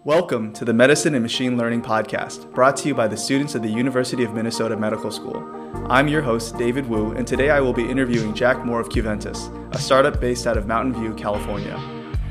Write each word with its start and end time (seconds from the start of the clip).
Welcome 0.00 0.52
to 0.54 0.64
the 0.64 0.72
Medicine 0.74 1.14
and 1.14 1.22
Machine 1.22 1.56
Learning 1.56 1.80
Podcast, 1.80 2.52
brought 2.52 2.76
to 2.78 2.88
you 2.88 2.94
by 2.94 3.06
the 3.06 3.16
students 3.16 3.54
of 3.54 3.62
the 3.62 3.68
University 3.68 4.24
of 4.24 4.34
Minnesota 4.34 4.76
Medical 4.76 5.12
School. 5.12 5.48
I'm 5.88 6.08
your 6.08 6.22
host, 6.22 6.58
David 6.58 6.88
Wu, 6.88 7.12
and 7.12 7.26
today 7.26 7.50
I 7.50 7.60
will 7.60 7.72
be 7.72 7.88
interviewing 7.88 8.34
Jack 8.34 8.64
Moore 8.64 8.80
of 8.80 8.88
Qventus, 8.88 9.74
a 9.74 9.78
startup 9.78 10.20
based 10.20 10.48
out 10.48 10.56
of 10.56 10.66
Mountain 10.66 10.94
View, 10.94 11.14
California. 11.14 11.78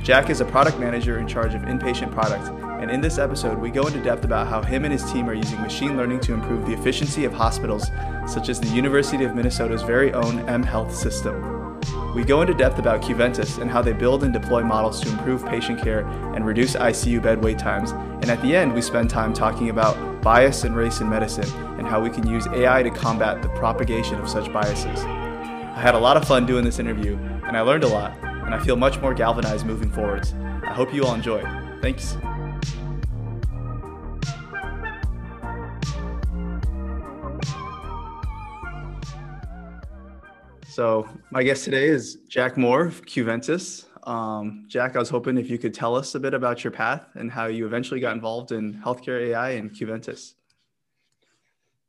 Jack 0.04 0.30
is 0.30 0.42
a 0.42 0.46
product 0.46 0.80
manager 0.80 1.20
in 1.20 1.28
charge 1.28 1.54
of 1.54 1.62
inpatient 1.62 2.12
product, 2.12 2.50
and 2.82 2.92
in 2.92 3.00
this 3.00 3.18
episode, 3.18 3.58
we 3.58 3.70
go 3.70 3.88
into 3.88 4.04
depth 4.04 4.26
about 4.26 4.48
how 4.48 4.62
him 4.62 4.84
and 4.84 4.92
his 4.92 5.10
team 5.12 5.30
are 5.30 5.34
using 5.34 5.62
machine 5.62 5.96
learning 5.96 6.20
to 6.20 6.34
improve 6.34 6.66
the 6.66 6.74
efficiency 6.74 7.24
of 7.24 7.32
hospitals, 7.32 7.90
such 8.28 8.50
as 8.50 8.60
the 8.60 8.70
University 8.70 9.24
of 9.24 9.36
Minnesota's 9.36 9.84
very 9.84 10.12
own 10.14 10.40
M 10.50 10.64
Health 10.64 10.94
system. 10.94 11.61
We 12.16 12.24
go 12.24 12.42
into 12.42 12.54
depth 12.54 12.78
about 12.78 13.02
Qventus 13.02 13.60
and 13.62 13.72
how 13.72 13.82
they 13.82 13.94
build 13.94 14.24
and 14.24 14.34
deploy 14.34 14.64
models 14.64 15.00
to 15.02 15.10
improve 15.10 15.46
patient 15.46 15.82
care 15.82 16.06
and 16.36 16.46
reduce 16.46 16.76
ICU 16.76 17.22
bed 17.22 17.44
wait 17.44 17.58
times. 17.58 17.92
And 17.92 18.30
at 18.30 18.42
the 18.42 18.56
end, 18.56 18.74
we 18.74 18.82
spend 18.82 19.10
time 19.10 19.34
talking 19.34 19.70
about 19.70 20.22
bias 20.22 20.64
and 20.64 20.76
race 20.76 21.02
in 21.02 21.10
medicine 21.10 21.50
and 21.78 21.88
how 21.88 22.02
we 22.02 22.10
can 22.10 22.28
use 22.28 22.48
AI 22.48 22.84
to 22.84 22.92
combat 22.92 23.42
the 23.42 23.50
propagation 23.50 24.16
of 24.16 24.30
such 24.30 24.52
biases. 24.52 25.00
I 25.02 25.80
had 25.80 25.96
a 25.96 26.00
lot 26.00 26.18
of 26.18 26.28
fun 26.28 26.46
doing 26.46 26.66
this 26.66 26.80
interview, 26.80 27.18
and 27.48 27.58
I 27.58 27.62
learned 27.62 27.86
a 27.86 27.88
lot, 27.88 28.18
and 28.22 28.54
I 28.54 28.60
feel 28.60 28.76
much 28.76 29.00
more 29.00 29.14
galvanized 29.14 29.66
moving 29.66 29.90
forwards. 29.90 30.34
I 30.64 30.74
hope 30.74 30.94
you 30.94 31.06
all 31.06 31.16
enjoy. 31.16 31.42
Thanks. 31.82 32.18
So 40.72 41.06
my 41.32 41.44
guest 41.44 41.66
today 41.66 41.88
is 41.88 42.20
Jack 42.30 42.56
Moore 42.56 42.86
of 42.86 43.06
Qventus. 43.06 43.88
Um, 44.08 44.64
Jack, 44.70 44.96
I 44.96 45.00
was 45.00 45.10
hoping 45.10 45.38
if 45.38 45.50
you 45.50 45.58
could 45.58 45.74
tell 45.74 45.98
us 45.98 46.16
a 46.16 46.20
bit 46.20 46.34
about 46.34 46.64
your 46.64 46.72
path 46.72 47.10
and 47.16 47.30
how 47.30 47.48
you 47.48 47.66
eventually 47.66 48.00
got 48.00 48.14
involved 48.14 48.54
in 48.54 48.76
healthcare 48.76 49.20
AI 49.22 49.50
and 49.50 49.70
Qventus. 49.70 50.36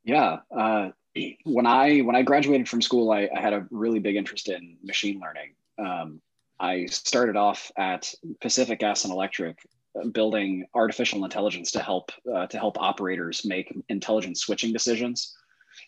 Yeah, 0.02 0.38
uh, 0.50 0.90
when 1.44 1.64
I 1.64 2.00
when 2.00 2.16
I 2.16 2.22
graduated 2.22 2.68
from 2.68 2.82
school, 2.82 3.12
I, 3.12 3.28
I, 3.32 3.40
had 3.40 3.52
a 3.52 3.68
really 3.70 4.00
big 4.00 4.16
interest 4.16 4.48
in 4.48 4.76
machine 4.82 5.20
learning. 5.20 5.52
Um, 5.78 6.20
I 6.58 6.86
started 6.86 7.36
off 7.36 7.70
at 7.76 8.12
Pacific 8.40 8.80
Gas 8.80 9.04
and 9.04 9.12
Electric, 9.12 9.58
uh, 9.94 10.08
building 10.08 10.66
artificial 10.74 11.24
intelligence 11.24 11.70
to 11.70 11.78
help 11.78 12.10
uh, 12.34 12.48
to 12.48 12.58
help 12.58 12.80
operators 12.80 13.44
make 13.44 13.72
intelligent 13.88 14.38
switching 14.38 14.72
decisions. 14.72 15.36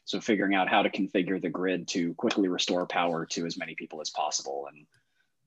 So 0.05 0.21
figuring 0.21 0.55
out 0.55 0.69
how 0.69 0.83
to 0.83 0.91
configure 0.91 1.41
the 1.41 1.49
grid 1.49 1.89
to 1.89 2.15
quickly 2.15 2.49
restore 2.49 2.87
power 2.87 3.25
to 3.27 3.47
as 3.47 3.57
many 3.57 3.75
people 3.75 4.01
as 4.01 4.11
possible 4.11 4.69
and 4.69 4.87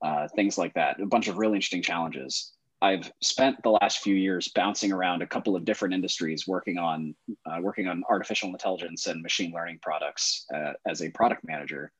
uh, 0.02 0.28
things 0.36 0.58
like 0.58 0.74
that. 0.74 1.00
A 1.00 1.06
bunch 1.06 1.28
of 1.28 1.38
really 1.38 1.56
interesting 1.56 1.84
challenges. 1.84 2.54
I've 2.82 3.12
spent 3.22 3.62
the 3.64 3.72
last 3.72 4.00
few 4.00 4.14
years 4.14 4.50
bouncing 4.50 4.92
around 4.92 5.22
a 5.22 5.28
couple 5.28 5.56
of 5.56 5.66
different 5.66 5.96
industries, 5.96 6.48
working 6.48 6.78
on 6.78 7.16
uh, 7.46 7.60
working 7.62 7.88
on 7.88 8.04
artificial 8.08 8.50
intelligence 8.50 9.08
and 9.08 9.22
machine 9.22 9.52
learning 9.52 9.80
products 9.82 10.46
uh, 10.54 10.74
as 10.88 11.02
a 11.02 11.10
product 11.10 11.44
manager, 11.44 11.92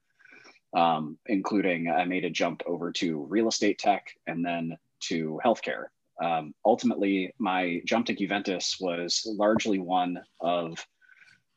um, 0.76 1.18
including 1.26 1.90
I 1.90 2.06
made 2.06 2.26
a 2.26 2.30
jump 2.30 2.62
over 2.68 2.92
to 2.94 3.26
real 3.26 3.48
estate 3.48 3.80
tech 3.80 4.06
and 4.28 4.46
then 4.46 4.78
to 5.02 5.40
healthcare. 5.44 5.86
Um, 6.24 6.54
ultimately, 6.64 7.34
my 7.40 7.82
jump 7.86 8.06
to 8.08 8.16
Qventus 8.16 8.80
was 8.80 9.24
largely 9.26 9.80
one 9.80 10.20
of 10.40 10.86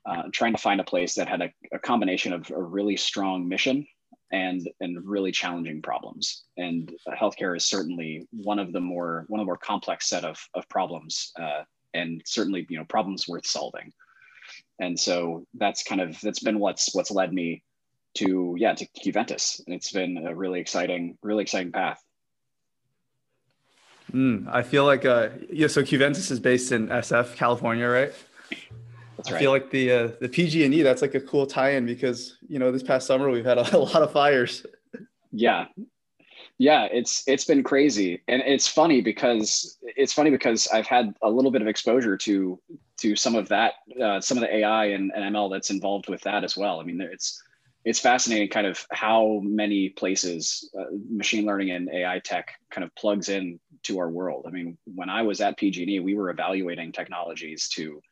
uh, 0.07 0.23
trying 0.33 0.53
to 0.53 0.59
find 0.59 0.81
a 0.81 0.85
place 0.85 1.15
that 1.15 1.29
had 1.29 1.43
a, 1.43 1.53
a, 1.73 1.79
combination 1.79 2.33
of 2.33 2.51
a 2.51 2.63
really 2.63 2.97
strong 2.97 3.49
mission 3.49 3.87
and 4.33 4.69
and 4.81 5.05
really 5.05 5.33
challenging 5.33 5.83
problems. 5.83 6.45
And 6.57 6.93
healthcare 7.09 7.57
is 7.57 7.67
certainly 7.67 8.27
one 8.31 8.59
of 8.59 8.73
the 8.73 8.81
more 8.81 9.25
one 9.29 9.41
of 9.41 9.45
the 9.45 9.49
more 9.49 9.59
complex 9.59 10.09
set 10.09 10.25
of 10.25 10.39
of 10.55 10.69
problems, 10.69 11.33
uh, 11.39 11.63
and 11.95 12.23
certainly 12.25 12.67
you 12.71 12.79
know 12.79 12.85
problems 12.85 13.29
worth 13.29 13.47
solving. 13.47 13.93
And 14.79 14.99
so 14.99 15.47
that's 15.55 15.83
kind 15.83 16.01
of 16.01 16.21
that's 16.21 16.41
been 16.41 16.59
what's 16.59 16.95
what's 16.95 17.11
led 17.11 17.33
me 17.33 17.63
to 18.15 18.55
yeah 18.59 18.75
to 18.75 18.87
Qventus. 19.05 19.61
And 19.67 19.75
it's 19.75 19.93
been 19.93 20.27
a 20.27 20.35
really 20.35 20.61
exciting 20.61 21.19
really 21.23 21.43
exciting 21.43 21.73
path. 21.73 22.03
Mm, 24.13 24.49
I 24.49 24.63
feel 24.63 24.85
like 24.85 25.05
uh, 25.05 25.29
yeah. 25.51 25.67
So 25.67 25.83
Qventus 25.83 26.31
is 26.31 26.41
based 26.41 26.73
in 26.73 26.89
SF, 26.89 27.37
California, 27.37 27.87
right? 27.87 28.13
That's 29.21 29.33
right. 29.33 29.39
I 29.39 29.41
feel 29.41 29.51
like 29.51 29.71
the 29.71 29.93
uh, 29.93 30.09
the 30.21 30.29
PG&E 30.29 30.83
that's 30.83 31.03
like 31.03 31.15
a 31.15 31.21
cool 31.21 31.47
tie-in 31.47 31.85
because 31.87 32.39
you 32.49 32.59
know 32.59 32.73
this 32.73 32.83
past 32.83 33.07
summer 33.07 33.31
we've 33.31 33.45
had 33.45 33.59
a, 33.59 33.77
a 33.77 33.79
lot 33.93 34.03
of 34.03 34.13
fires. 34.13 34.65
Yeah, 35.31 35.67
yeah, 36.57 36.89
it's 36.93 37.23
it's 37.27 37.45
been 37.45 37.63
crazy, 37.63 38.23
and 38.29 38.43
it's 38.45 38.67
funny 38.67 39.01
because 39.01 39.79
it's 39.83 40.13
funny 40.13 40.31
because 40.31 40.69
I've 40.69 40.87
had 40.87 41.15
a 41.23 41.31
little 41.31 41.51
bit 41.51 41.63
of 41.63 41.69
exposure 41.69 42.17
to 42.19 42.61
to 42.99 43.17
some 43.17 43.35
of 43.35 43.49
that, 43.49 43.75
uh, 44.03 44.21
some 44.21 44.37
of 44.37 44.43
the 44.43 44.57
AI 44.57 44.87
and, 44.87 45.11
and 45.15 45.35
ML 45.35 45.51
that's 45.51 45.71
involved 45.71 46.09
with 46.09 46.21
that 46.23 46.45
as 46.45 46.57
well. 46.57 46.81
I 46.81 46.85
mean, 46.85 47.01
it's 47.01 47.43
it's 47.85 47.99
fascinating, 47.99 48.49
kind 48.49 48.67
of 48.67 48.87
how 48.93 49.41
many 49.43 49.89
places 49.89 50.71
uh, 50.79 50.85
machine 51.11 51.47
learning 51.47 51.71
and 51.71 51.89
AI 51.89 52.19
tech 52.19 52.53
kind 52.71 52.85
of 52.85 52.95
plugs 52.95 53.31
in 53.31 53.59
to 53.85 53.99
our 53.99 54.11
world. 54.11 54.45
I 54.47 54.51
mean, 54.51 54.77
when 54.95 55.09
I 55.09 55.23
was 55.23 55.41
at 55.41 55.57
PG&E, 55.57 56.01
we 56.01 56.15
were 56.15 56.29
evaluating 56.29 56.93
technologies 56.93 57.69
to 57.71 58.03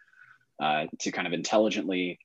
uh, 0.61 0.87
to 0.99 1.11
kind 1.11 1.27
of 1.27 1.33
intelligently 1.33 2.19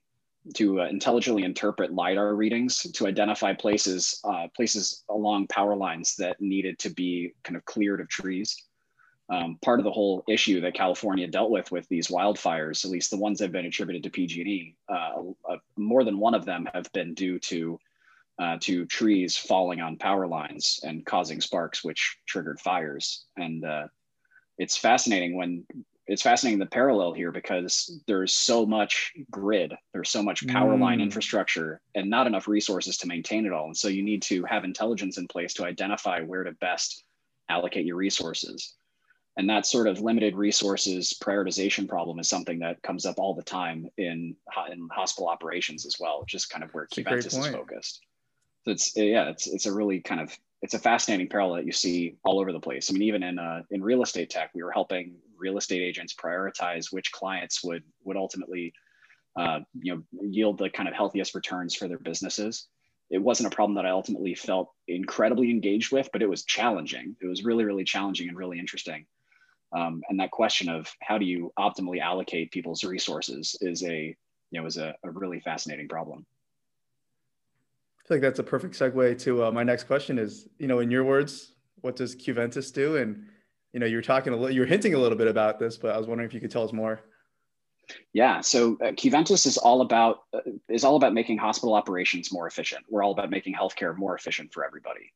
to 0.56 0.82
uh, 0.82 0.88
intelligently 0.88 1.44
interpret 1.44 1.94
lidar 1.94 2.36
readings 2.36 2.84
to 2.94 3.08
identify 3.08 3.54
places 3.54 4.20
uh, 4.26 4.48
places 4.56 5.04
along 5.10 5.48
power 5.48 5.76
lines 5.76 6.16
that 6.18 6.42
needed 6.42 6.78
to 6.80 6.90
be 6.90 7.34
kind 7.44 7.56
of 7.56 7.66
cleared 7.66 8.02
of 8.02 8.10
trees. 8.10 8.64
Um, 9.30 9.58
part 9.64 9.80
of 9.80 9.86
the 9.86 9.92
whole 9.92 10.24
issue 10.28 10.60
that 10.62 10.74
California 10.74 11.28
dealt 11.28 11.50
with 11.50 11.72
with 11.72 11.88
these 11.88 12.10
wildfires, 12.10 12.84
at 12.84 12.92
least 12.92 13.10
the 13.10 13.18
ones 13.18 13.40
that 13.40 13.46
have 13.46 13.52
been 13.54 13.66
attributed 13.66 14.04
to 14.04 14.10
PG&E, 14.10 14.76
uh, 14.90 15.56
more 15.78 16.04
than 16.04 16.20
one 16.20 16.34
of 16.34 16.44
them 16.44 16.68
have 16.74 16.92
been 16.92 17.14
due 17.14 17.40
to 17.40 17.80
uh, 18.40 18.58
to 18.60 18.86
trees 18.86 19.38
falling 19.38 19.80
on 19.80 19.96
power 19.96 20.28
lines 20.28 20.80
and 20.84 21.06
causing 21.06 21.40
sparks, 21.40 21.84
which 21.84 22.18
triggered 22.26 22.60
fires. 22.60 23.26
And 23.38 23.64
uh, 23.64 23.88
it's 24.58 24.78
fascinating 24.78 25.36
when 25.36 25.66
it's 26.06 26.22
fascinating 26.22 26.60
the 26.60 26.66
parallel 26.66 27.14
here 27.14 27.32
because 27.32 28.02
there's 28.08 28.34
so 28.34 28.66
much 28.66 29.14
grid, 29.32 29.74
there's 29.94 30.10
so 30.10 30.22
much 30.22 30.46
power 30.48 30.76
mm. 30.76 30.82
line 30.82 31.00
infrastructure, 31.00 31.82
and 31.96 32.10
not 32.10 32.28
enough 32.28 32.48
resources 32.48 32.98
to 32.98 33.08
maintain 33.08 33.46
it 33.46 33.54
all. 33.54 33.68
And 33.68 33.78
so 33.78 33.88
you 33.88 34.04
need 34.04 34.22
to 34.24 34.44
have 34.44 34.66
intelligence 34.66 35.18
in 35.18 35.28
place 35.28 35.54
to 35.56 35.66
identify 35.66 36.20
where 36.22 36.44
to 36.44 36.52
best 36.54 37.06
allocate 37.50 37.86
your 37.86 37.96
resources. 37.96 38.76
And 39.38 39.50
that 39.50 39.66
sort 39.66 39.88
of 39.88 40.00
limited 40.00 40.36
resources 40.36 41.16
prioritization 41.20 41.88
problem 41.88 42.20
is 42.20 42.30
something 42.30 42.60
that 42.60 42.84
comes 42.84 43.06
up 43.06 43.18
all 43.18 43.34
the 43.34 43.42
time 43.42 43.88
in, 43.98 44.36
in 44.72 44.90
hospital 44.92 45.28
operations 45.28 45.86
as 45.86 45.96
well, 46.00 46.22
which 46.22 46.36
is 46.36 46.46
kind 46.46 46.64
of 46.64 46.72
where 46.74 46.86
Qventus 46.86 47.40
is 47.40 47.48
focused. 47.48 48.02
So 48.64 48.72
it's 48.72 48.96
yeah, 48.96 49.30
it's 49.30 49.48
it's 49.48 49.66
a 49.66 49.74
really 49.74 50.00
kind 50.00 50.22
of 50.22 50.38
it's 50.62 50.74
a 50.74 50.80
fascinating 50.80 51.28
parallel 51.28 51.56
that 51.56 51.66
you 51.66 51.74
see 51.74 52.16
all 52.24 52.40
over 52.40 52.54
the 52.54 52.60
place. 52.60 52.90
I 52.90 52.94
mean, 52.94 53.04
even 53.04 53.24
in 53.24 53.40
uh, 53.40 53.64
in 53.72 53.84
real 53.84 54.04
estate 54.04 54.30
tech, 54.30 54.52
we 54.54 54.64
were 54.64 54.72
helping 54.72 55.16
real 55.44 55.58
estate 55.58 55.82
agents 55.82 56.16
prioritize 56.16 56.86
which 56.92 57.12
clients 57.12 57.64
would 57.64 57.84
would 58.06 58.18
ultimately 58.18 58.74
uh, 59.36 59.60
you 59.86 59.94
know 59.94 60.02
yield 60.22 60.58
the 60.58 60.70
kind 60.70 60.88
of 60.88 60.96
healthiest 60.96 61.36
returns 61.36 61.76
for 61.76 61.88
their 61.88 62.00
businesses. 62.00 62.68
It 63.10 63.22
wasn't 63.22 63.52
a 63.52 63.56
problem 63.56 63.76
that 63.76 63.86
I 63.86 63.90
ultimately 63.90 64.34
felt 64.34 64.70
incredibly 64.88 65.52
engaged 65.52 65.92
with, 65.92 66.10
but 66.14 66.22
it 66.24 66.30
was 66.30 66.46
challenging. 66.46 67.16
It 67.22 67.28
was 67.28 67.44
really 67.44 67.66
really 67.66 67.84
challenging 67.84 68.30
and 68.30 68.38
really 68.38 68.58
interesting. 68.58 69.06
Um, 69.76 70.02
and 70.08 70.20
that 70.20 70.32
question 70.32 70.70
of 70.70 70.88
how 71.02 71.18
do 71.18 71.26
you 71.26 71.52
optimally 71.58 72.00
allocate 72.00 72.52
people's 72.52 72.84
resources 72.84 73.56
is 73.60 73.84
a 73.84 74.16
you 74.52 74.62
know 74.62 74.66
is 74.66 74.78
a, 74.78 74.96
a 75.04 75.12
really 75.12 75.42
fascinating 75.42 75.90
problem. 75.90 76.26
I 78.00 78.08
feel 78.08 78.18
like 78.18 78.22
that's 78.22 78.40
a 78.40 78.44
perfect 78.44 78.78
segue 78.80 79.20
to 79.20 79.46
uh, 79.46 79.52
my 79.52 79.64
next 79.64 79.86
question 79.86 80.20
is, 80.20 80.50
you 80.60 80.68
know, 80.68 80.80
in 80.80 80.92
your 80.92 81.06
words, 81.06 81.54
what 81.82 81.96
does 81.96 82.16
Qventus 82.16 82.74
do? 82.74 82.98
And, 82.98 83.28
you 83.74 83.80
know, 83.80 83.88
you 83.88 83.96
were 83.96 84.04
talking 84.04 84.32
a 84.32 84.36
little, 84.36 84.52
you 84.52 84.62
were 84.62 84.68
hinting 84.68 84.94
a 84.94 85.00
little 85.00 85.18
bit 85.18 85.28
about 85.28 85.60
this, 85.60 85.78
but 85.78 85.94
I 85.94 85.98
was 85.98 86.08
wondering 86.08 86.28
if 86.28 86.34
you 86.34 86.40
could 86.40 86.52
tell 86.52 86.64
us 86.64 86.72
more. 86.72 87.02
Yeah, 88.14 88.40
so 88.42 88.78
uh, 88.82 88.94
is 88.96 89.58
all 89.58 89.82
about 89.82 90.24
uh, 90.34 90.40
is 90.70 90.84
all 90.84 90.96
about 90.96 91.14
making 91.14 91.38
hospital 91.38 91.74
operations 91.74 92.32
more 92.32 92.48
efficient. 92.48 92.86
We're 92.90 93.04
all 93.04 93.12
about 93.12 93.30
making 93.30 93.56
healthcare 93.56 93.98
more 93.98 94.16
efficient 94.16 94.54
for 94.54 94.64
everybody. 94.64 95.12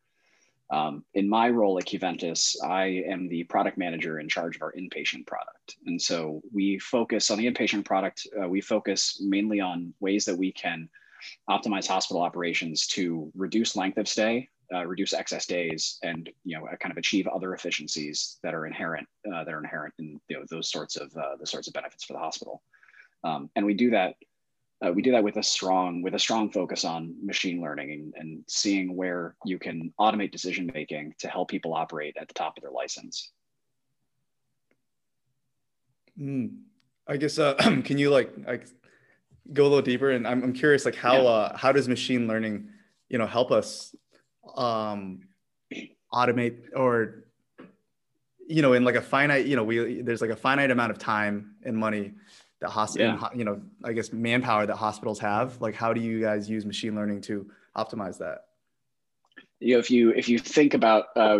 Um, 0.69 1.05
in 1.13 1.29
my 1.29 1.49
role 1.49 1.77
at 1.77 1.85
Qventus, 1.85 2.57
I 2.61 3.03
am 3.07 3.29
the 3.29 3.45
product 3.45 3.77
manager 3.77 4.19
in 4.19 4.27
charge 4.27 4.57
of 4.57 4.61
our 4.61 4.73
inpatient 4.73 5.25
product, 5.25 5.77
and 5.85 6.01
so 6.01 6.41
we 6.53 6.77
focus 6.79 7.31
on 7.31 7.37
the 7.37 7.49
inpatient 7.49 7.85
product. 7.85 8.27
Uh, 8.41 8.49
we 8.49 8.59
focus 8.59 9.21
mainly 9.25 9.61
on 9.61 9.93
ways 10.01 10.25
that 10.25 10.35
we 10.35 10.51
can 10.51 10.89
optimize 11.49 11.87
hospital 11.87 12.21
operations 12.21 12.85
to 12.87 13.31
reduce 13.33 13.77
length 13.77 13.97
of 13.97 14.09
stay, 14.09 14.49
uh, 14.73 14.85
reduce 14.85 15.13
excess 15.13 15.45
days, 15.45 15.99
and 16.03 16.29
you 16.43 16.57
know 16.57 16.67
kind 16.79 16.91
of 16.91 16.97
achieve 16.97 17.27
other 17.27 17.53
efficiencies 17.53 18.37
that 18.43 18.53
are 18.53 18.65
inherent 18.65 19.07
uh, 19.33 19.43
that 19.43 19.53
are 19.53 19.59
inherent 19.59 19.93
in 19.99 20.19
you 20.27 20.37
know, 20.37 20.45
those 20.49 20.69
sorts 20.69 20.95
of 20.95 21.15
uh, 21.15 21.35
the 21.39 21.47
sorts 21.47 21.67
of 21.67 21.73
benefits 21.73 22.03
for 22.03 22.13
the 22.13 22.19
hospital. 22.19 22.61
Um, 23.23 23.49
and 23.55 23.65
we 23.65 23.73
do 23.73 23.89
that. 23.91 24.15
Uh, 24.85 24.91
we 24.91 25.01
do 25.01 25.11
that 25.11 25.23
with 25.23 25.37
a 25.37 25.43
strong 25.43 26.01
with 26.01 26.13
a 26.13 26.19
strong 26.19 26.51
focus 26.51 26.85
on 26.85 27.15
machine 27.23 27.61
learning 27.61 27.91
and, 27.91 28.13
and 28.17 28.43
seeing 28.47 28.95
where 28.95 29.35
you 29.43 29.57
can 29.57 29.91
automate 29.99 30.31
decision 30.31 30.69
making 30.73 31.15
to 31.17 31.27
help 31.27 31.49
people 31.49 31.73
operate 31.73 32.15
at 32.19 32.27
the 32.27 32.33
top 32.33 32.57
of 32.57 32.61
their 32.61 32.71
license. 32.71 33.31
Mm. 36.19 36.57
I 37.07 37.17
guess 37.17 37.39
uh, 37.39 37.53
can 37.83 37.97
you 37.97 38.09
like 38.09 38.31
like 38.45 38.67
go 39.53 39.63
a 39.63 39.69
little 39.69 39.81
deeper? 39.81 40.11
And 40.11 40.27
I'm 40.27 40.43
I'm 40.43 40.53
curious 40.53 40.85
like 40.85 40.95
how 40.95 41.23
yeah. 41.23 41.29
uh, 41.29 41.57
how 41.57 41.71
does 41.71 41.87
machine 41.87 42.27
learning 42.27 42.69
you 43.09 43.17
know 43.17 43.27
help 43.27 43.51
us 43.51 43.95
um, 44.55 45.21
automate 46.13 46.57
or 46.75 47.23
you 48.47 48.61
know 48.61 48.73
in 48.73 48.83
like 48.83 48.95
a 48.95 49.01
finite 49.01 49.45
you 49.45 49.55
know 49.55 49.63
we 49.63 50.01
there's 50.01 50.21
like 50.21 50.29
a 50.29 50.35
finite 50.35 50.71
amount 50.71 50.91
of 50.91 50.97
time 50.97 51.55
and 51.63 51.75
money 51.75 52.13
that 52.61 52.69
hospital 52.69 53.17
yeah. 53.21 53.29
you 53.35 53.43
know 53.43 53.61
I 53.83 53.93
guess 53.93 54.11
manpower 54.11 54.65
that 54.65 54.75
hospitals 54.75 55.19
have. 55.19 55.61
Like 55.61 55.75
how 55.75 55.93
do 55.93 56.01
you 56.01 56.21
guys 56.21 56.49
use 56.49 56.65
machine 56.65 56.95
learning 56.95 57.21
to 57.21 57.49
optimize 57.75 58.17
that? 58.19 58.47
you 59.59 59.73
know 59.73 59.79
if 59.79 59.89
you 59.89 60.11
if 60.11 60.29
you 60.29 60.37
think 60.37 60.73
about 60.73 61.05
uh, 61.15 61.39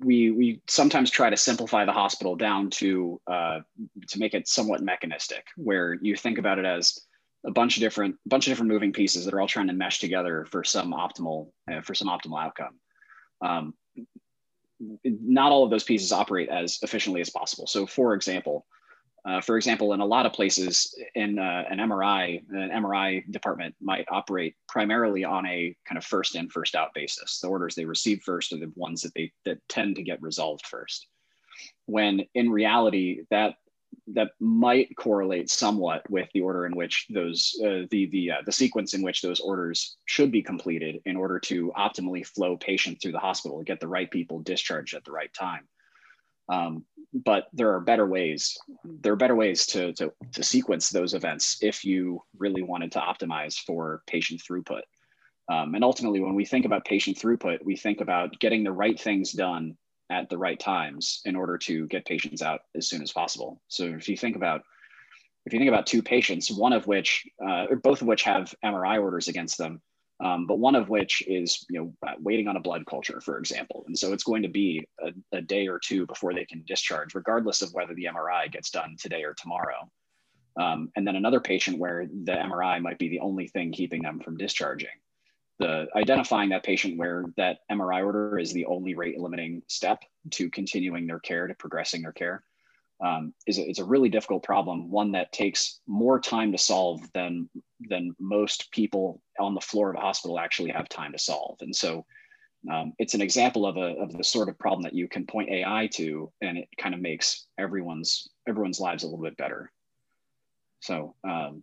we 0.00 0.30
we 0.30 0.60
sometimes 0.66 1.10
try 1.10 1.30
to 1.30 1.36
simplify 1.36 1.84
the 1.84 1.92
hospital 1.92 2.36
down 2.36 2.70
to 2.70 3.20
uh, 3.26 3.60
to 4.08 4.18
make 4.18 4.34
it 4.34 4.46
somewhat 4.46 4.82
mechanistic 4.82 5.46
where 5.56 5.94
you 5.94 6.14
think 6.14 6.38
about 6.38 6.58
it 6.58 6.64
as 6.64 7.00
a 7.46 7.50
bunch 7.50 7.76
of 7.76 7.80
different 7.80 8.16
bunch 8.26 8.46
of 8.46 8.50
different 8.50 8.72
moving 8.72 8.92
pieces 8.92 9.24
that 9.24 9.34
are 9.34 9.40
all 9.40 9.48
trying 9.48 9.66
to 9.66 9.72
mesh 9.72 9.98
together 9.98 10.46
for 10.50 10.64
some 10.64 10.92
optimal 10.92 11.50
uh, 11.70 11.80
for 11.80 11.94
some 11.94 12.08
optimal 12.08 12.42
outcome 12.42 12.78
um, 13.42 13.74
not 15.04 15.52
all 15.52 15.64
of 15.64 15.70
those 15.70 15.84
pieces 15.84 16.12
operate 16.12 16.48
as 16.48 16.78
efficiently 16.82 17.20
as 17.20 17.30
possible 17.30 17.66
so 17.66 17.86
for 17.86 18.14
example 18.14 18.66
uh, 19.26 19.40
for 19.40 19.56
example, 19.56 19.94
in 19.94 20.00
a 20.00 20.06
lot 20.06 20.26
of 20.26 20.34
places, 20.34 20.94
in 21.14 21.38
uh, 21.38 21.64
an 21.70 21.78
MRI, 21.78 22.42
an 22.50 22.82
MRI 22.82 23.30
department 23.32 23.74
might 23.80 24.04
operate 24.10 24.54
primarily 24.68 25.24
on 25.24 25.46
a 25.46 25.74
kind 25.86 25.96
of 25.96 26.04
first 26.04 26.34
in, 26.34 26.50
first 26.50 26.74
out 26.74 26.92
basis. 26.94 27.40
The 27.40 27.48
orders 27.48 27.74
they 27.74 27.86
receive 27.86 28.22
first 28.22 28.52
are 28.52 28.58
the 28.58 28.70
ones 28.76 29.00
that 29.00 29.14
they 29.14 29.32
that 29.46 29.66
tend 29.68 29.96
to 29.96 30.02
get 30.02 30.20
resolved 30.20 30.66
first. 30.66 31.06
When 31.86 32.26
in 32.34 32.50
reality, 32.50 33.22
that 33.30 33.54
that 34.08 34.30
might 34.40 34.94
correlate 34.96 35.50
somewhat 35.50 36.08
with 36.10 36.28
the 36.32 36.40
order 36.40 36.66
in 36.66 36.76
which 36.76 37.06
those 37.10 37.54
uh, 37.64 37.86
the 37.90 38.06
the 38.10 38.30
uh, 38.32 38.42
the 38.46 38.52
sequence 38.52 38.94
in 38.94 39.02
which 39.02 39.22
those 39.22 39.40
orders 39.40 39.96
should 40.06 40.30
be 40.30 40.42
completed 40.42 41.00
in 41.04 41.16
order 41.16 41.38
to 41.38 41.72
optimally 41.76 42.26
flow 42.26 42.56
patients 42.56 43.02
through 43.02 43.12
the 43.12 43.18
hospital, 43.18 43.58
to 43.58 43.64
get 43.64 43.80
the 43.80 43.88
right 43.88 44.10
people 44.10 44.40
discharged 44.40 44.94
at 44.94 45.04
the 45.04 45.12
right 45.12 45.32
time. 45.34 45.66
Um, 46.48 46.84
but 47.12 47.46
there 47.52 47.72
are 47.74 47.80
better 47.80 48.06
ways. 48.06 48.58
There 48.84 49.12
are 49.12 49.16
better 49.16 49.36
ways 49.36 49.66
to, 49.66 49.92
to, 49.94 50.12
to 50.32 50.42
sequence 50.42 50.90
those 50.90 51.14
events 51.14 51.58
if 51.62 51.84
you 51.84 52.22
really 52.38 52.62
wanted 52.62 52.92
to 52.92 52.98
optimize 52.98 53.56
for 53.56 54.02
patient 54.06 54.42
throughput. 54.42 54.82
Um, 55.48 55.74
and 55.74 55.84
ultimately, 55.84 56.20
when 56.20 56.34
we 56.34 56.44
think 56.44 56.64
about 56.64 56.84
patient 56.84 57.18
throughput, 57.18 57.64
we 57.64 57.76
think 57.76 58.00
about 58.00 58.38
getting 58.40 58.64
the 58.64 58.72
right 58.72 58.98
things 58.98 59.32
done 59.32 59.76
at 60.10 60.28
the 60.28 60.38
right 60.38 60.58
times 60.58 61.20
in 61.24 61.36
order 61.36 61.58
to 61.58 61.86
get 61.88 62.04
patients 62.04 62.42
out 62.42 62.60
as 62.76 62.88
soon 62.88 63.02
as 63.02 63.12
possible. 63.12 63.60
So 63.68 63.84
if 63.84 64.08
you 64.08 64.16
think 64.16 64.36
about 64.36 64.62
if 65.46 65.52
you 65.52 65.58
think 65.58 65.68
about 65.68 65.86
two 65.86 66.02
patients, 66.02 66.50
one 66.50 66.72
of 66.72 66.86
which, 66.86 67.26
uh, 67.42 67.66
or 67.68 67.76
both 67.76 68.00
of 68.00 68.06
which 68.06 68.22
have 68.22 68.54
MRI 68.64 69.00
orders 69.00 69.28
against 69.28 69.58
them, 69.58 69.82
um, 70.20 70.46
but 70.46 70.58
one 70.58 70.74
of 70.74 70.88
which 70.88 71.22
is 71.26 71.66
you 71.68 71.80
know 71.80 72.14
waiting 72.20 72.48
on 72.48 72.56
a 72.56 72.60
blood 72.60 72.86
culture, 72.86 73.20
for 73.20 73.38
example. 73.38 73.84
And 73.86 73.98
so 73.98 74.12
it's 74.12 74.24
going 74.24 74.42
to 74.42 74.48
be 74.48 74.86
a, 75.00 75.10
a, 75.36 75.42
day 75.42 75.68
or 75.68 75.78
two 75.78 76.06
before 76.06 76.32
they 76.32 76.44
can 76.44 76.62
discharge, 76.66 77.14
regardless 77.14 77.62
of 77.62 77.74
whether 77.74 77.94
the 77.94 78.04
MRI 78.04 78.50
gets 78.50 78.70
done 78.70 78.96
today 78.98 79.24
or 79.24 79.34
tomorrow. 79.34 79.90
Um, 80.58 80.90
and 80.96 81.06
then 81.06 81.16
another 81.16 81.40
patient 81.40 81.78
where 81.78 82.06
the 82.06 82.32
MRI 82.32 82.80
might 82.80 82.98
be 82.98 83.08
the 83.08 83.20
only 83.20 83.48
thing 83.48 83.72
keeping 83.72 84.02
them 84.02 84.20
from 84.20 84.36
discharging. 84.36 84.88
The 85.60 85.86
identifying 85.94 86.50
that 86.50 86.64
patient 86.64 86.98
where 86.98 87.24
that 87.36 87.58
MRI 87.70 88.04
order 88.04 88.38
is 88.38 88.52
the 88.52 88.66
only 88.66 88.94
rate 88.94 89.18
limiting 89.18 89.62
step 89.68 90.02
to 90.32 90.50
continuing 90.50 91.06
their 91.06 91.20
care, 91.20 91.46
to 91.46 91.54
progressing 91.54 92.02
their 92.02 92.12
care 92.12 92.42
um, 93.04 93.34
is 93.46 93.58
a, 93.58 93.68
it's 93.68 93.78
a 93.78 93.84
really 93.84 94.08
difficult 94.08 94.42
problem, 94.42 94.90
one 94.90 95.12
that 95.12 95.32
takes 95.32 95.80
more 95.86 96.20
time 96.20 96.52
to 96.52 96.58
solve 96.58 97.00
than 97.12 97.48
than 97.88 98.14
most 98.18 98.70
people 98.70 99.20
on 99.38 99.54
the 99.54 99.60
floor 99.60 99.90
of 99.90 99.96
a 99.96 100.00
hospital 100.00 100.38
actually 100.38 100.70
have 100.70 100.88
time 100.88 101.12
to 101.12 101.18
solve. 101.18 101.58
And 101.60 101.74
so 101.74 102.06
um, 102.70 102.94
it's 102.98 103.14
an 103.14 103.20
example 103.20 103.66
of 103.66 103.76
a 103.76 104.00
of 104.00 104.12
the 104.12 104.24
sort 104.24 104.48
of 104.48 104.58
problem 104.58 104.82
that 104.82 104.94
you 104.94 105.08
can 105.08 105.26
point 105.26 105.50
AI 105.50 105.88
to, 105.94 106.32
and 106.40 106.56
it 106.56 106.68
kind 106.78 106.94
of 106.94 107.00
makes 107.00 107.46
everyone's 107.58 108.28
everyone's 108.48 108.80
lives 108.80 109.02
a 109.02 109.06
little 109.06 109.24
bit 109.24 109.36
better. 109.36 109.70
So. 110.80 111.14
Um, 111.24 111.62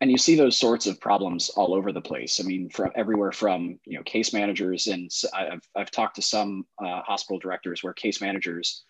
and 0.00 0.10
you 0.10 0.18
see 0.18 0.34
those 0.34 0.56
sorts 0.56 0.86
of 0.86 1.00
problems 1.00 1.50
all 1.50 1.74
over 1.74 1.92
the 1.92 2.00
place. 2.00 2.40
I 2.40 2.44
mean, 2.44 2.68
from 2.68 2.90
everywhere 2.94 3.32
from 3.32 3.78
you 3.84 3.96
know 3.96 4.02
case 4.04 4.32
managers, 4.32 4.86
and 4.86 5.10
I've 5.34 5.66
I've 5.76 5.90
talked 5.90 6.16
to 6.16 6.22
some 6.22 6.66
uh, 6.78 7.02
hospital 7.02 7.38
directors 7.38 7.82
where 7.82 7.92
case 7.92 8.20
managers 8.20 8.84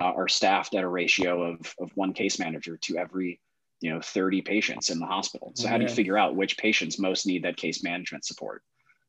uh, 0.00 0.04
are 0.04 0.28
staffed 0.28 0.74
at 0.74 0.84
a 0.84 0.88
ratio 0.88 1.42
of, 1.42 1.74
of 1.80 1.90
one 1.96 2.12
case 2.12 2.38
manager 2.38 2.76
to 2.76 2.98
every 2.98 3.40
you 3.80 3.92
know 3.92 4.00
30 4.00 4.42
patients 4.42 4.90
in 4.90 4.98
the 4.98 5.06
hospital. 5.06 5.52
So 5.54 5.68
how 5.68 5.76
do 5.76 5.84
you 5.84 5.88
figure 5.88 6.18
out 6.18 6.36
which 6.36 6.58
patients 6.58 6.98
most 6.98 7.26
need 7.26 7.44
that 7.44 7.56
case 7.56 7.82
management 7.82 8.24
support? 8.24 8.62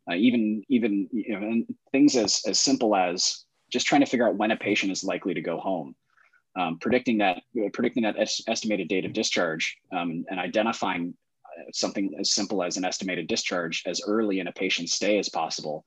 Uh, 0.09 0.15
even 0.15 0.63
even 0.69 1.07
you 1.11 1.39
know 1.39 1.63
things 1.91 2.15
as, 2.15 2.41
as 2.47 2.59
simple 2.59 2.95
as 2.95 3.45
just 3.71 3.85
trying 3.87 4.01
to 4.01 4.07
figure 4.07 4.27
out 4.27 4.35
when 4.35 4.51
a 4.51 4.57
patient 4.57 4.91
is 4.91 5.03
likely 5.03 5.33
to 5.33 5.41
go 5.41 5.57
home. 5.57 5.95
Um, 6.55 6.79
predicting 6.79 7.19
that 7.19 7.43
predicting 7.73 8.03
that 8.03 8.19
es- 8.19 8.41
estimated 8.47 8.87
date 8.87 9.05
of 9.05 9.13
discharge 9.13 9.77
um, 9.91 10.25
and 10.29 10.39
identifying 10.39 11.13
something 11.71 12.13
as 12.19 12.31
simple 12.31 12.63
as 12.63 12.77
an 12.77 12.85
estimated 12.85 13.27
discharge 13.27 13.83
as 13.85 14.01
early 14.05 14.39
in 14.39 14.47
a 14.47 14.51
patient's 14.51 14.93
stay 14.93 15.17
as 15.17 15.29
possible 15.29 15.85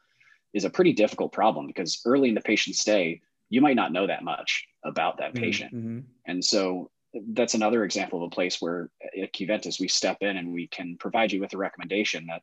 is 0.53 0.65
a 0.65 0.71
pretty 0.71 0.93
difficult 0.93 1.33
problem 1.33 1.67
because 1.67 2.01
early 2.05 2.29
in 2.29 2.35
the 2.35 2.41
patient's 2.41 2.81
stay 2.81 3.21
you 3.53 3.61
might 3.61 3.77
not 3.77 3.93
know 3.93 4.07
that 4.07 4.25
much 4.25 4.67
about 4.83 5.19
that 5.19 5.35
mm-hmm. 5.35 5.45
patient. 5.45 5.75
Mm-hmm. 5.75 6.01
And 6.25 6.43
so 6.43 6.91
that's 7.35 7.53
another 7.53 7.85
example 7.85 8.23
of 8.23 8.29
a 8.29 8.35
place 8.35 8.63
where 8.63 8.89
at 9.23 9.35
Qventus 9.35 9.79
we 9.79 9.89
step 9.89 10.17
in 10.23 10.39
and 10.39 10.55
we 10.55 10.69
can 10.69 10.97
provide 10.99 11.33
you 11.33 11.41
with 11.41 11.53
a 11.53 11.59
recommendation 11.59 12.27
that 12.29 12.41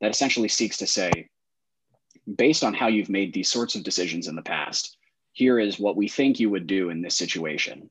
that 0.00 0.12
essentially 0.12 0.46
seeks 0.46 0.76
to 0.76 0.86
say, 0.86 1.10
based 2.36 2.62
on 2.62 2.74
how 2.74 2.86
you've 2.86 3.08
made 3.08 3.34
these 3.34 3.50
sorts 3.50 3.74
of 3.74 3.82
decisions 3.82 4.28
in 4.28 4.36
the 4.36 4.42
past, 4.42 4.96
here 5.32 5.58
is 5.58 5.80
what 5.80 5.96
we 5.96 6.06
think 6.06 6.38
you 6.38 6.48
would 6.50 6.68
do 6.68 6.90
in 6.90 7.02
this 7.02 7.16
situation. 7.16 7.90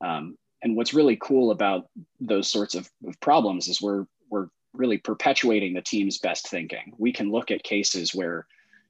Um, 0.00 0.38
and 0.62 0.76
what's 0.76 0.94
really 0.94 1.16
cool 1.16 1.50
about 1.50 1.88
those 2.20 2.48
sorts 2.48 2.74
of, 2.74 2.88
of 3.06 3.18
problems 3.20 3.68
is 3.68 3.82
we're 3.82 4.06
we're 4.30 4.48
really 4.72 4.98
perpetuating 4.98 5.74
the 5.74 5.82
team's 5.82 6.18
best 6.18 6.48
thinking. 6.48 6.94
We 6.96 7.12
can 7.12 7.30
look 7.30 7.50
at 7.50 7.62
cases 7.62 8.14
where 8.14 8.46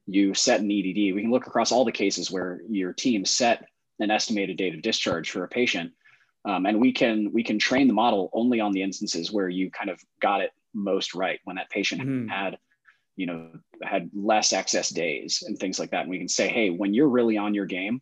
you 0.07 0.35
set 0.35 0.61
an 0.61 0.71
EDD. 0.71 1.15
We 1.15 1.23
can 1.23 1.31
look 1.31 1.47
across 1.47 1.73
all 1.73 1.85
the 1.85 1.93
cases 1.93 2.31
where 2.31 2.61
your 2.69 2.93
team 2.93 3.25
set 3.25 3.67
an 3.99 4.11
estimated 4.11 4.57
date 4.57 4.75
of 4.75 4.83
discharge 4.83 5.31
for 5.31 5.45
a 5.45 5.49
patient, 5.49 5.93
um, 6.45 6.67
and 6.67 6.81
we 6.81 6.93
can 6.93 7.33
we 7.33 7.43
can 7.43 7.59
train 7.59 7.89
the 7.89 7.95
model 7.95 8.31
only 8.33 8.61
on 8.61 8.73
the 8.73 8.83
instances 8.83 9.33
where 9.33 9.49
you 9.49 9.71
kind 9.71 9.91
of 9.91 10.01
got 10.21 10.41
it 10.41 10.53
most 10.75 11.15
right 11.15 11.41
when 11.45 11.57
that 11.57 11.71
patient 11.71 12.01
mm-hmm. 12.01 12.29
had 12.29 12.59
you 13.17 13.27
know 13.27 13.51
had 13.83 14.11
less 14.15 14.53
excess 14.53 14.89
days 14.91 15.43
and 15.47 15.59
things 15.59 15.79
like 15.79 15.91
that. 15.91 16.03
And 16.03 16.11
we 16.11 16.19
can 16.19 16.29
say, 16.29 16.49
hey, 16.49 16.71
when 16.71 16.95
you're 16.95 17.09
really 17.09 17.37
on 17.37 17.55
your 17.55 17.67
game, 17.67 18.01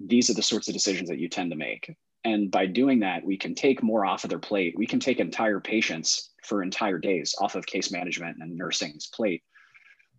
these 0.00 0.30
are 0.30 0.34
the 0.34 0.42
sorts 0.42 0.68
of 0.68 0.74
decisions 0.74 1.08
that 1.08 1.18
you 1.18 1.28
tend 1.28 1.50
to 1.50 1.56
make. 1.56 1.94
And 2.24 2.50
by 2.50 2.66
doing 2.66 3.00
that, 3.00 3.24
we 3.24 3.36
can 3.36 3.54
take 3.54 3.82
more 3.82 4.06
off 4.06 4.24
of 4.24 4.30
their 4.30 4.38
plate. 4.38 4.74
We 4.76 4.86
can 4.86 4.98
take 4.98 5.20
entire 5.20 5.60
patients 5.60 6.30
for 6.42 6.62
entire 6.62 6.98
days 6.98 7.34
off 7.38 7.54
of 7.54 7.66
case 7.66 7.90
management 7.90 8.38
and 8.40 8.56
nursing's 8.56 9.06
plate 9.08 9.42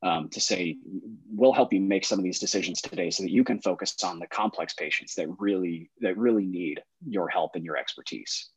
um, 0.04 0.30
to 0.30 0.40
say 0.40 0.78
we'll 1.34 1.54
help 1.54 1.74
you 1.74 1.82
make 1.82 2.06
some 2.06 2.20
of 2.20 2.24
these 2.24 2.40
decisions 2.40 2.82
today 2.82 3.10
so 3.10 3.24
that 3.24 3.32
you 3.32 3.44
can 3.44 3.60
focus 3.60 3.96
on 4.04 4.20
the 4.20 4.28
complex 4.28 4.74
patients 4.74 5.16
that 5.16 5.28
really 5.40 5.90
that 6.02 6.18
really 6.18 6.46
need 6.46 6.82
your 7.08 7.28
help 7.28 7.56
and 7.56 7.66
your 7.66 7.78
expertise. 7.78 8.50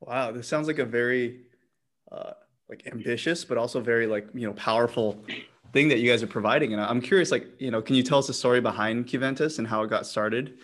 Wow 0.00 0.32
this 0.32 0.48
sounds 0.48 0.66
like 0.66 0.78
a 0.78 0.84
very 0.84 1.42
uh, 2.10 2.32
like 2.68 2.86
ambitious 2.86 3.44
but 3.44 3.58
also 3.58 3.80
very 3.80 4.06
like 4.06 4.26
you 4.34 4.46
know 4.46 4.54
powerful 4.54 5.24
thing 5.72 5.88
that 5.88 5.98
you 5.98 6.10
guys 6.10 6.22
are 6.22 6.28
providing. 6.28 6.72
And 6.72 6.82
i'm 6.82 7.00
curious 7.00 7.30
like 7.30 7.46
you 7.58 7.70
know 7.70 7.80
can 7.80 7.94
you 7.94 8.02
tell 8.02 8.18
us 8.18 8.26
the 8.26 8.34
story 8.34 8.60
behind 8.60 9.06
Qventus 9.06 9.58
and 9.58 9.68
how 9.68 9.82
it 9.82 9.90
got 9.90 10.06
started 10.06 10.58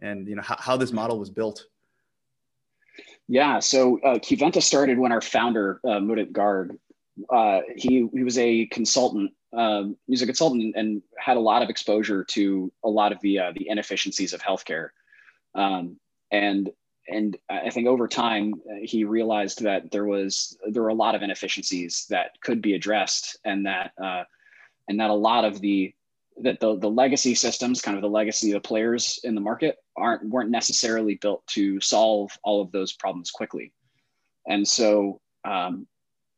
and 0.00 0.28
you 0.28 0.36
know 0.36 0.42
how, 0.42 0.56
how 0.58 0.76
this 0.76 0.92
model 0.92 1.18
was 1.18 1.30
built 1.30 1.66
yeah, 3.28 3.58
so 3.58 3.98
uh, 4.00 4.18
Qventus 4.18 4.62
started 4.62 4.98
when 4.98 5.12
our 5.12 5.22
founder, 5.22 5.80
uh, 5.84 5.98
Mudit 5.98 6.32
Garg, 6.32 6.76
uh, 7.30 7.60
he 7.76 8.08
he 8.12 8.22
was 8.22 8.38
a 8.38 8.66
consultant. 8.66 9.32
Um, 9.56 9.96
he 10.06 10.12
was 10.12 10.22
a 10.22 10.26
consultant 10.26 10.74
and 10.76 11.00
had 11.16 11.36
a 11.36 11.40
lot 11.40 11.62
of 11.62 11.70
exposure 11.70 12.24
to 12.24 12.72
a 12.84 12.88
lot 12.88 13.12
of 13.12 13.20
the 13.20 13.38
uh, 13.38 13.52
the 13.54 13.68
inefficiencies 13.68 14.32
of 14.32 14.42
healthcare. 14.42 14.88
Um, 15.54 15.98
and 16.30 16.70
and 17.08 17.36
I 17.48 17.70
think 17.70 17.86
over 17.86 18.08
time 18.08 18.54
uh, 18.68 18.74
he 18.82 19.04
realized 19.04 19.62
that 19.62 19.90
there 19.90 20.04
was 20.04 20.58
there 20.68 20.82
were 20.82 20.88
a 20.88 20.94
lot 20.94 21.14
of 21.14 21.22
inefficiencies 21.22 22.06
that 22.10 22.32
could 22.42 22.60
be 22.60 22.74
addressed, 22.74 23.38
and 23.44 23.64
that 23.64 23.92
uh, 24.02 24.24
and 24.88 25.00
that 25.00 25.10
a 25.10 25.14
lot 25.14 25.44
of 25.44 25.60
the 25.60 25.94
that 26.42 26.60
the, 26.60 26.78
the 26.78 26.90
legacy 26.90 27.34
systems, 27.34 27.80
kind 27.80 27.96
of 27.96 28.02
the 28.02 28.08
legacy 28.08 28.50
of 28.50 28.62
the 28.62 28.66
players 28.66 29.20
in 29.24 29.34
the 29.34 29.40
market, 29.40 29.76
aren't 29.96 30.28
weren't 30.28 30.50
necessarily 30.50 31.14
built 31.16 31.46
to 31.48 31.80
solve 31.80 32.30
all 32.42 32.60
of 32.60 32.72
those 32.72 32.92
problems 32.92 33.30
quickly. 33.30 33.72
And 34.48 34.66
so 34.66 35.20
um, 35.44 35.86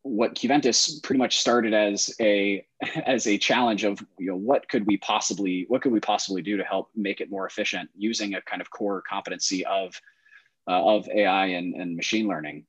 what 0.02 0.34
Qventus 0.34 1.02
pretty 1.02 1.18
much 1.18 1.38
started 1.38 1.74
as 1.74 2.14
a 2.20 2.64
as 3.06 3.26
a 3.26 3.38
challenge 3.38 3.84
of 3.84 4.04
you 4.18 4.28
know 4.28 4.36
what 4.36 4.68
could 4.68 4.86
we 4.86 4.96
possibly 4.98 5.64
what 5.68 5.82
could 5.82 5.92
we 5.92 6.00
possibly 6.00 6.42
do 6.42 6.56
to 6.56 6.64
help 6.64 6.90
make 6.94 7.20
it 7.20 7.30
more 7.30 7.46
efficient 7.46 7.90
using 7.96 8.34
a 8.34 8.42
kind 8.42 8.62
of 8.62 8.70
core 8.70 9.02
competency 9.08 9.64
of 9.66 10.00
uh, 10.68 10.96
of 10.96 11.08
AI 11.08 11.46
and, 11.46 11.74
and 11.74 11.96
machine 11.96 12.26
learning. 12.26 12.64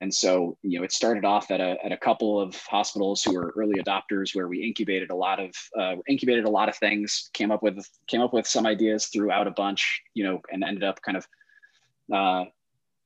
And 0.00 0.14
so, 0.14 0.56
you 0.62 0.78
know, 0.78 0.84
it 0.84 0.92
started 0.92 1.24
off 1.24 1.50
at 1.50 1.60
a, 1.60 1.76
at 1.84 1.90
a 1.90 1.96
couple 1.96 2.40
of 2.40 2.54
hospitals 2.56 3.22
who 3.22 3.34
were 3.34 3.52
early 3.56 3.82
adopters, 3.82 4.34
where 4.34 4.46
we 4.46 4.62
incubated 4.62 5.10
a 5.10 5.16
lot 5.16 5.40
of 5.40 5.52
uh, 5.78 5.96
incubated 6.08 6.44
a 6.44 6.50
lot 6.50 6.68
of 6.68 6.76
things, 6.76 7.30
came 7.32 7.50
up 7.50 7.62
with 7.62 7.84
came 8.06 8.20
up 8.20 8.32
with 8.32 8.46
some 8.46 8.66
ideas, 8.66 9.08
threw 9.08 9.30
out 9.30 9.48
a 9.48 9.50
bunch, 9.50 10.00
you 10.14 10.24
know, 10.24 10.40
and 10.52 10.62
ended 10.62 10.84
up 10.84 11.02
kind 11.02 11.16
of, 11.16 11.26
uh, 12.14 12.44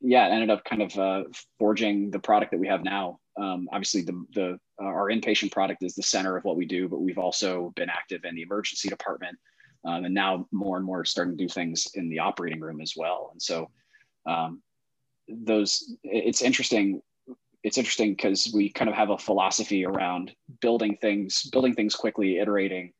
yeah, 0.00 0.26
ended 0.26 0.50
up 0.50 0.62
kind 0.64 0.82
of 0.82 0.98
uh, 0.98 1.22
forging 1.58 2.10
the 2.10 2.18
product 2.18 2.50
that 2.50 2.60
we 2.60 2.68
have 2.68 2.84
now. 2.84 3.18
Um, 3.40 3.66
obviously, 3.72 4.02
the 4.02 4.24
the 4.34 4.58
uh, 4.80 4.84
our 4.84 5.08
inpatient 5.08 5.52
product 5.52 5.82
is 5.82 5.94
the 5.94 6.02
center 6.02 6.36
of 6.36 6.44
what 6.44 6.56
we 6.56 6.66
do, 6.66 6.88
but 6.88 7.00
we've 7.00 7.18
also 7.18 7.72
been 7.76 7.88
active 7.88 8.24
in 8.24 8.34
the 8.34 8.42
emergency 8.42 8.90
department, 8.90 9.38
um, 9.86 10.04
and 10.04 10.14
now 10.14 10.46
more 10.52 10.76
and 10.76 10.84
more 10.84 11.04
starting 11.06 11.36
to 11.36 11.42
do 11.42 11.48
things 11.48 11.88
in 11.94 12.10
the 12.10 12.18
operating 12.18 12.60
room 12.60 12.82
as 12.82 12.92
well. 12.94 13.30
And 13.32 13.40
so 13.40 13.70
um, 14.26 14.60
those 15.28 15.96
it's 16.02 16.42
interesting 16.42 17.00
it's 17.62 17.78
interesting 17.78 18.12
because 18.12 18.52
we 18.54 18.68
kind 18.68 18.90
of 18.90 18.94
have 18.94 19.10
a 19.10 19.18
philosophy 19.18 19.84
around 19.84 20.34
building 20.60 20.96
things 21.00 21.44
building 21.44 21.74
things 21.74 21.94
quickly 21.94 22.38
iterating 22.38 22.92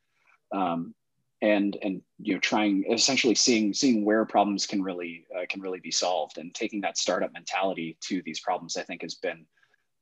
um, 0.53 0.95
and 1.43 1.77
and 1.83 2.01
you 2.19 2.35
know 2.35 2.41
trying 2.41 2.85
essentially 2.91 3.35
seeing 3.35 3.75
seeing 3.75 4.05
where 4.05 4.25
problems 4.25 4.67
can 4.67 4.83
really 4.83 5.27
uh, 5.37 5.45
can 5.49 5.61
really 5.61 5.81
be 5.81 5.91
solved 5.91 6.39
and 6.39 6.55
taking 6.55 6.81
that 6.81 6.97
startup 6.97 7.33
mentality 7.33 7.97
to 8.01 8.23
these 8.25 8.41
problems 8.41 8.77
i 8.77 8.83
think 8.83 9.03
has 9.03 9.15
been 9.15 9.45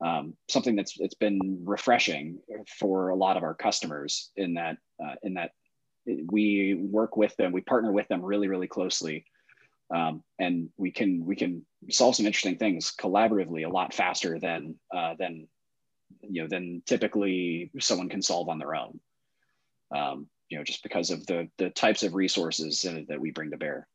um, 0.04 0.34
something 0.48 0.74
that's 0.74 0.98
it's 1.00 1.14
been 1.14 1.60
refreshing 1.64 2.38
for 2.78 3.10
a 3.10 3.16
lot 3.16 3.36
of 3.36 3.42
our 3.42 3.54
customers 3.54 4.30
in 4.36 4.54
that 4.54 4.76
uh, 5.04 5.14
in 5.22 5.34
that 5.34 5.52
we 6.30 6.74
work 6.74 7.16
with 7.16 7.36
them 7.36 7.52
we 7.52 7.60
partner 7.60 7.92
with 7.92 8.06
them 8.08 8.22
really 8.22 8.48
really 8.48 8.68
closely 8.68 9.24
um, 9.92 10.22
and 10.38 10.70
we 10.76 10.90
can 10.90 11.24
we 11.24 11.36
can 11.36 11.64
solve 11.90 12.16
some 12.16 12.26
interesting 12.26 12.56
things 12.56 12.92
collaboratively 12.98 13.66
a 13.66 13.68
lot 13.68 13.92
faster 13.92 14.38
than 14.38 14.76
uh, 14.94 15.14
than 15.18 15.48
you 16.22 16.42
know 16.42 16.48
than 16.48 16.82
typically 16.86 17.70
someone 17.78 18.08
can 18.08 18.22
solve 18.22 18.48
on 18.48 18.58
their 18.58 18.74
own. 18.74 18.98
Um, 19.94 20.26
you 20.48 20.58
know, 20.58 20.64
just 20.64 20.82
because 20.82 21.10
of 21.10 21.26
the 21.26 21.48
the 21.58 21.70
types 21.70 22.02
of 22.02 22.14
resources 22.14 22.86
that 23.08 23.20
we 23.20 23.30
bring 23.30 23.50
to 23.50 23.58
bear. 23.58 23.86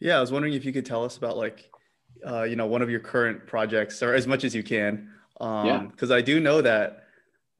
Yeah, 0.00 0.18
I 0.18 0.20
was 0.20 0.32
wondering 0.32 0.54
if 0.54 0.64
you 0.64 0.72
could 0.72 0.84
tell 0.84 1.04
us 1.04 1.16
about 1.16 1.36
like, 1.36 1.70
uh, 2.26 2.42
you 2.42 2.56
know, 2.56 2.66
one 2.66 2.82
of 2.82 2.90
your 2.90 3.00
current 3.00 3.46
projects, 3.46 4.02
or 4.02 4.14
as 4.14 4.26
much 4.26 4.44
as 4.44 4.54
you 4.54 4.62
can. 4.62 5.10
Um, 5.40 5.66
yeah. 5.66 5.78
Because 5.78 6.10
I 6.10 6.20
do 6.20 6.40
know 6.40 6.60
that 6.60 7.04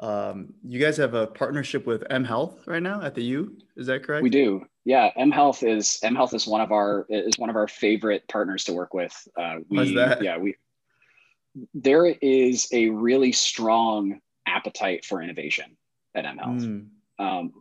um, 0.00 0.52
you 0.62 0.78
guys 0.80 0.96
have 0.96 1.14
a 1.14 1.26
partnership 1.26 1.86
with 1.86 2.04
M 2.10 2.24
Health 2.24 2.66
right 2.66 2.82
now 2.82 3.00
at 3.00 3.14
the 3.14 3.22
U. 3.22 3.56
Is 3.76 3.86
that 3.86 4.02
correct? 4.02 4.22
We 4.22 4.30
do. 4.30 4.66
Yeah, 4.86 5.10
M 5.16 5.32
Health 5.32 5.64
is 5.64 5.98
M 6.02 6.14
Health 6.14 6.32
is 6.32 6.46
one 6.46 6.60
of 6.60 6.70
our 6.70 7.06
is 7.08 7.36
one 7.38 7.50
of 7.50 7.56
our 7.56 7.66
favorite 7.66 8.26
partners 8.28 8.64
to 8.64 8.72
work 8.72 8.94
with. 8.94 9.12
Uh, 9.36 9.56
we, 9.68 9.78
What's 9.78 9.94
that? 9.94 10.22
Yeah, 10.22 10.38
we 10.38 10.54
there 11.74 12.06
is 12.06 12.68
a 12.72 12.88
really 12.90 13.32
strong 13.32 14.20
appetite 14.46 15.04
for 15.04 15.20
innovation 15.20 15.76
at 16.14 16.24
M 16.24 16.38
Health, 16.38 16.62
mm. 16.62 16.86
um, 17.18 17.52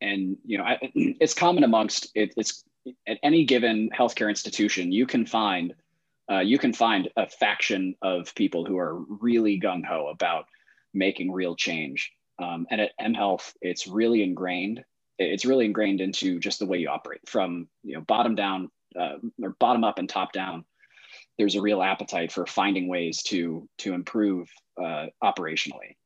and 0.00 0.36
you 0.44 0.56
know 0.56 0.64
I, 0.64 0.78
it's 0.94 1.34
common 1.34 1.64
amongst 1.64 2.12
it, 2.14 2.32
it's 2.36 2.62
at 3.08 3.18
any 3.24 3.44
given 3.44 3.90
healthcare 3.90 4.30
institution 4.30 4.92
you 4.92 5.04
can 5.04 5.26
find 5.26 5.74
uh, 6.30 6.38
you 6.40 6.58
can 6.58 6.72
find 6.72 7.08
a 7.16 7.28
faction 7.28 7.96
of 8.02 8.32
people 8.34 8.64
who 8.64 8.78
are 8.78 8.94
really 8.94 9.58
gung 9.58 9.84
ho 9.84 10.08
about 10.08 10.46
making 10.94 11.32
real 11.32 11.56
change. 11.56 12.12
Um, 12.38 12.66
and 12.70 12.80
at 12.80 12.92
M 13.00 13.14
Health, 13.14 13.54
it's 13.60 13.88
really 13.88 14.22
ingrained. 14.22 14.84
It's 15.18 15.44
really 15.44 15.64
ingrained 15.64 16.00
into 16.00 16.38
just 16.38 16.58
the 16.58 16.66
way 16.66 16.78
you 16.78 16.88
operate 16.88 17.26
from 17.26 17.68
you 17.82 17.94
know 17.94 18.00
bottom 18.02 18.34
down 18.34 18.70
uh, 18.98 19.16
or 19.42 19.50
bottom 19.58 19.84
up 19.84 19.98
and 19.98 20.08
top 20.08 20.32
down. 20.32 20.64
There's 21.38 21.54
a 21.54 21.60
real 21.60 21.82
appetite 21.82 22.32
for 22.32 22.46
finding 22.46 22.88
ways 22.88 23.22
to 23.24 23.68
to 23.78 23.94
improve 23.94 24.48
uh, 24.82 25.06
operationally, 25.22 25.96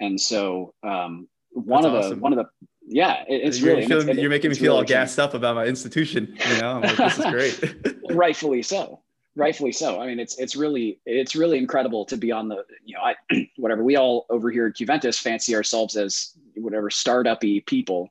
and 0.00 0.20
so 0.20 0.74
um, 0.82 1.28
one 1.52 1.82
That's 1.82 2.06
of 2.06 2.10
the 2.10 2.16
one 2.16 2.32
of 2.32 2.38
the 2.38 2.66
yeah, 2.88 3.24
it, 3.28 3.42
it's 3.42 3.58
you're 3.60 3.74
really 3.74 3.86
feeling, 3.86 4.18
you're 4.18 4.30
making 4.30 4.50
me 4.50 4.56
feel 4.56 4.72
really 4.72 4.78
all 4.78 4.84
gassed 4.84 5.18
up 5.18 5.34
about 5.34 5.56
my 5.56 5.66
institution. 5.66 6.36
You 6.48 6.60
know, 6.60 6.80
like, 6.80 6.96
this 6.96 7.18
is 7.18 7.24
great. 7.26 7.96
Rightfully 8.10 8.62
so 8.62 9.00
rightfully 9.36 9.72
so. 9.72 10.00
I 10.00 10.06
mean, 10.06 10.18
it's 10.18 10.38
it's 10.38 10.56
really 10.56 10.98
it's 11.06 11.36
really 11.36 11.58
incredible 11.58 12.04
to 12.06 12.16
be 12.16 12.32
on 12.32 12.48
the 12.48 12.64
you 12.84 12.96
know 12.96 13.02
I 13.02 13.48
whatever 13.56 13.84
we 13.84 13.96
all 13.96 14.26
over 14.30 14.50
here 14.50 14.66
at 14.66 14.74
Qventus 14.74 15.20
fancy 15.20 15.54
ourselves 15.54 15.96
as 15.96 16.32
whatever 16.56 16.90
startupy 16.90 17.64
people, 17.66 18.08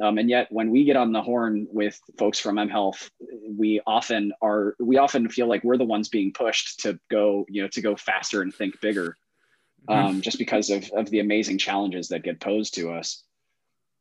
um, 0.00 0.18
and 0.18 0.28
yet 0.28 0.48
when 0.50 0.70
we 0.70 0.84
get 0.84 0.96
on 0.96 1.12
the 1.12 1.22
horn 1.22 1.66
with 1.70 1.98
folks 2.18 2.40
from 2.40 2.58
M 2.58 2.68
Health, 2.68 3.10
we 3.56 3.80
often 3.86 4.32
are 4.42 4.74
we 4.80 4.98
often 4.98 5.28
feel 5.28 5.46
like 5.46 5.62
we're 5.62 5.76
the 5.76 5.84
ones 5.84 6.08
being 6.08 6.32
pushed 6.32 6.80
to 6.80 6.98
go 7.10 7.46
you 7.48 7.62
know 7.62 7.68
to 7.68 7.80
go 7.80 7.94
faster 7.94 8.42
and 8.42 8.52
think 8.52 8.80
bigger, 8.80 9.16
mm-hmm. 9.88 10.06
um, 10.06 10.20
just 10.20 10.38
because 10.38 10.70
of 10.70 10.90
of 10.96 11.10
the 11.10 11.20
amazing 11.20 11.58
challenges 11.58 12.08
that 12.08 12.24
get 12.24 12.40
posed 12.40 12.74
to 12.74 12.90
us. 12.90 13.22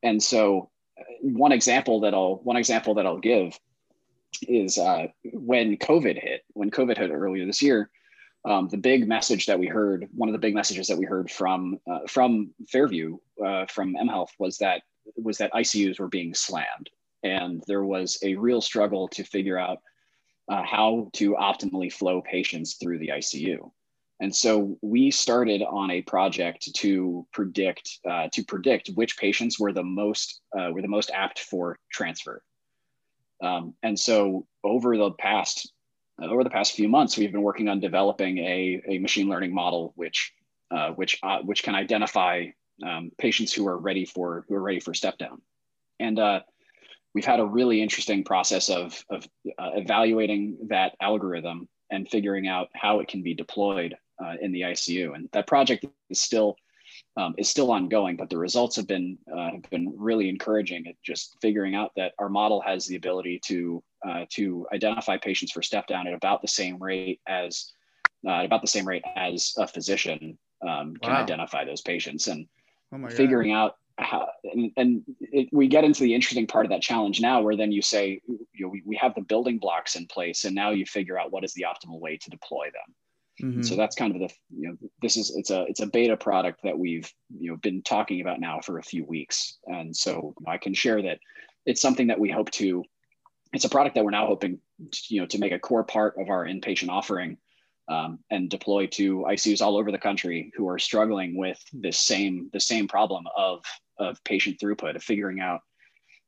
And 0.01 0.21
so, 0.21 0.71
uh, 0.99 1.03
one 1.21 1.51
example 1.51 2.01
that 2.01 2.13
I'll 2.13 2.37
one 2.37 2.57
example 2.57 2.95
that 2.95 3.05
I'll 3.05 3.19
give 3.19 3.57
is 4.47 4.79
uh, 4.79 5.07
when 5.31 5.77
COVID 5.77 6.19
hit, 6.19 6.43
when 6.53 6.71
COVID 6.71 6.97
hit 6.97 7.11
earlier 7.11 7.45
this 7.45 7.61
year, 7.61 7.91
um, 8.45 8.67
the 8.67 8.77
big 8.77 9.07
message 9.07 9.45
that 9.45 9.59
we 9.59 9.67
heard, 9.67 10.07
one 10.15 10.27
of 10.27 10.33
the 10.33 10.39
big 10.39 10.55
messages 10.55 10.87
that 10.87 10.97
we 10.97 11.05
heard 11.05 11.29
from 11.29 11.79
uh, 11.89 12.07
from 12.07 12.51
Fairview, 12.67 13.17
uh, 13.43 13.67
from 13.67 13.95
M 13.95 14.07
Health, 14.07 14.31
was 14.39 14.57
that 14.57 14.81
was 15.15 15.37
that 15.37 15.53
ICUs 15.53 15.99
were 15.99 16.07
being 16.07 16.33
slammed, 16.33 16.89
and 17.23 17.63
there 17.67 17.83
was 17.83 18.17
a 18.23 18.35
real 18.35 18.61
struggle 18.61 19.07
to 19.09 19.23
figure 19.23 19.57
out 19.57 19.79
uh, 20.49 20.63
how 20.63 21.09
to 21.13 21.33
optimally 21.33 21.91
flow 21.91 22.21
patients 22.21 22.75
through 22.75 22.99
the 22.99 23.09
ICU. 23.09 23.71
And 24.19 24.33
so 24.33 24.77
we 24.81 25.11
started 25.11 25.61
on 25.63 25.91
a 25.91 26.01
project 26.01 26.73
to 26.75 27.25
predict 27.33 27.99
uh, 28.09 28.29
to 28.31 28.43
predict 28.43 28.89
which 28.95 29.17
patients 29.17 29.59
were 29.59 29.73
the 29.73 29.83
most 29.83 30.41
uh, 30.57 30.69
were 30.71 30.81
the 30.81 30.87
most 30.87 31.11
apt 31.13 31.39
for 31.39 31.77
transfer 31.91 32.41
um, 33.43 33.75
and 33.83 33.99
so 33.99 34.47
over 34.63 34.97
the 34.97 35.11
past 35.11 35.71
over 36.21 36.43
the 36.43 36.49
past 36.49 36.73
few 36.73 36.87
months, 36.87 37.17
we've 37.17 37.31
been 37.31 37.41
working 37.41 37.67
on 37.67 37.79
developing 37.79 38.37
a, 38.37 38.81
a 38.87 38.99
machine 38.99 39.27
learning 39.27 39.53
model 39.53 39.93
which 39.95 40.31
uh, 40.71 40.91
which 40.91 41.19
uh, 41.23 41.39
which 41.39 41.63
can 41.63 41.75
identify 41.75 42.45
um, 42.83 43.11
patients 43.17 43.53
who 43.53 43.67
are 43.67 43.77
ready 43.77 44.05
for 44.05 44.45
who 44.47 44.55
are 44.55 44.61
ready 44.61 44.79
for 44.79 44.93
step 44.93 45.17
down. 45.17 45.41
And 45.99 46.19
uh, 46.19 46.41
we've 47.13 47.25
had 47.25 47.39
a 47.39 47.45
really 47.45 47.81
interesting 47.81 48.23
process 48.23 48.69
of 48.69 49.03
of 49.09 49.27
uh, 49.57 49.71
evaluating 49.75 50.57
that 50.69 50.95
algorithm 51.01 51.67
and 51.91 52.09
figuring 52.09 52.47
out 52.47 52.69
how 52.73 52.99
it 52.99 53.07
can 53.07 53.21
be 53.21 53.33
deployed 53.33 53.95
uh, 54.23 54.33
in 54.41 54.51
the 54.51 54.61
ICU. 54.61 55.15
And 55.15 55.29
that 55.31 55.47
project 55.47 55.85
is 56.09 56.21
still 56.21 56.55
um, 57.17 57.35
is 57.37 57.49
still 57.49 57.71
ongoing, 57.71 58.15
but 58.17 58.29
the 58.29 58.37
results 58.37 58.75
have 58.75 58.87
been 58.87 59.17
uh, 59.31 59.51
have 59.51 59.69
been 59.69 59.93
really 59.95 60.29
encouraging 60.29 60.87
at 60.87 60.95
just 61.03 61.37
figuring 61.41 61.75
out 61.75 61.91
that 61.95 62.13
our 62.19 62.29
model 62.29 62.61
has 62.61 62.85
the 62.85 62.95
ability 62.95 63.39
to 63.45 63.83
uh, 64.07 64.25
to 64.31 64.67
identify 64.73 65.17
patients 65.17 65.51
for 65.51 65.61
step 65.61 65.87
down 65.87 66.07
at 66.07 66.13
about 66.13 66.41
the 66.41 66.47
same 66.47 66.77
rate 66.81 67.19
as 67.27 67.71
uh, 68.27 68.39
at 68.39 68.45
about 68.45 68.61
the 68.61 68.67
same 68.67 68.87
rate 68.87 69.03
as 69.15 69.53
a 69.57 69.67
physician 69.67 70.37
um, 70.61 70.95
can 71.01 71.13
wow. 71.13 71.21
identify 71.21 71.63
those 71.63 71.81
patients 71.81 72.27
and 72.27 72.47
oh 72.93 73.09
figuring 73.09 73.51
out 73.51 73.77
how 73.97 74.27
and, 74.43 74.71
and 74.75 75.03
it, 75.19 75.49
we 75.51 75.67
get 75.67 75.83
into 75.83 76.03
the 76.03 76.15
interesting 76.15 76.47
part 76.47 76.65
of 76.65 76.71
that 76.71 76.81
challenge 76.81 77.21
now 77.21 77.41
where 77.41 77.55
then 77.55 77.71
you 77.71 77.81
say 77.81 78.19
you 78.27 78.65
know 78.65 78.69
we, 78.69 78.81
we 78.85 78.95
have 78.95 79.13
the 79.15 79.21
building 79.21 79.59
blocks 79.59 79.95
in 79.95 80.07
place 80.07 80.45
and 80.45 80.55
now 80.55 80.71
you 80.71 80.85
figure 80.85 81.19
out 81.19 81.31
what 81.31 81.43
is 81.43 81.53
the 81.53 81.65
optimal 81.67 81.99
way 81.99 82.17
to 82.17 82.29
deploy 82.29 82.65
them 82.65 82.95
Mm-hmm. 83.41 83.63
So 83.63 83.75
that's 83.75 83.95
kind 83.95 84.13
of 84.13 84.21
the 84.21 84.35
you 84.55 84.69
know 84.69 84.77
this 85.01 85.17
is 85.17 85.35
it's 85.35 85.49
a 85.49 85.63
it's 85.63 85.79
a 85.79 85.87
beta 85.87 86.15
product 86.15 86.61
that 86.63 86.77
we've 86.77 87.11
you 87.39 87.49
know 87.49 87.57
been 87.57 87.81
talking 87.81 88.21
about 88.21 88.39
now 88.39 88.59
for 88.59 88.77
a 88.77 88.83
few 88.83 89.05
weeks, 89.05 89.57
and 89.65 89.95
so 89.95 90.35
I 90.45 90.57
can 90.57 90.73
share 90.73 91.01
that 91.01 91.19
it's 91.65 91.81
something 91.81 92.07
that 92.07 92.19
we 92.19 92.29
hope 92.29 92.51
to. 92.51 92.83
It's 93.51 93.65
a 93.65 93.69
product 93.69 93.95
that 93.95 94.03
we're 94.03 94.11
now 94.11 94.27
hoping 94.27 94.59
to, 94.91 94.99
you 95.09 95.21
know 95.21 95.27
to 95.27 95.39
make 95.39 95.51
a 95.51 95.57
core 95.57 95.83
part 95.83 96.15
of 96.19 96.29
our 96.29 96.45
inpatient 96.45 96.89
offering 96.89 97.37
um, 97.87 98.19
and 98.29 98.49
deploy 98.49 98.87
to 98.87 99.25
ICUs 99.29 99.61
all 99.61 99.77
over 99.77 99.91
the 99.91 99.97
country 99.97 100.51
who 100.55 100.67
are 100.67 100.79
struggling 100.79 101.37
with 101.37 101.61
this 101.73 101.99
same 101.99 102.49
the 102.53 102.59
same 102.59 102.87
problem 102.87 103.25
of 103.35 103.63
of 103.97 104.23
patient 104.23 104.57
throughput 104.59 104.95
of 104.95 105.03
figuring 105.03 105.39
out 105.39 105.61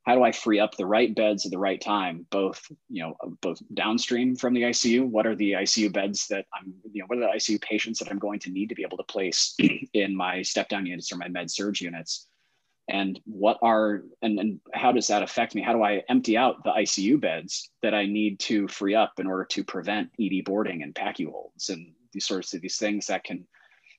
how 0.05 0.13
do 0.13 0.23
I 0.23 0.31
free 0.31 0.59
up 0.59 0.77
the 0.77 0.85
right 0.85 1.13
beds 1.15 1.45
at 1.45 1.51
the 1.51 1.57
right 1.57 1.81
time, 1.81 2.27
both 2.29 2.61
you 2.89 3.01
know 3.01 3.15
both 3.41 3.59
downstream 3.73 4.35
from 4.35 4.53
the 4.53 4.61
ICU. 4.61 5.03
What 5.03 5.25
are 5.25 5.35
the 5.35 5.53
ICU 5.53 5.91
beds 5.91 6.27
that 6.27 6.45
I'm 6.53 6.73
you 6.91 7.01
know 7.01 7.07
what 7.07 7.17
are 7.17 7.21
the 7.21 7.37
ICU 7.37 7.61
patients 7.61 7.99
that 7.99 8.11
I'm 8.11 8.19
going 8.19 8.39
to 8.39 8.51
need 8.51 8.69
to 8.69 8.75
be 8.75 8.83
able 8.83 8.97
to 8.97 9.03
place 9.03 9.55
in 9.93 10.15
my 10.15 10.43
step 10.43 10.69
down 10.69 10.85
units 10.85 11.11
or 11.11 11.17
my 11.17 11.27
med 11.27 11.49
surg 11.49 11.81
units, 11.81 12.27
and 12.87 13.19
what 13.25 13.57
are 13.61 14.03
and, 14.21 14.39
and 14.39 14.59
how 14.73 14.91
does 14.91 15.07
that 15.07 15.23
affect 15.23 15.55
me? 15.55 15.61
How 15.61 15.73
do 15.73 15.83
I 15.83 16.03
empty 16.09 16.37
out 16.37 16.63
the 16.63 16.71
ICU 16.71 17.19
beds 17.19 17.69
that 17.81 17.93
I 17.93 18.05
need 18.05 18.39
to 18.41 18.67
free 18.67 18.95
up 18.95 19.13
in 19.19 19.27
order 19.27 19.45
to 19.45 19.63
prevent 19.63 20.09
ED 20.19 20.45
boarding 20.45 20.83
and 20.83 20.93
PACU 20.93 21.31
holds 21.31 21.69
and 21.69 21.93
these 22.11 22.25
sorts 22.25 22.53
of 22.53 22.61
these 22.61 22.77
things 22.77 23.07
that 23.07 23.23
can 23.23 23.45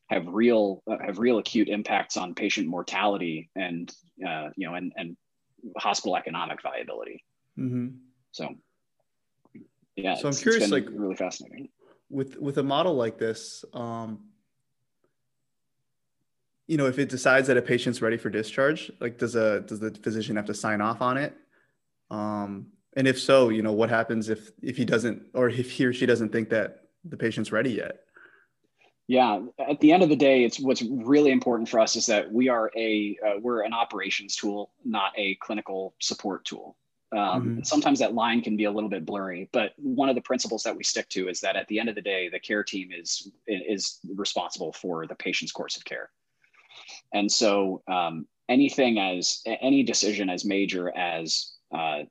have 0.09 0.27
real 0.29 0.83
uh, 0.89 0.99
have 1.05 1.19
real 1.19 1.39
acute 1.39 1.69
impacts 1.69 2.17
on 2.17 2.35
patient 2.35 2.69
mortality 2.69 3.51
and 3.57 3.93
uh, 4.27 4.49
you 4.57 4.69
know 4.69 4.75
and 4.75 4.93
and 4.97 5.17
hospital 5.77 6.17
economic 6.17 6.63
viability. 6.63 7.25
Mm-hmm. 7.59 7.89
So 8.31 8.55
yeah, 9.97 10.15
so 10.15 10.29
I'm 10.29 10.35
curious, 10.35 10.71
like 10.71 10.87
really 10.91 11.17
fascinating 11.17 11.69
with 12.09 12.37
with 12.37 12.59
a 12.59 12.63
model 12.63 12.95
like 12.95 13.19
this. 13.19 13.65
Um, 13.73 14.21
you 16.67 16.77
know, 16.77 16.87
if 16.87 16.99
it 16.99 17.09
decides 17.09 17.49
that 17.49 17.57
a 17.57 17.63
patient's 17.63 18.03
ready 18.03 18.17
for 18.17 18.31
discharge, 18.31 18.91
like 19.01 19.19
does 19.19 19.37
a 19.37 19.61
does 19.61 19.81
the 19.81 19.91
physician 20.03 20.37
have 20.37 20.47
to 20.47 20.55
sign 20.55 20.81
off 20.81 21.01
on 21.01 21.17
it? 21.17 21.37
Um, 22.11 22.69
and 22.97 23.07
if 23.07 23.21
so, 23.21 23.51
you 23.51 23.63
know, 23.63 23.73
what 23.73 23.91
happens 23.91 24.29
if 24.29 24.51
if 24.63 24.77
he 24.77 24.85
doesn't 24.85 25.23
or 25.35 25.49
if 25.49 25.71
he 25.71 25.85
or 25.85 25.93
she 25.93 26.07
doesn't 26.07 26.33
think 26.33 26.51
that 26.51 26.89
the 27.05 27.17
patient's 27.17 27.53
ready 27.53 27.71
yet? 27.71 28.01
Yeah, 29.09 29.41
at 29.69 29.79
the 29.79 29.93
end 29.93 30.03
of 30.03 30.09
the 30.09 30.17
day, 30.17 30.43
it's 30.43 30.59
what's 30.59 30.83
really 30.83 31.31
important 31.31 31.69
for 31.69 31.79
us 31.79 31.95
is 31.95 32.07
that 32.07 32.33
we 32.33 32.49
are 32.49 32.73
a 32.77 33.17
uh, 33.25 33.39
we're 33.41 33.63
an 33.63 33.73
operations 33.73 34.35
tool, 34.35 34.73
not 34.85 35.13
a 35.17 35.37
clinical 35.37 35.95
support 36.01 36.45
tool. 36.45 36.77
Um, 37.13 37.19
mm-hmm. 37.19 37.63
Sometimes 37.63 38.01
that 38.01 38.15
line 38.15 38.43
can 38.43 38.57
be 38.57 38.65
a 38.65 38.71
little 38.71 38.91
bit 38.91 39.07
blurry, 39.07 39.49
but 39.53 39.75
one 39.77 40.09
of 40.09 40.17
the 40.17 40.23
principles 40.23 40.65
that 40.65 40.77
we 40.77 40.83
stick 40.83 41.09
to 41.11 41.29
is 41.29 41.41
that 41.41 41.55
at 41.55 41.69
the 41.69 41.79
end 41.79 41.89
of 41.89 41.95
the 41.95 42.03
day, 42.03 42.29
the 42.29 42.41
care 42.41 42.65
team 42.65 42.91
is 42.91 43.31
is 43.47 44.01
responsible 44.17 44.73
for 44.73 45.07
the 45.07 45.15
patient's 45.15 45.53
course 45.53 45.77
of 45.77 45.85
care. 45.85 46.11
And 47.13 47.31
so, 47.31 47.83
um, 47.89 48.27
anything 48.49 48.99
as 48.99 49.43
any 49.47 49.83
decision 49.83 50.31
as 50.31 50.45
major 50.45 50.97
as 50.97 51.53
uh, 51.75 52.03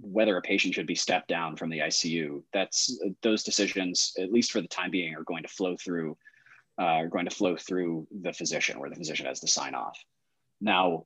whether 0.00 0.36
a 0.36 0.42
patient 0.42 0.74
should 0.74 0.86
be 0.86 0.94
stepped 0.94 1.28
down 1.28 1.56
from 1.56 1.68
the 1.70 1.80
ICU, 1.80 2.42
that's 2.52 2.98
those 3.22 3.42
decisions, 3.42 4.12
at 4.18 4.32
least 4.32 4.52
for 4.52 4.60
the 4.60 4.68
time 4.68 4.90
being, 4.90 5.14
are 5.14 5.24
going 5.24 5.42
to 5.42 5.48
flow 5.48 5.76
through 5.76 6.16
uh, 6.78 6.84
are 6.84 7.08
going 7.08 7.26
to 7.26 7.34
flow 7.34 7.56
through 7.56 8.06
the 8.22 8.32
physician 8.32 8.78
where 8.78 8.88
the 8.88 8.96
physician 8.96 9.26
has 9.26 9.40
to 9.40 9.46
sign 9.46 9.74
off. 9.74 10.02
Now, 10.62 11.04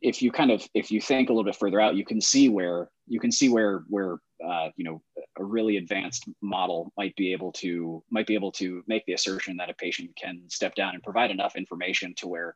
if 0.00 0.22
you 0.22 0.30
kind 0.30 0.50
of 0.50 0.66
if 0.74 0.90
you 0.90 1.00
think 1.00 1.28
a 1.28 1.32
little 1.32 1.44
bit 1.44 1.56
further 1.56 1.80
out, 1.80 1.94
you 1.94 2.04
can 2.04 2.20
see 2.20 2.48
where 2.48 2.88
you 3.06 3.20
can 3.20 3.32
see 3.32 3.48
where 3.48 3.84
where 3.88 4.18
uh, 4.44 4.68
you 4.76 4.84
know 4.84 5.02
a 5.38 5.44
really 5.44 5.76
advanced 5.76 6.24
model 6.40 6.92
might 6.96 7.14
be 7.16 7.32
able 7.32 7.52
to 7.52 8.02
might 8.10 8.26
be 8.26 8.34
able 8.34 8.52
to 8.52 8.82
make 8.86 9.04
the 9.06 9.12
assertion 9.12 9.56
that 9.56 9.70
a 9.70 9.74
patient 9.74 10.10
can 10.16 10.42
step 10.48 10.74
down 10.74 10.94
and 10.94 11.02
provide 11.02 11.30
enough 11.30 11.56
information 11.56 12.14
to 12.16 12.28
where 12.28 12.54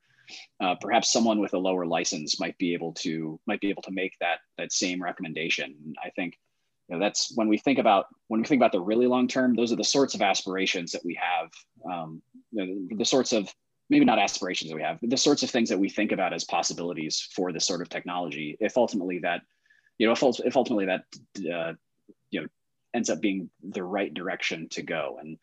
uh, 0.61 0.75
perhaps 0.80 1.12
someone 1.12 1.38
with 1.40 1.54
a 1.54 1.58
lower 1.58 1.87
license 1.87 2.40
might 2.40 2.56
be 2.58 2.75
able 2.75 2.92
to 2.92 3.38
might 3.46 3.61
be 3.61 3.70
able 3.70 3.82
to 3.82 3.92
make 3.92 4.12
that 4.20 4.38
that 4.58 4.73
same 4.73 5.02
recommendation. 5.02 5.94
I 6.04 6.11
think 6.11 6.38
you 6.88 6.96
know, 6.96 7.00
that's 7.00 7.32
when 7.35 7.49
we 7.49 7.58
think 7.58 7.78
about 7.78 8.06
when 8.28 8.40
we 8.40 8.46
think 8.46 8.61
about 8.61 8.73
the 8.73 8.80
really 8.80 9.06
long 9.06 9.28
term 9.28 9.54
those 9.54 9.73
are 9.73 9.76
the 9.76 9.85
sorts 9.85 10.14
of 10.14 10.23
aspirations 10.23 10.92
that 10.92 11.04
we 11.04 11.18
have 11.20 11.50
um, 11.90 12.23
you 12.52 12.66
know, 12.66 12.96
the 12.96 13.04
sorts 13.04 13.32
of 13.32 13.52
maybe 13.88 14.05
not 14.05 14.19
aspirations 14.19 14.71
that 14.71 14.76
we 14.76 14.83
have 14.83 15.00
but 15.00 15.11
the 15.11 15.16
sorts 15.16 15.43
of 15.43 15.50
things 15.50 15.69
that 15.69 15.78
we 15.78 15.88
think 15.88 16.12
about 16.12 16.33
as 16.33 16.45
possibilities 16.45 17.28
for 17.33 17.52
this 17.52 17.66
sort 17.66 17.81
of 17.81 17.88
technology 17.88 18.57
if 18.61 18.76
ultimately 18.76 19.19
that 19.19 19.43
you 19.99 20.07
know 20.07 20.12
if, 20.12 20.23
if 20.45 20.57
ultimately 20.57 20.87
that 20.87 21.05
uh, 21.52 21.73
you 22.31 22.40
know 22.40 22.47
ends 22.97 23.11
up 23.11 23.21
being 23.21 23.50
the 23.62 23.85
right 23.85 24.12
direction 24.12 24.69
to 24.71 24.83
go. 24.83 25.19
And 25.21 25.37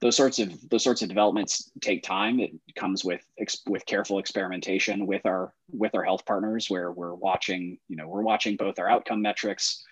those 0.00 0.16
sorts 0.16 0.38
of 0.38 0.52
those 0.68 0.84
sorts 0.84 1.00
of 1.00 1.08
developments 1.08 1.70
take 1.80 2.02
time. 2.02 2.38
It 2.40 2.52
comes 2.74 3.04
with 3.04 3.22
with 3.66 3.86
careful 3.86 4.18
experimentation 4.18 5.06
with 5.06 5.24
our 5.24 5.54
with 5.70 5.94
our 5.94 6.02
health 6.02 6.26
partners 6.26 6.68
where 6.68 6.92
we're 6.92 7.14
watching 7.14 7.78
you 7.88 7.96
know 7.96 8.06
we're 8.06 8.22
watching 8.22 8.56
both 8.56 8.78
our 8.78 8.90
outcome 8.90 9.22
metrics 9.22 9.82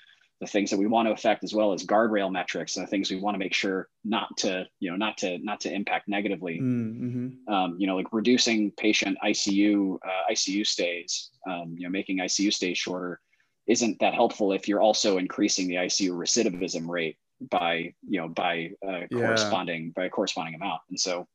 the 0.41 0.47
things 0.47 0.71
that 0.71 0.79
we 0.79 0.87
want 0.87 1.07
to 1.07 1.13
affect 1.13 1.45
as 1.45 1.55
well 1.55 1.73
as 1.73 1.85
guardrail 1.85 2.31
metrics 2.31 2.77
and 2.77 2.87
the 2.87 2.91
things 2.91 3.11
we 3.11 3.21
want 3.21 3.35
to 3.35 3.39
make 3.39 3.55
sure 3.55 3.89
not 4.05 4.37
to 4.37 4.67
you 4.81 4.91
know 4.91 4.97
not 4.97 5.17
to 5.17 5.39
not 5.39 5.61
to 5.61 5.73
impact 5.73 6.09
negatively 6.09 6.59
mm-hmm. 6.61 7.53
um, 7.53 7.77
you 7.79 7.87
know 7.87 7.97
like 7.97 8.13
reducing 8.13 8.71
patient 8.73 9.17
icu 9.25 9.97
uh, 10.05 10.33
icu 10.33 10.67
stays 10.67 11.31
um, 11.49 11.75
you 11.77 11.85
know 11.85 11.91
making 11.91 12.19
icu 12.19 12.53
stays 12.53 12.77
shorter 12.77 13.21
isn't 13.67 13.99
that 14.01 14.15
helpful 14.15 14.53
if 14.53 14.69
you're 14.69 14.83
also 14.83 15.19
increasing 15.19 15.69
the 15.69 15.77
icu 15.77 16.11
recidivism 16.11 16.89
rate 16.89 17.17
by 17.51 17.93
you 18.09 18.21
know 18.21 18.29
by 18.29 18.71
a 18.85 19.01
yeah. 19.01 19.07
corresponding 19.11 19.93
by 19.93 20.07
a 20.07 20.11
corresponding 20.11 20.55
amount 20.55 20.81
and 20.91 20.99
so 20.99 21.27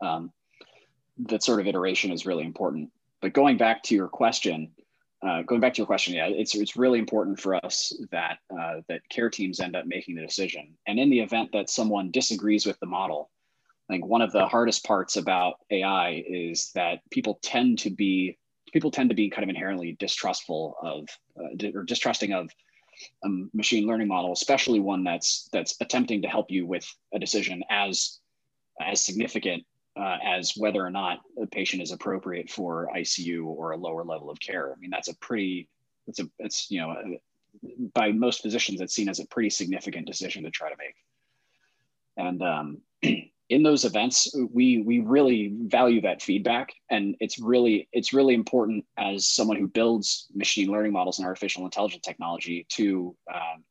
um, 0.00 0.32
that 1.18 1.42
sort 1.42 1.60
of 1.60 1.66
iteration 1.66 2.10
is 2.12 2.26
really 2.26 2.44
important 2.44 2.90
but 3.20 3.32
going 3.32 3.56
back 3.56 3.82
to 3.82 3.94
your 3.94 4.08
question 4.08 4.70
uh, 5.22 5.42
going 5.42 5.60
back 5.60 5.74
to 5.74 5.78
your 5.78 5.86
question, 5.86 6.14
yeah, 6.14 6.26
it's 6.26 6.54
it's 6.54 6.76
really 6.76 6.98
important 6.98 7.40
for 7.40 7.54
us 7.64 7.92
that 8.10 8.38
uh, 8.50 8.80
that 8.88 9.08
care 9.08 9.30
teams 9.30 9.60
end 9.60 9.74
up 9.74 9.86
making 9.86 10.14
the 10.14 10.26
decision. 10.26 10.76
And 10.86 10.98
in 10.98 11.10
the 11.10 11.20
event 11.20 11.50
that 11.52 11.70
someone 11.70 12.10
disagrees 12.10 12.66
with 12.66 12.78
the 12.80 12.86
model, 12.86 13.30
I 13.88 13.94
think 13.94 14.06
one 14.06 14.22
of 14.22 14.32
the 14.32 14.46
hardest 14.46 14.84
parts 14.84 15.16
about 15.16 15.54
AI 15.70 16.22
is 16.28 16.70
that 16.74 17.00
people 17.10 17.38
tend 17.42 17.78
to 17.80 17.90
be 17.90 18.38
people 18.72 18.90
tend 18.90 19.08
to 19.08 19.16
be 19.16 19.30
kind 19.30 19.42
of 19.42 19.48
inherently 19.48 19.96
distrustful 19.98 20.76
of 20.82 21.08
uh, 21.40 21.68
or 21.74 21.82
distrusting 21.82 22.32
of 22.32 22.50
a 23.24 23.28
machine 23.54 23.86
learning 23.86 24.08
model, 24.08 24.32
especially 24.32 24.80
one 24.80 25.02
that's 25.02 25.48
that's 25.52 25.76
attempting 25.80 26.22
to 26.22 26.28
help 26.28 26.50
you 26.50 26.66
with 26.66 26.86
a 27.14 27.18
decision 27.18 27.62
as 27.70 28.20
as 28.80 29.04
significant 29.04 29.64
uh, 29.96 30.18
as 30.24 30.52
whether 30.56 30.84
or 30.84 30.90
not 30.90 31.20
a 31.42 31.46
patient 31.46 31.82
is 31.82 31.90
appropriate 31.90 32.50
for 32.50 32.88
ICU 32.94 33.44
or 33.44 33.72
a 33.72 33.76
lower 33.76 34.04
level 34.04 34.30
of 34.30 34.38
care. 34.40 34.72
I 34.72 34.78
mean, 34.78 34.90
that's 34.90 35.08
a 35.08 35.16
pretty, 35.16 35.68
it's 36.06 36.20
a, 36.20 36.28
it's, 36.38 36.70
you 36.70 36.80
know, 36.80 36.94
by 37.94 38.12
most 38.12 38.42
physicians, 38.42 38.80
it's 38.80 38.94
seen 38.94 39.08
as 39.08 39.20
a 39.20 39.26
pretty 39.26 39.50
significant 39.50 40.06
decision 40.06 40.44
to 40.44 40.50
try 40.50 40.68
to 40.68 40.76
make. 40.78 40.94
And 42.18 42.42
um, 42.42 42.78
in 43.48 43.62
those 43.62 43.86
events, 43.86 44.34
we, 44.52 44.82
we 44.82 45.00
really 45.00 45.54
value 45.62 46.02
that 46.02 46.20
feedback. 46.20 46.74
And 46.90 47.16
it's 47.20 47.38
really, 47.38 47.88
it's 47.92 48.12
really 48.12 48.34
important 48.34 48.84
as 48.98 49.26
someone 49.26 49.56
who 49.56 49.66
builds 49.68 50.26
machine 50.34 50.70
learning 50.70 50.92
models 50.92 51.18
and 51.18 51.26
artificial 51.26 51.64
intelligence 51.64 52.02
technology 52.04 52.66
to, 52.70 53.16
um, 53.34 53.64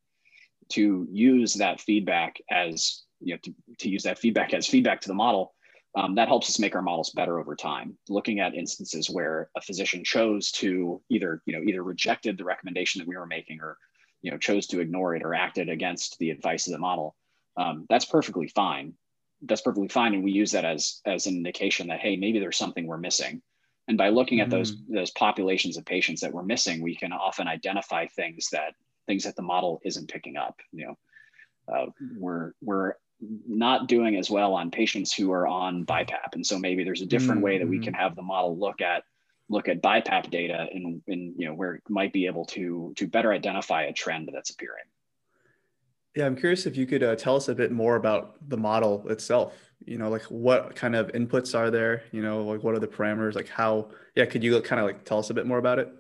to 0.70 1.08
use 1.12 1.54
that 1.54 1.80
feedback 1.80 2.38
as, 2.50 3.04
you 3.20 3.36
know, 3.36 3.40
to, 3.44 3.54
to 3.78 3.90
use 3.90 4.04
that 4.04 4.18
feedback 4.18 4.54
as 4.56 4.66
feedback 4.66 5.02
to 5.02 5.08
the 5.08 5.14
model 5.14 5.54
um, 5.96 6.16
that 6.16 6.28
helps 6.28 6.50
us 6.50 6.60
make 6.60 6.76
our 6.76 6.82
models 6.82 7.12
better 7.12 7.40
over 7.40 7.56
time. 7.56 7.98
Looking 8.10 8.40
at 8.40 8.54
instances 8.54 9.10
where 9.10 9.50
a 9.56 9.62
physician 9.62 10.04
chose 10.04 10.52
to 10.54 11.02
either, 11.10 11.42
you 11.46 11.54
know, 11.54 11.64
either 11.64 11.84
rejected 11.84 12.38
the 12.38 12.44
recommendation 12.44 13.00
that 13.00 13.08
we 13.08 13.16
were 13.16 13.26
making 13.26 13.60
or, 13.62 13.78
you 14.22 14.32
know, 14.32 14.38
chose 14.38 14.68
to 14.68 14.80
ignore 14.80 15.16
it 15.16 15.24
or 15.24 15.34
acted 15.34 15.70
against 15.70 16.18
the 16.20 16.32
advice 16.32 16.68
of 16.68 16.74
the 16.74 16.80
model, 16.80 17.16
um, 17.58 17.86
that's 17.90 18.06
perfectly 18.06 18.48
fine. 18.50 18.94
That's 19.42 19.62
perfectly 19.62 19.88
fine. 19.88 20.14
And 20.14 20.24
we 20.24 20.32
use 20.32 20.52
that 20.52 20.66
as, 20.66 21.02
as 21.06 21.28
an 21.28 21.36
indication 21.36 21.88
that, 21.88 22.00
hey, 22.00 22.16
maybe 22.18 22.40
there's 22.40 22.58
something 22.58 22.88
we're 22.88 22.98
missing. 22.98 23.42
And 23.88 23.98
by 23.98 24.10
looking 24.10 24.40
at 24.40 24.50
mm-hmm. 24.50 24.58
those, 24.58 24.78
those 24.90 25.12
populations 25.12 25.78
of 25.78 25.86
patients 25.86 26.22
that 26.22 26.34
we're 26.34 26.44
missing, 26.44 26.82
we 26.82 26.96
can 26.96 27.14
often 27.14 27.48
identify 27.48 28.08
things 28.08 28.50
that 28.52 28.74
things 29.06 29.24
that 29.24 29.36
the 29.36 29.42
model 29.42 29.80
isn't 29.86 30.10
picking 30.10 30.36
up. 30.36 30.60
You 30.72 30.88
know, 30.88 30.98
uh, 31.74 31.86
we're 32.18 32.54
we're 32.62 32.94
not 33.20 33.88
doing 33.88 34.16
as 34.16 34.30
well 34.30 34.54
on 34.54 34.72
patients 34.72 35.14
who 35.14 35.32
are 35.32 35.48
on 35.48 35.86
BiPAP. 35.86 36.34
And 36.34 36.46
so 36.46 36.60
maybe 36.60 36.84
there's 36.84 37.02
a 37.02 37.06
different 37.06 37.40
mm-hmm. 37.40 37.46
way 37.46 37.58
that 37.60 37.68
we 37.68 37.80
can 37.80 37.94
mm-hmm. 37.94 38.02
have 38.02 38.16
the 38.16 38.22
model 38.22 38.58
look 38.58 38.82
at 38.82 39.04
look 39.48 39.68
at 39.68 39.82
BiPAP 39.82 40.32
data 40.32 40.68
and, 40.74 41.02
and 41.08 41.36
you 41.38 41.48
know 41.48 41.54
where 41.54 41.76
it 41.76 41.84
might 41.88 42.12
be 42.12 42.26
able 42.26 42.46
to 42.46 42.94
to 42.98 43.08
better 43.08 43.32
identify 43.32 43.84
a 43.84 43.94
trend 43.94 44.30
that's 44.34 44.50
appearing. 44.50 44.84
Yeah, 46.16 46.26
I'm 46.26 46.36
curious 46.36 46.66
if 46.66 46.78
you 46.78 46.86
could 46.86 47.04
uh, 47.04 47.16
tell 47.16 47.36
us 47.36 47.50
a 47.50 47.56
bit 47.56 47.72
more 47.72 47.98
about 47.98 48.38
the 48.50 48.58
model 48.58 49.06
itself. 49.10 49.54
You 49.84 49.98
know, 49.98 50.10
like 50.10 50.24
what 50.24 50.74
kind 50.76 50.96
of 50.96 51.12
inputs 51.12 51.58
are 51.58 51.70
there? 51.70 52.04
You 52.12 52.22
know, 52.22 52.44
like 52.44 52.64
what 52.64 52.74
are 52.74 52.80
the 52.80 52.88
parameters? 52.88 53.36
Like 53.36 53.50
how? 53.50 53.90
Yeah, 54.16 54.26
could 54.26 54.44
you 54.44 54.60
kind 54.62 54.80
of 54.80 54.88
like 54.88 55.04
tell 55.04 55.20
us 55.20 55.30
a 55.30 55.34
bit 55.34 55.46
more 55.46 55.58
about 55.58 55.80
it? 55.80 55.94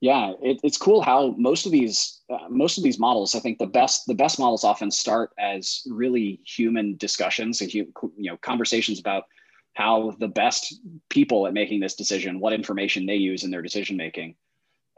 Yeah 0.00 0.32
it, 0.42 0.60
it's 0.62 0.78
cool 0.78 1.02
how 1.02 1.34
most 1.38 1.66
of 1.66 1.72
these 1.72 2.20
uh, 2.30 2.48
most 2.48 2.78
of 2.78 2.84
these 2.84 2.98
models 2.98 3.34
i 3.34 3.40
think 3.40 3.58
the 3.58 3.66
best 3.66 4.06
the 4.06 4.14
best 4.14 4.38
models 4.38 4.64
often 4.64 4.90
start 4.90 5.30
as 5.38 5.82
really 5.88 6.40
human 6.44 6.96
discussions 6.96 7.60
and 7.60 7.72
you 7.72 7.86
know 8.18 8.36
conversations 8.38 8.98
about 8.98 9.24
how 9.74 10.14
the 10.18 10.28
best 10.28 10.80
people 11.08 11.46
at 11.46 11.54
making 11.54 11.80
this 11.80 11.94
decision 11.94 12.40
what 12.40 12.52
information 12.52 13.06
they 13.06 13.16
use 13.16 13.44
in 13.44 13.50
their 13.50 13.62
decision 13.62 13.96
making. 13.96 14.34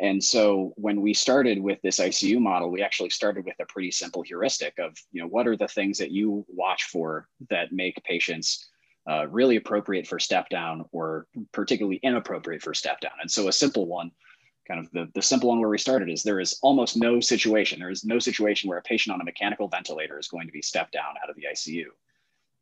And 0.01 0.23
so 0.23 0.73
when 0.77 1.01
we 1.01 1.15
started 1.15 1.63
with 1.63 1.81
this 1.83 2.01
icu 2.01 2.41
model 2.41 2.71
we 2.71 2.83
actually 2.83 3.11
started 3.11 3.45
with 3.45 3.55
a 3.61 3.67
pretty 3.67 3.91
simple 3.91 4.23
heuristic 4.23 4.79
of 4.79 4.97
you 5.13 5.21
know 5.21 5.29
what 5.29 5.47
are 5.47 5.57
the 5.57 5.69
things 5.69 5.99
that 5.99 6.11
you 6.11 6.45
watch 6.49 6.85
for 6.85 7.29
that 7.51 7.73
make 7.73 8.03
patients 8.05 8.69
uh, 9.09 9.27
really 9.29 9.57
appropriate 9.57 10.07
for 10.07 10.19
step 10.19 10.49
down 10.49 10.85
or 10.93 11.27
particularly 11.53 12.01
inappropriate 12.03 12.63
for 12.63 12.75
step 12.75 13.01
down? 13.01 13.13
And 13.21 13.31
so 13.31 13.49
a 13.49 13.53
simple 13.53 13.87
one 13.87 14.11
kind 14.67 14.81
of 14.81 14.91
the, 14.93 15.09
the 15.15 15.23
simple 15.23 15.49
one 15.49 15.61
where 15.61 15.69
we 15.69 15.79
started 15.79 16.09
is 16.09 16.23
there 16.23 16.41
is 16.41 16.59
almost 16.63 16.97
no 16.97 17.21
situation, 17.21 17.79
there 17.79 17.91
is 17.91 18.05
no 18.05 18.19
situation 18.19 18.69
where 18.69 18.79
a 18.79 18.83
patient 18.83 19.15
on 19.15 19.21
a 19.21 19.25
mechanical 19.25 19.69
ventilator 19.69 20.19
is 20.19 20.29
going 20.29 20.47
to 20.47 20.53
be 20.53 20.63
stepped 20.63 20.93
down 20.93 21.15
out 21.23 21.31
of 21.31 21.37
the 21.37 21.47
ICU. 21.53 21.87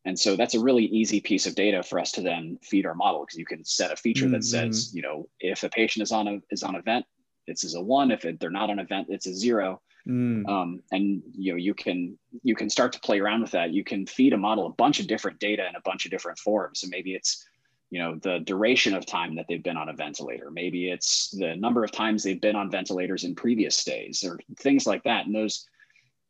And 0.04 0.18
so 0.18 0.34
that's 0.34 0.54
a 0.54 0.60
really 0.60 0.86
easy 0.86 1.20
piece 1.20 1.46
of 1.46 1.54
data 1.54 1.82
for 1.82 1.98
us 1.98 2.12
to 2.12 2.22
then 2.22 2.58
feed 2.62 2.86
our 2.86 2.94
model 2.94 3.20
because 3.20 3.38
you 3.38 3.44
can 3.44 3.64
set 3.64 3.92
a 3.92 3.96
feature 3.96 4.24
mm-hmm. 4.24 4.32
that 4.32 4.44
says, 4.44 4.94
you 4.94 5.02
know, 5.02 5.28
if 5.40 5.62
a 5.62 5.68
patient 5.68 6.02
is 6.02 6.12
on 6.12 6.26
a 6.26 6.38
is 6.50 6.62
on 6.62 6.74
a 6.74 6.82
vent, 6.82 7.04
this 7.46 7.64
is 7.64 7.74
a 7.74 7.82
one. 7.82 8.10
If 8.10 8.24
it, 8.24 8.40
they're 8.40 8.50
not 8.50 8.70
on 8.70 8.78
a 8.78 8.84
vent, 8.84 9.08
it's 9.10 9.26
a 9.26 9.34
zero. 9.34 9.82
Mm. 10.08 10.48
Um, 10.48 10.82
and 10.92 11.22
you 11.32 11.52
know 11.52 11.58
you 11.58 11.74
can 11.74 12.18
you 12.42 12.54
can 12.54 12.70
start 12.70 12.94
to 12.94 13.00
play 13.00 13.20
around 13.20 13.42
with 13.42 13.50
that. 13.50 13.72
You 13.72 13.84
can 13.84 14.06
feed 14.06 14.32
a 14.32 14.38
model 14.38 14.66
a 14.66 14.70
bunch 14.72 15.00
of 15.00 15.06
different 15.06 15.38
data 15.38 15.68
in 15.68 15.74
a 15.76 15.80
bunch 15.82 16.06
of 16.06 16.10
different 16.10 16.38
forms. 16.38 16.82
And 16.82 16.90
maybe 16.90 17.14
it's 17.14 17.44
you 17.90 17.98
know 17.98 18.16
the 18.22 18.38
duration 18.40 18.94
of 18.94 19.04
time 19.04 19.34
that 19.36 19.46
they've 19.48 19.62
been 19.62 19.76
on 19.76 19.88
a 19.88 19.94
ventilator. 19.94 20.50
Maybe 20.50 20.90
it's 20.90 21.30
the 21.30 21.56
number 21.56 21.84
of 21.84 21.90
times 21.90 22.22
they've 22.22 22.40
been 22.40 22.56
on 22.56 22.70
ventilators 22.70 23.24
in 23.24 23.34
previous 23.34 23.76
stays 23.76 24.24
or 24.24 24.38
things 24.58 24.86
like 24.86 25.02
that. 25.04 25.26
And 25.26 25.34
those 25.34 25.66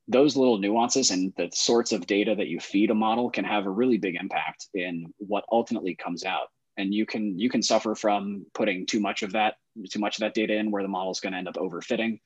those 0.09 0.37
little 0.37 0.59
nuances 0.59 1.11
and 1.11 1.33
the 1.37 1.51
sorts 1.53 1.92
of 1.92 2.07
data 2.07 2.35
that 2.35 2.49
you 2.49 2.59
feed 2.59 2.90
a 2.90 2.94
model 2.94 3.31
can 3.31 3.44
have 3.44 3.66
a 3.66 3.70
really 3.70 3.99
big 3.99 4.16
impact 4.16 4.66
in 4.75 5.07
what 5.18 5.44
ultimately 5.53 5.94
comes 5.94 6.25
out 6.25 6.49
and 6.79 6.94
you 6.94 7.07
can 7.07 7.38
you 7.38 7.49
can 7.49 7.62
suffer 7.62 7.94
from 7.94 8.44
putting 8.55 8.87
too 8.87 9.01
much 9.01 9.23
of 9.23 9.33
that 9.33 9.55
too 9.90 10.01
much 10.01 10.16
of 10.16 10.20
that 10.20 10.35
data 10.35 10.55
in 10.55 10.70
where 10.70 10.83
the 10.83 10.88
model 10.88 11.12
is 11.12 11.20
going 11.20 11.33
to 11.33 11.38
end 11.38 11.49
up 11.49 11.55
overfitting 11.55 12.18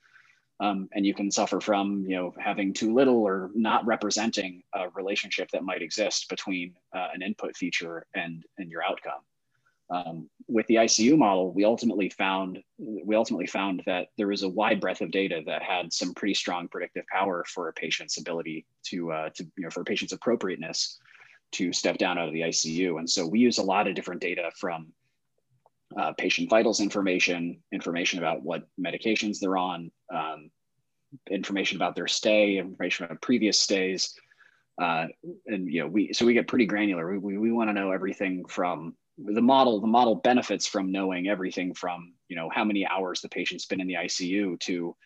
um, 0.61 0.89
and 0.93 1.05
you 1.05 1.15
can 1.15 1.31
suffer 1.31 1.61
from 1.61 2.05
you 2.07 2.17
know 2.17 2.35
having 2.39 2.73
too 2.73 2.95
little 2.95 3.23
or 3.23 3.51
not 3.55 3.85
representing 3.87 4.63
a 4.75 4.89
relationship 4.91 5.51
that 5.51 5.65
might 5.65 5.83
exist 5.83 6.29
between 6.29 6.75
uh, 6.95 7.09
an 7.15 7.23
input 7.23 7.57
feature 7.57 8.07
and 8.15 8.45
and 8.59 8.71
your 8.71 8.83
outcome 8.83 9.23
um, 9.91 10.29
with 10.49 10.67
the 10.67 10.77
ICU 10.77 11.17
model, 11.17 11.53
we 11.53 11.65
ultimately 11.65 12.09
found 12.09 12.63
we 12.79 13.15
ultimately 13.15 13.47
found 13.47 13.83
that 13.87 14.09
there 14.17 14.29
was 14.29 14.43
a 14.43 14.49
wide 14.49 14.81
breadth 14.81 15.01
of 15.01 15.11
data 15.11 15.43
that 15.47 15.63
had 15.63 15.93
some 15.93 16.15
pretty 16.15 16.35
strong 16.35 16.69
predictive 16.69 17.07
power 17.07 17.45
for 17.47 17.69
a 17.69 17.73
patient's 17.73 18.19
ability 18.19 18.65
to 18.85 19.13
uh, 19.13 19.31
to 19.35 19.45
you 19.57 19.65
know 19.65 19.71
for 19.71 19.83
a 19.83 19.85
patient's 19.85 20.13
appropriateness 20.13 20.99
to 21.53 21.73
step 21.73 21.99
down 21.99 22.19
out 22.19 22.29
of 22.29 22.35
the 22.35 22.41
ICU. 22.41 22.99
And 22.99 23.09
so 23.09 23.27
we 23.27 23.39
use 23.39 23.59
a 23.59 23.63
lot 23.63 23.87
of 23.87 23.95
different 23.95 24.21
data 24.21 24.51
from 24.57 24.93
uh, 25.99 26.13
patient 26.19 26.51
vitals 26.51 26.81
information, 26.81 27.63
information 27.73 28.19
about 28.19 28.43
what 28.43 28.67
medications 28.81 29.39
they're 29.39 29.57
on, 29.57 29.91
um, 30.13 30.51
information 31.31 31.77
about 31.77 31.95
their 31.95 32.09
stay, 32.09 32.59
information 32.59 33.05
about 33.05 33.23
previous 33.23 33.61
stays. 33.61 34.15
Uh, 34.81 35.07
and 35.47 35.71
you 35.71 35.81
know, 35.81 35.87
we 35.87 36.13
so 36.13 36.27
we 36.27 36.35
get 36.35 36.49
pretty 36.49 36.67
granular. 36.67 37.13
We, 37.13 37.19
we, 37.19 37.39
we 37.39 37.53
want 37.53 37.71
to 37.71 37.75
know 37.75 37.93
everything 37.93 38.45
from 38.47 38.97
the 39.19 39.41
model 39.41 39.81
the 39.81 39.87
model 39.87 40.17
benefits 40.17 40.67
from 40.67 40.91
knowing 40.91 41.29
everything 41.29 41.73
from 41.73 42.15
you 42.29 42.37
know 42.37 42.51
how 42.53 42.65
many 42.65 42.87
hours 42.87 43.21
the 43.21 43.29
patient's 43.29 43.67
been 43.67 43.81
in 43.81 43.87
the 43.87 43.95
icu 43.95 44.59
to 44.59 44.97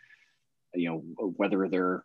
you 0.74 0.88
know 0.88 0.98
whether 1.36 1.68
they're 1.68 2.04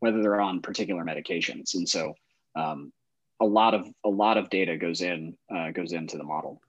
whether 0.00 0.20
they're 0.20 0.40
on 0.40 0.60
particular 0.60 1.04
medications 1.04 1.74
and 1.74 1.88
so 1.88 2.12
um, 2.54 2.92
a 3.40 3.44
lot 3.46 3.74
of 3.74 3.88
a 4.04 4.08
lot 4.08 4.36
of 4.36 4.50
data 4.50 4.76
goes 4.76 5.00
in 5.00 5.36
uh, 5.54 5.70
goes 5.70 5.92
into 5.92 6.18
the 6.18 6.24
model 6.24 6.60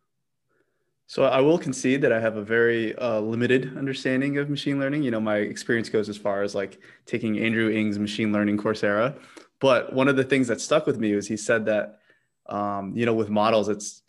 so 1.09 1.23
i 1.23 1.41
will 1.41 1.57
concede 1.57 2.01
that 2.01 2.13
i 2.13 2.19
have 2.19 2.37
a 2.37 2.43
very 2.43 2.95
uh, 2.97 3.19
limited 3.19 3.77
understanding 3.77 4.37
of 4.37 4.49
machine 4.49 4.79
learning 4.79 5.03
you 5.03 5.11
know 5.11 5.19
my 5.19 5.37
experience 5.37 5.89
goes 5.89 6.07
as 6.07 6.17
far 6.17 6.43
as 6.43 6.53
like 6.55 6.79
taking 7.05 7.39
andrew 7.39 7.69
ng's 7.69 7.97
machine 7.97 8.31
learning 8.31 8.57
coursera 8.57 9.17
but 9.59 9.91
one 9.91 10.07
of 10.07 10.15
the 10.15 10.23
things 10.23 10.47
that 10.47 10.61
stuck 10.61 10.85
with 10.85 10.99
me 10.99 11.15
was 11.15 11.27
he 11.27 11.35
said 11.35 11.65
that 11.65 11.99
um, 12.47 12.93
you 12.95 13.05
know 13.05 13.13
with 13.13 13.29
models 13.29 13.67
it's 13.67 14.03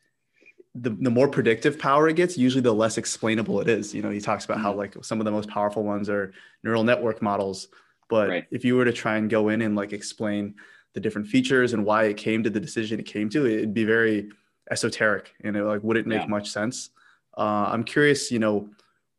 the, 0.75 0.91
the 0.91 1.11
more 1.11 1.29
predictive 1.29 1.79
power 1.79 2.09
it 2.09 2.17
gets, 2.17 2.39
usually 2.39 2.63
the 2.63 2.73
less 2.73 2.97
explainable 2.97 3.61
it 3.61 3.69
is. 3.69 3.95
You 3.95 4.03
know, 4.03 4.11
he 4.11 4.21
talks 4.21 4.45
about 4.45 4.61
how 4.61 4.71
mm-hmm. 4.71 4.79
like 4.79 5.05
some 5.05 5.21
of 5.21 5.25
the 5.25 5.31
most 5.31 5.49
powerful 5.49 5.83
ones 5.83 6.09
are 6.09 6.33
neural 6.63 6.85
network 6.85 7.21
models. 7.21 7.69
But 8.09 8.29
right. 8.29 8.47
if 8.51 8.65
you 8.65 8.77
were 8.77 8.85
to 8.85 8.93
try 8.93 9.17
and 9.17 9.29
go 9.29 9.49
in 9.49 9.63
and 9.63 9.77
like 9.77 9.93
explain 9.93 10.55
the 10.95 11.01
different 11.01 11.29
features 11.29 11.73
and 11.73 11.85
why 11.85 12.05
it 12.05 12.17
came 12.17 12.43
to 12.43 12.51
the 12.51 12.61
decision 12.61 13.01
it 13.01 13.07
came 13.07 13.29
to, 13.31 13.47
it'd 13.47 13.75
be 13.75 13.85
very 13.85 14.31
esoteric 14.71 15.35
and 15.43 15.57
it 15.57 15.65
like 15.65 15.83
wouldn't 15.83 16.07
make 16.07 16.23
yeah. 16.23 16.27
much 16.27 16.51
sense. 16.51 16.91
Uh, 17.37 17.69
I'm 17.73 17.85
curious, 17.85 18.31
you 18.31 18.39
know, 18.39 18.69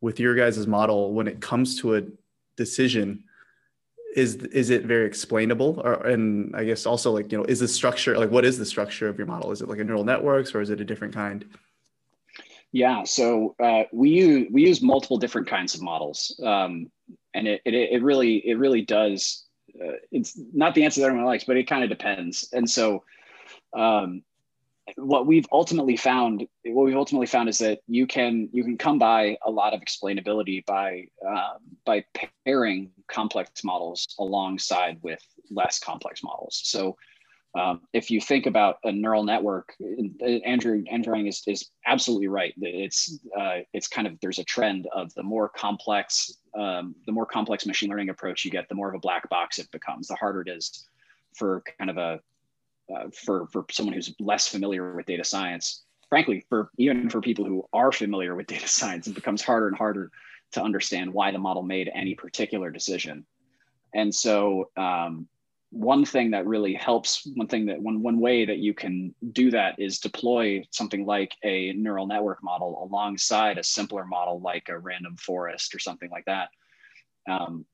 with 0.00 0.18
your 0.18 0.34
guys' 0.34 0.66
model, 0.66 1.12
when 1.12 1.28
it 1.28 1.40
comes 1.40 1.78
to 1.80 1.96
a 1.96 2.02
decision, 2.56 3.24
is 4.14 4.36
is 4.36 4.70
it 4.70 4.84
very 4.84 5.06
explainable? 5.06 5.80
Or 5.82 5.94
and 6.06 6.54
i 6.54 6.64
guess 6.64 6.84
also 6.86 7.10
like 7.10 7.32
you 7.32 7.38
know 7.38 7.44
is 7.44 7.60
the 7.60 7.68
structure 7.68 8.18
like 8.18 8.30
what 8.30 8.44
is 8.44 8.58
the 8.58 8.66
structure 8.66 9.08
of 9.08 9.16
your 9.16 9.26
model? 9.26 9.50
Is 9.52 9.62
it 9.62 9.68
like 9.68 9.78
a 9.78 9.84
neural 9.84 10.04
networks 10.04 10.54
or 10.54 10.60
is 10.60 10.70
it 10.70 10.80
a 10.80 10.84
different 10.84 11.14
kind? 11.14 11.44
Yeah 12.72 13.04
so 13.04 13.54
uh, 13.62 13.84
we 13.92 14.10
use 14.10 14.48
we 14.50 14.66
use 14.66 14.82
multiple 14.82 15.18
different 15.18 15.46
kinds 15.46 15.74
of 15.74 15.82
models. 15.82 16.38
Um, 16.44 16.90
and 17.34 17.48
it, 17.48 17.62
it, 17.64 17.74
it 17.74 18.02
really 18.02 18.36
it 18.46 18.58
really 18.58 18.82
does 18.82 19.46
uh, 19.82 19.96
it's 20.10 20.38
not 20.52 20.74
the 20.74 20.84
answer 20.84 21.00
that 21.00 21.06
everyone 21.06 21.26
likes 21.26 21.44
but 21.44 21.56
it 21.56 21.66
kind 21.66 21.82
of 21.82 21.88
depends. 21.88 22.48
And 22.52 22.68
so 22.68 23.04
um, 23.74 24.22
what 24.96 25.26
we've 25.26 25.46
ultimately 25.52 25.96
found 25.96 26.46
what 26.64 26.84
we've 26.84 26.96
ultimately 26.96 27.26
found 27.26 27.48
is 27.48 27.58
that 27.58 27.80
you 27.86 28.06
can 28.06 28.48
you 28.52 28.64
can 28.64 28.76
come 28.76 28.98
by 28.98 29.36
a 29.44 29.50
lot 29.50 29.74
of 29.74 29.80
explainability 29.80 30.64
by 30.66 31.04
uh, 31.26 31.54
by 31.84 32.04
pairing 32.44 32.90
complex 33.08 33.62
models 33.64 34.14
alongside 34.18 34.98
with 35.02 35.24
less 35.50 35.78
complex 35.78 36.22
models. 36.22 36.60
So 36.64 36.96
um, 37.54 37.82
if 37.92 38.10
you 38.10 38.20
think 38.20 38.46
about 38.46 38.78
a 38.82 38.90
neural 38.90 39.22
network 39.22 39.74
andrew 40.44 40.82
andrew 40.90 41.26
is, 41.26 41.42
is 41.46 41.70
absolutely 41.86 42.28
right 42.28 42.54
it's 42.56 43.18
uh, 43.38 43.58
it's 43.72 43.88
kind 43.88 44.06
of 44.06 44.18
there's 44.20 44.38
a 44.38 44.44
trend 44.44 44.88
of 44.94 45.12
the 45.14 45.22
more 45.22 45.48
complex 45.48 46.38
um, 46.58 46.94
the 47.06 47.12
more 47.12 47.26
complex 47.26 47.66
machine 47.66 47.90
learning 47.90 48.08
approach 48.08 48.44
you 48.44 48.50
get 48.50 48.68
the 48.68 48.74
more 48.74 48.88
of 48.88 48.94
a 48.94 48.98
black 48.98 49.28
box 49.28 49.58
it 49.58 49.70
becomes 49.70 50.08
the 50.08 50.14
harder 50.14 50.40
it 50.40 50.48
is 50.48 50.88
for 51.34 51.62
kind 51.78 51.90
of 51.90 51.98
a 51.98 52.20
uh, 52.94 53.08
for 53.14 53.46
for 53.48 53.64
someone 53.70 53.94
who's 53.94 54.14
less 54.20 54.48
familiar 54.48 54.94
with 54.94 55.06
data 55.06 55.24
science 55.24 55.82
frankly 56.08 56.44
for 56.48 56.70
even 56.78 57.08
for 57.08 57.20
people 57.20 57.44
who 57.44 57.64
are 57.72 57.92
familiar 57.92 58.34
with 58.34 58.46
data 58.54 58.68
science 58.68 59.06
it 59.06 59.14
becomes 59.14 59.42
harder 59.42 59.68
and 59.68 59.76
harder 59.76 60.10
to 60.52 60.62
understand 60.62 61.12
why 61.12 61.30
the 61.30 61.38
model 61.38 61.62
made 61.62 61.90
any 61.94 62.14
particular 62.14 62.70
decision. 62.70 63.26
And 63.94 64.14
so 64.14 64.70
um, 64.76 65.28
one 65.70 66.04
thing 66.04 66.30
that 66.30 66.46
really 66.46 66.74
helps 66.74 67.26
one 67.34 67.48
thing 67.48 67.66
that 67.66 67.80
one 67.80 68.02
one 68.02 68.20
way 68.20 68.44
that 68.44 68.58
you 68.58 68.74
can 68.74 69.14
do 69.32 69.50
that 69.50 69.78
is 69.78 69.98
deploy 69.98 70.64
something 70.70 71.04
like 71.04 71.34
a 71.42 71.72
neural 71.72 72.06
network 72.06 72.42
model 72.42 72.88
alongside 72.90 73.58
a 73.58 73.64
simpler 73.64 74.04
model 74.04 74.40
like 74.40 74.68
a 74.68 74.78
random 74.78 75.16
forest 75.16 75.74
or 75.74 75.78
something 75.78 76.10
like 76.10 76.24
that. 76.26 76.48
Um, 77.28 77.64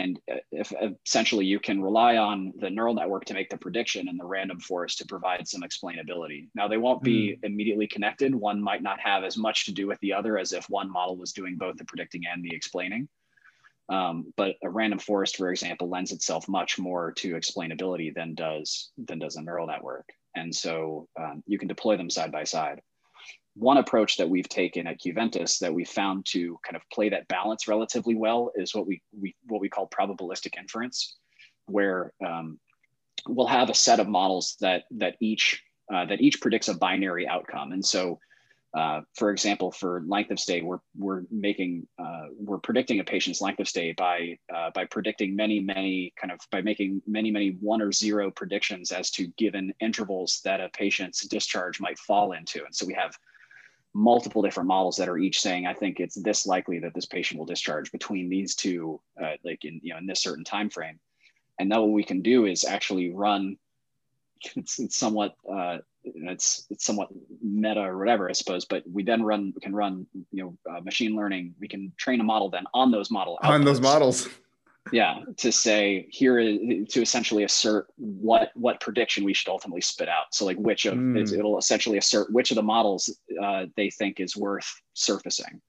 and 0.00 0.20
uh, 0.30 0.36
if 0.50 0.72
essentially 1.06 1.44
you 1.44 1.60
can 1.60 1.82
rely 1.82 2.16
on 2.16 2.52
the 2.56 2.70
neural 2.70 2.94
network 2.94 3.24
to 3.26 3.34
make 3.34 3.50
the 3.50 3.56
prediction 3.56 4.08
and 4.08 4.18
the 4.18 4.24
random 4.24 4.58
forest 4.58 4.98
to 4.98 5.06
provide 5.06 5.46
some 5.46 5.62
explainability. 5.62 6.48
Now 6.54 6.68
they 6.68 6.78
won't 6.78 7.02
be 7.02 7.36
mm. 7.36 7.44
immediately 7.44 7.86
connected. 7.86 8.34
One 8.34 8.60
might 8.62 8.82
not 8.82 9.00
have 9.00 9.24
as 9.24 9.36
much 9.36 9.66
to 9.66 9.72
do 9.72 9.86
with 9.86 10.00
the 10.00 10.14
other 10.14 10.38
as 10.38 10.52
if 10.52 10.68
one 10.68 10.90
model 10.90 11.16
was 11.16 11.32
doing 11.32 11.56
both 11.56 11.76
the 11.76 11.84
predicting 11.84 12.22
and 12.32 12.42
the 12.42 12.54
explaining. 12.54 13.08
Um, 13.88 14.32
but 14.36 14.54
a 14.62 14.70
random 14.70 15.00
forest, 15.00 15.36
for 15.36 15.50
example, 15.50 15.88
lends 15.88 16.12
itself 16.12 16.48
much 16.48 16.78
more 16.78 17.12
to 17.12 17.34
explainability 17.34 18.14
than 18.14 18.34
does 18.34 18.90
than 18.96 19.18
does 19.18 19.36
a 19.36 19.42
neural 19.42 19.66
network. 19.66 20.08
And 20.36 20.54
so 20.54 21.08
um, 21.18 21.42
you 21.46 21.58
can 21.58 21.68
deploy 21.68 21.96
them 21.96 22.08
side 22.08 22.30
by 22.30 22.44
side 22.44 22.80
one 23.60 23.76
approach 23.76 24.16
that 24.16 24.28
we've 24.28 24.48
taken 24.48 24.86
at 24.86 25.00
Qventus 25.00 25.58
that 25.58 25.72
we 25.72 25.84
found 25.84 26.24
to 26.26 26.58
kind 26.64 26.76
of 26.76 26.82
play 26.90 27.10
that 27.10 27.28
balance 27.28 27.68
relatively 27.68 28.14
well 28.14 28.50
is 28.56 28.74
what 28.74 28.86
we, 28.86 29.02
we 29.20 29.36
what 29.46 29.60
we 29.60 29.68
call 29.68 29.86
probabilistic 29.88 30.58
inference, 30.58 31.18
where 31.66 32.12
um, 32.26 32.58
we'll 33.28 33.46
have 33.46 33.68
a 33.68 33.74
set 33.74 34.00
of 34.00 34.08
models 34.08 34.56
that 34.60 34.84
that 34.92 35.16
each 35.20 35.62
uh, 35.92 36.06
that 36.06 36.22
each 36.22 36.40
predicts 36.40 36.68
a 36.68 36.74
binary 36.74 37.28
outcome. 37.28 37.72
And 37.72 37.84
so, 37.84 38.18
uh, 38.72 39.02
for 39.14 39.30
example, 39.30 39.70
for 39.70 40.04
length 40.06 40.30
of 40.30 40.40
stay, 40.40 40.62
we're 40.62 40.78
we're 40.96 41.24
making 41.30 41.86
uh, 42.02 42.28
we're 42.38 42.60
predicting 42.60 43.00
a 43.00 43.04
patient's 43.04 43.42
length 43.42 43.60
of 43.60 43.68
stay 43.68 43.92
by 43.92 44.38
uh, 44.54 44.70
by 44.74 44.86
predicting 44.86 45.36
many 45.36 45.60
many 45.60 46.14
kind 46.18 46.32
of 46.32 46.40
by 46.50 46.62
making 46.62 47.02
many 47.06 47.30
many 47.30 47.58
one 47.60 47.82
or 47.82 47.92
zero 47.92 48.30
predictions 48.30 48.90
as 48.90 49.10
to 49.10 49.26
given 49.36 49.74
intervals 49.80 50.40
that 50.46 50.62
a 50.62 50.70
patient's 50.70 51.26
discharge 51.26 51.78
might 51.78 51.98
fall 51.98 52.32
into. 52.32 52.64
And 52.64 52.74
so 52.74 52.86
we 52.86 52.94
have 52.94 53.14
multiple 53.94 54.42
different 54.42 54.68
models 54.68 54.96
that 54.96 55.08
are 55.08 55.18
each 55.18 55.40
saying, 55.40 55.66
I 55.66 55.74
think 55.74 56.00
it's 56.00 56.14
this 56.14 56.46
likely 56.46 56.78
that 56.80 56.94
this 56.94 57.06
patient 57.06 57.38
will 57.38 57.46
discharge 57.46 57.90
between 57.92 58.28
these 58.28 58.54
two, 58.54 59.00
uh, 59.20 59.34
like 59.44 59.64
in 59.64 59.80
you 59.82 59.92
know 59.92 59.98
in 59.98 60.06
this 60.06 60.22
certain 60.22 60.44
time 60.44 60.70
frame. 60.70 60.98
And 61.58 61.68
now 61.68 61.82
what 61.82 61.90
we 61.90 62.04
can 62.04 62.22
do 62.22 62.46
is 62.46 62.64
actually 62.64 63.10
run. 63.10 63.56
It's, 64.56 64.78
it's 64.78 64.96
somewhat 64.96 65.34
uh, 65.52 65.78
it's 66.02 66.66
it's 66.70 66.82
somewhat 66.82 67.10
meta 67.42 67.82
or 67.82 67.98
whatever 67.98 68.30
I 68.30 68.32
suppose, 68.32 68.64
but 68.64 68.82
we 68.90 69.02
then 69.02 69.22
run 69.22 69.52
we 69.54 69.60
can 69.60 69.74
run 69.74 70.06
you 70.32 70.42
know 70.42 70.56
uh, 70.70 70.80
machine 70.80 71.14
learning. 71.14 71.54
We 71.60 71.68
can 71.68 71.92
train 71.98 72.20
a 72.20 72.24
model 72.24 72.48
then 72.48 72.64
on 72.72 72.90
those 72.90 73.10
model 73.10 73.38
on 73.42 73.64
those 73.64 73.82
models 73.82 74.28
yeah 74.92 75.20
to 75.36 75.52
say 75.52 76.06
here 76.10 76.38
is 76.38 76.88
to 76.88 77.02
essentially 77.02 77.44
assert 77.44 77.86
what 77.96 78.50
what 78.54 78.80
prediction 78.80 79.24
we 79.24 79.34
should 79.34 79.48
ultimately 79.48 79.80
spit 79.80 80.08
out. 80.08 80.34
So 80.34 80.44
like 80.44 80.58
which 80.58 80.86
of 80.86 80.94
mm. 80.94 81.32
it'll 81.32 81.58
essentially 81.58 81.98
assert 81.98 82.32
which 82.32 82.50
of 82.50 82.56
the 82.56 82.62
models 82.62 83.14
uh, 83.42 83.66
they 83.76 83.90
think 83.90 84.20
is 84.20 84.36
worth 84.36 84.70
surfacing. 84.94 85.60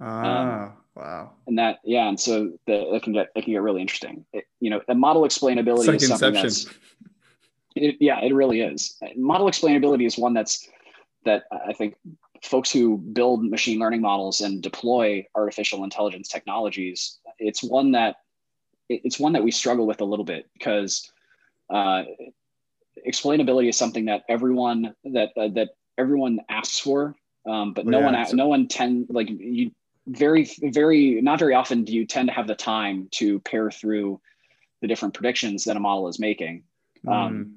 Ah 0.00 0.64
um, 0.64 0.72
wow. 0.96 1.32
and 1.46 1.58
that 1.58 1.78
yeah 1.84 2.08
and 2.08 2.18
so 2.18 2.52
the, 2.66 2.94
it 2.94 3.02
can 3.02 3.12
get 3.12 3.28
it 3.34 3.44
can 3.44 3.52
get 3.52 3.62
really 3.62 3.80
interesting. 3.80 4.24
It, 4.32 4.44
you 4.60 4.70
know 4.70 4.80
the 4.88 4.94
model 4.94 5.22
explainability 5.22 5.86
like 5.86 5.96
is 5.96 6.08
something 6.08 6.34
inception. 6.34 6.42
that's 6.42 6.66
it, 7.76 7.96
yeah 8.00 8.20
it 8.20 8.34
really 8.34 8.60
is. 8.60 8.96
Model 9.16 9.48
explainability 9.48 10.06
is 10.06 10.18
one 10.18 10.34
that's 10.34 10.68
that 11.24 11.44
i 11.66 11.72
think 11.72 11.96
folks 12.42 12.70
who 12.70 12.98
build 12.98 13.44
machine 13.44 13.78
learning 13.78 14.00
models 14.00 14.40
and 14.40 14.62
deploy 14.62 15.24
artificial 15.34 15.84
intelligence 15.84 16.28
technologies 16.28 17.18
it's 17.38 17.62
one 17.62 17.92
that 17.92 18.16
it's 18.88 19.18
one 19.18 19.32
that 19.32 19.44
we 19.44 19.50
struggle 19.50 19.86
with 19.86 20.00
a 20.00 20.04
little 20.04 20.24
bit 20.24 20.48
because 20.52 21.10
uh, 21.70 22.04
explainability 23.06 23.68
is 23.68 23.76
something 23.76 24.06
that 24.06 24.24
everyone 24.28 24.94
that 25.04 25.30
uh, 25.36 25.48
that 25.48 25.70
everyone 25.98 26.40
asks 26.48 26.78
for, 26.78 27.14
um, 27.46 27.72
but 27.72 27.86
no 27.86 28.00
yeah, 28.00 28.04
one 28.04 28.36
no 28.36 28.46
one 28.46 28.68
tend 28.68 29.06
like 29.10 29.28
you 29.30 29.70
very 30.06 30.50
very 30.62 31.20
not 31.22 31.38
very 31.38 31.54
often 31.54 31.84
do 31.84 31.92
you 31.94 32.06
tend 32.06 32.28
to 32.28 32.34
have 32.34 32.46
the 32.46 32.54
time 32.54 33.08
to 33.10 33.40
pair 33.40 33.70
through 33.70 34.20
the 34.80 34.88
different 34.88 35.14
predictions 35.14 35.64
that 35.64 35.76
a 35.76 35.80
model 35.80 36.08
is 36.08 36.18
making. 36.18 36.62
Mm. 37.06 37.12
Um, 37.12 37.56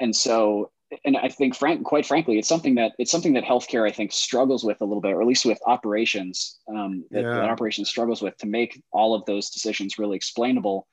and 0.00 0.14
so 0.14 0.71
and 1.04 1.16
I 1.16 1.28
think, 1.28 1.54
frank, 1.54 1.84
quite 1.84 2.06
frankly, 2.06 2.38
it's 2.38 2.48
something 2.48 2.74
that 2.76 2.92
it's 2.98 3.10
something 3.10 3.32
that 3.34 3.44
healthcare 3.44 3.88
I 3.88 3.92
think 3.92 4.12
struggles 4.12 4.64
with 4.64 4.80
a 4.80 4.84
little 4.84 5.00
bit, 5.00 5.12
or 5.12 5.20
at 5.20 5.26
least 5.26 5.44
with 5.44 5.60
operations 5.66 6.58
um, 6.68 7.04
that, 7.10 7.22
yeah. 7.22 7.30
that 7.30 7.50
operations 7.50 7.88
struggles 7.88 8.22
with 8.22 8.36
to 8.38 8.46
make 8.46 8.82
all 8.92 9.14
of 9.14 9.24
those 9.24 9.50
decisions 9.50 9.98
really 9.98 10.16
explainable 10.16 10.86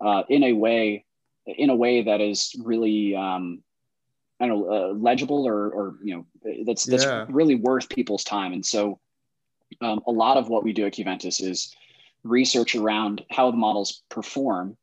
uh, 0.00 0.22
in 0.28 0.44
a 0.44 0.52
way 0.52 1.04
in 1.46 1.70
a 1.70 1.76
way 1.76 2.02
that 2.02 2.20
is 2.20 2.54
really 2.62 3.14
um, 3.14 3.62
I 4.40 4.46
don't 4.46 4.60
know 4.60 4.72
uh, 4.72 4.94
legible 4.94 5.46
or 5.46 5.70
or 5.70 5.96
you 6.02 6.16
know 6.16 6.62
that's 6.64 6.84
that's 6.84 7.04
yeah. 7.04 7.26
really 7.28 7.54
worth 7.54 7.88
people's 7.88 8.24
time. 8.24 8.52
And 8.52 8.64
so 8.64 8.98
um, 9.80 10.00
a 10.06 10.12
lot 10.12 10.36
of 10.36 10.48
what 10.48 10.64
we 10.64 10.72
do 10.72 10.86
at 10.86 10.94
Qventus 10.94 11.42
is 11.42 11.74
research 12.22 12.74
around 12.74 13.22
how 13.30 13.50
the 13.50 13.56
models 13.56 14.02
perform, 14.08 14.76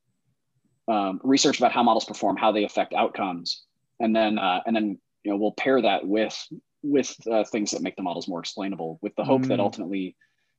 um, 0.88 1.20
research 1.24 1.58
about 1.58 1.72
how 1.72 1.82
models 1.82 2.06
perform, 2.06 2.38
how 2.38 2.52
they 2.52 2.64
affect 2.64 2.94
outcomes 2.94 3.64
and 4.02 4.16
then 4.16 4.38
uh, 4.38 4.62
and 4.66 4.76
then 4.76 4.98
you 5.24 5.32
know 5.32 5.38
we'll 5.38 5.54
pair 5.54 5.82
that 5.82 6.06
with 6.06 6.38
with 6.84 7.16
uh, 7.32 7.44
things 7.44 7.72
that 7.72 7.82
make 7.82 7.96
the 7.96 8.02
models 8.02 8.28
more 8.28 8.40
explainable 8.40 9.00
with 9.02 9.16
the 9.16 9.24
hope 9.24 9.44
mm. 9.44 9.48
that 9.48 9.60
ultimately 9.60 10.16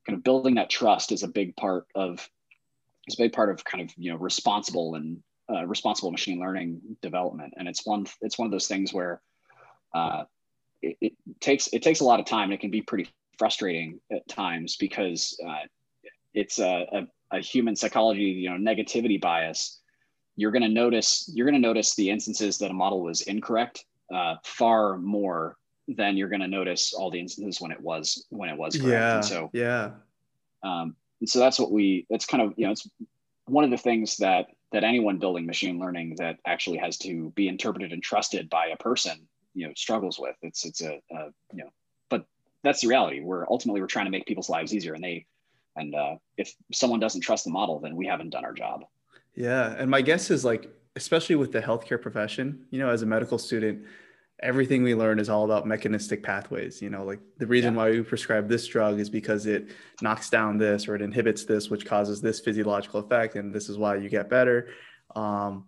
kind 0.06 0.16
of 0.16 0.22
building 0.22 0.54
that 0.54 0.70
trust 0.70 1.12
is 1.12 1.22
a 1.22 1.28
big 1.28 1.54
part 1.56 1.86
of 1.94 2.28
is 3.08 3.14
a 3.14 3.22
big 3.22 3.32
part 3.32 3.50
of 3.50 3.64
kind 3.64 3.82
of 3.82 3.92
you 3.96 4.10
know 4.10 4.18
responsible 4.18 4.94
and 4.94 5.22
uh, 5.52 5.66
responsible 5.66 6.10
machine 6.10 6.38
learning 6.38 6.80
development 7.02 7.52
and 7.56 7.68
it's 7.68 7.84
one 7.84 8.06
it's 8.20 8.38
one 8.38 8.46
of 8.46 8.52
those 8.52 8.68
things 8.68 8.92
where 8.92 9.20
uh, 9.94 10.24
it, 10.80 10.96
it, 11.00 11.12
takes 11.40 11.68
it 11.72 11.82
takes 11.82 12.00
a 12.00 12.04
lot 12.04 12.20
of 12.20 12.26
time 12.26 12.44
and 12.44 12.54
it 12.54 12.60
can 12.60 12.70
be 12.70 12.80
pretty 12.80 13.08
frustrating 13.38 14.00
at 14.10 14.26
times 14.28 14.76
because 14.76 15.38
uh, 15.46 15.66
it's 16.32 16.58
a, 16.58 16.86
a, 16.92 17.36
a 17.36 17.40
human 17.40 17.74
psychology 17.74 18.22
you 18.22 18.48
know 18.48 18.56
negativity 18.56 19.20
bias 19.20 19.81
you're 20.36 20.50
going 20.50 20.62
to 20.62 20.68
notice 20.68 21.30
you're 21.32 21.46
going 21.46 21.60
to 21.60 21.68
notice 21.68 21.94
the 21.94 22.10
instances 22.10 22.58
that 22.58 22.70
a 22.70 22.74
model 22.74 23.02
was 23.02 23.22
incorrect 23.22 23.84
uh, 24.12 24.36
far 24.44 24.98
more 24.98 25.56
than 25.88 26.16
you're 26.16 26.28
going 26.28 26.40
to 26.40 26.48
notice 26.48 26.92
all 26.92 27.10
the 27.10 27.20
instances 27.20 27.60
when 27.60 27.72
it 27.72 27.80
was 27.80 28.26
when 28.30 28.48
it 28.48 28.56
was 28.56 28.76
correct. 28.76 28.88
Yeah. 28.88 29.14
And 29.16 29.24
so 29.24 29.50
yeah. 29.52 29.90
Um, 30.62 30.96
and 31.20 31.28
so 31.28 31.38
that's 31.38 31.58
what 31.58 31.70
we. 31.70 32.06
That's 32.10 32.26
kind 32.26 32.42
of 32.42 32.54
you 32.56 32.66
know 32.66 32.72
it's 32.72 32.88
one 33.46 33.64
of 33.64 33.70
the 33.70 33.78
things 33.78 34.16
that 34.18 34.46
that 34.72 34.84
anyone 34.84 35.18
building 35.18 35.46
machine 35.46 35.78
learning 35.78 36.16
that 36.18 36.38
actually 36.46 36.78
has 36.78 36.96
to 36.98 37.30
be 37.30 37.48
interpreted 37.48 37.92
and 37.92 38.02
trusted 38.02 38.48
by 38.48 38.66
a 38.68 38.76
person 38.76 39.28
you 39.54 39.66
know 39.66 39.72
struggles 39.76 40.18
with. 40.18 40.36
It's 40.42 40.64
it's 40.64 40.82
a, 40.82 41.00
a 41.10 41.26
you 41.52 41.64
know, 41.64 41.70
but 42.08 42.26
that's 42.62 42.80
the 42.80 42.88
reality. 42.88 43.20
We're 43.20 43.46
ultimately 43.48 43.80
we're 43.80 43.86
trying 43.86 44.06
to 44.06 44.10
make 44.10 44.26
people's 44.26 44.48
lives 44.48 44.74
easier, 44.74 44.94
and 44.94 45.04
they 45.04 45.26
and 45.76 45.94
uh, 45.94 46.16
if 46.36 46.54
someone 46.72 47.00
doesn't 47.00 47.22
trust 47.22 47.44
the 47.44 47.50
model, 47.50 47.80
then 47.80 47.96
we 47.96 48.06
haven't 48.06 48.30
done 48.30 48.44
our 48.44 48.52
job. 48.52 48.84
Yeah. 49.34 49.74
And 49.76 49.90
my 49.90 50.02
guess 50.02 50.30
is 50.30 50.44
like, 50.44 50.70
especially 50.96 51.36
with 51.36 51.52
the 51.52 51.60
healthcare 51.60 52.00
profession, 52.00 52.66
you 52.70 52.78
know, 52.78 52.90
as 52.90 53.02
a 53.02 53.06
medical 53.06 53.38
student, 53.38 53.84
everything 54.42 54.82
we 54.82 54.94
learn 54.94 55.18
is 55.18 55.28
all 55.28 55.44
about 55.44 55.66
mechanistic 55.66 56.22
pathways. 56.22 56.82
You 56.82 56.90
know, 56.90 57.04
like 57.04 57.20
the 57.38 57.46
reason 57.46 57.74
yeah. 57.74 57.78
why 57.78 57.90
we 57.92 58.02
prescribe 58.02 58.48
this 58.48 58.66
drug 58.66 58.98
is 58.98 59.08
because 59.08 59.46
it 59.46 59.70
knocks 60.02 60.28
down 60.28 60.58
this 60.58 60.88
or 60.88 60.94
it 60.94 61.02
inhibits 61.02 61.44
this, 61.44 61.70
which 61.70 61.86
causes 61.86 62.20
this 62.20 62.40
physiological 62.40 63.00
effect. 63.00 63.36
And 63.36 63.54
this 63.54 63.68
is 63.68 63.78
why 63.78 63.96
you 63.96 64.08
get 64.08 64.28
better. 64.28 64.68
Um, 65.14 65.66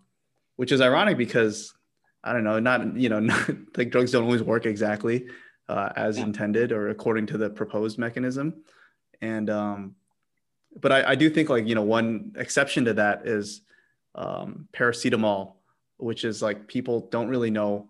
which 0.56 0.72
is 0.72 0.80
ironic 0.80 1.16
because 1.16 1.74
I 2.22 2.32
don't 2.32 2.44
know, 2.44 2.58
not, 2.58 2.96
you 2.96 3.08
know, 3.08 3.20
not, 3.20 3.50
like 3.76 3.90
drugs 3.90 4.12
don't 4.12 4.24
always 4.24 4.42
work 4.42 4.66
exactly 4.66 5.26
uh, 5.68 5.90
as 5.96 6.18
yeah. 6.18 6.24
intended 6.24 6.72
or 6.72 6.90
according 6.90 7.26
to 7.26 7.38
the 7.38 7.50
proposed 7.50 7.98
mechanism. 7.98 8.62
And, 9.20 9.48
um, 9.48 9.94
but 10.80 10.92
I, 10.92 11.10
I 11.10 11.14
do 11.14 11.30
think 11.30 11.48
like 11.48 11.66
you 11.66 11.74
know 11.74 11.82
one 11.82 12.32
exception 12.36 12.84
to 12.86 12.94
that 12.94 13.26
is 13.26 13.62
um, 14.14 14.68
paracetamol, 14.72 15.54
which 15.96 16.24
is 16.24 16.42
like 16.42 16.66
people 16.68 17.08
don't 17.10 17.28
really 17.28 17.50
know 17.50 17.88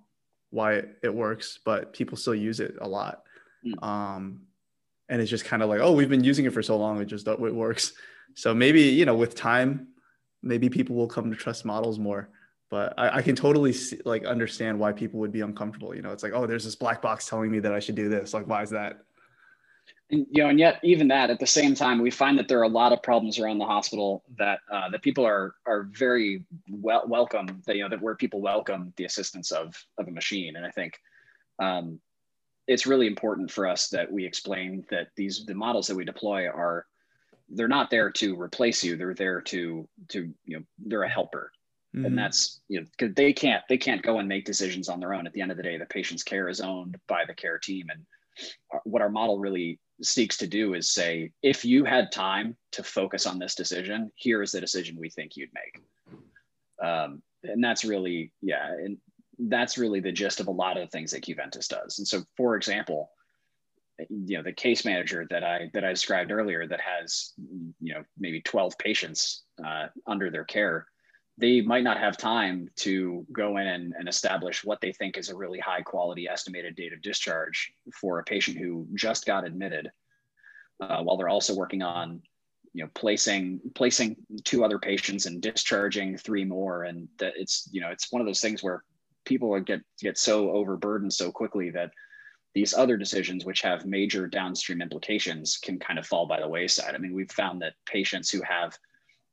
why 0.51 0.83
it, 1.03 1.15
works, 1.15 1.59
but 1.65 1.93
people 1.93 2.17
still 2.17 2.35
use 2.35 2.61
it 2.61 2.77
a 2.81 2.89
lot. 2.89 3.25
Mm. 3.67 3.83
Um, 3.83 4.43
and 5.09 5.21
it's 5.21 5.31
just 5.31 5.45
kind 5.45 5.63
of 5.63 5.69
like, 5.69 5.81
oh, 5.81 5.93
we've 5.93 6.09
been 6.09 6.25
using 6.25 6.45
it 6.45 6.53
for 6.53 6.63
so 6.63 6.77
long, 6.77 7.01
it 7.01 7.07
just 7.07 7.27
it 7.27 7.39
works. 7.39 7.93
So 8.35 8.55
maybe 8.55 8.83
you 8.83 9.05
know 9.05 9.15
with 9.15 9.35
time, 9.35 9.89
maybe 10.43 10.69
people 10.69 10.97
will 10.97 11.09
come 11.09 11.31
to 11.31 11.37
trust 11.37 11.65
models 11.65 11.99
more. 11.99 12.29
But 12.71 12.95
I, 12.99 13.19
I 13.19 13.23
can 13.23 13.37
totally 13.37 13.73
see, 13.73 14.01
like 14.05 14.25
understand 14.25 14.79
why 14.79 14.93
people 14.93 15.21
would 15.21 15.31
be 15.33 15.43
uncomfortable. 15.43 15.95
You 15.95 16.03
know, 16.03 16.13
it's 16.13 16.23
like, 16.23 16.33
oh, 16.33 16.47
there's 16.47 16.65
this 16.65 16.75
black 16.75 17.03
box 17.03 17.29
telling 17.29 17.51
me 17.51 17.61
that 17.61 17.73
I 17.73 17.79
should 17.79 17.95
do 17.95 18.09
this. 18.09 18.35
Like, 18.35 18.49
why 18.49 18.63
is 18.63 18.71
that? 18.71 19.01
And, 20.11 20.27
you 20.31 20.43
know, 20.43 20.51
and 20.51 20.59
yet 20.59 20.81
even 20.83 21.09
that 21.09 21.31
at 21.31 21.41
the 21.41 21.47
same 21.47 21.75
time, 21.75 22.01
we 22.01 22.11
find 22.11 22.39
that 22.39 22.49
there 22.49 22.59
are 22.61 22.65
a 22.65 22.69
lot 22.69 22.93
of 22.93 23.03
problems 23.03 23.39
around 23.39 23.59
the 23.59 23.65
hospital 23.65 24.23
that 24.39 24.61
uh, 24.71 24.91
that 24.91 25.03
people 25.03 25.25
are 25.27 25.55
are 25.67 25.85
very 25.93 26.45
well 26.69 27.05
welcome. 27.07 27.63
That 27.67 27.77
you 27.77 27.83
know 27.83 27.89
that 27.89 28.03
where 28.03 28.15
people 28.15 28.41
welcome 28.41 28.93
the 28.97 29.05
assistance 29.05 29.51
of 29.51 29.75
of 29.99 30.09
a 30.09 30.11
machine, 30.11 30.57
and 30.57 30.67
I 30.67 30.71
think 30.71 30.99
um, 31.59 32.01
it's 32.67 32.87
really 32.87 33.07
important 33.07 33.51
for 33.51 33.67
us 33.67 33.89
that 33.89 34.11
we 34.11 34.27
explain 34.27 34.85
that 34.91 35.09
these 35.17 35.45
the 35.47 35.55
models 35.55 35.87
that 35.87 35.97
we 35.97 36.05
deploy 36.05 36.49
are 36.49 36.87
they're 37.51 37.69
not 37.69 37.91
there 37.91 38.11
to 38.11 38.41
replace 38.41 38.85
you. 38.85 38.97
They're 38.97 39.15
there 39.15 39.41
to 39.41 39.89
to 40.09 40.35
you 40.45 40.59
know 40.59 40.65
they're 40.79 41.05
a 41.05 41.09
helper. 41.09 41.51
Mm-hmm. 41.95 42.07
and 42.07 42.19
that's 42.19 42.61
you 42.67 42.81
know 42.81 42.87
because 42.99 43.15
they 43.15 43.33
can't 43.33 43.63
they 43.69 43.79
can't 43.79 44.03
go 44.03 44.19
and 44.19 44.29
make 44.29 44.45
decisions 44.45 44.89
on 44.89 44.99
their 44.99 45.15
own 45.15 45.29
at 45.29 45.33
the 45.33 45.41
end 45.41 45.53
of 45.53 45.57
the 45.57 45.63
day 45.63 45.79
the 45.79 45.87
patient's 45.87 46.25
care 46.25 46.49
is 46.49 46.61
owned 46.61 46.99
by 47.07 47.25
the 47.25 47.35
care 47.35 47.57
team 47.57 47.87
and 47.89 48.05
what 48.83 49.01
our 49.01 49.09
model 49.09 49.39
really 49.39 49.79
seeks 50.03 50.37
to 50.39 50.47
do 50.47 50.75
is 50.75 50.91
say, 50.91 51.33
if 51.43 51.65
you 51.65 51.85
had 51.85 52.13
time 52.13 52.57
to 52.73 52.83
focus 52.83 53.27
on 53.27 53.39
this 53.39 53.55
decision, 53.55 54.11
here 54.17 54.43
is 54.43 54.53
the 54.53 54.61
decision 54.61 54.97
we 54.99 55.11
think 55.11 55.37
you'd 55.37 55.51
make. 55.55 55.83
Um, 56.85 57.23
and 57.43 57.63
that's 57.63 57.85
really, 57.85 58.33
yeah, 58.43 58.73
and 58.73 58.99
that's 59.39 59.79
really 59.79 60.01
the 60.01 60.13
gist 60.13 60.41
of 60.41 60.49
a 60.49 60.53
lot 60.53 60.77
of 60.77 60.83
the 60.83 60.91
things 60.91 61.13
that 61.13 61.25
Qventus 61.25 61.69
does. 61.69 61.99
And 61.99 62.07
so, 62.07 62.23
for 62.37 62.57
example, 62.57 63.11
you 64.09 64.37
know, 64.37 64.43
the 64.43 64.53
case 64.53 64.85
manager 64.85 65.27
that 65.31 65.45
I 65.45 65.71
that 65.73 65.85
I 65.85 65.91
described 65.91 66.33
earlier 66.33 66.67
that 66.67 66.81
has, 66.81 67.33
you 67.81 67.95
know, 67.95 68.03
maybe 68.19 68.41
12 68.41 68.77
patients 68.79 69.45
uh, 69.65 69.87
under 70.07 70.31
their 70.31 70.45
care, 70.45 70.87
they 71.37 71.61
might 71.61 71.85
not 71.85 71.99
have 71.99 72.17
time 72.17 72.69
to 72.77 73.27
go 73.33 73.57
in 73.57 73.67
and, 73.67 73.93
and, 73.99 74.09
establish 74.09 74.65
what 74.65 74.81
they 74.81 74.93
think 74.93 75.17
is 75.17 75.29
a 75.29 75.37
really 75.37 75.59
high 75.59 75.83
quality 75.83 76.29
estimated 76.29 76.77
date 76.77 76.93
of 76.93 77.03
discharge 77.03 77.73
for 77.93 78.19
a 78.19 78.25
patient 78.25 78.57
who 78.57 78.87
just 78.95 79.27
got 79.27 79.45
admitted 79.45 79.91
uh, 80.81 81.03
while 81.03 81.17
they're 81.17 81.29
also 81.29 81.55
working 81.55 81.83
on 81.83 82.23
you 82.73 82.83
know 82.83 82.91
placing 82.95 83.61
placing 83.75 84.17
two 84.45 84.65
other 84.65 84.79
patients 84.79 85.27
and 85.27 85.41
discharging 85.41 86.17
three 86.17 86.45
more. 86.45 86.85
And 86.85 87.09
that 87.19 87.33
it's 87.37 87.69
you 87.73 87.81
know 87.81 87.91
it's 87.91 88.13
one 88.13 88.21
of 88.21 88.27
those 88.27 88.41
things 88.41 88.63
where 88.63 88.85
people 89.25 89.59
get 89.61 89.81
get 90.01 90.19
so 90.19 90.51
overburdened 90.51 91.13
so 91.13 91.33
quickly 91.33 91.71
that 91.71 91.91
these 92.55 92.75
other 92.75 92.97
decisions 92.97 93.45
which 93.45 93.63
have 93.63 93.87
major 93.87 94.29
downstream 94.29 94.81
implications 94.81 95.57
can 95.57 95.79
kind 95.79 95.99
of 95.99 96.07
fall 96.07 96.27
by 96.27 96.41
the 96.41 96.49
wayside. 96.49 96.95
I 96.95 96.99
mean 96.99 97.15
we've 97.15 97.31
found 97.31 97.63
that 97.63 97.75
patients 97.87 98.31
who 98.31 98.43
have 98.43 98.77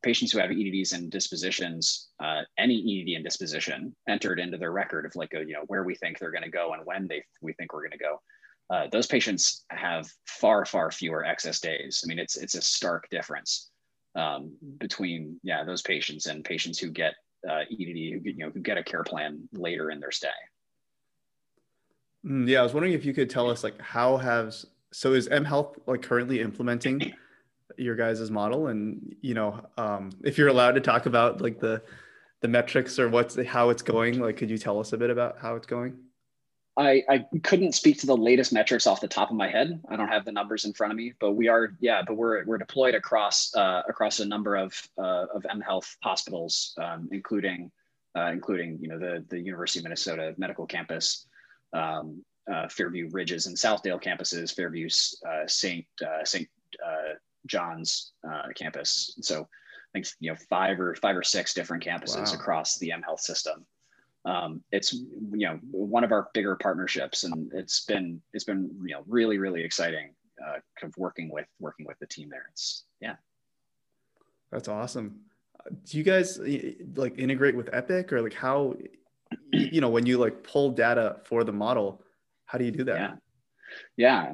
patients 0.04 0.32
who 0.32 0.40
have 0.40 0.52
EDDs 0.52 0.94
and 0.94 1.12
dispositions, 1.12 2.10
uh, 2.24 2.42
any 2.58 2.78
EDD 2.78 3.16
and 3.16 3.24
disposition 3.24 3.96
entered 4.08 4.40
into 4.40 4.58
their 4.58 4.72
record 4.72 5.06
of 5.06 5.16
like 5.16 5.34
a, 5.34 5.40
you 5.40 5.54
know 5.54 5.64
where 5.68 5.84
we 5.84 5.96
think 5.96 6.18
they're 6.18 6.32
going 6.32 6.44
to 6.44 6.50
go 6.50 6.74
and 6.74 6.86
when 6.86 7.08
they 7.08 7.24
we 7.42 7.54
think 7.54 7.74
we're 7.74 7.88
going 7.88 7.92
to 7.92 7.98
go. 7.98 8.22
Uh, 8.70 8.88
those 8.92 9.08
patients 9.08 9.66
have 9.70 10.10
far 10.26 10.66
far 10.66 10.92
fewer 10.92 11.26
excess 11.26 11.60
days. 11.60 12.02
I 12.04 12.08
mean, 12.08 12.20
it's 12.20 12.38
it's 12.38 12.56
a 12.56 12.62
stark 12.62 13.10
difference 13.10 13.70
um, 14.16 14.54
between 14.80 15.40
yeah 15.44 15.64
those 15.64 15.82
patients 15.82 16.26
and 16.26 16.44
patients 16.44 16.80
who 16.80 16.90
get 16.90 17.14
uh, 17.50 17.62
EDD 17.72 18.14
who 18.14 18.20
get, 18.20 18.36
you 18.36 18.46
know 18.46 18.52
who 18.52 18.60
get 18.60 18.78
a 18.78 18.84
care 18.84 19.04
plan 19.04 19.48
later 19.54 19.92
in 19.92 20.00
their 20.00 20.12
stay. 20.12 20.30
Mm, 22.26 22.48
yeah, 22.48 22.60
I 22.60 22.64
was 22.64 22.74
wondering 22.74 22.94
if 22.94 23.06
you 23.06 23.14
could 23.14 23.30
tell 23.30 23.50
us 23.50 23.64
like 23.64 23.80
how 23.82 24.18
has 24.18 24.66
so 24.92 25.14
is 25.14 25.28
M 25.28 25.46
Health 25.46 25.78
like 25.86 26.02
currently 26.02 26.42
implementing 26.42 27.14
your 27.78 27.96
guys' 27.96 28.30
model 28.32 28.68
and 28.68 29.16
you 29.22 29.34
know 29.34 29.64
um, 29.78 30.12
if 30.24 30.38
you're 30.38 30.48
allowed 30.48 30.74
to 30.74 30.82
talk 30.82 31.06
about 31.06 31.42
like 31.42 31.60
the 31.60 31.82
the 32.42 32.48
metrics 32.48 32.98
or 33.00 33.10
what's 33.10 33.38
how 33.48 33.70
it's 33.70 33.82
going 33.82 34.20
like 34.20 34.38
could 34.38 34.50
you 34.50 34.58
tell 34.58 34.80
us 34.80 34.94
a 34.94 34.98
bit 34.98 35.10
about 35.10 35.38
how 35.40 35.56
it's 35.56 35.68
going 35.68 35.98
I, 36.78 37.04
I 37.10 37.26
couldn't 37.44 37.74
speak 37.74 38.00
to 38.00 38.08
the 38.08 38.16
latest 38.16 38.54
metrics 38.54 38.88
off 38.88 39.02
the 39.02 39.08
top 39.08 39.30
of 39.30 39.36
my 39.36 39.50
head. 39.50 39.82
I 39.90 39.98
don't 39.98 40.08
have 40.08 40.24
the 40.24 40.32
numbers 40.32 40.64
in 40.64 40.72
front 40.72 40.92
of 40.92 40.98
me, 40.98 41.14
but 41.20 41.34
we 41.34 41.50
are, 41.50 41.76
yeah, 41.82 42.02
but 42.06 42.16
we're, 42.16 42.46
we're 42.46 42.58
deployed 42.58 42.96
across 42.96 43.54
uh, 43.56 43.82
across 43.90 44.22
a 44.22 44.26
number 44.26 44.56
of 44.56 44.74
uh, 44.98 45.26
of 45.34 45.46
M 45.50 45.60
Health 45.60 45.98
hospitals, 46.02 46.74
um, 46.82 47.10
including 47.12 47.72
uh, 48.16 48.32
including 48.32 48.78
you 48.82 48.88
know 48.88 48.98
the 48.98 49.26
the 49.30 49.40
University 49.40 49.80
of 49.80 49.84
Minnesota 49.84 50.34
Medical 50.38 50.66
Campus, 50.66 51.28
um, 51.74 52.24
uh, 52.52 52.70
Fairview 52.70 53.10
Ridges 53.12 53.48
and 53.48 53.56
Southdale 53.56 54.02
campuses, 54.02 54.56
Fairview 54.56 54.88
uh, 55.28 55.48
Saint 55.48 55.86
uh, 56.02 56.24
Saint 56.24 56.48
John's 57.46 58.14
uh, 58.28 58.48
campus. 58.56 59.14
And 59.16 59.26
so 59.26 59.42
I 59.42 59.48
think 59.94 60.08
you 60.20 60.32
know 60.32 60.38
five 60.50 60.80
or 60.80 60.96
five 60.96 61.16
or 61.16 61.24
six 61.24 61.54
different 61.54 61.84
campuses 61.84 62.28
wow. 62.28 62.34
across 62.34 62.78
the 62.78 62.92
M 62.92 63.02
Health 63.02 63.22
system. 63.22 63.66
Um, 64.24 64.64
it's 64.72 64.94
you 64.94 65.48
know 65.48 65.60
one 65.72 66.04
of 66.04 66.12
our 66.12 66.30
bigger 66.34 66.56
partnerships, 66.56 67.24
and 67.24 67.52
it's 67.54 67.84
been 67.86 68.22
it's 68.34 68.46
been 68.46 68.72
you 68.86 68.96
know 68.96 69.04
really 69.08 69.38
really 69.38 69.64
exciting 69.64 70.14
uh, 70.42 70.60
kind 70.80 70.92
of 70.92 70.98
working 70.98 71.30
with 71.30 71.48
working 71.60 71.86
with 71.86 72.00
the 72.00 72.08
team 72.08 72.30
there. 72.30 72.46
It's 72.52 72.84
yeah, 73.02 73.16
that's 74.52 74.68
awesome. 74.68 75.22
Do 75.86 75.98
you 75.98 76.04
guys 76.04 76.40
like 76.96 77.20
integrate 77.20 77.56
with 77.56 77.70
Epic 77.74 78.14
or 78.14 78.22
like 78.22 78.34
how 78.34 78.76
you 79.52 79.82
know 79.82 79.90
when 79.90 80.06
you 80.06 80.18
like 80.18 80.44
pull 80.44 80.72
data 80.72 81.18
for 81.24 81.44
the 81.44 81.52
model? 81.52 82.02
How 82.46 82.58
do 82.58 82.66
you 82.66 82.72
do 82.72 82.84
that? 82.86 83.18
Yeah, 83.98 84.26
yeah 84.28 84.34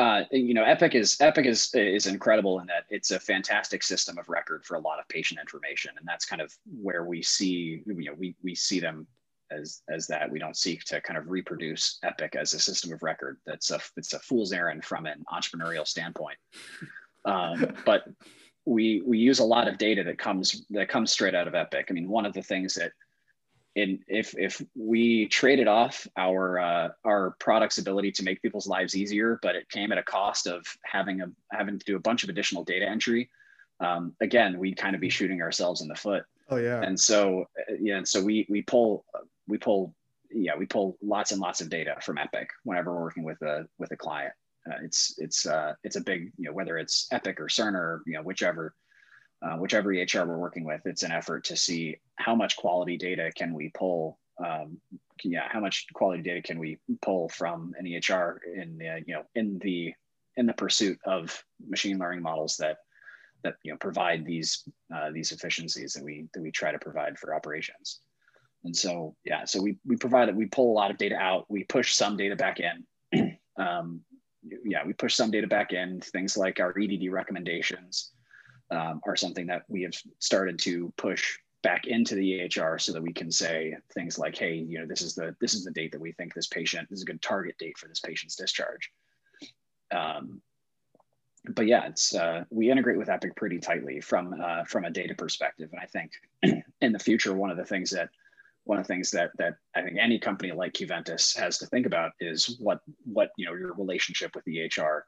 uh, 0.00 0.24
you 0.30 0.54
know, 0.54 0.64
Epic 0.64 0.94
is 0.94 1.20
Epic 1.20 1.44
is 1.44 1.74
is 1.74 2.06
incredible 2.06 2.60
in 2.60 2.66
that 2.68 2.84
it's 2.88 3.10
a 3.10 3.20
fantastic 3.20 3.82
system 3.82 4.16
of 4.16 4.30
record 4.30 4.64
for 4.64 4.76
a 4.76 4.80
lot 4.80 4.98
of 4.98 5.06
patient 5.08 5.38
information, 5.38 5.92
and 5.98 6.08
that's 6.08 6.24
kind 6.24 6.40
of 6.40 6.50
where 6.80 7.04
we 7.04 7.22
see 7.22 7.82
you 7.84 8.04
know 8.06 8.14
we 8.16 8.34
we 8.42 8.54
see 8.54 8.80
them 8.80 9.06
as 9.50 9.82
as 9.90 10.06
that. 10.06 10.30
We 10.30 10.38
don't 10.38 10.56
seek 10.56 10.84
to 10.84 11.02
kind 11.02 11.18
of 11.18 11.28
reproduce 11.28 11.98
Epic 12.02 12.34
as 12.34 12.54
a 12.54 12.58
system 12.58 12.94
of 12.94 13.02
record. 13.02 13.36
That's 13.44 13.70
a 13.70 13.80
it's 13.98 14.14
a 14.14 14.18
fool's 14.20 14.54
errand 14.54 14.86
from 14.86 15.04
an 15.04 15.22
entrepreneurial 15.30 15.86
standpoint. 15.86 16.38
Um, 17.26 17.74
but 17.84 18.04
we 18.64 19.02
we 19.04 19.18
use 19.18 19.40
a 19.40 19.44
lot 19.44 19.68
of 19.68 19.76
data 19.76 20.02
that 20.04 20.16
comes 20.16 20.64
that 20.70 20.88
comes 20.88 21.10
straight 21.10 21.34
out 21.34 21.46
of 21.46 21.54
Epic. 21.54 21.88
I 21.90 21.92
mean, 21.92 22.08
one 22.08 22.24
of 22.24 22.32
the 22.32 22.42
things 22.42 22.72
that 22.76 22.92
in 23.76 24.00
if 24.08 24.36
if 24.36 24.62
we 24.74 25.26
traded 25.26 25.68
off 25.68 26.06
our 26.16 26.58
uh, 26.58 26.88
our 27.04 27.36
product's 27.38 27.78
ability 27.78 28.12
to 28.12 28.24
make 28.24 28.42
people's 28.42 28.66
lives 28.66 28.96
easier, 28.96 29.38
but 29.42 29.54
it 29.54 29.68
came 29.68 29.92
at 29.92 29.98
a 29.98 30.02
cost 30.02 30.46
of 30.46 30.66
having 30.84 31.20
a 31.20 31.26
having 31.52 31.78
to 31.78 31.84
do 31.84 31.96
a 31.96 32.00
bunch 32.00 32.24
of 32.24 32.28
additional 32.28 32.64
data 32.64 32.88
entry, 32.88 33.30
um, 33.78 34.14
again 34.20 34.58
we'd 34.58 34.76
kind 34.76 34.94
of 34.94 35.00
be 35.00 35.08
shooting 35.08 35.40
ourselves 35.40 35.82
in 35.82 35.88
the 35.88 35.94
foot. 35.94 36.24
Oh 36.48 36.56
yeah. 36.56 36.82
And 36.82 36.98
so 36.98 37.46
uh, 37.58 37.74
yeah, 37.80 37.98
and 37.98 38.08
so 38.08 38.22
we 38.22 38.46
we 38.48 38.62
pull 38.62 39.04
we 39.46 39.56
pull 39.56 39.94
yeah 40.32 40.56
we 40.56 40.66
pull 40.66 40.96
lots 41.02 41.32
and 41.32 41.40
lots 41.40 41.60
of 41.60 41.70
data 41.70 41.96
from 42.02 42.18
Epic 42.18 42.48
whenever 42.64 42.92
we're 42.92 43.02
working 43.02 43.24
with 43.24 43.40
a 43.42 43.66
with 43.78 43.92
a 43.92 43.96
client. 43.96 44.32
Uh, 44.70 44.76
it's 44.82 45.14
it's 45.18 45.46
uh, 45.46 45.74
it's 45.84 45.96
a 45.96 46.00
big 46.00 46.32
you 46.36 46.46
know 46.46 46.52
whether 46.52 46.76
it's 46.76 47.06
Epic 47.12 47.40
or 47.40 47.46
Cerner 47.46 48.00
you 48.04 48.14
know 48.14 48.22
whichever 48.22 48.74
uh, 49.42 49.56
whichever 49.56 49.90
EHR 49.90 50.26
we're 50.26 50.38
working 50.38 50.64
with, 50.64 50.82
it's 50.84 51.02
an 51.02 51.12
effort 51.12 51.44
to 51.44 51.56
see 51.56 51.96
how 52.16 52.34
much 52.34 52.56
quality 52.56 52.96
data 52.96 53.30
can 53.34 53.54
we 53.54 53.70
pull. 53.70 54.18
Um, 54.44 54.78
yeah, 55.24 55.48
how 55.50 55.60
much 55.60 55.86
quality 55.92 56.22
data 56.22 56.42
can 56.42 56.58
we 56.58 56.78
pull 57.02 57.28
from 57.28 57.74
an 57.78 57.86
EHR 57.86 58.36
in 58.54 58.78
the, 58.78 59.02
you 59.06 59.14
know 59.14 59.22
in 59.34 59.58
the 59.58 59.94
in 60.36 60.46
the 60.46 60.52
pursuit 60.52 60.98
of 61.04 61.42
machine 61.68 61.98
learning 61.98 62.22
models 62.22 62.56
that 62.58 62.78
that 63.42 63.56
you 63.62 63.72
know 63.72 63.78
provide 63.78 64.24
these 64.24 64.62
uh, 64.94 65.10
these 65.10 65.32
efficiencies 65.32 65.94
that 65.94 66.04
we 66.04 66.28
that 66.34 66.42
we 66.42 66.50
try 66.50 66.72
to 66.72 66.78
provide 66.78 67.18
for 67.18 67.34
operations. 67.34 68.00
And 68.64 68.76
so 68.76 69.16
yeah, 69.24 69.44
so 69.46 69.60
we 69.60 69.78
we 69.86 69.96
provide 69.96 70.28
it. 70.28 70.36
We 70.36 70.46
pull 70.46 70.72
a 70.72 70.78
lot 70.78 70.90
of 70.90 70.98
data 70.98 71.16
out. 71.16 71.46
We 71.48 71.64
push 71.64 71.94
some 71.94 72.16
data 72.16 72.36
back 72.36 72.58
in. 72.60 73.38
um, 73.58 74.02
yeah, 74.64 74.84
we 74.86 74.92
push 74.92 75.14
some 75.14 75.30
data 75.30 75.46
back 75.46 75.72
in. 75.72 76.00
Things 76.00 76.36
like 76.36 76.60
our 76.60 76.74
EDD 76.78 77.10
recommendations 77.10 78.12
um, 78.70 79.00
are 79.04 79.16
something 79.16 79.46
that 79.46 79.62
we 79.68 79.82
have 79.82 79.94
started 80.18 80.58
to 80.60 80.92
push 80.96 81.38
back 81.62 81.86
into 81.86 82.14
the 82.14 82.40
EHR 82.40 82.80
so 82.80 82.92
that 82.92 83.02
we 83.02 83.12
can 83.12 83.30
say 83.30 83.76
things 83.92 84.18
like, 84.18 84.36
hey, 84.36 84.54
you 84.54 84.78
know, 84.78 84.86
this 84.86 85.02
is 85.02 85.14
the 85.14 85.34
this 85.40 85.54
is 85.54 85.64
the 85.64 85.70
date 85.70 85.92
that 85.92 86.00
we 86.00 86.12
think 86.12 86.32
this 86.32 86.46
patient 86.46 86.88
this 86.88 86.98
is 86.98 87.02
a 87.02 87.06
good 87.06 87.22
target 87.22 87.58
date 87.58 87.78
for 87.78 87.88
this 87.88 88.00
patient's 88.00 88.36
discharge. 88.36 88.90
Um, 89.90 90.40
but 91.48 91.66
yeah, 91.66 91.86
it's 91.86 92.14
uh, 92.14 92.44
we 92.50 92.70
integrate 92.70 92.98
with 92.98 93.08
Epic 93.08 93.34
pretty 93.34 93.58
tightly 93.58 94.00
from 94.00 94.34
uh, 94.42 94.64
from 94.64 94.84
a 94.84 94.90
data 94.90 95.14
perspective, 95.14 95.70
and 95.72 95.80
I 95.80 95.86
think 95.86 96.12
in 96.80 96.92
the 96.92 96.98
future, 96.98 97.34
one 97.34 97.50
of 97.50 97.56
the 97.56 97.64
things 97.64 97.90
that 97.90 98.10
one 98.64 98.78
of 98.78 98.86
the 98.86 98.92
things 98.92 99.10
that 99.12 99.30
that 99.38 99.56
I 99.74 99.82
think 99.82 99.96
any 99.98 100.18
company 100.18 100.52
like 100.52 100.74
Qventus 100.74 101.36
has 101.38 101.58
to 101.58 101.66
think 101.66 101.86
about 101.86 102.12
is 102.20 102.56
what 102.60 102.80
what 103.04 103.30
you 103.36 103.46
know 103.46 103.54
your 103.54 103.72
relationship 103.74 104.34
with 104.34 104.44
the 104.44 104.58
EHR 104.58 105.02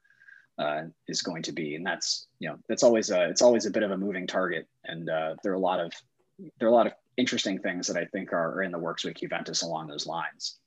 uh, 0.58 0.82
is 1.08 1.22
going 1.22 1.42
to 1.42 1.52
be, 1.52 1.74
and 1.74 1.86
that's 1.86 2.26
you 2.38 2.48
know 2.48 2.56
that's 2.68 2.82
always 2.82 3.10
a 3.10 3.28
it's 3.28 3.42
always 3.42 3.66
a 3.66 3.70
bit 3.70 3.82
of 3.82 3.90
a 3.90 3.96
moving 3.96 4.26
target, 4.26 4.66
and 4.84 5.08
uh, 5.08 5.34
there 5.42 5.52
are 5.52 5.56
a 5.56 5.60
lot 5.60 5.80
of 5.80 5.92
there 6.58 6.68
are 6.68 6.70
a 6.70 6.74
lot 6.74 6.86
of 6.86 6.92
interesting 7.16 7.58
things 7.58 7.86
that 7.86 7.96
I 7.96 8.04
think 8.06 8.32
are, 8.32 8.54
are 8.54 8.62
in 8.62 8.72
the 8.72 8.78
works 8.78 9.04
with 9.04 9.14
Qventus 9.14 9.62
along 9.62 9.88
those 9.88 10.06
lines. 10.06 10.58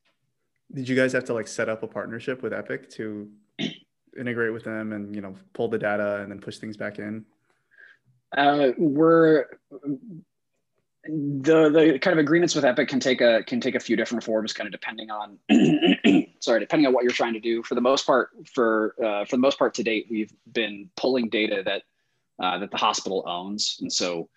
Did 0.74 0.88
you 0.90 0.96
guys 0.96 1.14
have 1.14 1.26
to 1.26 1.34
like 1.34 1.48
set 1.48 1.70
up 1.70 1.84
a 1.84 1.88
partnership 1.88 2.42
with 2.42 2.54
Epic 2.54 2.90
to 2.92 3.30
integrate 4.20 4.54
with 4.54 4.64
them 4.64 4.94
and 4.94 5.16
you 5.16 5.22
know 5.22 5.36
pull 5.54 5.68
the 5.68 5.78
data 5.78 6.22
and 6.22 6.32
then 6.32 6.40
push 6.40 6.58
things 6.58 6.78
back 6.78 7.00
in? 7.00 7.26
Uh, 8.36 8.72
we're 8.78 9.46
the 11.08 11.70
the 11.70 12.00
kind 12.00 12.14
of 12.14 12.20
agreements 12.20 12.56
with 12.56 12.66
Epic 12.66 12.88
can 12.88 13.00
take 13.00 13.22
a 13.22 13.44
can 13.44 13.62
take 13.62 13.76
a 13.76 13.80
few 13.80 13.96
different 13.96 14.24
forms, 14.24 14.54
kind 14.54 14.68
of 14.68 14.72
depending 14.72 15.10
on 15.12 15.38
sorry, 16.40 16.60
depending 16.60 16.88
on 16.88 16.94
what 16.94 17.04
you're 17.04 17.14
trying 17.14 17.34
to 17.34 17.40
do. 17.40 17.64
For 17.64 17.76
the 17.76 17.82
most 17.82 18.06
part, 18.06 18.32
for 18.54 18.96
uh, 19.04 19.26
for 19.26 19.36
the 19.36 19.42
most 19.42 19.60
part 19.60 19.74
to 19.76 19.84
date, 19.84 20.08
we've 20.10 20.34
been 20.52 20.90
pulling 20.96 21.30
data 21.30 21.62
that 21.66 21.84
uh, 22.44 22.60
that 22.60 22.72
the 22.72 22.78
hospital 22.78 23.24
owns, 23.28 23.78
and 23.82 23.92
so 23.92 24.30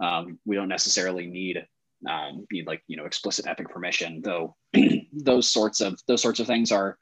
um, 0.00 0.38
we 0.44 0.56
don't 0.56 0.68
necessarily 0.68 1.26
need 1.26 1.66
um, 2.08 2.46
need 2.50 2.66
like 2.66 2.82
you 2.88 2.96
know 2.96 3.04
explicit 3.04 3.46
Epic 3.46 3.68
permission. 3.68 4.20
Though 4.22 4.56
those 5.12 5.48
sorts 5.48 5.80
of 5.80 6.00
those 6.06 6.22
sorts 6.22 6.40
of 6.40 6.46
things 6.46 6.72
are 6.72 6.98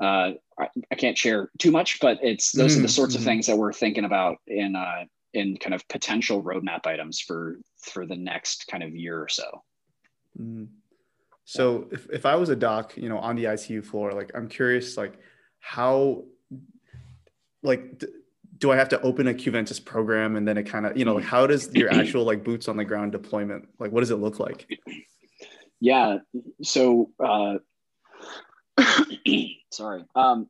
uh, 0.00 0.32
I, 0.58 0.68
I, 0.90 0.94
can't 0.96 1.16
share 1.16 1.50
too 1.58 1.70
much, 1.70 2.00
but 2.00 2.18
it's 2.22 2.52
those 2.52 2.72
mm-hmm. 2.72 2.78
are 2.78 2.82
the 2.82 2.88
mm-hmm, 2.88 2.94
sorts 2.94 3.14
of 3.14 3.20
mm-hmm. 3.20 3.30
things 3.30 3.46
that 3.46 3.56
we're 3.56 3.72
thinking 3.72 4.04
about 4.04 4.38
in 4.46 4.76
uh, 4.76 5.04
in 5.34 5.56
kind 5.56 5.74
of 5.74 5.86
potential 5.88 6.42
roadmap 6.42 6.86
items 6.86 7.20
for 7.20 7.58
for 7.84 8.06
the 8.06 8.16
next 8.16 8.66
kind 8.66 8.82
of 8.82 8.94
year 8.94 9.20
or 9.20 9.28
so. 9.28 9.62
Mm. 10.40 10.68
So 11.44 11.88
if, 11.92 12.08
if 12.10 12.26
I 12.26 12.36
was 12.36 12.48
a 12.48 12.56
doc, 12.56 12.96
you 12.96 13.08
know, 13.08 13.18
on 13.18 13.36
the 13.36 13.44
ICU 13.44 13.84
floor, 13.84 14.12
like 14.12 14.30
I'm 14.34 14.48
curious, 14.48 14.96
like 14.96 15.18
how, 15.60 16.24
like, 17.62 17.98
d- 17.98 18.06
do 18.58 18.72
I 18.72 18.76
have 18.76 18.88
to 18.90 19.00
open 19.02 19.28
a 19.28 19.34
Qventus 19.34 19.84
program 19.84 20.36
and 20.36 20.48
then 20.48 20.56
it 20.56 20.64
kind 20.64 20.86
of, 20.86 20.96
you 20.96 21.04
know, 21.04 21.16
like 21.16 21.24
how 21.24 21.46
does 21.46 21.72
your 21.74 21.92
actual 21.92 22.24
like 22.24 22.44
boots 22.44 22.68
on 22.68 22.76
the 22.76 22.84
ground 22.84 23.12
deployment, 23.12 23.68
like 23.78 23.92
what 23.92 24.00
does 24.00 24.10
it 24.10 24.16
look 24.16 24.38
like? 24.38 24.66
Yeah. 25.80 26.18
So, 26.62 27.10
uh, 27.22 27.58
sorry. 29.70 30.04
Um, 30.14 30.48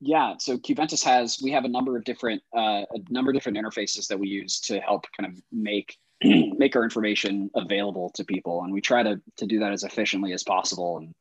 yeah, 0.00 0.34
so 0.38 0.56
Qventus 0.56 1.04
has 1.04 1.40
we 1.42 1.50
have 1.52 1.64
a 1.64 1.68
number 1.68 1.96
of 1.96 2.04
different 2.04 2.42
uh, 2.56 2.84
a 2.90 2.98
number 3.10 3.30
of 3.30 3.34
different 3.34 3.58
interfaces 3.58 4.06
that 4.08 4.18
we 4.18 4.28
use 4.28 4.60
to 4.60 4.80
help 4.80 5.04
kind 5.18 5.30
of 5.32 5.42
make 5.52 5.96
make 6.58 6.76
our 6.76 6.84
information 6.84 7.50
available 7.54 8.10
to 8.14 8.24
people, 8.24 8.62
and 8.62 8.72
we 8.72 8.80
try 8.80 9.02
to 9.02 9.20
to 9.36 9.46
do 9.46 9.60
that 9.60 9.72
as 9.72 9.84
efficiently 9.84 10.32
as 10.32 10.42
possible. 10.42 10.98
And 10.98 11.14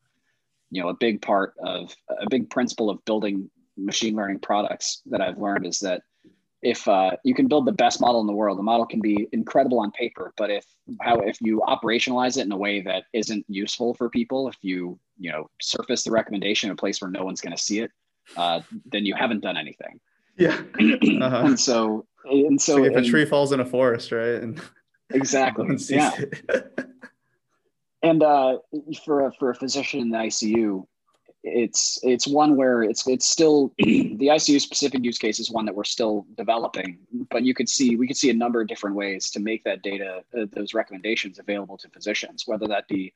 you 0.69 0.81
know, 0.81 0.89
a 0.89 0.93
big 0.93 1.21
part 1.21 1.53
of 1.63 1.95
a 2.09 2.29
big 2.29 2.49
principle 2.49 2.89
of 2.89 3.03
building 3.05 3.49
machine 3.77 4.15
learning 4.15 4.39
products 4.39 5.01
that 5.07 5.21
I've 5.21 5.37
learned 5.37 5.65
is 5.65 5.79
that 5.79 6.01
if 6.61 6.87
uh, 6.87 7.11
you 7.23 7.33
can 7.33 7.47
build 7.47 7.65
the 7.65 7.71
best 7.71 7.99
model 7.99 8.21
in 8.21 8.27
the 8.27 8.33
world, 8.33 8.59
the 8.59 8.63
model 8.63 8.85
can 8.85 9.01
be 9.01 9.27
incredible 9.31 9.79
on 9.79 9.91
paper, 9.91 10.31
but 10.37 10.51
if 10.51 10.65
how 11.01 11.19
if 11.19 11.37
you 11.41 11.61
operationalize 11.67 12.37
it 12.37 12.45
in 12.45 12.51
a 12.51 12.57
way 12.57 12.81
that 12.81 13.05
isn't 13.13 13.45
useful 13.47 13.93
for 13.95 14.09
people, 14.09 14.47
if 14.47 14.55
you 14.61 14.99
you 15.17 15.31
know 15.31 15.49
surface 15.61 16.03
the 16.03 16.11
recommendation 16.11 16.69
in 16.69 16.73
a 16.73 16.77
place 16.77 17.01
where 17.01 17.09
no 17.09 17.23
one's 17.23 17.41
going 17.41 17.55
to 17.55 17.61
see 17.61 17.79
it, 17.79 17.91
uh, 18.37 18.61
then 18.85 19.05
you 19.05 19.15
haven't 19.15 19.41
done 19.41 19.57
anything. 19.57 19.99
Yeah. 20.37 20.61
Uh-huh. 21.21 21.43
and 21.45 21.59
so, 21.59 22.05
and 22.25 22.59
so, 22.59 22.77
like 22.77 22.91
if 22.91 22.97
and, 22.97 23.05
a 23.05 23.09
tree 23.09 23.25
falls 23.25 23.51
in 23.51 23.59
a 23.59 23.65
forest, 23.65 24.11
right? 24.11 24.41
And 24.41 24.59
exactly. 25.13 25.77
yeah. 25.89 26.11
and 28.03 28.23
uh, 28.23 28.57
for 29.05 29.27
a, 29.27 29.33
for 29.33 29.49
a 29.51 29.55
physician 29.55 29.99
in 29.99 30.09
the 30.09 30.17
ICU, 30.17 30.85
it's 31.43 31.99
it's 32.03 32.27
one 32.27 32.55
where 32.55 32.83
it's 32.83 33.07
it's 33.07 33.25
still 33.25 33.73
the 33.77 34.17
ICU 34.19 34.61
specific 34.61 35.03
use 35.03 35.17
case 35.17 35.39
is 35.39 35.49
one 35.49 35.65
that 35.65 35.75
we're 35.75 35.83
still 35.83 36.25
developing, 36.37 36.99
but 37.29 37.43
you 37.43 37.53
could 37.53 37.67
see 37.67 37.95
we 37.95 38.07
could 38.07 38.17
see 38.17 38.29
a 38.29 38.33
number 38.33 38.61
of 38.61 38.67
different 38.67 38.95
ways 38.95 39.31
to 39.31 39.39
make 39.39 39.63
that 39.63 39.81
data 39.81 40.23
uh, 40.37 40.45
those 40.53 40.73
recommendations 40.73 41.39
available 41.39 41.77
to 41.77 41.89
physicians, 41.89 42.43
whether 42.45 42.67
that 42.67 42.87
be 42.87 43.13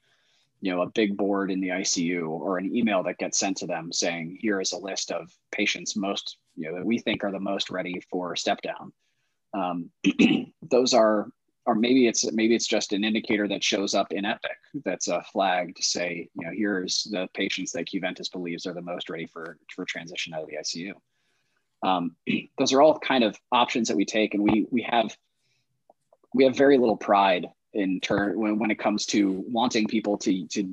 you 0.62 0.72
know 0.72 0.82
a 0.82 0.90
big 0.90 1.16
board 1.16 1.52
in 1.52 1.62
the 1.62 1.70
ICU 1.70 2.28
or 2.28 2.58
an 2.58 2.76
email 2.76 3.04
that 3.04 3.20
gets 3.20 3.38
sent 3.38 3.58
to 3.58 3.68
them 3.68 3.92
saying 3.94 4.38
here 4.42 4.60
is 4.60 4.72
a 4.72 4.78
list 4.78 5.12
of 5.12 5.32
patients 5.52 5.96
most 5.96 6.38
you 6.56 6.70
know 6.70 6.78
that 6.78 6.86
we 6.86 6.98
think 6.98 7.24
are 7.24 7.32
the 7.32 7.40
most 7.40 7.70
ready 7.70 8.02
for 8.10 8.36
step 8.36 8.60
down. 8.62 8.92
Um, 9.54 9.92
those 10.64 10.94
are 10.94 11.30
or 11.66 11.76
maybe 11.76 12.08
it's 12.08 12.32
maybe 12.32 12.56
it's 12.56 12.68
just 12.68 12.94
an 12.94 13.04
indicator 13.04 13.48
that 13.48 13.64
shows 13.64 13.94
up 13.94 14.12
in 14.12 14.26
Epic 14.26 14.58
that's 14.84 15.08
a 15.08 15.24
flag 15.24 15.76
to 15.76 15.84
say 15.84 16.30
you 16.36 16.46
know 16.46 16.54
here's 16.54 17.08
the 17.12 17.28
patients 17.34 17.72
that 17.72 17.88
Qventus 17.88 18.32
believes 18.32 18.66
are 18.66 18.74
the 18.74 18.82
most 18.82 19.10
ready 19.10 19.26
for 19.26 19.58
for 19.74 19.86
transition 19.86 20.34
out 20.34 20.44
of 20.44 20.50
the 20.50 20.58
ICU. 20.58 20.94
Um, 21.84 22.16
those 22.58 22.74
are 22.74 22.82
all 22.82 23.00
kind 23.00 23.24
of 23.24 23.38
options 23.52 23.88
that 23.88 23.98
we 23.98 24.06
take, 24.06 24.34
and 24.34 24.44
we 24.44 24.68
we 24.72 24.82
have 24.84 25.16
we 26.34 26.44
have 26.44 26.56
very 26.56 26.78
little 26.78 26.98
pride 26.98 27.48
in 27.74 28.00
turn 28.00 28.40
when, 28.40 28.58
when 28.58 28.72
it 28.72 28.80
comes 28.80 29.06
to 29.06 29.44
wanting 29.48 29.88
people 29.88 30.18
to 30.18 30.48
to 30.48 30.72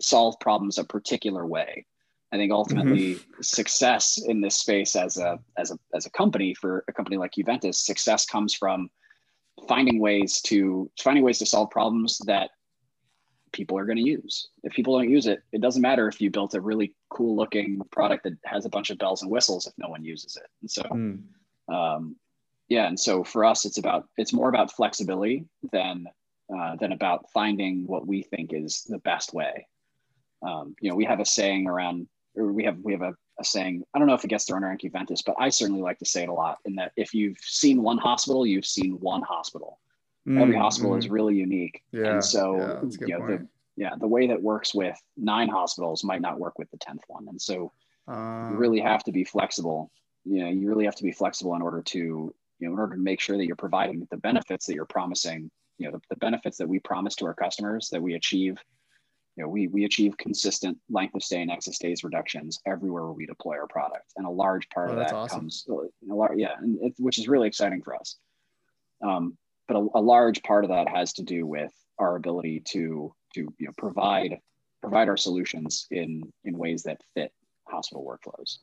solve 0.00 0.38
problems 0.40 0.76
a 0.76 0.84
particular 0.84 1.46
way 1.46 1.86
i 2.32 2.36
think 2.36 2.52
ultimately 2.52 3.14
mm-hmm. 3.14 3.42
success 3.42 4.20
in 4.26 4.40
this 4.40 4.56
space 4.56 4.94
as 4.96 5.16
a 5.16 5.38
as 5.56 5.70
a 5.70 5.78
as 5.94 6.04
a 6.04 6.10
company 6.10 6.52
for 6.52 6.84
a 6.88 6.92
company 6.92 7.16
like 7.16 7.32
Qventus, 7.32 7.76
success 7.76 8.26
comes 8.26 8.52
from 8.52 8.90
finding 9.68 9.98
ways 9.98 10.40
to 10.42 10.90
finding 11.00 11.24
ways 11.24 11.38
to 11.38 11.46
solve 11.46 11.70
problems 11.70 12.18
that 12.26 12.50
people 13.52 13.78
are 13.78 13.86
going 13.86 13.96
to 13.96 14.02
use. 14.02 14.48
If 14.62 14.72
people 14.72 14.98
don't 14.98 15.08
use 15.08 15.26
it, 15.26 15.42
it 15.52 15.60
doesn't 15.60 15.80
matter 15.80 16.08
if 16.08 16.20
you 16.20 16.30
built 16.30 16.54
a 16.54 16.60
really 16.60 16.94
cool 17.08 17.36
looking 17.36 17.80
product 17.90 18.24
that 18.24 18.34
has 18.44 18.66
a 18.66 18.68
bunch 18.68 18.90
of 18.90 18.98
bells 18.98 19.22
and 19.22 19.30
whistles 19.30 19.66
if 19.66 19.72
no 19.78 19.88
one 19.88 20.04
uses 20.04 20.36
it. 20.36 20.48
And 20.60 20.70
so, 20.70 20.82
mm. 20.82 21.22
um, 21.72 22.16
yeah, 22.68 22.86
and 22.86 22.98
so 22.98 23.24
for 23.24 23.44
us, 23.44 23.64
it's 23.64 23.78
about 23.78 24.08
it's 24.16 24.32
more 24.32 24.48
about 24.48 24.72
flexibility 24.72 25.46
than 25.72 26.06
uh, 26.54 26.76
than 26.76 26.92
about 26.92 27.30
finding 27.32 27.86
what 27.86 28.06
we 28.06 28.22
think 28.22 28.52
is 28.52 28.82
the 28.88 28.98
best 28.98 29.32
way. 29.32 29.66
Um, 30.42 30.74
you 30.80 30.90
know, 30.90 30.96
we 30.96 31.04
have 31.04 31.20
a 31.20 31.24
saying 31.24 31.68
around, 31.68 32.06
or 32.36 32.52
we 32.52 32.64
have 32.64 32.78
we 32.82 32.92
have 32.92 33.02
a, 33.02 33.14
a 33.38 33.44
saying. 33.44 33.82
I 33.92 33.98
don't 33.98 34.08
know 34.08 34.14
if 34.14 34.24
it 34.24 34.28
gets 34.28 34.44
thrown 34.44 34.64
around 34.64 34.80
Qventus, 34.80 35.22
but 35.24 35.36
I 35.38 35.48
certainly 35.48 35.82
like 35.82 35.98
to 35.98 36.06
say 36.06 36.22
it 36.22 36.28
a 36.28 36.32
lot. 36.32 36.58
In 36.64 36.76
that, 36.76 36.92
if 36.96 37.14
you've 37.14 37.38
seen 37.38 37.82
one 37.82 37.98
hospital, 37.98 38.46
you've 38.46 38.66
seen 38.66 38.92
one 39.00 39.22
hospital 39.22 39.78
mm, 40.26 40.40
every 40.40 40.56
hospital 40.56 40.92
mm. 40.92 40.98
is 40.98 41.08
really 41.08 41.36
unique 41.36 41.82
yeah, 41.92 42.14
and 42.14 42.24
so 42.24 42.56
yeah, 42.56 43.06
you 43.06 43.18
know, 43.18 43.26
the, 43.26 43.46
yeah 43.76 43.90
the 43.98 44.06
way 44.06 44.26
that 44.26 44.40
works 44.40 44.74
with 44.74 44.96
nine 45.16 45.48
hospitals 45.48 46.04
might 46.04 46.20
not 46.20 46.38
work 46.38 46.58
with 46.58 46.70
the 46.70 46.78
10th 46.78 47.02
one 47.08 47.26
and 47.28 47.40
so 47.40 47.72
uh, 48.08 48.50
you 48.50 48.56
really 48.56 48.80
have 48.80 49.02
to 49.04 49.12
be 49.12 49.24
flexible 49.24 49.90
you 50.24 50.42
know 50.42 50.50
you 50.50 50.68
really 50.68 50.84
have 50.84 50.96
to 50.96 51.04
be 51.04 51.12
flexible 51.12 51.54
in 51.54 51.62
order 51.62 51.82
to 51.82 51.98
you 52.58 52.68
know 52.68 52.72
in 52.72 52.78
order 52.78 52.96
to 52.96 53.02
make 53.02 53.20
sure 53.20 53.36
that 53.36 53.46
you're 53.46 53.56
providing 53.56 54.06
the 54.10 54.16
benefits 54.16 54.66
that 54.66 54.74
you're 54.74 54.84
promising 54.84 55.50
you 55.78 55.86
know 55.86 55.92
the, 55.92 56.00
the 56.10 56.16
benefits 56.16 56.58
that 56.58 56.68
we 56.68 56.78
promise 56.80 57.14
to 57.16 57.26
our 57.26 57.34
customers 57.34 57.88
that 57.90 58.02
we 58.02 58.14
achieve 58.14 58.58
you 59.36 59.42
know, 59.42 59.48
we, 59.48 59.66
we 59.68 59.84
achieve 59.84 60.16
consistent 60.16 60.78
length 60.88 61.14
of 61.14 61.22
stay 61.22 61.42
and 61.42 61.50
excess 61.50 61.78
days 61.78 62.04
reductions 62.04 62.60
everywhere 62.66 63.04
where 63.04 63.12
we 63.12 63.26
deploy 63.26 63.58
our 63.58 63.66
product. 63.66 64.12
And 64.16 64.26
a 64.26 64.30
large 64.30 64.68
part 64.70 64.90
oh, 64.90 64.92
of 64.92 64.98
that 64.98 65.12
awesome. 65.12 65.40
comes, 65.40 65.64
you 65.66 65.90
know, 66.02 66.28
yeah, 66.36 66.52
and 66.60 66.78
it, 66.80 66.94
which 66.98 67.18
is 67.18 67.26
really 67.26 67.48
exciting 67.48 67.82
for 67.82 67.96
us. 67.96 68.16
Um, 69.04 69.36
but 69.66 69.76
a, 69.76 69.86
a, 69.96 70.00
large 70.00 70.42
part 70.42 70.64
of 70.64 70.70
that 70.70 70.88
has 70.88 71.12
to 71.14 71.22
do 71.22 71.46
with 71.46 71.72
our 71.98 72.16
ability 72.16 72.62
to 72.68 73.12
to 73.34 73.40
you 73.58 73.66
know 73.66 73.72
provide 73.76 74.38
provide 74.80 75.08
our 75.08 75.16
solutions 75.16 75.86
in 75.90 76.22
in 76.44 76.56
ways 76.58 76.82
that 76.82 77.00
fit 77.14 77.32
hospital 77.66 78.04
workflows 78.04 78.58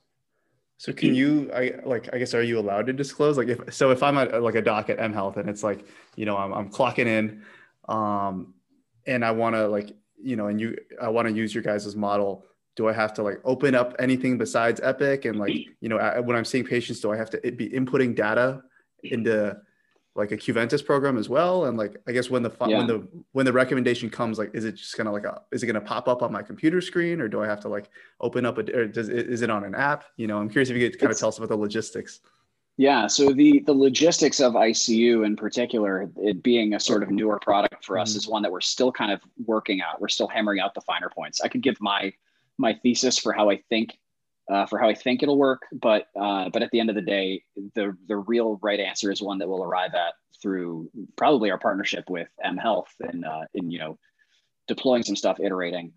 so 0.77 0.91
can 0.93 1.15
you 1.15 1.49
i 1.53 1.73
like 1.85 2.13
i 2.13 2.17
guess 2.17 2.33
are 2.33 2.43
you 2.43 2.59
allowed 2.59 2.85
to 2.85 2.93
disclose 2.93 3.37
like 3.37 3.47
if 3.47 3.73
so 3.73 3.91
if 3.91 4.03
i'm 4.03 4.17
at 4.17 4.41
like 4.43 4.55
a 4.55 4.61
doc 4.61 4.89
at 4.89 4.99
m 4.99 5.13
health 5.13 5.37
and 5.37 5.49
it's 5.49 5.63
like 5.63 5.85
you 6.15 6.25
know 6.25 6.37
i'm, 6.37 6.53
I'm 6.53 6.69
clocking 6.69 7.07
in 7.07 7.43
um 7.87 8.53
and 9.07 9.25
i 9.25 9.31
want 9.31 9.55
to 9.55 9.67
like 9.67 9.95
you 10.23 10.35
know 10.35 10.47
and 10.47 10.59
you 10.59 10.75
i 11.01 11.07
want 11.07 11.27
to 11.27 11.33
use 11.33 11.53
your 11.53 11.63
guys' 11.63 11.95
model 11.95 12.45
do 12.75 12.87
i 12.87 12.93
have 12.93 13.13
to 13.13 13.23
like 13.23 13.39
open 13.43 13.75
up 13.75 13.95
anything 13.99 14.37
besides 14.37 14.79
epic 14.83 15.25
and 15.25 15.39
like 15.39 15.53
you 15.81 15.89
know 15.89 15.97
when 16.23 16.35
i'm 16.35 16.45
seeing 16.45 16.63
patients 16.63 16.99
do 16.99 17.11
i 17.11 17.17
have 17.17 17.29
to 17.29 17.39
be 17.51 17.69
inputting 17.69 18.15
data 18.15 18.61
into 19.03 19.55
like 20.15 20.31
a 20.31 20.37
Qventus 20.37 20.85
program 20.85 21.17
as 21.17 21.29
well? 21.29 21.65
And 21.65 21.77
like, 21.77 21.95
I 22.07 22.11
guess 22.11 22.29
when 22.29 22.43
the 22.43 22.51
yeah. 22.67 22.77
when 22.77 22.87
the 22.87 23.07
when 23.31 23.45
the 23.45 23.53
recommendation 23.53 24.09
comes, 24.09 24.37
like, 24.37 24.51
is 24.53 24.65
it 24.65 24.73
just 24.73 24.97
kind 24.97 25.07
of 25.07 25.13
like 25.13 25.25
a 25.25 25.41
is 25.51 25.63
it 25.63 25.67
going 25.67 25.75
to 25.75 25.81
pop 25.81 26.07
up 26.07 26.21
on 26.21 26.31
my 26.31 26.41
computer 26.41 26.81
screen, 26.81 27.21
or 27.21 27.27
do 27.27 27.41
I 27.41 27.47
have 27.47 27.61
to 27.61 27.69
like 27.69 27.89
open 28.19 28.45
up 28.45 28.57
a 28.57 28.77
or 28.77 28.87
does 28.87 29.09
is 29.09 29.41
it 29.41 29.49
on 29.49 29.63
an 29.63 29.75
app? 29.75 30.05
You 30.17 30.27
know, 30.27 30.39
I'm 30.39 30.49
curious 30.49 30.69
if 30.69 30.77
you 30.77 30.89
could 30.89 30.99
kind 30.99 31.11
it's, 31.11 31.19
of 31.19 31.21
tell 31.21 31.29
us 31.29 31.37
about 31.37 31.49
the 31.49 31.57
logistics. 31.57 32.19
Yeah, 32.81 33.05
so 33.05 33.31
the 33.31 33.59
the 33.59 33.73
logistics 33.73 34.39
of 34.39 34.53
ICU 34.53 35.23
in 35.23 35.35
particular, 35.35 36.09
it 36.17 36.41
being 36.41 36.73
a 36.73 36.79
sort 36.79 37.03
of 37.03 37.11
newer 37.11 37.37
product 37.37 37.85
for 37.85 37.99
us, 37.99 38.09
mm-hmm. 38.09 38.17
is 38.17 38.27
one 38.27 38.41
that 38.41 38.51
we're 38.51 38.59
still 38.59 38.91
kind 38.91 39.11
of 39.11 39.21
working 39.45 39.81
out. 39.81 40.01
We're 40.01 40.07
still 40.07 40.27
hammering 40.27 40.59
out 40.59 40.73
the 40.73 40.81
finer 40.81 41.07
points. 41.07 41.41
I 41.41 41.47
could 41.47 41.61
give 41.61 41.79
my 41.79 42.11
my 42.57 42.73
thesis 42.73 43.19
for 43.19 43.33
how 43.33 43.51
I 43.51 43.57
think 43.69 43.99
uh, 44.51 44.65
for 44.65 44.79
how 44.79 44.89
I 44.89 44.95
think 44.95 45.21
it'll 45.21 45.37
work. 45.37 45.61
But 45.71 46.07
uh, 46.19 46.49
but 46.49 46.63
at 46.63 46.71
the 46.71 46.79
end 46.79 46.89
of 46.89 46.95
the 46.95 47.03
day, 47.03 47.43
the 47.75 47.95
the 48.07 48.17
real 48.17 48.57
right 48.63 48.79
answer 48.79 49.11
is 49.11 49.21
one 49.21 49.37
that 49.37 49.47
we'll 49.47 49.63
arrive 49.63 49.93
at 49.93 50.15
through 50.41 50.89
probably 51.17 51.51
our 51.51 51.59
partnership 51.59 52.09
with 52.09 52.29
M 52.43 52.57
Health 52.57 52.91
and 52.99 53.25
uh, 53.25 53.41
in 53.53 53.69
you 53.69 53.77
know 53.77 53.99
deploying 54.67 55.03
some 55.03 55.15
stuff, 55.15 55.39
iterating. 55.39 55.93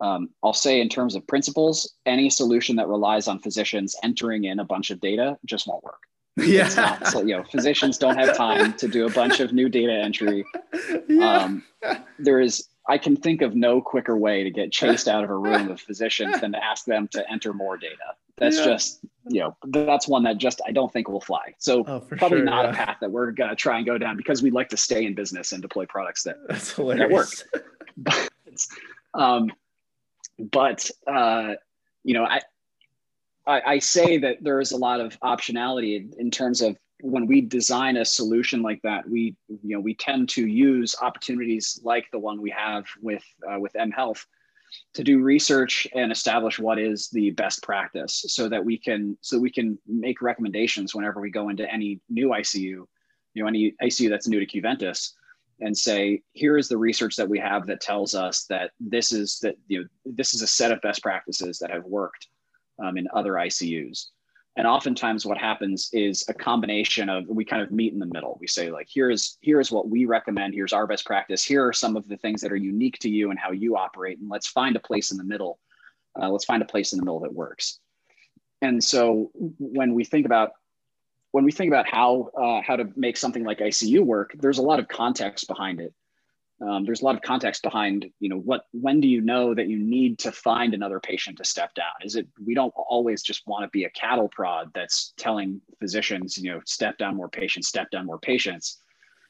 Um, 0.00 0.28
I'll 0.44 0.52
say 0.54 0.80
in 0.80 0.88
terms 0.88 1.16
of 1.16 1.26
principles, 1.26 1.94
any 2.06 2.30
solution 2.30 2.76
that 2.76 2.86
relies 2.86 3.26
on 3.26 3.40
physicians 3.40 3.96
entering 4.04 4.44
in 4.44 4.60
a 4.60 4.64
bunch 4.64 4.92
of 4.92 5.00
data 5.00 5.36
just 5.44 5.66
won't 5.66 5.82
work. 5.82 6.07
Yeah. 6.38 6.68
Not, 6.76 7.06
so, 7.06 7.20
you 7.20 7.36
know, 7.36 7.44
physicians 7.44 7.98
don't 7.98 8.16
have 8.16 8.36
time 8.36 8.72
to 8.74 8.88
do 8.88 9.06
a 9.06 9.10
bunch 9.10 9.40
of 9.40 9.52
new 9.52 9.68
data 9.68 9.92
entry. 9.92 10.44
Yeah. 11.08 11.38
Um, 11.38 11.64
there 12.18 12.40
is 12.40 12.68
I 12.88 12.96
can 12.96 13.16
think 13.16 13.42
of 13.42 13.54
no 13.54 13.82
quicker 13.82 14.16
way 14.16 14.42
to 14.42 14.50
get 14.50 14.72
chased 14.72 15.08
out 15.08 15.22
of 15.22 15.28
a 15.28 15.36
room 15.36 15.68
of 15.68 15.78
physicians 15.78 16.40
than 16.40 16.52
to 16.52 16.64
ask 16.64 16.86
them 16.86 17.06
to 17.08 17.30
enter 17.30 17.52
more 17.52 17.76
data. 17.76 18.14
That's 18.38 18.56
yeah. 18.58 18.64
just, 18.64 19.00
you 19.28 19.40
know, 19.40 19.56
that's 19.66 20.08
one 20.08 20.22
that 20.22 20.38
just 20.38 20.62
I 20.66 20.72
don't 20.72 20.90
think 20.90 21.08
will 21.08 21.20
fly. 21.20 21.54
So 21.58 21.84
oh, 21.86 22.00
probably 22.00 22.38
sure, 22.38 22.44
not 22.44 22.64
yeah. 22.64 22.70
a 22.70 22.74
path 22.74 22.96
that 23.02 23.10
we're 23.10 23.30
gonna 23.32 23.54
try 23.54 23.76
and 23.76 23.84
go 23.84 23.98
down 23.98 24.16
because 24.16 24.42
we'd 24.42 24.54
like 24.54 24.70
to 24.70 24.78
stay 24.78 25.04
in 25.04 25.14
business 25.14 25.52
and 25.52 25.60
deploy 25.60 25.84
products 25.84 26.22
that, 26.22 26.36
that 26.48 27.10
work. 27.10 27.28
but, 27.96 28.30
um, 29.12 29.52
but 30.38 30.90
uh, 31.06 31.54
you 32.04 32.14
know, 32.14 32.24
I, 32.24 32.40
I 33.48 33.62
I 33.74 33.78
say 33.78 34.18
that 34.18 34.36
there 34.42 34.60
is 34.60 34.72
a 34.72 34.76
lot 34.76 35.00
of 35.00 35.18
optionality 35.20 36.12
in 36.18 36.30
terms 36.30 36.60
of 36.60 36.76
when 37.00 37.26
we 37.26 37.40
design 37.40 37.96
a 37.96 38.04
solution 38.04 38.62
like 38.62 38.80
that, 38.82 39.08
we 39.08 39.36
you 39.48 39.76
know 39.76 39.80
we 39.80 39.94
tend 39.94 40.28
to 40.30 40.46
use 40.46 40.94
opportunities 41.00 41.80
like 41.82 42.06
the 42.12 42.18
one 42.18 42.40
we 42.40 42.50
have 42.50 42.84
with 43.00 43.24
uh, 43.50 43.58
with 43.58 43.74
M 43.76 43.90
Health 43.90 44.24
to 44.92 45.02
do 45.02 45.22
research 45.22 45.88
and 45.94 46.12
establish 46.12 46.58
what 46.58 46.78
is 46.78 47.08
the 47.10 47.30
best 47.30 47.62
practice, 47.62 48.24
so 48.28 48.48
that 48.48 48.64
we 48.64 48.78
can 48.78 49.16
so 49.22 49.38
we 49.38 49.50
can 49.50 49.78
make 49.86 50.20
recommendations 50.22 50.94
whenever 50.94 51.20
we 51.20 51.30
go 51.30 51.48
into 51.48 51.72
any 51.72 52.00
new 52.10 52.28
ICU, 52.28 52.60
you 52.60 52.86
know 53.36 53.46
any 53.46 53.74
ICU 53.82 54.10
that's 54.10 54.28
new 54.28 54.44
to 54.44 54.46
Qventus, 54.46 55.12
and 55.60 55.76
say 55.76 56.20
here 56.32 56.58
is 56.58 56.68
the 56.68 56.76
research 56.76 57.16
that 57.16 57.28
we 57.28 57.38
have 57.38 57.66
that 57.68 57.80
tells 57.80 58.14
us 58.14 58.44
that 58.46 58.72
this 58.80 59.12
is 59.12 59.38
that 59.40 59.54
you 59.68 59.80
know 59.80 59.86
this 60.04 60.34
is 60.34 60.42
a 60.42 60.46
set 60.48 60.72
of 60.72 60.80
best 60.82 61.02
practices 61.02 61.58
that 61.60 61.70
have 61.70 61.84
worked 61.84 62.26
um, 62.78 62.96
in 62.96 63.06
other 63.12 63.32
ICUs 63.32 64.06
and 64.56 64.66
oftentimes 64.66 65.24
what 65.24 65.38
happens 65.38 65.88
is 65.92 66.24
a 66.28 66.34
combination 66.34 67.08
of 67.08 67.28
we 67.28 67.44
kind 67.44 67.62
of 67.62 67.70
meet 67.70 67.92
in 67.92 68.00
the 68.00 68.06
middle. 68.06 68.36
We 68.40 68.48
say 68.48 68.72
like 68.72 68.88
here's 68.92 69.38
here's 69.40 69.70
what 69.70 69.88
we 69.88 70.04
recommend. 70.04 70.52
Here's 70.52 70.72
our 70.72 70.84
best 70.84 71.06
practice. 71.06 71.44
Here 71.44 71.64
are 71.64 71.72
some 71.72 71.96
of 71.96 72.08
the 72.08 72.16
things 72.16 72.40
that 72.40 72.50
are 72.50 72.56
unique 72.56 72.98
to 73.00 73.08
you 73.08 73.30
and 73.30 73.38
how 73.38 73.52
you 73.52 73.76
operate. 73.76 74.18
And 74.18 74.28
let's 74.28 74.48
find 74.48 74.74
a 74.74 74.80
place 74.80 75.12
in 75.12 75.16
the 75.16 75.22
middle 75.22 75.60
uh, 76.20 76.28
let's 76.28 76.44
find 76.44 76.62
a 76.62 76.66
place 76.66 76.92
in 76.92 76.98
the 76.98 77.04
middle 77.04 77.20
that 77.20 77.32
works. 77.32 77.78
And 78.60 78.82
so 78.82 79.30
when 79.58 79.94
we 79.94 80.04
think 80.04 80.26
about 80.26 80.52
when 81.30 81.44
we 81.44 81.52
think 81.52 81.70
about 81.70 81.86
how 81.86 82.30
uh, 82.36 82.60
how 82.66 82.76
to 82.76 82.88
make 82.96 83.16
something 83.16 83.44
like 83.44 83.58
icu 83.58 84.00
work 84.00 84.34
there's 84.38 84.58
a 84.58 84.62
lot 84.62 84.80
of 84.80 84.88
context 84.88 85.46
behind 85.46 85.78
it 85.80 85.92
um, 86.60 86.84
there's 86.84 87.02
a 87.02 87.04
lot 87.04 87.14
of 87.14 87.22
context 87.22 87.62
behind 87.62 88.10
you 88.18 88.28
know 88.28 88.38
what 88.38 88.64
when 88.72 89.00
do 89.00 89.06
you 89.06 89.20
know 89.20 89.54
that 89.54 89.68
you 89.68 89.78
need 89.78 90.18
to 90.18 90.32
find 90.32 90.74
another 90.74 90.98
patient 90.98 91.38
to 91.38 91.44
step 91.44 91.74
down? 91.74 91.86
Is 92.02 92.16
it 92.16 92.26
we 92.44 92.54
don't 92.54 92.74
always 92.76 93.22
just 93.22 93.46
want 93.46 93.64
to 93.64 93.68
be 93.68 93.84
a 93.84 93.90
cattle 93.90 94.28
prod 94.28 94.70
that's 94.74 95.14
telling 95.16 95.60
physicians 95.78 96.36
you 96.36 96.50
know 96.50 96.60
step 96.64 96.98
down 96.98 97.16
more 97.16 97.28
patients 97.28 97.68
step 97.68 97.90
down 97.90 98.06
more 98.06 98.18
patients. 98.18 98.78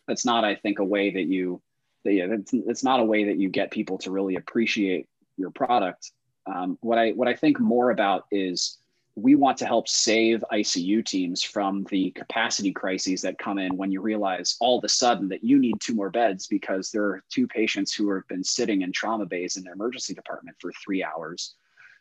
That's 0.06 0.24
not 0.24 0.44
i 0.44 0.54
think 0.54 0.78
a 0.78 0.84
way 0.84 1.10
that 1.10 1.26
you 1.26 1.60
that, 2.04 2.12
yeah, 2.12 2.26
that's, 2.66 2.84
not 2.84 3.00
a 3.00 3.04
way 3.04 3.24
that 3.24 3.38
you 3.38 3.50
get 3.50 3.70
people 3.70 3.98
to 3.98 4.10
really 4.10 4.36
appreciate 4.36 5.08
your 5.36 5.50
product. 5.50 6.12
Um, 6.46 6.78
what 6.80 6.96
i 6.96 7.10
what 7.10 7.28
i 7.28 7.34
think 7.34 7.60
more 7.60 7.90
about 7.90 8.24
is 8.30 8.78
we 9.22 9.34
want 9.34 9.58
to 9.58 9.66
help 9.66 9.88
save 9.88 10.44
ICU 10.52 11.04
teams 11.04 11.42
from 11.42 11.84
the 11.90 12.10
capacity 12.12 12.72
crises 12.72 13.20
that 13.22 13.38
come 13.38 13.58
in 13.58 13.76
when 13.76 13.90
you 13.90 14.00
realize 14.00 14.56
all 14.60 14.78
of 14.78 14.84
a 14.84 14.88
sudden 14.88 15.28
that 15.28 15.42
you 15.42 15.58
need 15.58 15.74
two 15.80 15.94
more 15.94 16.10
beds 16.10 16.46
because 16.46 16.90
there 16.90 17.04
are 17.04 17.22
two 17.30 17.46
patients 17.46 17.92
who 17.92 18.10
have 18.12 18.26
been 18.28 18.44
sitting 18.44 18.82
in 18.82 18.92
trauma 18.92 19.26
bays 19.26 19.56
in 19.56 19.64
their 19.64 19.72
emergency 19.72 20.14
department 20.14 20.56
for 20.60 20.72
three 20.84 21.02
hours 21.02 21.54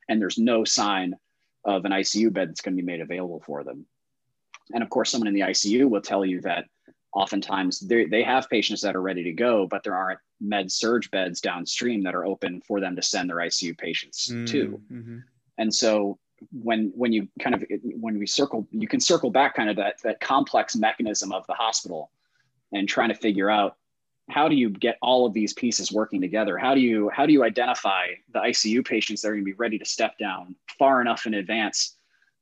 and 0.09 0.21
there's 0.21 0.37
no 0.37 0.63
sign 0.63 1.15
of 1.65 1.85
an 1.85 1.91
ICU 1.91 2.31
bed 2.31 2.49
that's 2.49 2.61
going 2.61 2.75
to 2.75 2.81
be 2.81 2.85
made 2.85 3.01
available 3.01 3.41
for 3.45 3.63
them. 3.63 3.85
And 4.73 4.83
of 4.83 4.89
course, 4.89 5.11
someone 5.11 5.27
in 5.27 5.33
the 5.33 5.41
ICU 5.41 5.89
will 5.89 6.01
tell 6.01 6.25
you 6.25 6.41
that 6.41 6.65
oftentimes 7.13 7.79
they 7.79 8.23
have 8.23 8.49
patients 8.49 8.81
that 8.81 8.95
are 8.95 9.01
ready 9.01 9.23
to 9.23 9.33
go, 9.33 9.67
but 9.67 9.83
there 9.83 9.95
aren't 9.95 10.19
med 10.39 10.71
surg 10.71 11.09
beds 11.11 11.41
downstream 11.41 12.03
that 12.03 12.15
are 12.15 12.25
open 12.25 12.61
for 12.61 12.79
them 12.79 12.95
to 12.95 13.01
send 13.01 13.29
their 13.29 13.37
ICU 13.37 13.77
patients 13.77 14.29
mm, 14.31 14.47
to. 14.47 14.81
Mm-hmm. 14.91 15.17
And 15.57 15.73
so 15.73 16.19
when 16.51 16.91
when 16.95 17.11
you 17.11 17.27
kind 17.39 17.55
of 17.55 17.63
when 17.99 18.17
we 18.19 18.27
circle 18.27 18.67
you 18.71 18.87
can 18.87 18.99
circle 18.99 19.29
back 19.29 19.55
kind 19.55 19.69
of 19.69 19.75
that 19.75 20.01
that 20.03 20.19
complex 20.19 20.75
mechanism 20.75 21.31
of 21.31 21.45
the 21.47 21.53
hospital 21.53 22.11
and 22.73 22.87
trying 22.87 23.09
to 23.09 23.15
figure 23.15 23.49
out 23.49 23.77
how 24.29 24.49
do 24.49 24.55
you 24.55 24.69
get 24.69 24.97
all 25.01 25.25
of 25.25 25.33
these 25.33 25.53
pieces 25.53 25.91
working 25.91 26.19
together? 26.19 26.57
How 26.57 26.75
do 26.75 26.81
you 26.81 27.09
how 27.09 27.25
do 27.25 27.33
you 27.33 27.43
identify 27.43 28.07
the 28.33 28.39
icu 28.39 28.85
patients 28.85 29.21
that 29.21 29.29
are 29.29 29.31
going 29.31 29.43
to 29.43 29.51
be 29.51 29.53
ready 29.53 29.79
to 29.79 29.85
step 29.85 30.17
down 30.17 30.55
far 30.77 31.01
enough 31.01 31.25
in 31.25 31.35
advance 31.35 31.97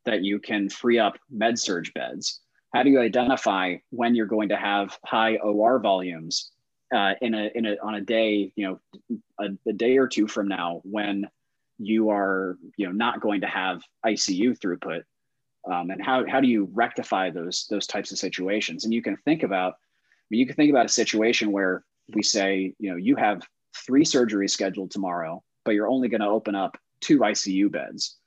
that 0.05 0.23
you 0.23 0.39
can 0.39 0.69
free 0.69 0.97
up 0.97 1.17
med 1.29 1.59
surg 1.59 1.93
beds? 1.93 2.41
How 2.73 2.83
do 2.83 2.89
you 2.89 2.99
identify 2.99 3.75
when 3.91 4.15
you're 4.15 4.25
going 4.25 4.49
to 4.49 4.57
have 4.57 4.97
high 5.05 5.37
or 5.37 5.79
volumes 5.79 6.51
uh, 6.93 7.13
in 7.21 7.33
a 7.33 7.51
in 7.53 7.65
a 7.65 7.75
on 7.83 7.95
a 7.95 8.01
day 8.01 8.51
you 8.55 8.67
know 8.67 8.79
a, 9.39 9.69
a 9.69 9.73
day 9.73 9.97
or 9.97 10.07
two 10.07 10.27
from 10.27 10.47
now 10.47 10.81
when 10.83 11.27
you 11.77 12.09
are 12.09 12.57
you 12.77 12.85
know 12.85 12.91
not 12.91 13.21
going 13.21 13.41
to 13.41 13.47
have 13.47 13.81
ICU 14.05 14.57
throughput, 14.57 15.03
um, 15.71 15.89
and 15.91 16.03
how 16.03 16.25
how 16.27 16.39
do 16.39 16.47
you 16.47 16.69
rectify 16.73 17.29
those 17.29 17.67
those 17.69 17.87
types 17.87 18.11
of 18.11 18.17
situations? 18.17 18.85
And 18.85 18.93
you 18.93 19.01
can 19.01 19.17
think 19.17 19.43
about 19.43 19.73
I 19.73 20.27
mean, 20.29 20.39
you 20.39 20.47
can 20.47 20.55
think 20.55 20.71
about 20.71 20.85
a 20.85 20.89
situation 20.89 21.51
where 21.51 21.83
we 22.13 22.23
say, 22.23 22.73
you 22.79 22.91
know, 22.91 22.97
you 22.97 23.15
have 23.15 23.43
three 23.85 24.03
surgeries 24.03 24.51
scheduled 24.51 24.91
tomorrow, 24.91 25.43
but 25.63 25.71
you're 25.71 25.89
only 25.89 26.07
going 26.07 26.21
to 26.21 26.27
open 26.27 26.55
up 26.55 26.77
two 27.01 27.19
ICU 27.19 27.71
beds. 27.71 28.17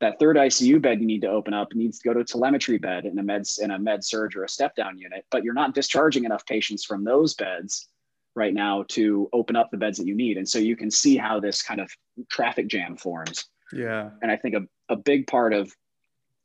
That 0.00 0.18
third 0.18 0.36
ICU 0.36 0.82
bed 0.82 1.00
you 1.00 1.06
need 1.06 1.22
to 1.22 1.30
open 1.30 1.54
up 1.54 1.74
needs 1.74 1.98
to 1.98 2.08
go 2.08 2.12
to 2.12 2.20
a 2.20 2.24
telemetry 2.24 2.76
bed 2.76 3.06
in 3.06 3.18
a 3.18 3.22
med 3.22 3.44
in 3.60 3.70
a 3.70 3.78
med 3.78 4.04
surg 4.04 4.36
or 4.36 4.44
a 4.44 4.48
step 4.48 4.74
down 4.76 4.98
unit, 4.98 5.24
but 5.30 5.42
you're 5.42 5.54
not 5.54 5.74
discharging 5.74 6.24
enough 6.24 6.44
patients 6.44 6.84
from 6.84 7.04
those 7.04 7.34
beds 7.34 7.88
right 8.36 8.54
now 8.54 8.84
to 8.88 9.28
open 9.32 9.56
up 9.56 9.70
the 9.70 9.76
beds 9.76 9.98
that 9.98 10.06
you 10.06 10.14
need. 10.14 10.36
And 10.36 10.48
so 10.48 10.58
you 10.58 10.76
can 10.76 10.90
see 10.90 11.16
how 11.16 11.40
this 11.40 11.62
kind 11.62 11.80
of 11.80 11.90
traffic 12.30 12.68
jam 12.68 12.96
forms. 12.96 13.46
Yeah. 13.72 14.10
And 14.22 14.30
I 14.30 14.36
think 14.36 14.54
a, 14.54 14.92
a 14.92 14.96
big 14.96 15.26
part 15.26 15.52
of 15.52 15.74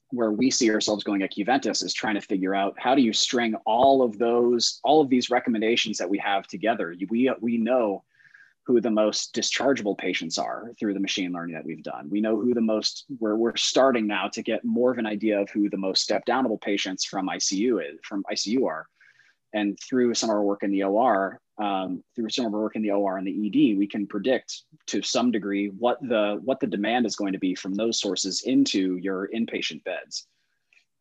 where 0.10 0.32
we 0.32 0.50
see 0.50 0.72
ourselves 0.72 1.04
going 1.04 1.22
at 1.22 1.34
Qventus 1.34 1.84
is 1.84 1.94
trying 1.94 2.16
to 2.16 2.22
figure 2.22 2.56
out 2.56 2.76
how 2.78 2.96
do 2.96 3.02
you 3.02 3.14
string 3.14 3.56
all 3.66 4.02
of 4.02 4.18
those, 4.18 4.80
all 4.84 5.02
of 5.02 5.10
these 5.10 5.30
recommendations 5.30 5.98
that 5.98 6.10
we 6.10 6.18
have 6.18 6.48
together. 6.48 6.96
We, 7.10 7.32
we 7.40 7.58
know 7.58 8.04
who 8.64 8.80
the 8.80 8.92
most 8.92 9.34
dischargeable 9.34 9.98
patients 9.98 10.38
are 10.38 10.72
through 10.80 10.94
the 10.94 11.00
machine 11.00 11.32
learning 11.32 11.56
that 11.56 11.66
we've 11.66 11.84
done. 11.84 12.10
We 12.10 12.22
know 12.22 12.40
who 12.40 12.54
the 12.54 12.62
most, 12.62 13.06
where 13.20 13.36
we're 13.36 13.56
starting 13.56 14.06
now 14.06 14.28
to 14.30 14.44
get 14.44 14.64
more 14.64 14.92
of 14.92 14.98
an 14.98 15.08
idea 15.08 15.40
of 15.40 15.50
who 15.50 15.70
the 15.70 15.78
most 15.78 16.04
step 16.04 16.26
downable 16.26 16.62
patients 16.62 17.04
from 17.04 17.28
ICU 17.28 17.82
is, 17.82 18.00
from 18.04 18.24
ICU 18.32 18.66
are. 18.66 18.88
And 19.54 19.78
through 19.80 20.14
some 20.14 20.30
of 20.30 20.36
our 20.36 20.44
work 20.44 20.64
in 20.64 20.72
the 20.72 20.84
OR, 20.84 21.40
um, 21.62 22.04
through 22.16 22.30
some 22.30 22.46
of 22.48 22.54
our 22.56 22.60
work 22.60 22.76
in 22.76 22.82
the 22.82 22.92
OR 22.92 23.18
and 23.18 23.28
the 23.28 23.48
ED, 23.48 23.78
we 23.78 23.88
can 23.88 24.08
predict 24.08 24.64
to 24.88 25.02
some 25.04 25.32
degree 25.32 25.68
what 25.68 26.02
the 26.02 26.40
what 26.44 26.60
the 26.60 26.68
demand 26.68 27.06
is 27.06 27.16
going 27.16 27.34
to 27.34 27.40
be 27.40 27.54
from 27.54 27.76
those 27.76 28.00
sources 28.00 28.42
into 28.42 28.98
your 28.98 29.30
inpatient 29.34 29.84
beds. 29.84 30.28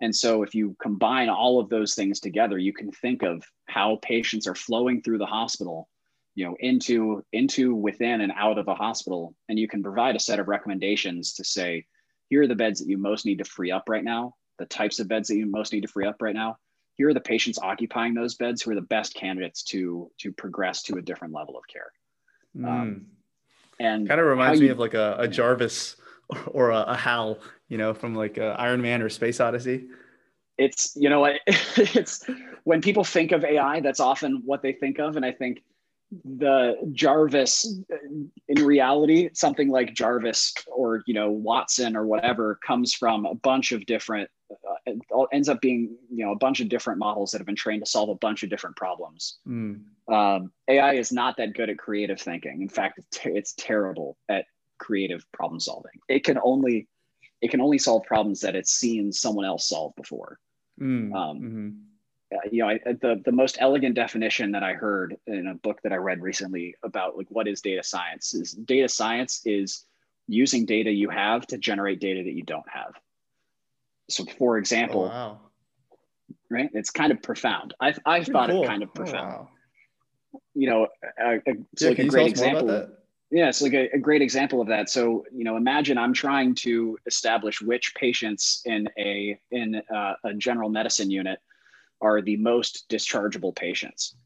And 0.03 0.15
so 0.15 0.43
if 0.43 0.55
you 0.55 0.77
combine 0.81 1.31
all 1.31 1.61
of 1.61 1.71
those 1.71 1.95
things 1.95 2.21
together, 2.21 2.59
you 2.59 2.75
can 2.75 2.91
think 2.91 3.23
of 3.23 3.43
how 3.67 3.99
patients 4.03 4.47
are 4.47 4.55
flowing 4.55 5.03
through 5.03 5.19
the 5.19 5.27
hospital, 5.27 5.89
you 6.35 6.45
know, 6.45 6.57
into 6.61 7.25
into 7.33 7.75
within 7.75 8.21
and 8.21 8.33
out 8.37 8.59
of 8.59 8.69
a 8.69 8.75
hospital, 8.75 9.35
and 9.49 9.59
you 9.59 9.67
can 9.67 9.83
provide 9.83 10.15
a 10.15 10.21
set 10.21 10.39
of 10.39 10.49
recommendations 10.49 11.33
to 11.35 11.45
say, 11.45 11.87
here 12.29 12.43
are 12.43 12.47
the 12.47 12.55
beds 12.55 12.81
that 12.81 12.89
you 12.89 12.99
most 12.99 13.25
need 13.25 13.39
to 13.39 13.45
free 13.45 13.71
up 13.71 13.89
right 13.89 14.05
now, 14.05 14.35
the 14.59 14.67
types 14.67 15.01
of 15.01 15.09
beds 15.09 15.29
that 15.29 15.37
you 15.37 15.47
most 15.47 15.73
need 15.73 15.83
to 15.83 15.89
free 15.89 16.07
up 16.07 16.21
right 16.21 16.35
now, 16.35 16.59
here 17.01 17.09
are 17.09 17.15
the 17.15 17.21
patients 17.21 17.59
occupying 17.59 18.13
those 18.13 18.35
beds 18.35 18.61
who 18.61 18.71
are 18.71 18.75
the 18.75 18.83
best 18.83 19.15
candidates 19.15 19.63
to 19.63 20.11
to 20.19 20.31
progress 20.31 20.83
to 20.83 20.99
a 20.99 21.01
different 21.01 21.33
level 21.33 21.57
of 21.57 21.67
care. 21.67 21.91
Mm. 22.55 22.69
Um, 22.69 23.07
and 23.79 24.07
kind 24.07 24.21
of 24.21 24.27
reminds 24.27 24.61
you, 24.61 24.67
me 24.67 24.71
of 24.71 24.79
like 24.79 24.93
a, 24.93 25.17
a 25.19 25.27
Jarvis 25.27 25.97
or 26.49 26.69
a, 26.69 26.83
a, 26.89 26.95
Hal, 26.95 27.39
you 27.71 27.79
know, 27.79 27.95
from 27.95 28.15
like 28.15 28.37
Iron 28.39 28.83
Man 28.83 29.01
or 29.01 29.09
Space 29.09 29.41
Odyssey. 29.41 29.87
It's 30.59 30.95
you 30.95 31.09
know 31.09 31.25
it's 31.47 32.23
when 32.65 32.83
people 32.83 33.03
think 33.03 33.33
of 33.33 33.47
AI, 33.47 33.81
that's 33.81 34.01
often 34.01 34.43
what 34.45 34.61
they 34.61 34.75
think 34.75 34.99
of, 34.99 35.17
and 35.17 35.25
I 35.25 35.33
think 35.33 35.63
the 36.25 36.77
Jarvis 36.93 37.81
in 38.49 38.65
reality, 38.65 39.31
something 39.33 39.69
like 39.69 39.95
Jarvis 39.95 40.55
or 40.67 41.03
you 41.07 41.15
know 41.15 41.31
Watson 41.31 41.97
or 41.97 42.07
whatever 42.07 42.59
comes 42.67 42.93
from 42.93 43.27
a 43.27 43.35
bunch 43.35 43.73
of 43.73 43.87
different 43.87 44.29
uh, 44.51 45.25
ends 45.33 45.49
up 45.49 45.61
being 45.61 45.97
you 46.11 46.25
know 46.25 46.33
a 46.33 46.37
bunch 46.37 46.61
of 46.61 46.69
different 46.69 46.99
models 46.99 47.31
that 47.31 47.39
have 47.39 47.47
been 47.47 47.57
trained 47.57 47.85
to 47.85 47.91
solve 47.91 48.09
a 48.09 48.15
bunch 48.17 48.43
of 48.43 48.51
different 48.51 48.77
problems. 48.77 49.39
Mm. 49.47 49.83
Um, 50.13 50.53
AI 50.69 50.95
is 50.95 51.13
not 51.13 51.37
that 51.37 51.55
good 51.55 51.71
at 51.71 51.79
creative 51.79 52.21
thinking. 52.21 52.63
In 52.63 52.69
fact, 52.69 52.99
it's, 52.99 53.19
ter- 53.19 53.31
it's 53.31 53.55
terrible 53.57 54.17
at 54.29 54.47
creative 54.79 55.25
problem 55.33 55.61
solving. 55.61 55.93
It 56.09 56.25
can 56.25 56.39
only 56.43 56.89
it 57.41 57.51
can 57.51 57.61
only 57.61 57.79
solve 57.79 58.03
problems 58.05 58.41
that 58.41 58.57
it's 58.57 58.73
seen 58.73 59.13
someone 59.13 59.45
else 59.45 59.69
solve 59.69 59.93
before. 59.97 60.39
Mm. 60.81 61.15
Um, 61.15 61.41
mm-hmm. 61.41 61.69
Uh, 62.33 62.49
you 62.51 62.63
know, 62.63 62.69
I, 62.69 62.75
uh, 62.87 62.95
the 63.01 63.21
the 63.25 63.33
most 63.33 63.57
elegant 63.61 63.95
definition 63.95 64.53
that 64.53 64.63
I 64.63 64.75
heard 64.75 65.17
in 65.27 65.49
a 65.49 65.55
book 65.55 65.81
that 65.83 65.93
I 65.93 65.97
read 65.97 66.23
recently 66.23 66.75
about 66.83 67.17
like 67.17 67.27
what 67.29 67.49
is 67.49 67.61
data 67.61 67.83
science 67.83 68.35
is 68.35 68.53
data 68.53 68.89
science 68.89 69.43
is 69.45 69.85
using 70.29 70.65
data 70.65 70.91
you 70.91 71.11
have 71.11 71.47
to 71.49 71.59
generate 71.59 72.01
data 72.01 72.23
that 72.23 72.33
you 72.33 72.45
don't 72.45 72.69
have. 72.69 72.93
So, 74.09 74.25
for 74.39 74.59
example, 74.59 75.05
oh, 75.05 75.09
wow. 75.09 75.41
right, 76.51 76.71
it's 76.73 76.91
kind 76.91 77.13
of 77.13 77.23
profound. 77.23 77.75
I've, 77.81 77.99
I've 78.07 78.27
thought 78.27 78.51
cool. 78.51 78.63
it 78.63 78.67
kind 78.67 78.83
of 78.83 78.95
profound. 78.95 79.35
Oh, 79.35 79.49
wow. 80.33 80.41
You 80.55 80.71
know, 80.71 80.89
a, 81.19 81.35
a, 81.37 81.55
so 81.77 81.87
yeah, 81.87 81.89
like 81.89 81.99
a 81.99 82.07
great 82.07 82.29
example. 82.29 82.89
Yeah, 83.33 83.49
it's 83.49 83.63
like 83.63 83.75
a, 83.75 83.89
a, 83.95 83.99
great 83.99 84.23
example 84.23 84.61
of 84.61 84.67
that. 84.69 84.91
So, 84.91 85.25
you 85.33 85.45
know, 85.45 85.57
imagine 85.57 85.97
I'm 85.97 86.13
trying 86.13 86.55
to 86.57 86.99
establish 87.07 87.63
which 87.63 87.95
patients 87.95 88.63
in 88.65 88.89
a 88.99 89.39
in 89.53 89.81
a, 89.91 90.17
a 90.25 90.35
general 90.35 90.69
medicine 90.69 91.11
unit 91.11 91.39
are 92.01 92.23
the 92.23 92.37
most 92.37 92.89
dischargeable 92.89 93.55
patients. 93.55 94.17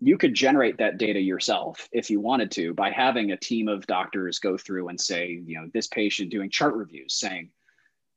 You 0.00 0.18
could 0.18 0.34
generate 0.34 0.78
that 0.78 0.98
data 0.98 1.20
yourself 1.20 1.88
if 1.92 2.10
you 2.10 2.20
wanted 2.20 2.50
to 2.52 2.74
by 2.74 2.90
having 2.90 3.30
a 3.30 3.36
team 3.36 3.68
of 3.68 3.86
doctors 3.86 4.38
go 4.38 4.58
through 4.58 4.88
and 4.88 5.00
say, 5.00 5.42
you 5.46 5.60
know, 5.60 5.70
this 5.72 5.86
patient 5.86 6.30
doing 6.30 6.50
chart 6.50 6.74
reviews 6.74 7.14
saying, 7.14 7.50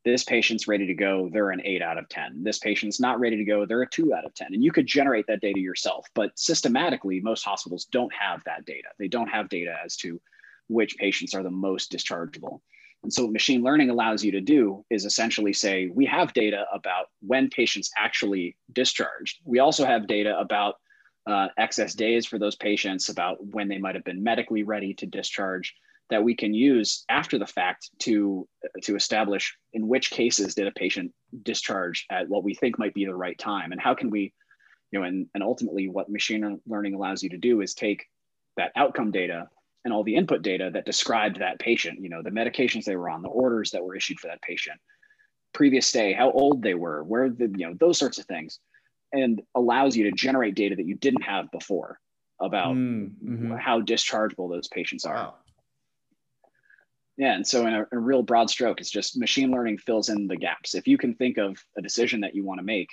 this 0.07 0.23
patient's 0.23 0.69
ready 0.69 0.87
to 0.87 0.93
go 0.93 1.29
they're 1.33 1.51
an 1.51 1.61
8 1.65 1.81
out 1.81 1.97
of 1.97 2.07
10 2.07 2.41
this 2.41 2.59
patient's 2.59 2.97
not 2.97 3.19
ready 3.19 3.35
to 3.35 3.43
go 3.43 3.65
they're 3.65 3.81
a 3.81 3.89
2 3.89 4.13
out 4.13 4.25
of 4.25 4.33
10 4.33 4.53
and 4.53 4.63
you 4.63 4.71
could 4.71 4.87
generate 4.87 5.27
that 5.27 5.41
data 5.41 5.59
yourself 5.59 6.07
but 6.13 6.31
systematically 6.39 7.19
most 7.19 7.43
hospitals 7.43 7.85
don't 7.85 8.13
have 8.13 8.41
that 8.45 8.65
data. 8.65 8.87
They 8.97 9.09
don't 9.09 9.27
have 9.27 9.49
data 9.49 9.75
as 9.83 9.97
to 9.97 10.21
which 10.69 10.97
patients 10.97 11.33
are 11.35 11.43
the 11.43 11.51
most 11.51 11.91
dischargeable 11.91 12.61
and 13.03 13.13
so 13.13 13.23
what 13.23 13.31
machine 13.31 13.63
learning 13.63 13.89
allows 13.89 14.23
you 14.23 14.31
to 14.31 14.41
do 14.41 14.83
is 14.89 15.05
essentially 15.05 15.53
say 15.53 15.89
we 15.93 16.05
have 16.05 16.33
data 16.33 16.65
about 16.73 17.05
when 17.21 17.49
patients 17.49 17.91
actually 17.97 18.57
discharged. 18.73 19.39
We 19.45 19.59
also 19.59 19.85
have 19.85 20.07
data 20.07 20.37
about 20.37 20.75
uh, 21.25 21.47
excess 21.57 21.93
days 21.93 22.25
for 22.25 22.39
those 22.39 22.55
patients 22.55 23.09
about 23.09 23.37
when 23.45 23.67
they 23.67 23.77
might 23.77 23.95
have 23.95 24.03
been 24.03 24.23
medically 24.23 24.63
ready 24.63 24.93
to 24.95 25.05
discharge 25.05 25.75
that 26.09 26.23
we 26.23 26.33
can 26.35 26.53
use 26.53 27.03
after 27.09 27.37
the 27.37 27.45
fact 27.45 27.89
to 27.99 28.47
to 28.81 28.95
establish 28.95 29.55
in 29.73 29.87
which 29.87 30.09
cases 30.09 30.55
did 30.55 30.67
a 30.67 30.71
patient 30.71 31.13
discharge 31.43 32.05
at 32.09 32.29
what 32.29 32.43
we 32.45 32.53
think 32.53 32.79
might 32.79 32.93
be 32.93 33.05
the 33.05 33.13
right 33.13 33.37
time. 33.37 33.71
And 33.73 33.81
how 33.81 33.93
can 33.93 34.09
we 34.09 34.33
you 34.91 34.99
know 34.99 35.05
and, 35.05 35.27
and 35.33 35.43
ultimately 35.43 35.89
what 35.89 36.09
machine 36.09 36.59
learning 36.65 36.93
allows 36.93 37.21
you 37.21 37.29
to 37.29 37.37
do 37.37 37.61
is 37.61 37.73
take 37.73 38.05
that 38.55 38.71
outcome 38.75 39.11
data 39.11 39.49
and 39.86 39.93
all 39.93 40.03
the 40.03 40.15
input 40.15 40.41
data 40.41 40.69
that 40.73 40.86
described 40.86 41.39
that 41.39 41.59
patient 41.59 41.99
you 42.01 42.09
know 42.09 42.21
the 42.21 42.30
medications 42.30 42.86
they 42.86 42.95
were 42.95 43.09
on 43.09 43.21
the 43.21 43.30
orders 43.30 43.71
that 43.71 43.84
were 43.84 43.95
issued 43.95 44.19
for 44.19 44.28
that 44.28 44.41
patient 44.41 44.80
previous 45.53 45.88
stay 45.88 46.13
how 46.13 46.32
old 46.32 46.61
they 46.61 46.73
were 46.73 47.03
where 47.03 47.30
the 47.30 47.51
you 47.55 47.67
know 47.67 47.73
those 47.80 47.97
sorts 47.97 48.17
of 48.17 48.25
things 48.25 48.59
and 49.13 49.41
allows 49.55 49.95
you 49.95 50.03
to 50.03 50.11
generate 50.11 50.55
data 50.55 50.75
that 50.75 50.86
you 50.86 50.95
didn't 50.95 51.23
have 51.23 51.49
before 51.51 51.99
about 52.39 52.75
mm, 52.75 53.09
mm-hmm. 53.23 53.55
how 53.55 53.82
dischargeable 53.82 54.49
those 54.49 54.67
patients 54.67 55.05
are 55.05 55.15
wow. 55.15 55.34
Yeah, 57.17 57.34
and 57.34 57.47
so 57.47 57.65
in 57.65 57.73
a, 57.73 57.86
a, 57.91 57.97
real 57.97 58.21
broad 58.21 58.49
stroke, 58.49 58.80
it's 58.80 58.91
just 58.91 59.17
machine 59.17 59.49
learning 59.49 59.80
fills 59.80 60.09
in 60.09 60.28
the 60.28 60.38
gaps. 60.38 60.75
If 60.75 60.88
you 60.88 60.99
can 60.99 61.15
think 61.15 61.38
of 61.38 61.57
a 61.75 61.82
decision 61.82 62.21
that 62.21 62.36
you 62.36 62.45
want 62.45 62.59
to 62.59 62.63
make, 62.63 62.89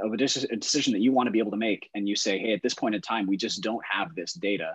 of 0.00 0.12
a, 0.12 0.16
de- 0.16 0.48
a 0.50 0.56
decision 0.56 0.92
that 0.92 1.00
you 1.00 1.12
want 1.12 1.28
to 1.28 1.30
be 1.30 1.38
able 1.38 1.52
to 1.52 1.56
make, 1.56 1.88
and 1.94 2.08
you 2.08 2.16
say, 2.16 2.36
"Hey, 2.36 2.52
at 2.52 2.62
this 2.64 2.74
point 2.74 2.96
in 2.96 3.00
time, 3.00 3.28
we 3.28 3.36
just 3.36 3.62
don't 3.62 3.82
have 3.88 4.12
this 4.16 4.32
data," 4.32 4.74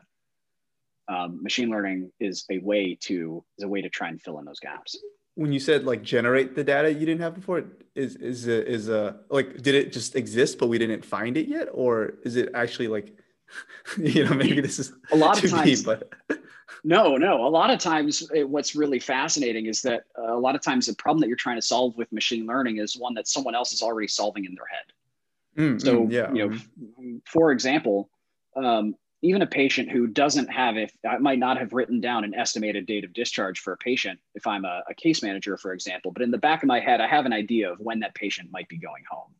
um, 1.10 1.42
machine 1.42 1.70
learning 1.70 2.12
is 2.20 2.46
a 2.50 2.60
way 2.60 2.96
to 3.02 3.44
is 3.58 3.64
a 3.64 3.68
way 3.68 3.82
to 3.82 3.90
try 3.90 4.08
and 4.08 4.22
fill 4.22 4.40
in 4.40 4.46
those 4.46 4.60
gaps. 4.60 4.98
When 5.36 5.52
you 5.52 5.60
said 5.60 5.86
like 5.86 6.04
generate 6.04 6.56
the 6.56 6.64
data 6.64 6.92
you 6.92 7.06
didn't 7.06 7.22
have 7.22 7.36
before, 7.36 7.64
is 7.96 8.16
is 8.18 8.48
a, 8.48 8.68
is 8.68 8.90
a 8.90 9.18
like 9.30 9.62
did 9.62 9.76
it 9.76 9.92
just 9.92 10.16
exist 10.16 10.58
but 10.60 10.68
we 10.68 10.78
didn't 10.78 11.04
find 11.04 11.36
it 11.38 11.48
yet, 11.48 11.68
or 11.74 12.14
is 12.24 12.36
it 12.36 12.50
actually 12.54 12.88
like 12.88 13.18
you 13.98 14.24
know 14.26 14.34
maybe 14.34 14.62
this 14.62 14.80
is 14.80 14.94
a 15.12 15.16
lot 15.16 15.44
of 15.44 15.50
times, 15.50 15.82
deep, 15.82 15.86
but 15.86 16.14
no, 16.84 17.18
no. 17.18 17.46
A 17.46 17.50
lot 17.50 17.70
of 17.70 17.80
times, 17.80 18.30
it, 18.34 18.48
what's 18.48 18.76
really 18.76 19.00
fascinating 19.00 19.66
is 19.66 19.82
that 19.82 20.04
uh, 20.18 20.36
a 20.36 20.40
lot 20.40 20.56
of 20.56 20.62
times 20.62 20.86
the 20.86 20.96
problem 20.96 21.20
that 21.22 21.28
you're 21.28 21.38
trying 21.38 21.58
to 21.58 21.62
solve 21.62 21.96
with 21.98 22.12
machine 22.12 22.46
learning 22.46 22.78
is 22.78 22.96
one 22.98 23.14
that 23.16 23.28
someone 23.28 23.56
else 23.56 23.74
is 23.74 23.82
already 23.82 24.08
solving 24.08 24.46
in 24.46 24.56
their 24.56 24.66
head. 24.66 25.74
Mm, 25.78 25.82
so, 25.82 26.06
mm, 26.06 26.12
yeah. 26.12 26.32
you 26.32 26.48
know, 26.48 26.56
mm-hmm. 26.56 27.18
for 27.26 27.52
example, 27.52 28.10
um, 28.56 28.96
even 29.22 29.42
a 29.42 29.48
patient 29.48 29.92
who 29.92 30.08
doesn't 30.08 30.48
have, 30.48 30.78
if 30.78 30.94
I 31.08 31.18
might 31.18 31.40
not 31.40 31.58
have 31.58 31.74
written 31.74 32.00
down 32.00 32.24
an 32.24 32.34
estimated 32.34 32.86
date 32.86 33.04
of 33.04 33.14
discharge 33.14 33.60
for 33.60 33.74
a 33.74 33.78
patient, 33.78 34.20
if 34.34 34.48
I'm 34.48 34.64
a, 34.64 34.82
a 34.90 34.94
case 34.94 35.22
manager, 35.22 35.58
for 35.58 35.74
example, 35.74 36.12
but 36.12 36.22
in 36.22 36.32
the 36.32 36.38
back 36.38 36.64
of 36.64 36.68
my 36.68 36.80
head, 36.80 37.02
I 37.02 37.08
have 37.08 37.26
an 37.26 37.34
idea 37.34 37.72
of 37.72 37.80
when 37.80 38.00
that 38.00 38.16
patient 38.16 38.50
might 38.52 38.70
be 38.70 38.78
going 38.78 39.04
home. 39.10 39.34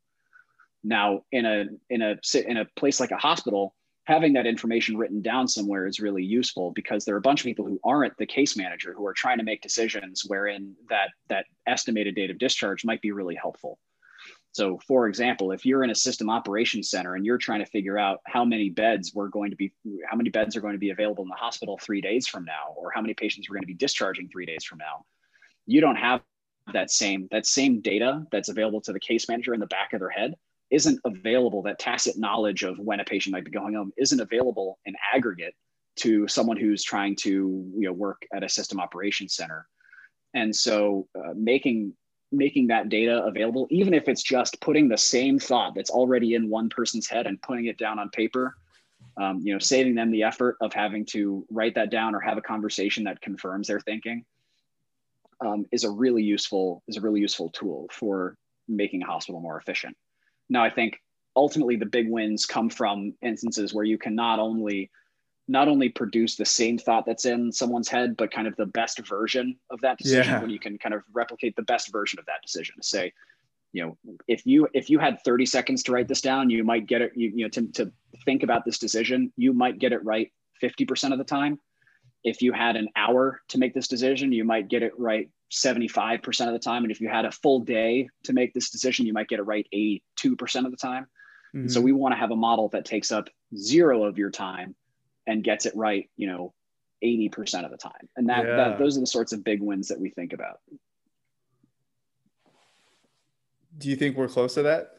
Now, 0.84 1.24
in 1.32 1.46
a 1.46 1.66
in 1.90 2.02
a 2.02 2.18
in 2.48 2.58
a 2.58 2.66
place 2.76 3.00
like 3.00 3.12
a 3.12 3.18
hospital, 3.18 3.76
having 4.04 4.34
that 4.34 4.48
information 4.48 4.98
written 4.98 5.22
down 5.22 5.48
somewhere 5.48 5.88
is 5.88 6.00
really 6.00 6.24
useful 6.24 6.72
because 6.72 7.06
there 7.06 7.16
are 7.16 7.20
a 7.20 7.22
bunch 7.22 7.42
of 7.42 7.46
people 7.46 7.66
who 7.66 7.80
aren't 7.84 8.18
the 8.18 8.26
case 8.26 8.58
manager 8.58 8.94
who 8.94 9.06
are 9.06 9.14
trying 9.14 9.38
to 9.38 9.44
make 9.44 9.62
decisions 9.62 10.24
wherein 10.26 10.76
that 10.90 11.10
that 11.28 11.46
estimated 11.68 12.16
date 12.16 12.32
of 12.32 12.38
discharge 12.38 12.86
might 12.86 13.02
be 13.02 13.12
really 13.12 13.36
helpful 13.36 13.78
so 14.52 14.80
for 14.88 15.08
example 15.08 15.52
if 15.52 15.66
you're 15.66 15.84
in 15.84 15.90
a 15.90 15.96
system 15.96 16.30
operations 16.30 16.90
center 16.90 17.16
and 17.16 17.26
you're 17.26 17.38
trying 17.38 17.60
to 17.60 17.66
figure 17.66 17.98
out 17.98 18.20
how 18.26 18.44
many 18.44 18.70
beds 18.70 19.14
we're 19.14 19.28
going 19.28 19.50
to 19.50 19.56
be 19.56 19.72
how 20.10 20.18
many 20.18 20.30
beds 20.30 20.56
are 20.56 20.62
going 20.62 20.74
to 20.74 20.80
be 20.80 20.90
available 20.90 21.24
in 21.24 21.30
the 21.30 21.36
hospital 21.36 21.80
three 21.82 22.02
days 22.02 22.28
from 22.28 22.46
now 22.46 22.74
or 22.76 22.92
how 22.94 23.02
many 23.02 23.14
patients 23.14 23.50
we're 23.50 23.56
going 23.56 23.64
to 23.64 23.68
be 23.68 23.74
discharging 23.74 24.28
three 24.30 24.46
days 24.46 24.64
from 24.64 24.78
now 24.78 25.06
you 25.66 25.82
don't 25.82 25.98
have 25.98 26.22
that 26.74 26.92
same 26.92 27.28
that 27.32 27.46
same 27.46 27.82
data 27.82 28.24
that's 28.32 28.50
available 28.50 28.82
to 28.82 28.94
the 28.94 29.00
case 29.00 29.28
manager 29.28 29.54
in 29.54 29.60
the 29.60 29.68
back 29.68 29.94
of 29.94 30.00
their 30.00 30.10
head 30.10 30.36
isn't 30.72 31.00
available. 31.06 31.62
That 31.64 31.80
tacit 31.80 32.18
knowledge 32.18 32.64
of 32.64 32.78
when 32.78 33.00
a 33.00 33.06
patient 33.06 33.34
might 33.34 33.46
be 33.46 33.52
going 33.52 33.74
home 33.74 33.92
isn't 33.98 34.20
available 34.20 34.80
in 34.86 34.96
aggregate 35.14 35.56
to 35.98 36.28
someone 36.28 36.58
who's 36.58 36.84
trying 36.84 37.16
to 37.18 37.30
you 37.30 37.88
know 37.88 37.94
work 37.94 38.22
at 38.34 38.44
a 38.44 38.50
system 38.50 38.80
operations 38.80 39.36
center. 39.36 39.68
And 40.34 40.56
so 40.56 41.08
uh, 41.18 41.34
making 41.36 41.94
making 42.32 42.68
that 42.68 42.90
data 42.90 43.24
available 43.26 43.68
even 43.72 43.94
if 43.94 44.08
it's 44.08 44.22
just 44.22 44.60
putting 44.62 44.88
the 44.88 44.98
same 44.98 45.40
thought 45.40 45.74
that's 45.76 45.90
already 45.90 46.36
in 46.36 46.50
one 46.50 46.70
person's 46.70 47.08
head 47.08 47.26
and 47.26 47.42
putting 47.42 47.66
it 47.66 47.78
down 47.78 47.98
on 47.98 48.10
paper 48.10 48.56
um, 49.18 49.40
you 49.44 49.52
know 49.52 49.60
saving 49.60 49.96
them 49.96 50.12
the 50.12 50.24
effort 50.24 50.56
of 50.62 50.72
having 50.74 51.06
to 51.06 51.46
write 51.50 51.76
that 51.76 51.90
down 51.90 52.14
or 52.14 52.20
have 52.20 52.38
a 52.38 52.42
conversation 52.42 53.04
that 53.04 53.20
confirms 53.22 53.68
their 53.68 53.80
thinking 53.80 54.24
um, 55.42 55.66
is 55.72 55.84
a 55.84 55.90
really 55.90 56.24
useful 56.24 56.84
is 56.88 56.98
a 56.98 57.02
really 57.02 57.22
useful 57.22 57.50
tool 57.50 57.88
for 57.92 58.36
making 58.68 59.02
a 59.02 59.06
hospital 59.06 59.42
more 59.42 59.58
efficient. 59.58 59.96
Now 60.50 60.64
i 60.64 60.70
think 60.70 61.00
ultimately 61.36 61.76
the 61.76 61.86
big 61.86 62.10
wins 62.10 62.46
come 62.46 62.70
from 62.70 63.14
instances 63.22 63.74
where 63.74 63.86
you 63.86 63.98
can 63.98 64.16
not 64.16 64.40
only 64.40 64.92
not 65.50 65.68
only 65.68 65.90
produce 65.90 66.36
the 66.36 66.46
same 66.46 66.78
thought 66.78 67.08
that's 67.08 67.26
in 67.26 67.52
someone's 67.52 67.90
head, 67.90 68.16
but 68.16 68.32
kind 68.32 68.48
of 68.48 68.56
the 68.56 68.68
best 68.68 69.00
version 69.06 69.58
of 69.72 69.82
that 69.82 69.98
decision 69.98 70.34
yeah. 70.34 70.42
when 70.42 70.52
you 70.52 70.60
can 70.60 70.78
kind 70.78 70.94
of 70.94 71.02
replicate 71.12 71.56
the 71.56 71.64
best 71.64 71.92
version 71.92 72.20
of 72.20 72.26
that 72.28 72.42
decision 72.44 72.76
to 72.80 72.88
say, 72.88 73.12
you 73.74 73.84
know, 73.84 73.98
if 74.28 74.46
you 74.46 74.68
if 74.74 74.92
you 74.92 75.00
had 75.00 75.20
30 75.24 75.48
seconds 75.48 75.84
to 75.84 75.92
write 75.92 76.08
this 76.08 76.22
down, 76.22 76.52
you 76.52 76.64
might 76.64 76.86
get 76.86 77.02
it, 77.02 77.14
you, 77.16 77.32
you 77.34 77.46
know, 77.46 77.50
to, 77.50 77.68
to 77.74 77.92
think 78.26 78.44
about 78.44 78.64
this 78.64 78.78
decision, 78.78 79.34
you 79.38 79.52
might 79.52 79.80
get 79.80 79.92
it 79.92 80.04
right 80.04 80.32
50% 80.62 81.12
of 81.12 81.18
the 81.18 81.24
time. 81.24 81.60
If 82.24 82.44
you 82.44 82.54
had 82.54 82.76
an 82.76 82.90
hour 82.96 83.42
to 83.48 83.58
make 83.58 83.74
this 83.74 83.88
decision, 83.88 84.32
you 84.32 84.44
might 84.44 84.68
get 84.68 84.84
it 84.84 84.94
right 85.00 85.30
75% 85.52 86.48
of 86.48 86.54
the 86.54 86.60
time. 86.60 86.84
And 86.84 86.92
if 86.92 87.02
you 87.02 87.10
had 87.10 87.26
a 87.26 87.32
full 87.32 87.62
day 87.62 88.08
to 88.24 88.34
make 88.34 88.54
this 88.54 88.70
decision, 88.70 89.08
you 89.08 89.14
might 89.14 89.30
get 89.30 89.40
it 89.40 89.44
right 89.44 89.68
82% 89.74 90.66
of 90.66 90.72
the 90.72 90.78
time. 90.78 91.08
Mm-hmm. 91.56 91.70
So 91.70 91.82
we 91.82 91.92
want 91.92 92.14
to 92.14 92.20
have 92.20 92.32
a 92.32 92.36
model 92.36 92.70
that 92.70 92.86
takes 92.86 93.12
up 93.12 93.30
zero 93.56 94.04
of 94.04 94.18
your 94.18 94.30
time 94.30 94.76
and 95.30 95.44
gets 95.44 95.68
it 95.68 95.76
right, 95.76 96.10
you 96.18 96.28
know, 96.28 96.54
80% 97.04 97.64
of 97.64 97.72
the 97.72 97.78
time. 97.78 98.10
And 98.18 98.28
that, 98.30 98.46
yeah. 98.46 98.56
that 98.56 98.80
those 98.80 98.98
are 98.98 99.00
the 99.00 99.08
sorts 99.08 99.32
of 99.32 99.44
big 99.44 99.62
wins 99.62 99.88
that 99.88 100.00
we 100.00 100.10
think 100.10 100.34
about. 100.34 100.60
Do 103.78 103.90
you 103.90 103.96
think 103.96 104.18
we're 104.18 104.28
close 104.28 104.56
to 104.56 104.64
that? 104.64 104.96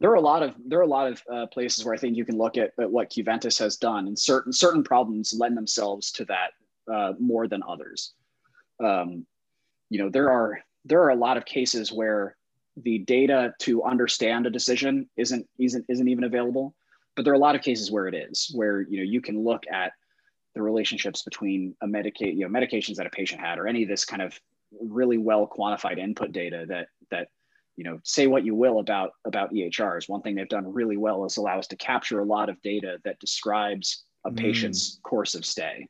There 0.00 0.10
are 0.10 0.16
a 0.16 0.20
lot 0.20 0.42
of 0.42 0.54
there 0.66 0.78
are 0.78 0.82
a 0.82 0.86
lot 0.86 1.12
of 1.12 1.22
uh, 1.32 1.46
places 1.46 1.84
where 1.84 1.94
I 1.94 1.98
think 1.98 2.16
you 2.16 2.24
can 2.24 2.36
look 2.36 2.56
at, 2.56 2.72
at 2.80 2.90
what 2.90 3.10
Qventus 3.10 3.58
has 3.58 3.76
done, 3.76 4.06
and 4.08 4.18
certain 4.18 4.52
certain 4.52 4.82
problems 4.82 5.34
lend 5.38 5.56
themselves 5.56 6.10
to 6.12 6.24
that 6.24 6.52
uh, 6.92 7.12
more 7.20 7.46
than 7.46 7.62
others. 7.68 8.14
Um, 8.82 9.26
you 9.90 10.02
know, 10.02 10.08
there 10.08 10.30
are 10.30 10.58
there 10.86 11.02
are 11.02 11.10
a 11.10 11.14
lot 11.14 11.36
of 11.36 11.44
cases 11.44 11.92
where 11.92 12.34
the 12.76 12.98
data 13.00 13.54
to 13.60 13.82
understand 13.84 14.46
a 14.46 14.50
decision 14.50 15.08
isn't 15.18 15.46
isn't 15.58 15.84
isn't 15.88 16.08
even 16.08 16.24
available 16.24 16.74
but 17.16 17.24
there 17.24 17.32
are 17.32 17.36
a 17.36 17.40
lot 17.40 17.54
of 17.54 17.62
cases 17.62 17.90
where 17.90 18.06
it 18.06 18.14
is 18.14 18.50
where 18.54 18.82
you 18.82 18.98
know 18.98 19.02
you 19.02 19.20
can 19.20 19.42
look 19.42 19.64
at 19.72 19.92
the 20.54 20.62
relationships 20.62 21.22
between 21.22 21.74
a 21.82 21.86
medicate 21.86 22.36
you 22.36 22.48
know 22.48 22.48
medications 22.48 22.96
that 22.96 23.06
a 23.06 23.10
patient 23.10 23.40
had 23.40 23.58
or 23.58 23.66
any 23.66 23.82
of 23.82 23.88
this 23.88 24.04
kind 24.04 24.22
of 24.22 24.38
really 24.80 25.18
well 25.18 25.46
quantified 25.46 25.98
input 25.98 26.32
data 26.32 26.64
that 26.68 26.88
that 27.10 27.28
you 27.76 27.84
know 27.84 27.98
say 28.04 28.26
what 28.26 28.44
you 28.44 28.54
will 28.54 28.78
about 28.78 29.12
about 29.24 29.52
ehrs 29.52 30.08
one 30.08 30.22
thing 30.22 30.34
they've 30.34 30.48
done 30.48 30.72
really 30.72 30.96
well 30.96 31.24
is 31.24 31.36
allow 31.36 31.58
us 31.58 31.66
to 31.66 31.76
capture 31.76 32.20
a 32.20 32.24
lot 32.24 32.48
of 32.48 32.60
data 32.62 32.98
that 33.04 33.18
describes 33.20 34.04
a 34.24 34.30
mm. 34.30 34.36
patient's 34.36 34.96
mm. 34.96 35.02
course 35.02 35.34
of 35.34 35.44
stay 35.44 35.86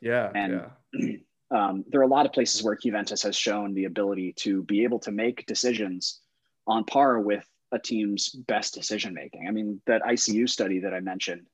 yeah 0.00 0.30
and 0.34 0.62
yeah. 0.94 1.16
Um, 1.50 1.84
there 1.88 2.00
are 2.00 2.04
a 2.04 2.08
lot 2.08 2.26
of 2.26 2.32
places 2.32 2.62
where 2.62 2.76
Qventus 2.76 3.22
has 3.22 3.34
shown 3.34 3.72
the 3.72 3.86
ability 3.86 4.34
to 4.40 4.62
be 4.64 4.84
able 4.84 4.98
to 5.00 5.10
make 5.10 5.46
decisions 5.46 6.20
on 6.66 6.84
par 6.84 7.20
with 7.20 7.46
a 7.72 7.78
team's 7.78 8.30
best 8.30 8.74
decision 8.74 9.14
making. 9.14 9.46
I 9.46 9.50
mean, 9.50 9.80
that 9.86 10.02
ICU 10.02 10.48
study 10.48 10.80
that 10.80 10.94
I 10.94 11.00
mentioned, 11.00 11.46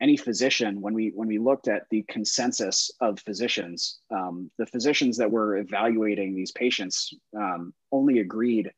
any 0.00 0.16
physician, 0.16 0.80
when 0.80 0.94
we 0.94 1.10
when 1.14 1.28
we 1.28 1.38
looked 1.38 1.66
at 1.68 1.82
the 1.90 2.04
consensus 2.08 2.90
of 3.00 3.18
physicians, 3.20 3.98
um, 4.10 4.50
the 4.58 4.66
physicians 4.66 5.16
that 5.16 5.30
were 5.30 5.56
evaluating 5.56 6.34
these 6.34 6.52
patients 6.52 7.12
um, 7.36 7.72
only 7.90 8.20
agreed 8.20 8.70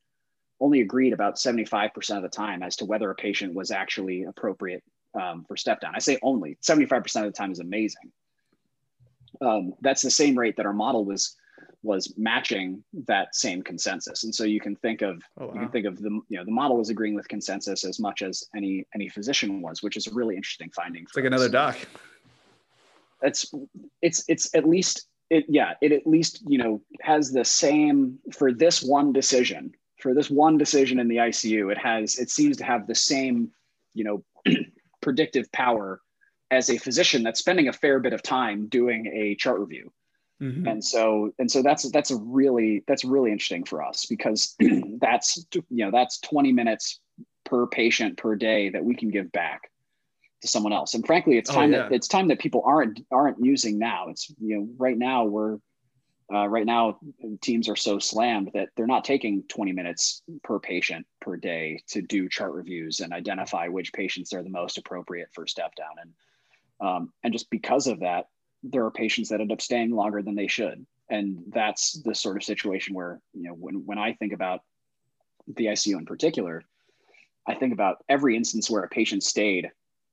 only 0.60 0.82
agreed 0.82 1.12
about 1.12 1.36
75% 1.36 2.16
of 2.16 2.22
the 2.22 2.28
time 2.28 2.62
as 2.62 2.76
to 2.76 2.84
whether 2.84 3.10
a 3.10 3.14
patient 3.14 3.54
was 3.54 3.70
actually 3.70 4.24
appropriate 4.24 4.82
um, 5.20 5.44
for 5.48 5.56
step 5.56 5.80
down. 5.80 5.94
I 5.94 6.00
say 6.00 6.18
only 6.22 6.58
75% 6.62 7.16
of 7.16 7.24
the 7.24 7.30
time 7.32 7.50
is 7.50 7.60
amazing. 7.60 8.12
Um, 9.40 9.72
that's 9.80 10.02
the 10.02 10.10
same 10.10 10.38
rate 10.38 10.56
that 10.58 10.66
our 10.66 10.74
model 10.74 11.04
was 11.04 11.34
was 11.82 12.12
matching 12.16 12.82
that 13.06 13.34
same 13.34 13.62
consensus. 13.62 14.24
And 14.24 14.34
so 14.34 14.44
you 14.44 14.60
can 14.60 14.76
think 14.76 15.02
of 15.02 15.22
oh, 15.38 15.46
wow. 15.46 15.54
you 15.54 15.60
can 15.60 15.68
think 15.70 15.86
of 15.86 16.00
the 16.00 16.10
you 16.28 16.38
know 16.38 16.44
the 16.44 16.50
model 16.50 16.76
was 16.76 16.90
agreeing 16.90 17.14
with 17.14 17.28
consensus 17.28 17.84
as 17.84 17.98
much 17.98 18.22
as 18.22 18.44
any 18.54 18.86
any 18.94 19.08
physician 19.08 19.62
was, 19.62 19.82
which 19.82 19.96
is 19.96 20.06
a 20.06 20.14
really 20.14 20.36
interesting 20.36 20.70
finding. 20.70 21.02
It's 21.02 21.16
like 21.16 21.24
us. 21.24 21.28
another 21.28 21.48
doc. 21.48 21.78
It's 23.22 23.52
it's 24.02 24.24
it's 24.28 24.54
at 24.54 24.68
least 24.68 25.06
it 25.30 25.44
yeah 25.48 25.74
it 25.80 25.92
at 25.92 26.06
least 26.06 26.42
you 26.46 26.58
know 26.58 26.82
has 27.00 27.32
the 27.32 27.44
same 27.44 28.18
for 28.32 28.52
this 28.52 28.82
one 28.82 29.12
decision 29.12 29.72
for 29.98 30.14
this 30.14 30.30
one 30.30 30.58
decision 30.58 30.98
in 30.98 31.08
the 31.08 31.16
ICU 31.16 31.70
it 31.70 31.78
has 31.78 32.18
it 32.18 32.30
seems 32.30 32.56
to 32.56 32.64
have 32.64 32.86
the 32.86 32.94
same 32.94 33.50
you 33.94 34.04
know 34.04 34.24
predictive 35.00 35.50
power 35.52 36.00
as 36.50 36.68
a 36.68 36.78
physician 36.78 37.22
that's 37.22 37.38
spending 37.38 37.68
a 37.68 37.72
fair 37.72 38.00
bit 38.00 38.12
of 38.12 38.22
time 38.22 38.66
doing 38.68 39.06
a 39.06 39.34
chart 39.36 39.60
review 39.60 39.92
Mm-hmm. 40.40 40.66
And 40.66 40.84
so 40.84 41.34
and 41.38 41.50
so 41.50 41.62
that's 41.62 41.90
that's 41.90 42.10
a 42.10 42.16
really 42.16 42.82
that's 42.86 43.04
really 43.04 43.30
interesting 43.30 43.64
for 43.64 43.82
us 43.82 44.06
because 44.06 44.56
that's 45.00 45.44
you 45.52 45.84
know 45.84 45.90
that's 45.90 46.18
20 46.20 46.52
minutes 46.52 47.00
per 47.44 47.66
patient 47.66 48.16
per 48.16 48.36
day 48.36 48.70
that 48.70 48.84
we 48.84 48.94
can 48.94 49.10
give 49.10 49.30
back 49.32 49.70
to 50.40 50.48
someone 50.48 50.72
else. 50.72 50.94
And 50.94 51.06
frankly, 51.06 51.36
it's 51.36 51.50
oh, 51.50 51.54
time 51.54 51.74
oh, 51.74 51.76
yeah. 51.76 51.82
that 51.84 51.92
it's 51.92 52.08
time 52.08 52.28
that 52.28 52.38
people 52.38 52.62
aren't 52.64 53.00
aren't 53.10 53.44
using 53.44 53.78
now. 53.78 54.08
It's 54.08 54.32
you 54.40 54.56
know 54.56 54.68
right 54.78 54.96
now 54.96 55.24
we're 55.24 55.58
uh, 56.32 56.46
right 56.46 56.64
now 56.64 56.98
teams 57.42 57.68
are 57.68 57.76
so 57.76 57.98
slammed 57.98 58.50
that 58.54 58.68
they're 58.76 58.86
not 58.86 59.04
taking 59.04 59.42
20 59.48 59.72
minutes 59.72 60.22
per 60.44 60.60
patient 60.60 61.04
per 61.20 61.36
day 61.36 61.82
to 61.88 62.00
do 62.02 62.28
chart 62.28 62.52
reviews 62.52 63.00
and 63.00 63.12
identify 63.12 63.66
which 63.66 63.92
patients 63.92 64.32
are 64.32 64.42
the 64.42 64.48
most 64.48 64.78
appropriate 64.78 65.28
for 65.32 65.46
step 65.46 65.74
down 65.74 65.96
and 66.00 66.12
um, 66.80 67.12
and 67.24 67.32
just 67.32 67.50
because 67.50 67.86
of 67.88 68.00
that 68.00 68.28
there 68.62 68.84
are 68.84 68.90
patients 68.90 69.28
that 69.28 69.40
end 69.40 69.52
up 69.52 69.60
staying 69.60 69.90
longer 69.90 70.22
than 70.22 70.34
they 70.34 70.46
should. 70.46 70.86
And 71.08 71.42
that's 71.48 72.00
the 72.02 72.14
sort 72.14 72.36
of 72.36 72.44
situation 72.44 72.94
where, 72.94 73.20
you 73.32 73.44
know, 73.44 73.54
when, 73.54 73.86
when 73.86 73.98
I 73.98 74.12
think 74.14 74.32
about 74.32 74.60
the 75.46 75.66
ICU 75.66 75.98
in 75.98 76.06
particular, 76.06 76.62
I 77.46 77.54
think 77.54 77.72
about 77.72 78.04
every 78.08 78.36
instance 78.36 78.70
where 78.70 78.82
a 78.82 78.88
patient 78.88 79.22
stayed 79.22 79.70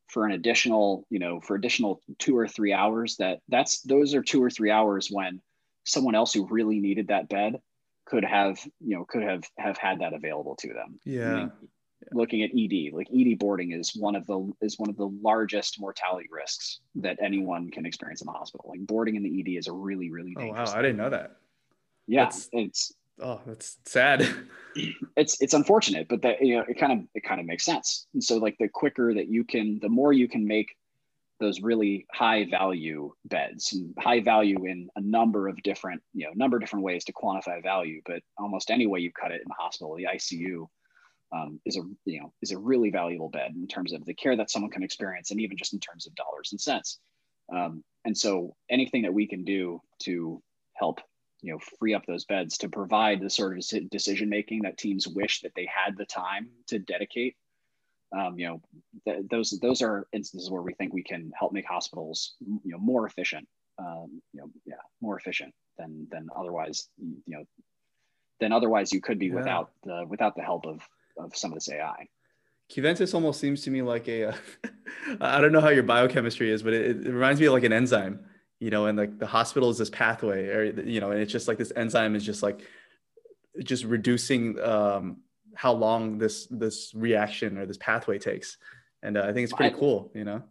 for 0.08 0.26
an 0.26 0.32
additional, 0.32 1.06
you 1.10 1.20
know, 1.20 1.39
for 1.41 1.56
additional 1.56 2.02
two 2.18 2.38
or 2.38 2.48
three 2.48 2.74
hours 2.74 3.18
that 3.18 3.41
that's 3.50 3.82
those 3.82 4.16
are 4.16 4.24
two 4.24 4.41
or 4.41 4.50
three 4.50 4.72
hours 4.72 5.10
when 5.12 5.41
someone 5.86 6.16
else 6.16 6.34
who 6.34 6.48
really 6.48 6.80
needed 6.80 7.10
that 7.10 7.30
bed 7.30 7.62
could 8.06 8.24
have, 8.24 8.58
you 8.80 8.95
know, 8.95 9.06
could 9.06 9.24
have 9.24 9.43
have 9.58 9.78
had 9.78 10.00
that 10.00 10.14
available 10.14 10.56
to 10.56 10.70
them. 10.70 11.00
Yeah. 11.04 11.32
I 11.32 11.36
mean, 11.36 11.52
looking 12.12 12.43
at 12.43 12.51
ED, 12.58 12.93
like 12.93 13.08
ED 13.14 13.39
boarding 13.39 13.72
is 13.72 13.95
one 13.95 14.16
of 14.16 14.26
the 14.26 14.51
is 14.62 14.80
one 14.80 14.89
of 14.89 14.97
the 14.97 15.10
largest 15.22 15.80
mortality 15.80 16.28
risks 16.32 16.80
that 16.95 17.18
anyone 17.22 17.70
can 17.70 17.86
experience 17.86 18.22
in 18.22 18.26
the 18.26 18.32
hospital. 18.32 18.68
Like 18.70 18.82
boarding 18.82 19.16
in 19.16 19.24
the 19.24 19.39
ED 19.39 19.58
is 19.58 19.68
a 19.68 19.74
really 19.74 20.12
really 20.12 20.36
oh 20.38 20.47
wow 20.47 20.66
I 20.66 20.82
didn't 20.82 20.97
know 20.97 21.10
that. 21.10 21.38
Yeah, 22.08 22.26
that's, 22.26 22.49
it's 22.51 22.93
oh 23.22 23.41
that's 23.45 23.78
sad. 23.86 24.28
it's 25.16 25.41
it's 25.41 25.53
unfortunate, 25.53 26.08
but 26.08 26.22
that 26.22 26.41
you 26.41 26.58
know 26.58 26.66
it 26.68 26.78
kind 26.78 26.93
of 26.93 27.08
it 27.14 27.24
kind 27.24 27.39
of 27.39 27.45
makes 27.45 27.66
sense. 27.66 28.08
And 28.14 28.24
so 28.24 28.38
like 28.38 28.58
the 28.60 28.70
quicker 28.70 29.14
that 29.14 29.28
you 29.28 29.43
can, 29.43 29.80
the 29.82 29.89
more 29.89 30.14
you 30.14 30.28
can 30.28 30.47
make 30.47 30.76
those 31.39 31.62
really 31.62 32.08
high 32.12 32.47
value 32.49 33.14
beds 33.26 33.72
and 33.74 33.93
high 33.99 34.20
value 34.20 34.66
in 34.66 34.89
a 34.95 35.01
number 35.01 35.47
of 35.47 35.62
different 35.62 36.01
you 36.14 36.26
know 36.26 36.32
number 36.36 36.58
of 36.58 36.62
different 36.62 36.84
ways 36.84 37.03
to 37.05 37.14
quantify 37.14 37.62
value, 37.62 38.01
but 38.05 38.22
almost 38.38 38.72
any 38.72 38.88
way 38.88 38.99
you 38.99 39.12
cut 39.12 39.32
it 39.32 39.41
in 39.41 39.47
the 39.47 39.55
hospital, 39.58 39.95
the 39.95 40.08
ICU 40.12 40.68
um, 41.32 41.59
is 41.65 41.78
a 41.78 41.82
you 42.05 42.19
know 42.19 42.34
is 42.41 42.51
a 42.51 42.57
really 42.57 42.89
valuable 42.89 43.30
bed 43.30 43.53
in 43.55 43.67
terms 43.67 43.93
of 43.93 44.05
the 44.05 44.13
care 44.13 44.36
that 44.36 44.49
someone 44.49 44.71
can 44.71 44.84
experience 44.84 45.32
and 45.32 45.41
even 45.41 45.57
just 45.57 45.73
in 45.73 45.80
terms 45.80 46.07
of 46.07 46.15
dollars 46.15 46.51
and 46.51 46.61
cents 46.61 46.99
um, 47.53 47.84
and 48.05 48.17
so 48.17 48.55
anything 48.69 49.03
that 49.03 49.13
we 49.13 49.28
can 49.28 49.43
do 49.43 49.82
to 49.99 50.41
help 50.73 51.01
you 51.41 51.51
know 51.51 51.59
free 51.80 51.93
up 51.93 52.05
those 52.05 52.25
beds 52.25 52.57
to 52.57 52.69
provide 52.69 53.21
the 53.21 53.30
sort 53.30 53.57
of 53.57 53.89
decision 53.89 54.30
making 54.30 54.61
that 54.63 54.78
teams 54.78 55.07
wish 55.07 55.41
that 55.41 55.51
they 55.55 55.67
had 55.67 55.97
the 55.97 56.05
time 56.05 56.49
to 56.67 56.80
dedicate 56.80 57.36
um, 58.17 58.39
you 58.39 58.47
know 58.47 58.61
th- 59.05 59.25
those 59.30 59.59
those 59.61 59.82
are 59.82 60.07
instances 60.13 60.49
where 60.49 60.61
we 60.61 60.73
think 60.73 60.93
we 60.93 61.03
can 61.03 61.32
help 61.38 61.51
make 61.51 61.65
hospitals 61.65 62.36
you 62.39 62.71
know 62.71 62.78
more 62.78 63.05
efficient 63.05 63.47
um, 63.80 64.21
you 64.34 64.41
know 64.41 64.49
yeah 64.65 64.75
more 65.01 65.17
efficient 65.17 65.53
than 65.78 66.07
than 66.09 66.28
otherwise 66.36 66.88
you 66.97 67.38
know 67.38 67.43
than 68.39 68.51
otherwise 68.51 68.93
you 68.93 69.01
could 69.01 69.19
be 69.19 69.28
yeah. 69.28 69.36
without 69.36 69.71
the 69.84 70.05
without 70.07 70.36
the 70.36 70.41
help 70.41 70.65
of 70.65 70.88
of 71.18 71.36
some 71.36 71.51
of 71.51 71.55
this 71.55 71.70
AI. 71.70 72.07
Qventus 72.72 73.13
almost 73.13 73.39
seems 73.39 73.61
to 73.63 73.72
me 73.72 73.82
like 73.82 74.07
a. 74.07 74.30
Uh, 74.30 74.34
I 75.22 75.39
don't 75.39 75.51
know 75.51 75.61
how 75.61 75.70
your 75.70 75.84
biochemistry 75.84 76.51
is, 76.51 76.63
but 76.63 76.74
it, 76.74 77.05
it, 77.05 77.11
reminds 77.11 77.39
me 77.39 77.47
of 77.47 77.53
like 77.53 77.63
an 77.63 77.74
enzyme, 77.74 78.20
you 78.59 78.70
know, 78.70 78.88
and 78.88 78.97
like 78.97 79.18
the 79.20 79.28
hospital 79.28 79.70
is 79.70 79.78
this 79.78 79.89
pathway 79.89 80.47
or, 80.47 80.63
you 80.82 80.99
know, 80.99 81.11
and 81.11 81.22
it's 81.22 81.32
just 81.32 81.47
like 81.47 81.57
this 81.57 81.72
enzyme 81.76 82.15
is 82.15 82.26
just 82.26 82.43
like, 82.43 82.61
just 83.63 83.86
reducing 83.86 84.59
um, 84.59 85.18
how 85.57 85.74
long 85.74 86.20
this 86.20 86.47
this 86.51 86.93
reaction 86.93 87.57
or 87.57 87.65
this 87.65 87.78
pathway 87.78 88.20
takes 88.20 88.57
and 89.01 89.18
uh, 89.18 89.24
i 89.24 89.34
think 89.34 89.43
it's 89.43 89.53
pretty 89.53 89.76
I, 89.76 89.80
cool 89.80 90.11
you 90.13 90.24
know 90.24 90.43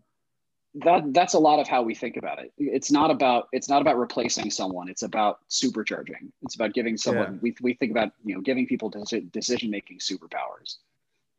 that 0.84 1.14
that's 1.14 1.34
a 1.34 1.38
lot 1.38 1.58
of 1.58 1.68
how 1.68 1.82
we 1.82 1.94
think 1.94 2.16
about 2.16 2.38
it. 2.38 2.52
It's 2.58 2.90
not 2.90 3.10
about 3.10 3.48
it's 3.52 3.68
not 3.68 3.80
about 3.80 3.98
replacing 3.98 4.50
someone. 4.50 4.88
It's 4.88 5.02
about 5.02 5.40
supercharging. 5.48 6.30
It's 6.42 6.54
about 6.54 6.74
giving 6.74 6.96
someone 6.96 7.34
yeah. 7.34 7.38
we, 7.40 7.56
we 7.62 7.74
think 7.74 7.92
about 7.92 8.12
you 8.24 8.34
know 8.34 8.40
giving 8.40 8.66
people 8.66 8.92
decision 9.30 9.70
making 9.70 9.98
superpowers. 9.98 10.76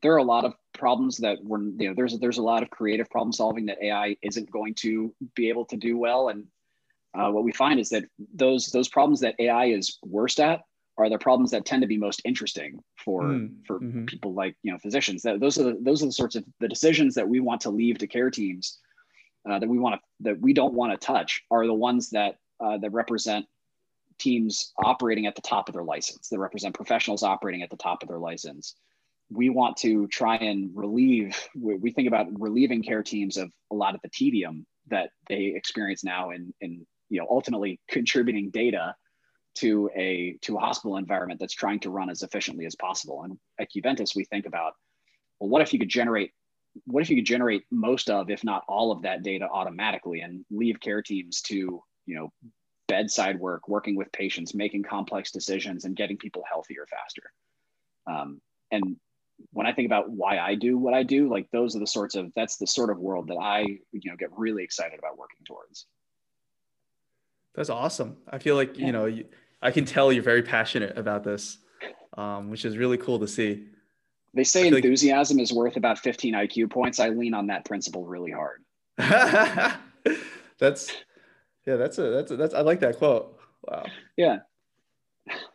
There 0.01 0.13
are 0.13 0.17
a 0.17 0.23
lot 0.23 0.45
of 0.45 0.53
problems 0.73 1.17
that 1.17 1.43
we're 1.43 1.61
you 1.61 1.89
know 1.89 1.93
there's 1.95 2.17
there's 2.19 2.39
a 2.39 2.43
lot 2.43 2.63
of 2.63 2.69
creative 2.69 3.09
problem 3.09 3.31
solving 3.31 3.65
that 3.67 3.77
ai 3.81 4.17
isn't 4.21 4.49
going 4.49 4.73
to 4.75 5.13
be 5.35 5.49
able 5.49 5.65
to 5.65 5.77
do 5.77 5.97
well. 5.97 6.29
And 6.29 6.47
uh, 7.13 7.31
what 7.31 7.43
we 7.43 7.51
find 7.51 7.79
is 7.79 7.89
that 7.89 8.05
those 8.33 8.67
those 8.67 8.87
problems 8.87 9.19
that 9.19 9.35
ai 9.39 9.65
is 9.65 9.99
worst 10.03 10.39
at 10.39 10.63
are 10.97 11.09
the 11.09 11.19
problems 11.19 11.51
that 11.51 11.63
tend 11.63 11.83
to 11.83 11.87
be 11.87 11.97
most 11.97 12.23
interesting 12.25 12.83
for 12.95 13.21
mm, 13.21 13.51
for 13.67 13.79
mm-hmm. 13.79 14.05
people 14.05 14.33
like 14.33 14.55
you 14.63 14.71
know 14.71 14.79
physicians. 14.79 15.21
That 15.21 15.39
those 15.39 15.59
are 15.59 15.63
the, 15.63 15.77
those 15.79 16.01
are 16.01 16.07
the 16.07 16.11
sorts 16.11 16.35
of 16.35 16.43
the 16.59 16.67
decisions 16.67 17.13
that 17.15 17.29
we 17.29 17.39
want 17.39 17.61
to 17.61 17.69
leave 17.69 17.99
to 17.99 18.07
care 18.07 18.31
teams 18.31 18.79
uh, 19.49 19.59
that 19.59 19.67
we 19.67 19.79
want 19.79 19.95
to 19.95 20.01
that 20.21 20.39
we 20.41 20.53
don't 20.53 20.73
want 20.73 20.91
to 20.91 21.05
touch 21.05 21.43
are 21.51 21.65
the 21.65 21.73
ones 21.73 22.09
that 22.09 22.35
uh, 22.59 22.77
that 22.77 22.91
represent 22.91 23.45
teams 24.19 24.73
operating 24.83 25.27
at 25.27 25.35
the 25.35 25.41
top 25.41 25.69
of 25.69 25.73
their 25.73 25.83
license 25.83 26.29
that 26.29 26.39
represent 26.39 26.73
professionals 26.73 27.23
operating 27.23 27.61
at 27.61 27.69
the 27.69 27.77
top 27.77 28.01
of 28.01 28.09
their 28.09 28.19
license 28.19 28.75
we 29.29 29.49
want 29.49 29.77
to 29.77 30.07
try 30.07 30.37
and 30.37 30.71
relieve 30.73 31.37
we 31.55 31.91
think 31.91 32.07
about 32.07 32.27
relieving 32.39 32.81
care 32.81 33.03
teams 33.03 33.37
of 33.37 33.51
a 33.71 33.75
lot 33.75 33.93
of 33.93 34.01
the 34.01 34.09
tedium 34.09 34.65
that 34.87 35.11
they 35.29 35.53
experience 35.55 36.03
now 36.03 36.31
in 36.31 36.53
in 36.61 36.85
you 37.09 37.19
know 37.19 37.27
ultimately 37.29 37.79
contributing 37.87 38.49
data 38.49 38.95
to 39.57 39.89
a 39.95 40.37
to 40.41 40.55
a 40.57 40.59
hospital 40.59 40.97
environment 40.97 41.39
that's 41.39 41.53
trying 41.53 41.79
to 41.79 41.89
run 41.89 42.09
as 42.09 42.21
efficiently 42.21 42.65
as 42.65 42.75
possible. 42.75 43.23
And 43.23 43.37
at 43.59 43.69
Qventus, 43.71 44.15
we 44.15 44.23
think 44.25 44.45
about, 44.45 44.73
well, 45.39 45.49
what 45.49 45.61
if 45.61 45.73
you 45.73 45.79
could 45.79 45.89
generate 45.89 46.31
what 46.85 47.01
if 47.01 47.09
you 47.09 47.15
could 47.15 47.25
generate 47.25 47.63
most 47.71 48.09
of, 48.09 48.29
if 48.29 48.43
not 48.43 48.63
all 48.67 48.91
of 48.91 49.01
that 49.01 49.23
data 49.23 49.47
automatically 49.51 50.21
and 50.21 50.45
leave 50.51 50.79
care 50.79 51.01
teams 51.01 51.41
to, 51.41 51.81
you 52.05 52.15
know, 52.15 52.31
bedside 52.87 53.39
work, 53.39 53.67
working 53.67 53.95
with 53.95 54.11
patients, 54.11 54.53
making 54.53 54.83
complex 54.83 55.31
decisions 55.31 55.85
and 55.85 55.95
getting 55.95 56.17
people 56.17 56.43
healthier 56.49 56.85
faster. 56.89 57.23
Um, 58.05 58.39
and 58.71 58.95
when 59.51 59.67
I 59.67 59.73
think 59.73 59.85
about 59.85 60.09
why 60.09 60.39
I 60.39 60.55
do 60.55 60.77
what 60.77 60.93
I 60.93 61.03
do, 61.03 61.29
like 61.29 61.47
those 61.51 61.75
are 61.75 61.79
the 61.79 61.87
sorts 61.87 62.15
of, 62.15 62.31
that's 62.35 62.57
the 62.57 62.67
sort 62.67 62.89
of 62.89 62.97
world 62.97 63.27
that 63.27 63.37
I, 63.37 63.61
you 63.91 64.09
know, 64.09 64.15
get 64.17 64.29
really 64.37 64.63
excited 64.63 64.97
about 64.97 65.17
working 65.17 65.45
towards. 65.45 65.85
That's 67.55 67.69
awesome. 67.69 68.17
I 68.29 68.39
feel 68.39 68.55
like, 68.55 68.77
yeah. 68.77 68.85
you 68.85 68.91
know, 68.91 69.05
you, 69.05 69.25
I 69.61 69.71
can 69.71 69.85
tell 69.85 70.13
you're 70.13 70.23
very 70.23 70.43
passionate 70.43 70.97
about 70.97 71.23
this, 71.23 71.57
um, 72.17 72.49
which 72.49 72.65
is 72.65 72.77
really 72.77 72.97
cool 72.97 73.19
to 73.19 73.27
see. 73.27 73.65
They 74.33 74.43
say 74.43 74.67
enthusiasm 74.67 75.37
like... 75.37 75.43
is 75.43 75.53
worth 75.53 75.77
about 75.77 75.99
15 75.99 76.33
IQ 76.33 76.69
points. 76.69 76.99
I 76.99 77.09
lean 77.09 77.33
on 77.33 77.47
that 77.47 77.65
principle 77.65 78.05
really 78.05 78.31
hard. 78.31 78.63
that's 78.97 80.91
yeah, 81.65 81.75
that's 81.75 81.97
a 81.97 82.09
that's 82.09 82.31
a, 82.31 82.37
that's 82.37 82.53
I 82.53 82.61
like 82.61 82.79
that 82.79 82.97
quote. 82.97 83.39
Wow. 83.63 83.85
Yeah. 84.15 84.39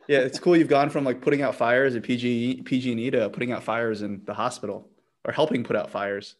yeah, 0.06 0.18
it's 0.18 0.38
cool. 0.38 0.56
You've 0.56 0.68
gone 0.68 0.90
from 0.90 1.04
like 1.04 1.20
putting 1.20 1.42
out 1.42 1.54
fires 1.54 1.96
at 1.96 2.02
PG 2.02 2.62
PG&E 2.62 3.10
to 3.10 3.30
putting 3.30 3.52
out 3.52 3.62
fires 3.62 4.02
in 4.02 4.22
the 4.24 4.34
hospital 4.34 4.88
or 5.24 5.32
helping 5.32 5.64
put 5.64 5.76
out 5.76 5.90
fires. 5.90 6.36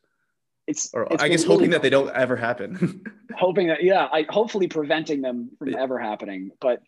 It's 0.67 0.91
or 0.95 1.09
it's 1.11 1.23
I 1.23 1.29
guess 1.29 1.43
hoping 1.43 1.71
that 1.71 1.83
they 1.83 1.91
don't 1.91 2.15
ever 2.15 2.37
happen. 2.37 3.05
hoping 3.37 3.69
that 3.69 3.83
yeah, 3.83 4.09
I 4.13 4.27
hopefully 4.29 4.69
preventing 4.69 5.23
them 5.23 5.51
from 5.59 5.69
yeah. 5.69 5.83
ever 5.83 5.99
happening. 5.99 6.53
But 6.61 6.83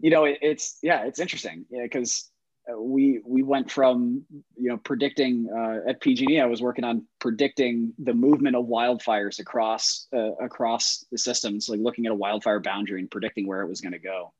you 0.00 0.10
know, 0.10 0.24
it, 0.24 0.38
it's 0.40 0.78
yeah, 0.82 1.04
it's 1.04 1.18
interesting 1.18 1.66
because 1.70 2.30
we 2.74 3.20
we 3.24 3.42
went 3.42 3.70
from 3.70 4.24
you 4.56 4.68
know 4.68 4.76
predicting 4.78 5.48
uh, 5.54 5.88
at 5.88 6.00
PG&E. 6.00 6.40
I 6.40 6.46
was 6.46 6.60
working 6.60 6.84
on 6.84 7.06
predicting 7.20 7.92
the 7.98 8.14
movement 8.14 8.56
of 8.56 8.66
wildfires 8.66 9.38
across 9.38 10.06
uh, 10.12 10.34
across 10.36 11.04
the 11.12 11.18
systems, 11.18 11.68
like 11.68 11.80
looking 11.80 12.06
at 12.06 12.12
a 12.12 12.16
wildfire 12.16 12.60
boundary 12.60 13.00
and 13.00 13.10
predicting 13.10 13.46
where 13.46 13.62
it 13.62 13.68
was 13.68 13.80
going 13.80 13.92
to 13.92 13.98
go. 13.98 14.32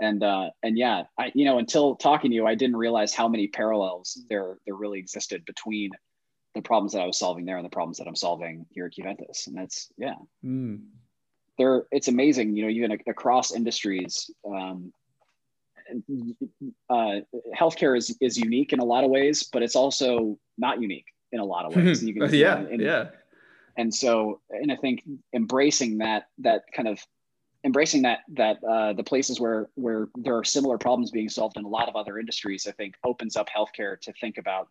And 0.00 0.22
uh, 0.22 0.50
and 0.62 0.78
yeah, 0.78 1.04
I 1.18 1.32
you 1.34 1.44
know 1.44 1.58
until 1.58 1.96
talking 1.96 2.30
to 2.30 2.34
you, 2.34 2.46
I 2.46 2.54
didn't 2.54 2.76
realize 2.76 3.12
how 3.12 3.28
many 3.28 3.48
parallels 3.48 4.22
there 4.28 4.58
there 4.64 4.76
really 4.76 5.00
existed 5.00 5.44
between 5.44 5.90
the 6.54 6.62
problems 6.62 6.92
that 6.92 7.02
I 7.02 7.06
was 7.06 7.18
solving 7.18 7.44
there 7.44 7.56
and 7.56 7.64
the 7.64 7.70
problems 7.70 7.98
that 7.98 8.06
I'm 8.06 8.16
solving 8.16 8.66
here 8.70 8.86
at 8.86 8.92
Qventus. 8.92 9.48
And 9.48 9.56
that's 9.56 9.90
yeah. 9.96 10.14
Mm 10.44 10.82
there 11.58 11.82
it's 11.90 12.08
amazing 12.08 12.56
you 12.56 12.62
know 12.62 12.70
even 12.70 12.96
across 13.08 13.52
industries 13.52 14.30
um, 14.46 14.92
uh, 16.90 17.20
healthcare 17.58 17.96
is 17.96 18.16
is 18.20 18.36
unique 18.36 18.72
in 18.72 18.80
a 18.80 18.84
lot 18.84 19.04
of 19.04 19.10
ways 19.10 19.48
but 19.52 19.62
it's 19.62 19.76
also 19.76 20.38
not 20.56 20.80
unique 20.80 21.06
in 21.32 21.40
a 21.40 21.44
lot 21.44 21.66
of 21.66 21.76
ways. 21.76 22.02
You 22.02 22.14
can, 22.14 22.32
yeah 22.34 22.56
and, 22.56 22.80
yeah. 22.80 23.08
And 23.76 23.94
so 23.94 24.40
and 24.50 24.72
i 24.72 24.76
think 24.76 25.02
embracing 25.34 25.98
that 25.98 26.28
that 26.38 26.64
kind 26.74 26.88
of 26.88 27.00
embracing 27.64 28.02
that 28.02 28.20
that 28.34 28.62
uh, 28.64 28.92
the 28.92 29.04
places 29.04 29.40
where 29.40 29.68
where 29.74 30.08
there 30.16 30.36
are 30.36 30.44
similar 30.44 30.78
problems 30.78 31.10
being 31.10 31.28
solved 31.28 31.56
in 31.56 31.64
a 31.64 31.68
lot 31.68 31.88
of 31.88 31.96
other 31.96 32.18
industries 32.18 32.66
i 32.66 32.72
think 32.72 32.94
opens 33.04 33.36
up 33.36 33.48
healthcare 33.48 34.00
to 34.00 34.12
think 34.14 34.38
about 34.38 34.68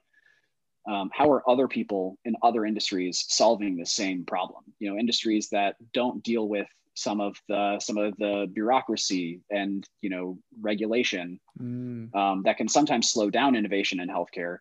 um, 0.88 1.12
how 1.14 1.30
are 1.32 1.48
other 1.50 1.68
people 1.68 2.18
in 2.24 2.36
other 2.42 2.66
industries 2.66 3.26
solving 3.28 3.76
the 3.76 3.86
same 3.86 4.24
problem? 4.24 4.64
You 4.80 4.90
know 4.90 4.98
industries 4.98 5.50
that 5.50 5.76
don't 5.94 6.24
deal 6.24 6.48
with 6.48 6.68
some 6.98 7.22
of 7.22 7.40
the 7.48 7.80
some 7.80 7.98
of 7.98 8.18
the 8.18 8.50
bureaucracy 8.52 9.40
and 9.52 9.88
you 10.02 10.10
know 10.10 10.38
regulation 10.60 11.40
mm. 11.62 12.14
um, 12.16 12.42
that 12.44 12.58
can 12.58 12.68
sometimes 12.68 13.12
slow 13.12 13.30
down 13.30 13.56
innovation 13.56 14.00
in 14.00 14.10
healthcare 14.10 14.58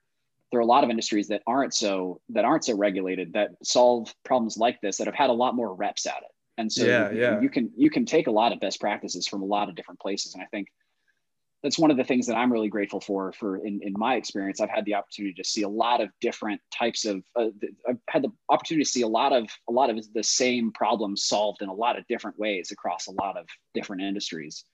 there 0.53 0.61
are 0.61 0.63
a 0.63 0.67
lot 0.67 0.85
of 0.85 0.91
industries 0.91 1.29
that 1.29 1.43
aren't 1.47 1.73
so 1.73 2.21
that 2.29 2.45
aren't 2.45 2.65
so 2.65 2.77
regulated 2.77 3.33
that 3.33 3.51
solve 3.63 4.15
problems 4.23 4.59
like 4.59 4.79
this 4.83 4.99
that 4.99 5.07
have 5.07 5.15
had 5.15 5.31
a 5.31 5.33
lot 5.33 5.57
more 5.57 5.75
reps 5.75 6.07
at 6.07 6.19
it 6.19 6.33
and 6.59 6.71
so 6.71 6.85
yeah, 6.85 7.11
you, 7.11 7.21
yeah. 7.21 7.41
you 7.41 7.49
can 7.49 7.71
you 7.75 7.89
can 7.89 8.05
take 8.05 8.27
a 8.27 8.31
lot 8.31 8.53
of 8.53 8.61
best 8.61 8.81
practices 8.81 9.27
from 9.27 9.43
a 9.43 9.47
lot 9.47 9.71
of 9.71 9.75
different 9.75 9.99
places 9.99 10.35
and 10.35 10.43
i 10.43 10.47
think 10.47 10.69
that's 11.67 11.81
one 11.81 11.91
of 11.91 11.97
the 11.97 12.05
things 12.05 12.29
that 12.29 12.37
I'm 12.37 12.53
really 12.53 12.69
grateful 12.69 13.01
for. 13.01 13.33
For 13.33 13.57
in, 13.57 13.81
in 13.83 13.93
my 13.97 14.15
experience, 14.15 14.61
I've 14.61 14.71
had 14.71 14.85
the 14.85 14.95
opportunity 14.95 15.35
to 15.35 15.43
see 15.43 15.63
a 15.63 15.69
lot 15.69 16.01
of 16.01 16.11
different 16.21 16.61
types 16.73 17.05
of. 17.05 17.25
Uh, 17.35 17.47
I've 17.89 17.99
had 18.09 18.23
the 18.23 18.31
opportunity 18.49 18.85
to 18.85 18.89
see 18.89 19.03
a 19.03 19.09
lot 19.09 19.33
of 19.33 19.51
a 19.69 19.73
lot 19.73 19.91
of 19.91 19.99
the 20.15 20.23
same 20.23 20.71
problems 20.71 21.25
solved 21.25 21.63
in 21.63 21.69
a 21.69 21.75
lot 21.75 21.99
of 21.99 22.07
different 22.07 22.39
ways 22.39 22.71
across 22.71 23.09
a 23.09 23.13
lot 23.21 23.37
of 23.37 23.47
different 23.75 24.03
industries. 24.03 24.65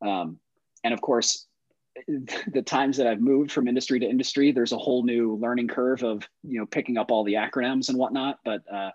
Um, 0.00 0.38
and 0.84 0.94
of 0.94 1.02
course, 1.02 1.48
the 2.08 2.62
times 2.62 2.96
that 2.96 3.06
I've 3.06 3.20
moved 3.20 3.52
from 3.52 3.68
industry 3.68 4.00
to 4.00 4.08
industry, 4.08 4.52
there's 4.52 4.72
a 4.72 4.78
whole 4.78 5.04
new 5.04 5.36
learning 5.36 5.68
curve 5.68 6.02
of 6.02 6.26
you 6.42 6.58
know 6.58 6.64
picking 6.64 6.96
up 6.96 7.10
all 7.10 7.24
the 7.24 7.34
acronyms 7.34 7.90
and 7.90 7.98
whatnot. 7.98 8.38
But 8.42 8.62
uh, 8.72 8.92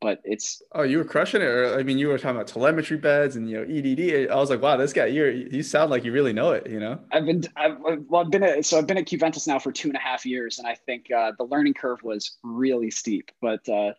but 0.00 0.20
it's 0.24 0.62
oh 0.72 0.82
you 0.82 0.98
were 0.98 1.04
crushing 1.04 1.40
it 1.40 1.46
or 1.46 1.78
i 1.78 1.82
mean 1.82 1.98
you 1.98 2.08
were 2.08 2.18
talking 2.18 2.36
about 2.36 2.46
telemetry 2.46 2.96
beds 2.96 3.36
and 3.36 3.48
you 3.48 3.56
know 3.56 3.64
edd 3.64 4.30
i 4.30 4.34
was 4.36 4.50
like 4.50 4.60
wow 4.60 4.76
this 4.76 4.92
guy 4.92 5.06
you 5.06 5.48
you 5.50 5.62
sound 5.62 5.90
like 5.90 6.04
you 6.04 6.12
really 6.12 6.32
know 6.32 6.50
it 6.50 6.68
you 6.68 6.78
know? 6.78 6.98
I've 7.12 7.24
been 7.24 7.42
i've 7.56 7.76
well 7.80 8.22
i've 8.22 8.30
been 8.30 8.42
at 8.42 8.64
so 8.64 8.78
i've 8.78 8.86
been 8.86 8.98
at 8.98 9.06
qventus 9.06 9.46
now 9.46 9.58
for 9.58 9.72
two 9.72 9.88
and 9.88 9.96
a 9.96 10.00
half 10.00 10.26
years 10.26 10.58
and 10.58 10.68
i 10.68 10.74
think 10.74 11.10
uh, 11.10 11.32
the 11.38 11.44
learning 11.44 11.74
curve 11.74 12.02
was 12.02 12.36
really 12.42 12.90
steep 12.90 13.30
but 13.40 13.66
uh, 13.68 13.92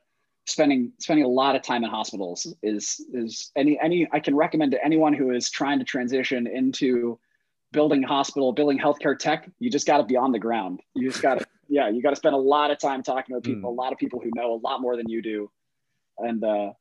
spending 0.45 0.91
spending 0.99 1.25
a 1.25 1.27
lot 1.27 1.55
of 1.55 1.63
time 1.63 1.83
in 1.83 1.89
hospitals 1.89 2.53
is 2.61 3.03
is 3.13 3.51
any 3.55 3.79
any 3.81 4.07
i 4.11 4.19
can 4.19 4.35
recommend 4.35 4.71
to 4.71 4.85
anyone 4.85 5.13
who 5.13 5.31
is 5.31 5.49
trying 5.49 5.79
to 5.79 5.85
transition 5.85 6.45
into 6.45 7.17
building 7.71 8.03
hospital 8.03 8.53
building 8.53 8.79
healthcare 8.79 9.17
tech 9.17 9.49
you 9.59 9.69
just 9.69 9.87
got 9.87 9.97
to 9.97 10.03
be 10.03 10.15
on 10.15 10.31
the 10.31 10.39
ground. 10.39 10.81
You 10.93 11.09
just 11.09 11.21
got 11.21 11.39
to 11.39 11.45
yeah 11.67 11.89
you 11.89 12.01
got 12.01 12.11
to 12.11 12.15
spend 12.15 12.35
a 12.35 12.39
lot 12.39 12.71
of 12.71 12.79
time 12.79 13.01
talking 13.01 13.35
to 13.35 13.41
people 13.41 13.71
mm. 13.71 13.73
a 13.73 13.75
lot 13.75 13.91
of 13.91 13.97
people 13.97 14.19
who 14.19 14.29
know 14.35 14.53
a 14.53 14.59
lot 14.61 14.81
more 14.81 14.95
than 14.95 15.09
you 15.09 15.21
do 15.21 15.49
and 16.17 16.43
uh, 16.43 16.71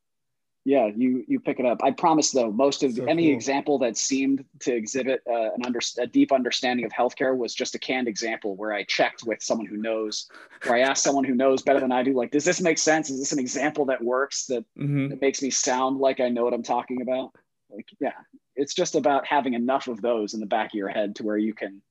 yeah, 0.65 0.89
you 0.97 1.25
you 1.29 1.41
pick 1.41 1.61
it 1.61 1.67
up. 1.67 1.83
I 1.83 1.91
promise 1.91 2.31
though, 2.31 2.51
most 2.51 2.83
of 2.83 2.95
so 2.95 3.05
any 3.05 3.27
cool. 3.27 3.35
example 3.35 3.79
that 3.81 3.99
seemed 3.99 4.45
to 4.61 4.75
exhibit 4.75 5.23
uh, 5.31 5.53
an 5.53 5.67
under 5.67 5.81
a 5.99 6.07
deep 6.07 6.33
understanding 6.33 6.87
of 6.87 6.93
healthcare 6.93 7.37
was 7.37 7.55
just 7.55 7.75
a 7.75 7.79
canned 7.79 8.09
example 8.09 8.57
where 8.57 8.73
I 8.73 8.83
checked 8.85 9.25
with 9.25 9.43
someone 9.43 9.67
who 9.67 9.77
knows, 9.77 10.27
where 10.63 10.77
I 10.77 10.81
asked 10.81 11.05
someone 11.05 11.25
who 11.25 11.35
knows 11.35 11.61
better 11.61 11.81
than 11.81 11.93
I 11.93 12.03
do, 12.03 12.15
like, 12.15 12.31
does 12.31 12.47
this 12.47 12.63
make 12.63 12.79
sense? 12.79 13.11
Is 13.11 13.19
this 13.19 13.33
an 13.33 13.39
example 13.39 13.85
that 13.87 14.03
works 14.03 14.47
that, 14.47 14.65
mm-hmm. 14.79 15.09
that 15.09 15.21
makes 15.21 15.43
me 15.43 15.51
sound 15.51 15.99
like 15.99 16.21
I 16.21 16.31
know 16.31 16.45
what 16.45 16.55
I'm 16.55 16.63
talking 16.63 17.03
about? 17.03 17.33
Like, 17.69 17.89
yeah, 18.01 18.13
it's 18.57 18.73
just 18.73 18.95
about 18.95 19.27
having 19.27 19.53
enough 19.53 19.87
of 19.87 20.01
those 20.01 20.33
in 20.33 20.41
the 20.41 20.47
back 20.47 20.71
of 20.71 20.75
your 20.75 20.89
head 20.89 21.17
to 21.17 21.25
where 21.25 21.39
you 21.39 21.53
can 21.53 21.83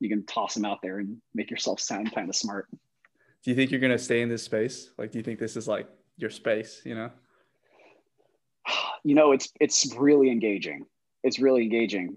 you 0.00 0.08
can 0.08 0.24
toss 0.26 0.54
them 0.54 0.64
out 0.64 0.78
there 0.82 0.98
and 0.98 1.20
make 1.34 1.50
yourself 1.50 1.80
sound 1.80 2.12
kind 2.14 2.28
of 2.28 2.36
smart. 2.36 2.68
Do 3.42 3.50
you 3.50 3.56
think 3.56 3.70
you're 3.70 3.80
gonna 3.80 3.98
stay 3.98 4.22
in 4.22 4.28
this 4.28 4.42
space? 4.42 4.90
Like, 4.98 5.12
do 5.12 5.18
you 5.18 5.24
think 5.24 5.38
this 5.38 5.56
is 5.56 5.68
like 5.68 5.88
your 6.18 6.30
space 6.30 6.82
you 6.84 6.94
know? 6.94 7.10
You 9.04 9.14
know 9.14 9.32
it's 9.32 9.50
it's 9.60 9.94
really 9.96 10.30
engaging. 10.30 10.84
It's 11.22 11.38
really 11.38 11.62
engaging. 11.62 12.16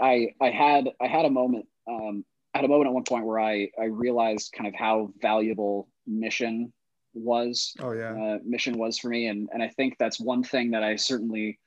I 0.00 0.34
i 0.40 0.50
had 0.50 0.88
i 1.00 1.06
had 1.06 1.26
a 1.26 1.30
moment 1.30 1.66
um 1.90 2.24
I 2.54 2.58
had 2.58 2.64
a 2.64 2.68
moment 2.68 2.88
at 2.88 2.94
one 2.94 3.04
point 3.04 3.26
where 3.26 3.40
i 3.40 3.68
i 3.78 3.84
realized 3.84 4.52
kind 4.56 4.66
of 4.66 4.74
how 4.74 5.12
valuable 5.20 5.88
mission 6.06 6.72
was 7.12 7.74
oh 7.80 7.92
yeah. 7.92 8.12
uh, 8.12 8.38
mission 8.44 8.78
was 8.78 8.98
for 8.98 9.08
me. 9.08 9.26
And 9.26 9.48
and 9.52 9.62
i 9.62 9.68
think 9.68 9.96
that's 9.98 10.18
one 10.18 10.42
thing 10.42 10.70
that 10.70 10.82
i 10.82 10.96
certainly 10.96 11.58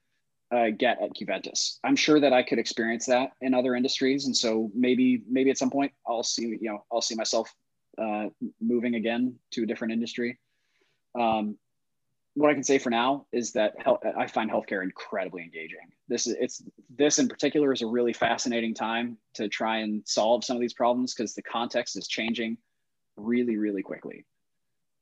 uh, 0.53 0.69
get 0.77 1.01
at 1.01 1.15
Qventus. 1.15 1.79
I'm 1.83 1.95
sure 1.95 2.19
that 2.19 2.31
I 2.31 2.43
could 2.43 2.59
experience 2.59 3.07
that 3.07 3.31
in 3.41 3.53
other 3.53 3.75
industries, 3.75 4.25
and 4.27 4.37
so 4.37 4.69
maybe 4.75 5.23
maybe 5.27 5.49
at 5.49 5.57
some 5.57 5.71
point 5.71 5.91
I'll 6.07 6.23
see 6.23 6.43
you 6.43 6.69
know 6.69 6.85
I'll 6.91 7.01
see 7.01 7.15
myself 7.15 7.53
uh, 7.97 8.25
moving 8.61 8.95
again 8.95 9.35
to 9.51 9.63
a 9.63 9.65
different 9.65 9.93
industry. 9.93 10.39
Um, 11.19 11.57
what 12.35 12.49
I 12.49 12.53
can 12.53 12.63
say 12.63 12.79
for 12.79 12.89
now 12.89 13.25
is 13.31 13.51
that 13.53 13.73
health, 13.79 14.01
I 14.17 14.25
find 14.27 14.49
healthcare 14.49 14.81
incredibly 14.81 15.43
engaging. 15.43 15.91
This 16.07 16.25
is 16.25 16.35
it's 16.39 16.63
this 16.89 17.19
in 17.19 17.27
particular 17.27 17.71
is 17.71 17.81
a 17.81 17.87
really 17.87 18.13
fascinating 18.13 18.73
time 18.73 19.17
to 19.35 19.47
try 19.47 19.79
and 19.79 20.01
solve 20.05 20.43
some 20.43 20.57
of 20.57 20.61
these 20.61 20.73
problems 20.73 21.13
because 21.13 21.35
the 21.35 21.43
context 21.43 21.95
is 21.95 22.07
changing 22.07 22.57
really 23.15 23.57
really 23.57 23.83
quickly. 23.83 24.25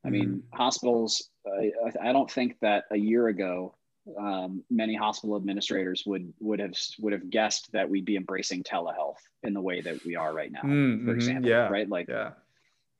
I 0.04 0.10
mean, 0.10 0.26
mm-hmm. 0.26 0.58
hospitals. 0.58 1.30
I, 1.46 2.10
I 2.10 2.12
don't 2.12 2.30
think 2.30 2.58
that 2.62 2.86
a 2.92 2.98
year 2.98 3.28
ago 3.28 3.76
um, 4.20 4.64
many 4.70 4.96
hospital 4.96 5.36
administrators 5.36 6.04
would 6.06 6.34
would 6.40 6.60
have 6.60 6.74
would 7.00 7.14
have 7.14 7.30
guessed 7.30 7.72
that 7.72 7.90
we'd 7.90 8.06
be 8.06 8.18
embracing 8.18 8.64
telehealth 8.64 9.22
in 9.44 9.54
the 9.54 9.62
way 9.62 9.80
that 9.82 10.04
we 10.04 10.16
are 10.16 10.34
right 10.34 10.52
now. 10.52 10.62
Mm-hmm. 10.62 11.06
For 11.06 11.14
example, 11.14 11.50
yeah. 11.50 11.70
right? 11.70 11.88
Like, 11.88 12.10
yeah. 12.10 12.32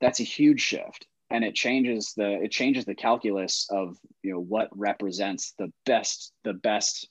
that's 0.00 0.20
a 0.20 0.24
huge 0.24 0.60
shift 0.60 1.06
and 1.32 1.44
it 1.44 1.54
changes 1.54 2.12
the 2.16 2.42
it 2.42 2.50
changes 2.50 2.84
the 2.84 2.94
calculus 2.94 3.66
of 3.70 3.96
you 4.22 4.32
know 4.32 4.40
what 4.40 4.68
represents 4.76 5.54
the 5.58 5.72
best 5.86 6.32
the 6.44 6.52
best 6.52 7.08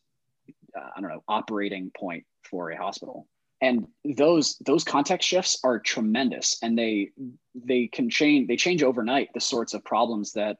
uh, 0.77 0.89
i 0.95 1.01
don't 1.01 1.09
know 1.09 1.23
operating 1.27 1.91
point 1.97 2.23
for 2.51 2.69
a 2.69 2.77
hospital. 2.77 3.27
And 3.61 3.87
those 4.03 4.57
those 4.65 4.83
context 4.83 5.27
shifts 5.27 5.59
are 5.63 5.79
tremendous 5.79 6.57
and 6.63 6.77
they 6.77 7.11
they 7.53 7.87
can 7.87 8.09
change 8.09 8.47
they 8.47 8.57
change 8.57 8.81
overnight 8.81 9.29
the 9.33 9.39
sorts 9.39 9.73
of 9.73 9.85
problems 9.85 10.33
that 10.33 10.57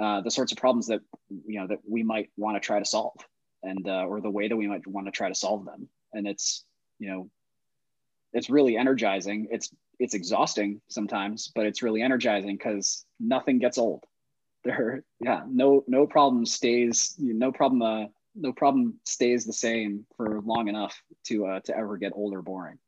uh, 0.00 0.22
the 0.22 0.30
sorts 0.30 0.50
of 0.50 0.58
problems 0.58 0.86
that 0.86 1.00
you 1.46 1.60
know 1.60 1.66
that 1.66 1.80
we 1.86 2.02
might 2.02 2.30
want 2.38 2.56
to 2.56 2.60
try 2.60 2.78
to 2.78 2.86
solve 2.86 3.18
and 3.62 3.86
uh, 3.86 4.04
or 4.08 4.20
the 4.20 4.30
way 4.30 4.48
that 4.48 4.56
we 4.56 4.66
might 4.66 4.86
want 4.86 5.06
to 5.06 5.12
try 5.12 5.28
to 5.28 5.34
solve 5.34 5.66
them. 5.66 5.88
And 6.14 6.26
it's 6.26 6.64
you 6.98 7.10
know 7.10 7.30
it's 8.32 8.48
really 8.48 8.78
energizing. 8.78 9.48
It's 9.50 9.68
it's 9.98 10.14
exhausting 10.14 10.80
sometimes, 10.88 11.50
but 11.54 11.66
it's 11.66 11.82
really 11.82 12.02
energizing 12.02 12.56
because 12.56 13.04
nothing 13.20 13.58
gets 13.58 13.78
old. 13.78 14.04
There, 14.64 15.02
yeah, 15.18 15.42
no 15.48 15.82
no 15.88 16.06
problem 16.06 16.46
stays 16.46 17.16
no 17.18 17.50
problem 17.50 17.82
uh, 17.82 18.06
no 18.36 18.52
problem 18.52 19.00
stays 19.04 19.44
the 19.44 19.52
same 19.52 20.06
for 20.16 20.40
long 20.40 20.68
enough 20.68 21.02
to 21.24 21.46
uh, 21.46 21.60
to 21.64 21.76
ever 21.76 21.96
get 21.96 22.12
old 22.14 22.32
or 22.32 22.42
boring. 22.42 22.78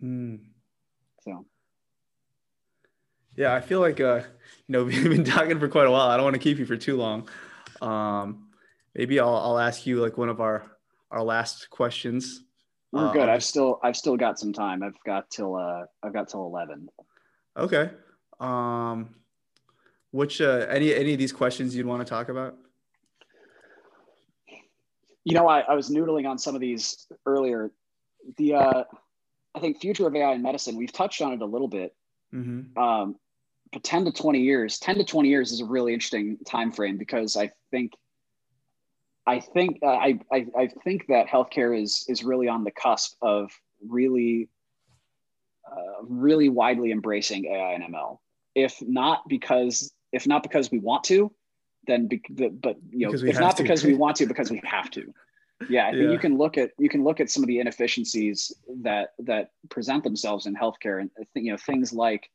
Mm. 0.00 0.38
So. 1.24 1.44
Yeah, 3.34 3.52
I 3.52 3.60
feel 3.60 3.80
like 3.80 4.00
uh, 4.00 4.20
you 4.68 4.72
know 4.72 4.84
we've 4.84 5.02
been 5.02 5.24
talking 5.24 5.58
for 5.58 5.66
quite 5.66 5.88
a 5.88 5.90
while. 5.90 6.08
I 6.08 6.16
don't 6.16 6.24
want 6.24 6.34
to 6.34 6.40
keep 6.40 6.58
you 6.58 6.66
for 6.66 6.76
too 6.76 6.96
long. 6.96 7.28
Um, 7.82 8.48
maybe 8.94 9.18
I'll 9.18 9.34
I'll 9.34 9.58
ask 9.58 9.86
you 9.86 10.00
like 10.00 10.16
one 10.16 10.28
of 10.28 10.40
our 10.40 10.64
our 11.10 11.22
last 11.24 11.68
questions 11.70 12.44
we're 12.92 13.08
uh, 13.08 13.12
good. 13.12 13.28
I've 13.28 13.44
still 13.44 13.80
I've 13.82 13.96
still 13.96 14.16
got 14.16 14.38
some 14.38 14.52
time. 14.52 14.82
I've 14.82 14.98
got 15.04 15.30
till 15.30 15.56
uh 15.56 15.84
I've 16.02 16.12
got 16.12 16.28
till 16.28 16.44
eleven. 16.46 16.88
Okay. 17.56 17.90
Um 18.40 19.14
which 20.10 20.40
uh 20.40 20.66
any 20.68 20.94
any 20.94 21.12
of 21.12 21.18
these 21.18 21.32
questions 21.32 21.74
you'd 21.74 21.86
want 21.86 22.06
to 22.06 22.08
talk 22.08 22.28
about? 22.28 22.56
You 25.24 25.34
know, 25.34 25.48
I, 25.48 25.60
I 25.60 25.74
was 25.74 25.90
noodling 25.90 26.28
on 26.28 26.38
some 26.38 26.54
of 26.54 26.60
these 26.60 27.06
earlier. 27.26 27.70
The 28.36 28.54
uh 28.54 28.84
I 29.54 29.60
think 29.60 29.80
future 29.80 30.06
of 30.06 30.14
AI 30.14 30.32
in 30.32 30.42
medicine, 30.42 30.76
we've 30.76 30.92
touched 30.92 31.22
on 31.22 31.32
it 31.32 31.40
a 31.40 31.46
little 31.46 31.68
bit. 31.68 31.94
Mm-hmm. 32.32 32.78
Um, 32.78 33.16
but 33.72 33.82
10 33.82 34.04
to 34.04 34.12
20 34.12 34.40
years, 34.40 34.78
10 34.78 34.96
to 34.96 35.04
20 35.04 35.28
years 35.28 35.50
is 35.50 35.60
a 35.60 35.64
really 35.64 35.94
interesting 35.94 36.38
time 36.46 36.70
frame 36.70 36.98
because 36.98 37.36
I 37.36 37.50
think 37.70 37.92
I 39.26 39.40
think 39.40 39.80
uh, 39.82 39.86
I, 39.86 40.18
I, 40.32 40.46
I 40.56 40.68
think 40.84 41.06
that 41.08 41.26
healthcare 41.26 41.80
is 41.80 42.04
is 42.08 42.22
really 42.22 42.48
on 42.48 42.64
the 42.64 42.70
cusp 42.70 43.16
of 43.20 43.50
really 43.86 44.48
uh, 45.70 46.02
really 46.02 46.48
widely 46.48 46.92
embracing 46.92 47.46
AI 47.46 47.72
and 47.72 47.82
ML. 47.92 48.18
If 48.54 48.80
not 48.80 49.28
because 49.28 49.92
if 50.12 50.26
not 50.26 50.42
because 50.42 50.70
we 50.70 50.78
want 50.78 51.04
to, 51.04 51.32
then 51.86 52.06
be, 52.06 52.22
but 52.28 52.76
you 52.90 53.06
know 53.06 53.12
if 53.12 53.38
not 53.40 53.56
to. 53.56 53.62
because 53.62 53.84
we 53.84 53.94
want 53.94 54.16
to 54.16 54.26
because 54.26 54.50
we 54.50 54.60
have 54.64 54.90
to. 54.92 55.12
Yeah, 55.68 55.88
I 55.88 55.90
think 55.92 56.04
yeah. 56.04 56.10
you 56.10 56.18
can 56.18 56.36
look 56.36 56.58
at 56.58 56.70
you 56.78 56.88
can 56.88 57.02
look 57.02 57.18
at 57.18 57.30
some 57.30 57.42
of 57.42 57.48
the 57.48 57.60
inefficiencies 57.60 58.52
that 58.82 59.14
that 59.20 59.50
present 59.70 60.04
themselves 60.04 60.46
in 60.46 60.54
healthcare, 60.54 61.00
and 61.00 61.10
you 61.34 61.50
know 61.50 61.56
things 61.56 61.92
like 61.92 62.30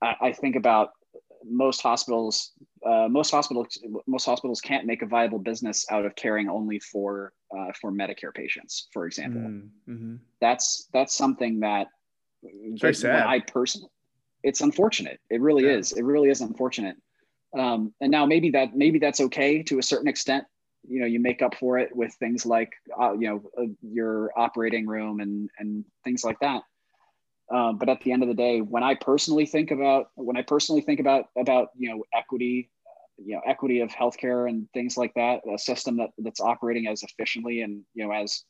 I, 0.00 0.16
I 0.20 0.32
think 0.32 0.56
about 0.56 0.90
most 1.44 1.82
hospitals 1.82 2.52
uh, 2.84 3.08
most 3.08 3.30
hospitals 3.30 3.78
most 4.06 4.24
hospitals 4.24 4.60
can't 4.60 4.86
make 4.86 5.02
a 5.02 5.06
viable 5.06 5.38
business 5.38 5.86
out 5.90 6.04
of 6.04 6.14
caring 6.16 6.48
only 6.48 6.78
for 6.78 7.32
uh, 7.56 7.72
for 7.80 7.92
Medicare 7.92 8.34
patients, 8.34 8.88
for 8.92 9.06
example. 9.06 9.40
Mm, 9.40 9.68
mm-hmm. 9.88 10.14
That's 10.40 10.88
that's 10.92 11.14
something 11.14 11.60
that 11.60 11.88
very 12.80 12.94
sad. 12.94 13.26
I 13.26 13.40
personally, 13.40 13.90
it's 14.42 14.60
unfortunate. 14.60 15.20
It 15.30 15.40
really 15.40 15.64
yeah. 15.64 15.76
is. 15.76 15.92
It 15.92 16.02
really 16.02 16.30
is 16.30 16.40
unfortunate. 16.40 16.96
Um, 17.56 17.92
and 18.00 18.10
now 18.10 18.26
maybe 18.26 18.50
that 18.50 18.74
maybe 18.74 18.98
that's 18.98 19.20
okay 19.20 19.62
to 19.64 19.78
a 19.78 19.82
certain 19.82 20.08
extent. 20.08 20.44
You 20.88 21.00
know, 21.00 21.06
you 21.06 21.20
make 21.20 21.42
up 21.42 21.54
for 21.54 21.78
it 21.78 21.94
with 21.94 22.12
things 22.14 22.44
like 22.44 22.72
uh, 23.00 23.12
you 23.12 23.28
know 23.28 23.42
uh, 23.56 23.66
your 23.82 24.30
operating 24.36 24.86
room 24.86 25.20
and 25.20 25.50
and 25.58 25.84
things 26.04 26.24
like 26.24 26.38
that. 26.40 26.62
Um, 27.52 27.76
but 27.76 27.90
at 27.90 28.00
the 28.00 28.12
end 28.12 28.22
of 28.22 28.28
the 28.28 28.34
day, 28.34 28.60
when 28.60 28.82
I 28.82 28.94
personally 28.94 29.44
think 29.44 29.70
about 29.70 30.06
when 30.14 30.36
I 30.36 30.42
personally 30.42 30.80
think 30.80 31.00
about 31.00 31.26
about 31.38 31.68
you 31.76 31.90
know 31.90 32.02
equity, 32.14 32.70
uh, 32.86 33.22
you 33.24 33.34
know 33.34 33.42
equity 33.46 33.80
of 33.80 33.90
healthcare 33.90 34.48
and 34.48 34.66
things 34.72 34.96
like 34.96 35.12
that, 35.14 35.42
a 35.52 35.58
system 35.58 35.98
that 35.98 36.10
that's 36.18 36.40
operating 36.40 36.86
as 36.86 37.02
efficiently 37.02 37.60
and 37.60 37.82
you 37.94 38.06
know 38.06 38.12
as 38.12 38.44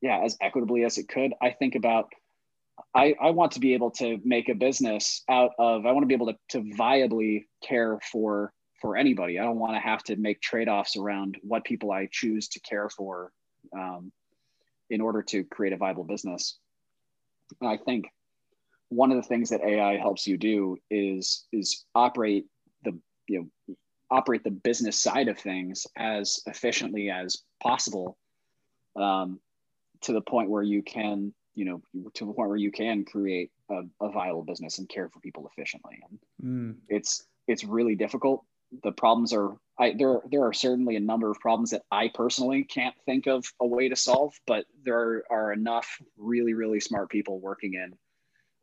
yeah 0.00 0.18
as 0.24 0.36
equitably 0.40 0.84
as 0.84 0.98
it 0.98 1.08
could, 1.08 1.34
I 1.40 1.50
think 1.50 1.76
about 1.76 2.08
I, 2.94 3.14
I 3.20 3.30
want 3.30 3.52
to 3.52 3.60
be 3.60 3.74
able 3.74 3.92
to 3.92 4.18
make 4.24 4.48
a 4.48 4.54
business 4.54 5.22
out 5.28 5.52
of 5.58 5.86
I 5.86 5.92
want 5.92 6.02
to 6.02 6.08
be 6.08 6.14
able 6.14 6.26
to, 6.26 6.38
to 6.50 6.62
viably 6.76 7.44
care 7.62 7.98
for 8.10 8.52
for 8.80 8.96
anybody. 8.96 9.38
I 9.38 9.44
don't 9.44 9.58
want 9.58 9.74
to 9.74 9.80
have 9.80 10.02
to 10.04 10.16
make 10.16 10.40
trade-offs 10.40 10.96
around 10.96 11.38
what 11.42 11.64
people 11.64 11.92
I 11.92 12.08
choose 12.10 12.48
to 12.48 12.60
care 12.60 12.90
for 12.90 13.32
um, 13.72 14.12
in 14.90 15.00
order 15.00 15.22
to 15.22 15.44
create 15.44 15.72
a 15.72 15.76
viable 15.76 16.04
business. 16.04 16.58
I 17.62 17.78
think 17.78 18.06
one 18.88 19.10
of 19.10 19.16
the 19.16 19.22
things 19.22 19.50
that 19.50 19.62
AI 19.62 19.96
helps 19.96 20.26
you 20.26 20.36
do 20.36 20.76
is 20.90 21.46
is 21.52 21.84
operate 21.94 22.46
the 22.84 22.98
you 23.28 23.50
know 23.68 23.76
operate 24.10 24.44
the 24.44 24.50
business 24.50 24.96
side 24.96 25.28
of 25.28 25.38
things 25.38 25.86
as 25.96 26.40
efficiently 26.46 27.10
as 27.10 27.38
possible 27.60 28.16
um, 28.94 29.40
to 30.02 30.12
the 30.12 30.20
point 30.20 30.48
where 30.48 30.62
you 30.62 30.82
can 30.82 31.32
you 31.54 31.64
know 31.64 31.82
to 32.14 32.24
the 32.24 32.32
point 32.32 32.48
where 32.48 32.56
you 32.56 32.70
can 32.70 33.04
create 33.04 33.50
a, 33.70 33.82
a 34.00 34.10
viable 34.10 34.44
business 34.44 34.78
and 34.78 34.88
care 34.88 35.08
for 35.08 35.20
people 35.20 35.50
efficiently 35.50 35.98
and 36.08 36.18
mm. 36.42 36.76
it's 36.88 37.24
it's 37.48 37.64
really 37.64 37.96
difficult 37.96 38.44
the 38.82 38.92
problems 38.92 39.32
are 39.32 39.56
I, 39.78 39.94
there 39.96 40.20
there 40.30 40.44
are 40.44 40.52
certainly 40.52 40.96
a 40.96 41.00
number 41.00 41.30
of 41.30 41.38
problems 41.38 41.70
that 41.70 41.82
I 41.90 42.08
personally 42.08 42.64
can't 42.64 42.94
think 43.04 43.26
of 43.26 43.44
a 43.60 43.66
way 43.66 43.88
to 43.88 43.96
solve, 43.96 44.34
but 44.46 44.64
there 44.84 45.22
are 45.30 45.52
enough 45.52 46.00
really 46.16 46.54
really 46.54 46.80
smart 46.80 47.10
people 47.10 47.38
working 47.38 47.74
in 47.74 47.94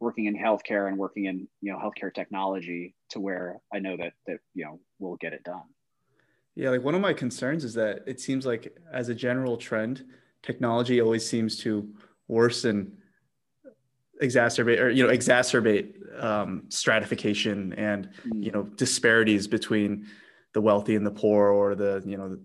working 0.04 0.26
in 0.26 0.36
healthcare 0.38 0.88
and 0.90 0.98
working 0.98 1.26
in 1.26 1.48
you 1.62 1.72
know 1.72 1.80
healthcare 1.80 2.14
technology 2.14 2.94
to 3.10 3.20
where 3.20 3.62
I 3.74 3.80
know 3.80 3.96
that 3.98 4.14
that 4.28 4.40
you 4.54 4.66
know 4.66 4.80
we'll 5.00 5.16
get 5.16 5.34
it 5.34 5.44
done. 5.44 5.64
Yeah, 6.56 6.70
like 6.70 6.84
one 6.84 6.94
of 6.94 7.02
my 7.02 7.14
concerns 7.14 7.64
is 7.64 7.74
that 7.76 8.04
it 8.06 8.20
seems 8.20 8.46
like 8.46 8.78
as 8.92 9.10
a 9.10 9.16
general 9.16 9.58
trend, 9.58 10.06
technology 10.44 11.02
always 11.02 11.28
seems 11.28 11.58
to 11.60 11.90
worsen 12.28 12.98
exacerbate 14.22 14.80
or 14.80 14.90
you 14.90 15.06
know 15.06 15.12
exacerbate 15.12 15.94
um, 16.22 16.64
stratification 16.70 17.74
and 17.74 18.10
you 18.36 18.52
know 18.52 18.64
disparities 18.64 19.48
between 19.48 20.06
the 20.54 20.62
wealthy 20.62 20.96
and 20.96 21.06
the 21.06 21.12
poor 21.12 21.48
or 21.48 21.76
the 21.76 22.04
you 22.06 22.18
know 22.18 22.38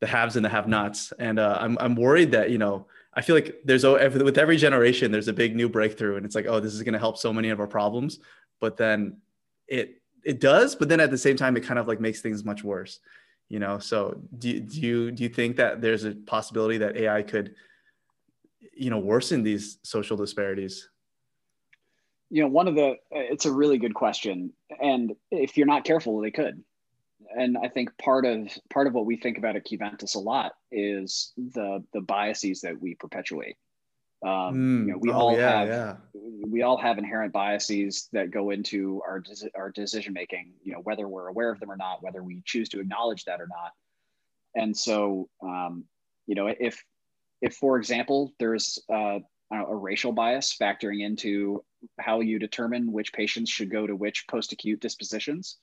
the 0.00 0.06
haves 0.06 0.36
and 0.36 0.44
the 0.44 0.48
have-nots 0.50 1.12
and 1.18 1.38
uh, 1.38 1.56
I'm, 1.58 1.78
I'm 1.80 1.94
worried 1.94 2.32
that 2.32 2.50
you 2.50 2.58
know 2.58 2.86
i 3.16 3.22
feel 3.22 3.36
like 3.36 3.60
there's 3.64 3.84
with 3.84 4.38
every 4.38 4.56
generation 4.56 5.10
there's 5.10 5.28
a 5.28 5.32
big 5.32 5.54
new 5.54 5.68
breakthrough 5.68 6.16
and 6.16 6.26
it's 6.26 6.34
like 6.34 6.46
oh 6.46 6.60
this 6.60 6.74
is 6.74 6.82
going 6.82 6.92
to 6.92 6.98
help 6.98 7.16
so 7.16 7.32
many 7.32 7.50
of 7.50 7.60
our 7.60 7.66
problems. 7.66 8.18
But 8.60 8.76
then 8.76 9.18
it 9.68 10.00
it 10.24 10.40
does 10.40 10.74
but 10.74 10.88
then 10.88 11.00
at 11.00 11.10
the 11.10 11.18
same 11.18 11.36
time 11.36 11.56
it 11.56 11.64
kind 11.64 11.78
of 11.78 11.86
like 11.86 12.00
makes 12.00 12.20
things 12.20 12.44
much 12.44 12.64
worse 12.64 13.00
you 13.48 13.58
know? 13.58 13.78
So 13.78 14.20
do, 14.38 14.60
do 14.60 14.80
you 14.80 15.10
do 15.10 15.22
you 15.22 15.28
think 15.28 15.56
that 15.56 15.80
there's 15.80 16.04
a 16.04 16.12
possibility 16.12 16.78
that 16.78 16.96
ai 16.96 17.22
could 17.22 17.54
you 18.76 18.90
know 18.90 18.98
worsen 18.98 19.42
these 19.42 19.78
social 19.82 20.16
disparities? 20.16 20.88
You 22.30 22.42
know 22.42 22.48
one 22.48 22.68
of 22.68 22.74
the 22.74 22.96
it's 23.10 23.46
a 23.46 23.52
really 23.52 23.78
good 23.78 23.94
question 23.94 24.52
and 24.80 25.14
if 25.30 25.56
you're 25.56 25.66
not 25.66 25.84
careful 25.84 26.20
they 26.20 26.30
could 26.30 26.62
and 27.36 27.56
i 27.62 27.68
think 27.68 27.96
part 27.98 28.24
of 28.24 28.48
part 28.70 28.86
of 28.86 28.94
what 28.94 29.06
we 29.06 29.16
think 29.16 29.38
about 29.38 29.56
at 29.56 29.66
Qventus 29.66 30.14
a 30.14 30.18
lot 30.18 30.52
is 30.70 31.32
the 31.36 31.82
the 31.92 32.00
biases 32.00 32.60
that 32.62 32.80
we 32.80 32.94
perpetuate 32.94 33.56
um, 34.24 34.54
mm, 34.54 34.86
you 34.86 34.92
know, 34.92 34.98
we 34.98 35.10
oh, 35.10 35.14
all 35.14 35.36
yeah, 35.36 35.58
have 35.58 35.68
yeah. 35.68 35.96
we 36.48 36.62
all 36.62 36.78
have 36.78 36.96
inherent 36.96 37.32
biases 37.32 38.08
that 38.12 38.30
go 38.30 38.50
into 38.50 39.02
our 39.06 39.22
our 39.54 39.70
decision 39.70 40.14
making. 40.14 40.52
You 40.62 40.72
know, 40.72 40.78
whether 40.78 41.06
we're 41.06 41.28
aware 41.28 41.50
of 41.50 41.60
them 41.60 41.70
or 41.70 41.76
not, 41.76 42.02
whether 42.02 42.22
we 42.22 42.40
choose 42.46 42.70
to 42.70 42.80
acknowledge 42.80 43.24
that 43.24 43.42
or 43.42 43.48
not. 43.48 43.72
And 44.54 44.74
so, 44.74 45.28
um, 45.42 45.84
you 46.26 46.34
know, 46.34 46.46
if 46.46 46.82
if 47.42 47.56
for 47.56 47.76
example 47.76 48.32
there's 48.38 48.78
uh, 48.90 49.18
know, 49.52 49.66
a 49.66 49.74
racial 49.74 50.12
bias 50.12 50.56
factoring 50.58 51.04
into 51.04 51.62
how 52.00 52.20
you 52.20 52.38
determine 52.38 52.92
which 52.92 53.12
patients 53.12 53.50
should 53.50 53.70
go 53.70 53.86
to 53.86 53.94
which 53.94 54.26
post-acute 54.28 54.80
dispositions, 54.80 55.58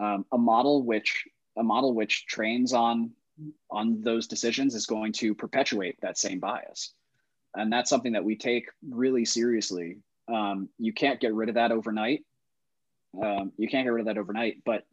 um, 0.00 0.24
a 0.32 0.38
model 0.38 0.82
which 0.82 1.26
a 1.56 1.62
model 1.62 1.94
which 1.94 2.26
trains 2.26 2.72
on 2.72 3.10
on 3.70 4.00
those 4.02 4.26
decisions 4.26 4.74
is 4.74 4.86
going 4.86 5.12
to 5.12 5.34
perpetuate 5.34 5.96
that 6.00 6.18
same 6.18 6.40
bias, 6.40 6.94
and 7.54 7.72
that's 7.72 7.90
something 7.90 8.12
that 8.12 8.24
we 8.24 8.36
take 8.36 8.68
really 8.88 9.24
seriously. 9.24 9.98
Um, 10.28 10.68
you 10.78 10.92
can't 10.92 11.20
get 11.20 11.34
rid 11.34 11.48
of 11.48 11.56
that 11.56 11.72
overnight. 11.72 12.24
Um, 13.20 13.52
you 13.56 13.68
can't 13.68 13.84
get 13.84 13.90
rid 13.90 14.00
of 14.00 14.06
that 14.06 14.18
overnight, 14.18 14.62
but 14.64 14.84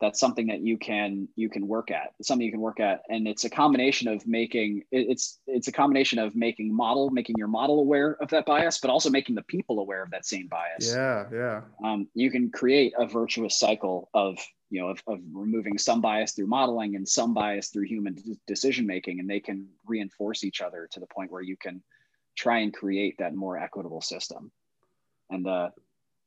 that's 0.00 0.20
something 0.20 0.48
that 0.48 0.60
you 0.60 0.76
can 0.76 1.28
you 1.36 1.48
can 1.48 1.66
work 1.66 1.90
at. 1.90 2.12
It's 2.18 2.28
something 2.28 2.44
you 2.44 2.52
can 2.52 2.60
work 2.60 2.80
at. 2.80 3.02
And 3.08 3.26
it's 3.26 3.44
a 3.44 3.50
combination 3.50 4.08
of 4.08 4.26
making 4.26 4.82
it's 4.90 5.38
it's 5.46 5.68
a 5.68 5.72
combination 5.72 6.18
of 6.18 6.36
making 6.36 6.74
model 6.74 7.10
making 7.10 7.36
your 7.38 7.48
model 7.48 7.80
aware 7.80 8.16
of 8.20 8.28
that 8.30 8.46
bias 8.46 8.78
but 8.78 8.90
also 8.90 9.10
making 9.10 9.34
the 9.34 9.42
people 9.42 9.78
aware 9.78 10.02
of 10.02 10.10
that 10.10 10.26
same 10.26 10.48
bias. 10.48 10.92
Yeah 10.94 11.26
yeah. 11.32 11.62
Um, 11.82 12.08
you 12.14 12.30
can 12.30 12.50
create 12.50 12.92
a 12.98 13.06
virtuous 13.06 13.58
cycle 13.58 14.10
of 14.12 14.38
you 14.70 14.80
know 14.82 14.88
of, 14.88 15.02
of 15.06 15.20
removing 15.32 15.78
some 15.78 16.00
bias 16.00 16.32
through 16.32 16.48
modeling 16.48 16.96
and 16.96 17.08
some 17.08 17.32
bias 17.32 17.68
through 17.68 17.84
human 17.84 18.16
decision 18.46 18.86
making 18.86 19.20
and 19.20 19.30
they 19.30 19.40
can 19.40 19.68
reinforce 19.86 20.44
each 20.44 20.60
other 20.60 20.88
to 20.92 21.00
the 21.00 21.06
point 21.06 21.30
where 21.30 21.42
you 21.42 21.56
can 21.56 21.82
try 22.36 22.58
and 22.58 22.74
create 22.74 23.16
that 23.18 23.34
more 23.34 23.58
equitable 23.58 24.02
system. 24.02 24.52
And 25.30 25.46
uh, 25.46 25.70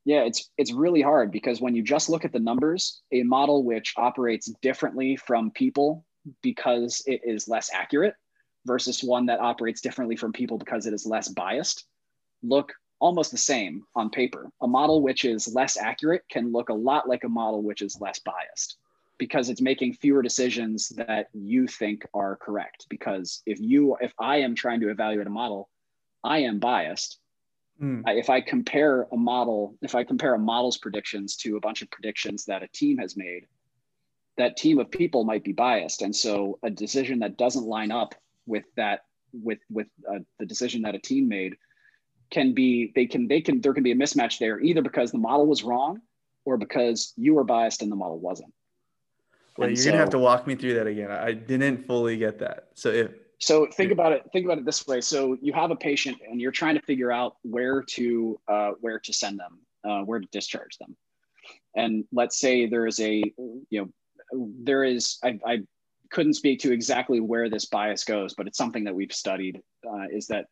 yeah, 0.04 0.22
it's 0.22 0.50
it's 0.56 0.72
really 0.72 1.02
hard 1.02 1.30
because 1.30 1.60
when 1.60 1.74
you 1.74 1.82
just 1.82 2.08
look 2.08 2.24
at 2.24 2.32
the 2.32 2.38
numbers, 2.38 3.02
a 3.12 3.22
model 3.22 3.64
which 3.64 3.94
operates 3.96 4.52
differently 4.62 5.16
from 5.16 5.50
people 5.50 6.04
because 6.42 7.02
it 7.06 7.20
is 7.24 7.48
less 7.48 7.70
accurate 7.72 8.14
versus 8.66 9.02
one 9.02 9.26
that 9.26 9.40
operates 9.40 9.80
differently 9.80 10.16
from 10.16 10.32
people 10.32 10.58
because 10.58 10.86
it 10.86 10.92
is 10.92 11.06
less 11.06 11.28
biased 11.28 11.86
look 12.42 12.72
almost 12.98 13.30
the 13.30 13.38
same 13.38 13.84
on 13.94 14.10
paper. 14.10 14.50
A 14.60 14.66
model 14.66 15.02
which 15.02 15.24
is 15.24 15.54
less 15.54 15.76
accurate 15.76 16.24
can 16.30 16.52
look 16.52 16.68
a 16.68 16.74
lot 16.74 17.08
like 17.08 17.24
a 17.24 17.28
model 17.28 17.62
which 17.62 17.82
is 17.82 18.00
less 18.00 18.18
biased 18.18 18.76
because 19.18 19.48
it's 19.50 19.60
making 19.60 19.94
fewer 19.94 20.22
decisions 20.22 20.88
that 20.90 21.28
you 21.34 21.66
think 21.66 22.06
are 22.14 22.36
correct 22.36 22.86
because 22.88 23.42
if 23.46 23.60
you 23.60 23.96
if 24.00 24.12
I 24.18 24.38
am 24.38 24.54
trying 24.54 24.80
to 24.80 24.90
evaluate 24.90 25.26
a 25.26 25.30
model, 25.30 25.68
I 26.24 26.38
am 26.38 26.58
biased 26.58 27.18
Mm. 27.80 28.02
if 28.08 28.28
I 28.28 28.42
compare 28.42 29.06
a 29.10 29.16
model, 29.16 29.74
if 29.80 29.94
I 29.94 30.04
compare 30.04 30.34
a 30.34 30.38
model's 30.38 30.76
predictions 30.76 31.36
to 31.38 31.56
a 31.56 31.60
bunch 31.60 31.80
of 31.80 31.90
predictions 31.90 32.44
that 32.44 32.62
a 32.62 32.68
team 32.68 32.98
has 32.98 33.16
made, 33.16 33.46
that 34.36 34.56
team 34.56 34.78
of 34.78 34.90
people 34.90 35.24
might 35.24 35.44
be 35.44 35.52
biased, 35.52 36.02
and 36.02 36.14
so 36.14 36.58
a 36.62 36.70
decision 36.70 37.20
that 37.20 37.38
doesn't 37.38 37.64
line 37.64 37.90
up 37.90 38.14
with 38.46 38.64
that 38.76 39.04
with 39.32 39.60
with 39.70 39.86
uh, 40.10 40.18
the 40.38 40.46
decision 40.46 40.82
that 40.82 40.94
a 40.94 40.98
team 40.98 41.28
made 41.28 41.54
can 42.30 42.52
be 42.52 42.92
they 42.94 43.06
can 43.06 43.28
they 43.28 43.40
can 43.40 43.60
there 43.60 43.72
can 43.72 43.82
be 43.82 43.92
a 43.92 43.96
mismatch 43.96 44.38
there 44.38 44.60
either 44.60 44.82
because 44.82 45.10
the 45.10 45.18
model 45.18 45.46
was 45.46 45.62
wrong 45.62 46.00
or 46.44 46.56
because 46.56 47.12
you 47.16 47.34
were 47.34 47.44
biased 47.44 47.82
and 47.82 47.90
the 47.90 47.96
model 47.96 48.18
wasn't. 48.18 48.52
Well, 49.56 49.68
and 49.68 49.76
you're 49.76 49.84
so, 49.84 49.90
gonna 49.90 50.00
have 50.00 50.10
to 50.10 50.18
walk 50.18 50.46
me 50.46 50.54
through 50.54 50.74
that 50.74 50.86
again. 50.86 51.10
I 51.10 51.32
didn't 51.32 51.86
fully 51.86 52.16
get 52.16 52.38
that. 52.38 52.68
So 52.74 52.90
if 52.90 53.10
so 53.40 53.66
think 53.66 53.90
about 53.90 54.12
it. 54.12 54.28
Think 54.32 54.44
about 54.44 54.58
it 54.58 54.66
this 54.66 54.86
way. 54.86 55.00
So 55.00 55.36
you 55.40 55.54
have 55.54 55.70
a 55.70 55.76
patient, 55.76 56.18
and 56.28 56.40
you're 56.40 56.52
trying 56.52 56.74
to 56.74 56.82
figure 56.82 57.10
out 57.10 57.36
where 57.42 57.82
to 57.82 58.38
uh, 58.46 58.72
where 58.80 58.98
to 59.00 59.12
send 59.14 59.40
them, 59.40 59.58
uh, 59.82 60.04
where 60.04 60.20
to 60.20 60.28
discharge 60.30 60.76
them. 60.78 60.94
And 61.74 62.04
let's 62.12 62.38
say 62.38 62.66
there 62.66 62.86
is 62.86 63.00
a, 63.00 63.22
you 63.70 63.80
know, 63.80 63.88
there 64.62 64.84
is. 64.84 65.18
I, 65.24 65.38
I 65.46 65.58
couldn't 66.10 66.34
speak 66.34 66.60
to 66.60 66.72
exactly 66.72 67.20
where 67.20 67.48
this 67.48 67.64
bias 67.64 68.04
goes, 68.04 68.34
but 68.34 68.46
it's 68.46 68.58
something 68.58 68.84
that 68.84 68.94
we've 68.94 69.12
studied. 69.12 69.62
Uh, 69.86 70.04
is 70.12 70.26
that 70.26 70.46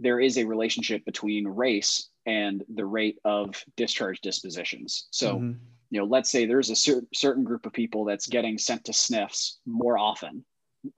there 0.00 0.18
is 0.18 0.38
a 0.38 0.44
relationship 0.44 1.04
between 1.04 1.46
race 1.46 2.08
and 2.24 2.64
the 2.74 2.86
rate 2.86 3.18
of 3.24 3.62
discharge 3.76 4.20
dispositions. 4.20 5.06
So. 5.10 5.36
Mm-hmm. 5.36 5.52
You 5.90 6.00
know, 6.00 6.06
let's 6.06 6.32
say 6.32 6.46
there's 6.46 6.70
a 6.70 6.74
cer- 6.74 7.06
certain 7.14 7.44
group 7.44 7.64
of 7.64 7.72
people 7.72 8.04
that's 8.04 8.26
getting 8.26 8.58
sent 8.58 8.84
to 8.86 8.92
SNFs 8.92 9.58
more 9.66 9.96
often 9.96 10.44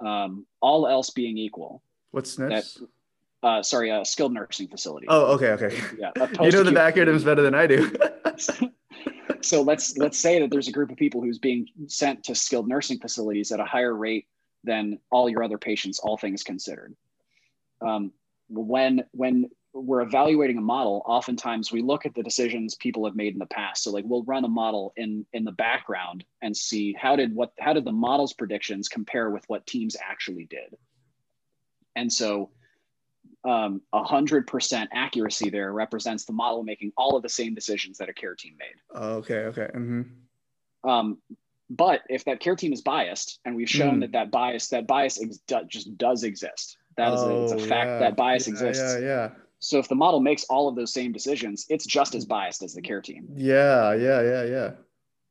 um, 0.00 0.46
all 0.60 0.86
else 0.86 1.10
being 1.10 1.38
equal. 1.38 1.82
What's 2.10 2.36
SNFs? 2.36 2.80
That, 2.80 3.46
uh, 3.46 3.62
sorry, 3.62 3.90
a 3.90 4.04
skilled 4.04 4.32
nursing 4.32 4.68
facility. 4.68 5.06
Oh, 5.08 5.34
okay, 5.34 5.50
okay. 5.50 5.80
Yeah, 5.98 6.10
you 6.42 6.50
know 6.50 6.62
the 6.62 6.72
back 6.72 6.96
acronyms 6.96 7.24
better 7.24 7.42
than 7.42 7.54
I 7.54 7.66
do. 7.66 7.92
so 9.42 9.62
let's 9.62 9.96
let's 9.96 10.18
say 10.18 10.40
that 10.40 10.50
there's 10.50 10.68
a 10.68 10.72
group 10.72 10.90
of 10.90 10.96
people 10.96 11.22
who's 11.22 11.38
being 11.38 11.66
sent 11.86 12.24
to 12.24 12.34
skilled 12.34 12.68
nursing 12.68 12.98
facilities 12.98 13.52
at 13.52 13.60
a 13.60 13.64
higher 13.64 13.94
rate 13.94 14.26
than 14.64 14.98
all 15.10 15.28
your 15.28 15.42
other 15.42 15.58
patients, 15.58 15.98
all 16.00 16.16
things 16.16 16.42
considered. 16.42 16.94
Um, 17.80 18.12
when 18.48 19.04
when 19.12 19.50
we're 19.72 20.00
evaluating 20.00 20.58
a 20.58 20.62
model, 20.62 21.02
oftentimes 21.06 21.70
we 21.70 21.82
look 21.82 22.06
at 22.06 22.14
the 22.14 22.22
decisions 22.22 22.74
people 22.74 23.04
have 23.04 23.14
made 23.14 23.34
in 23.34 23.38
the 23.38 23.46
past. 23.46 23.84
So 23.84 23.90
like 23.90 24.04
we'll 24.06 24.24
run 24.24 24.44
a 24.44 24.48
model 24.48 24.92
in 24.96 25.26
in 25.32 25.44
the 25.44 25.52
background 25.52 26.24
and 26.42 26.56
see 26.56 26.94
how 26.98 27.16
did 27.16 27.34
what 27.34 27.52
how 27.58 27.72
did 27.72 27.84
the 27.84 27.92
model's 27.92 28.32
predictions 28.32 28.88
compare 28.88 29.30
with 29.30 29.44
what 29.48 29.66
teams 29.66 29.96
actually 30.02 30.46
did. 30.46 30.76
And 31.96 32.12
so 32.12 32.50
um, 33.44 33.80
100% 33.94 34.86
accuracy 34.92 35.50
there 35.50 35.72
represents 35.72 36.24
the 36.24 36.32
model 36.32 36.64
making 36.64 36.92
all 36.96 37.16
of 37.16 37.22
the 37.22 37.28
same 37.28 37.54
decisions 37.54 37.98
that 37.98 38.08
a 38.08 38.12
care 38.12 38.34
team 38.34 38.54
made. 38.58 38.74
Oh, 38.94 39.14
okay, 39.16 39.38
okay. 39.46 39.68
Mm-hmm. 39.74 40.88
Um, 40.88 41.18
but 41.70 42.00
if 42.08 42.24
that 42.24 42.40
care 42.40 42.56
team 42.56 42.72
is 42.72 42.82
biased, 42.82 43.40
and 43.44 43.54
we've 43.54 43.68
shown 43.68 43.96
mm. 43.96 44.00
that 44.00 44.12
that 44.12 44.30
bias 44.30 44.68
that 44.68 44.86
bias 44.86 45.20
ex- 45.22 45.40
just 45.66 45.96
does 45.98 46.24
exist, 46.24 46.78
that 46.96 47.12
is 47.12 47.20
oh, 47.20 47.28
a, 47.28 47.42
it's 47.44 47.52
a 47.52 47.56
oh, 47.56 47.58
fact 47.58 47.86
yeah. 47.88 47.98
that 47.98 48.16
bias 48.16 48.46
yeah, 48.46 48.52
exists. 48.52 48.94
Yeah, 48.94 49.06
yeah. 49.06 49.30
So 49.60 49.78
if 49.78 49.88
the 49.88 49.94
model 49.94 50.20
makes 50.20 50.44
all 50.44 50.68
of 50.68 50.76
those 50.76 50.92
same 50.92 51.12
decisions, 51.12 51.66
it's 51.68 51.86
just 51.86 52.14
as 52.14 52.24
biased 52.24 52.62
as 52.62 52.74
the 52.74 52.82
care 52.82 53.00
team. 53.00 53.28
Yeah, 53.34 53.92
yeah, 53.94 54.22
yeah, 54.22 54.44
yeah. 54.44 54.70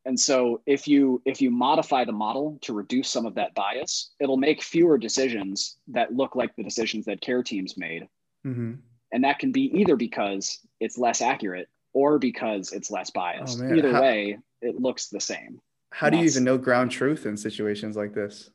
And 0.06 0.20
so 0.20 0.62
if 0.66 0.88
you 0.88 1.22
if 1.26 1.42
you 1.42 1.52
modify 1.52 2.06
the 2.06 2.14
model 2.14 2.58
to 2.62 2.74
reduce 2.74 3.10
some 3.10 3.26
of 3.26 3.36
that 3.36 3.54
bias, 3.56 4.12
it'll 4.20 4.38
make 4.38 4.62
fewer 4.62 4.98
decisions 4.98 5.78
that 5.90 6.14
look 6.14 6.36
like 6.36 6.56
the 6.56 6.64
decisions 6.64 7.06
that 7.06 7.20
care 7.20 7.44
teams 7.44 7.78
made. 7.78 8.08
Mm-hmm. 8.46 8.76
And 9.12 9.24
that 9.24 9.40
can 9.40 9.52
be 9.52 9.64
either 9.78 9.96
because 9.96 10.60
it's 10.80 10.98
less 10.98 11.22
accurate 11.22 11.68
or 11.94 12.20
because 12.20 12.72
it's 12.72 12.92
less 12.92 13.10
biased. 13.10 13.60
Oh, 13.62 13.74
either 13.74 13.92
how, 13.92 14.02
way, 14.02 14.38
it 14.62 14.80
looks 14.80 15.08
the 15.08 15.20
same. 15.20 15.60
How 15.92 16.10
do 16.10 16.18
you 16.18 16.26
even 16.26 16.44
know 16.44 16.58
ground 16.58 16.92
truth 16.92 17.26
in 17.26 17.36
situations 17.36 17.96
like 17.96 18.14
this? 18.14 18.50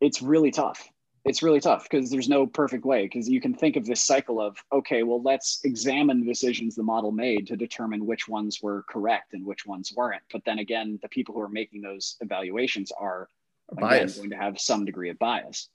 It's 0.00 0.22
really 0.22 0.50
tough 0.50 0.88
it's 1.24 1.42
really 1.42 1.60
tough 1.60 1.88
because 1.88 2.10
there's 2.10 2.28
no 2.28 2.46
perfect 2.46 2.84
way 2.84 3.04
because 3.04 3.28
you 3.28 3.40
can 3.40 3.54
think 3.54 3.76
of 3.76 3.86
this 3.86 4.00
cycle 4.00 4.40
of 4.40 4.56
okay 4.72 5.02
well 5.02 5.22
let's 5.22 5.60
examine 5.64 6.20
the 6.20 6.26
decisions 6.26 6.74
the 6.74 6.82
model 6.82 7.12
made 7.12 7.46
to 7.46 7.56
determine 7.56 8.06
which 8.06 8.28
ones 8.28 8.60
were 8.62 8.84
correct 8.88 9.32
and 9.32 9.44
which 9.44 9.66
ones 9.66 9.92
weren't. 9.96 10.22
But 10.32 10.44
then 10.44 10.58
again 10.58 10.98
the 11.02 11.08
people 11.08 11.34
who 11.34 11.40
are 11.40 11.48
making 11.48 11.82
those 11.82 12.16
evaluations 12.20 12.92
are 12.92 13.28
again, 13.76 14.08
going 14.16 14.30
to 14.30 14.36
have 14.36 14.60
some 14.60 14.84
degree 14.84 15.10
of 15.10 15.18
bias. 15.18 15.68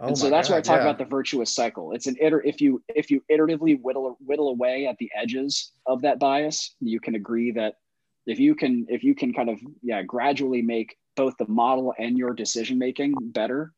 Oh 0.00 0.08
and 0.08 0.18
so 0.18 0.28
that's 0.28 0.48
God, 0.48 0.54
where 0.54 0.58
i 0.58 0.62
talk 0.62 0.76
yeah. 0.78 0.82
about 0.82 0.98
the 0.98 1.04
virtuous 1.04 1.54
cycle. 1.54 1.92
It's 1.92 2.06
an 2.06 2.16
iter 2.24 2.42
if 2.42 2.60
you 2.60 2.82
if 2.88 3.10
you 3.10 3.22
iteratively 3.30 3.80
whittle 3.80 4.16
whittle 4.20 4.48
away 4.48 4.86
at 4.86 4.96
the 4.98 5.10
edges 5.14 5.72
of 5.86 6.02
that 6.02 6.18
bias 6.18 6.74
you 6.80 6.98
can 6.98 7.14
agree 7.14 7.52
that 7.52 7.74
if 8.26 8.38
you 8.38 8.54
can 8.54 8.86
if 8.88 9.04
you 9.04 9.14
can 9.14 9.34
kind 9.34 9.50
of 9.50 9.60
yeah 9.82 10.02
gradually 10.02 10.62
make 10.62 10.96
both 11.14 11.36
the 11.36 11.46
model 11.46 11.94
and 11.98 12.18
your 12.18 12.32
decision 12.32 12.78
making 12.78 13.14
better 13.20 13.72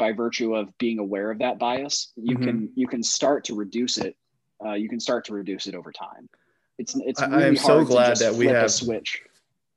by 0.00 0.10
virtue 0.12 0.56
of 0.56 0.76
being 0.78 0.98
aware 0.98 1.30
of 1.30 1.38
that 1.38 1.58
bias, 1.58 2.12
you 2.16 2.34
mm-hmm. 2.34 2.44
can 2.44 2.72
you 2.74 2.88
can 2.88 3.02
start 3.04 3.44
to 3.44 3.54
reduce 3.54 3.98
it. 3.98 4.16
Uh, 4.64 4.72
you 4.72 4.88
can 4.88 4.98
start 4.98 5.26
to 5.26 5.34
reduce 5.34 5.68
it 5.68 5.76
over 5.76 5.92
time. 5.92 6.28
It's 6.78 6.96
it's. 6.96 7.20
Really 7.20 7.44
I 7.44 7.46
am 7.46 7.56
so 7.56 7.84
glad 7.84 8.16
that 8.16 8.34
we 8.34 8.46
have 8.46 8.72
switch. 8.72 9.22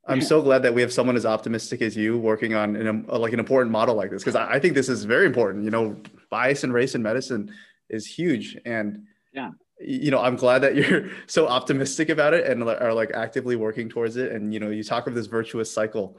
I'm 0.06 0.22
so 0.22 0.42
glad 0.42 0.64
that 0.64 0.74
we 0.74 0.82
have 0.82 0.92
someone 0.92 1.16
as 1.16 1.26
optimistic 1.26 1.82
as 1.82 1.96
you 1.96 2.18
working 2.18 2.56
on 2.56 2.76
an, 2.76 3.06
like 3.08 3.32
an 3.32 3.40
important 3.40 3.72
model 3.72 3.96
like 3.96 4.12
this 4.12 4.22
because 4.22 4.36
I, 4.36 4.56
I 4.56 4.60
think 4.60 4.74
this 4.74 4.90
is 4.90 5.06
very 5.06 5.26
important. 5.26 5.64
You 5.64 5.72
know, 5.72 5.96
bias 6.30 6.64
and 6.64 6.74
race 6.74 6.96
in 6.96 7.04
medicine 7.04 7.54
is 7.90 8.06
huge, 8.06 8.58
and 8.66 9.04
yeah, 9.34 9.52
you 9.80 10.12
know, 10.12 10.20
I'm 10.20 10.38
glad 10.38 10.60
that 10.60 10.76
you're 10.76 11.10
so 11.28 11.48
optimistic 11.48 12.10
about 12.10 12.34
it 12.34 12.48
and 12.48 12.64
are 12.64 12.94
like 12.94 13.12
actively 13.14 13.56
working 13.58 13.90
towards 13.90 14.16
it. 14.16 14.32
And 14.32 14.54
you 14.54 14.60
know, 14.60 14.70
you 14.70 14.84
talk 14.84 15.08
of 15.08 15.16
this 15.16 15.28
virtuous 15.28 15.72
cycle, 15.72 16.18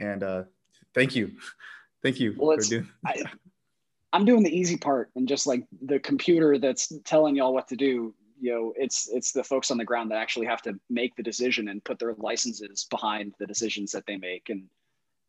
and 0.00 0.22
uh, 0.22 0.42
thank 0.94 1.16
you. 1.16 1.32
Thank 2.02 2.20
you 2.20 2.34
well, 2.36 2.56
it's, 2.56 2.68
doing- 2.68 2.88
I, 3.04 3.22
I'm 4.12 4.24
doing 4.24 4.42
the 4.42 4.56
easy 4.56 4.76
part 4.76 5.10
and 5.16 5.28
just 5.28 5.46
like 5.46 5.64
the 5.82 5.98
computer 5.98 6.58
that's 6.58 6.92
telling 7.04 7.36
y'all 7.36 7.52
what 7.52 7.68
to 7.68 7.76
do. 7.76 8.14
You 8.40 8.52
know, 8.52 8.72
it's 8.76 9.08
it's 9.08 9.32
the 9.32 9.42
folks 9.42 9.70
on 9.70 9.78
the 9.78 9.84
ground 9.84 10.10
that 10.10 10.18
actually 10.18 10.46
have 10.46 10.62
to 10.62 10.78
make 10.88 11.16
the 11.16 11.22
decision 11.22 11.68
and 11.68 11.82
put 11.82 11.98
their 11.98 12.14
licenses 12.16 12.86
behind 12.88 13.34
the 13.38 13.46
decisions 13.46 13.90
that 13.92 14.06
they 14.06 14.16
make. 14.16 14.48
And 14.48 14.64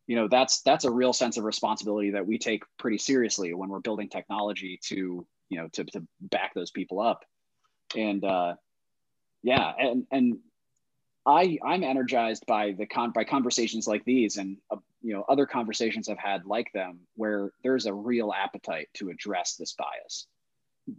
you 0.05 0.15
know, 0.15 0.28
that's 0.28 0.61
that's 0.61 0.86
a 0.86 0.91
real 0.91 1.11
sense 1.11 1.38
of 1.38 1.43
responsibility 1.43 2.11
that 2.11 2.26
we 2.26 2.38
take 2.38 2.63
pretty 2.78 2.99
seriously 2.99 3.53
when 3.53 3.70
we're 3.70 3.80
building 3.80 4.09
technology 4.09 4.80
to 4.84 5.26
you 5.49 5.59
know 5.59 5.67
to 5.74 5.84
to 5.86 6.07
back 6.22 6.53
those 6.53 6.72
people 6.72 7.01
up. 7.01 7.26
And 7.97 8.24
uh, 8.24 8.55
yeah, 9.41 9.74
and 9.78 10.05
and 10.11 10.38
I 11.30 11.59
I'm 11.63 11.84
energized 11.84 12.45
by 12.47 12.71
the 12.71 12.88
con 12.88 13.11
by 13.11 13.23
conversations 13.23 13.88
like 13.88 14.03
these 14.03 14.38
and 14.38 14.57
uh, 14.71 14.77
you 15.01 15.13
know 15.13 15.23
other 15.30 15.45
conversations 15.45 16.09
I've 16.09 16.17
had 16.17 16.45
like 16.45 16.71
them 16.73 17.01
where 17.15 17.51
there's 17.63 17.86
a 17.86 17.93
real 17.93 18.34
appetite 18.34 18.89
to 18.95 19.09
address 19.09 19.55
this 19.55 19.73
bias. 19.73 20.25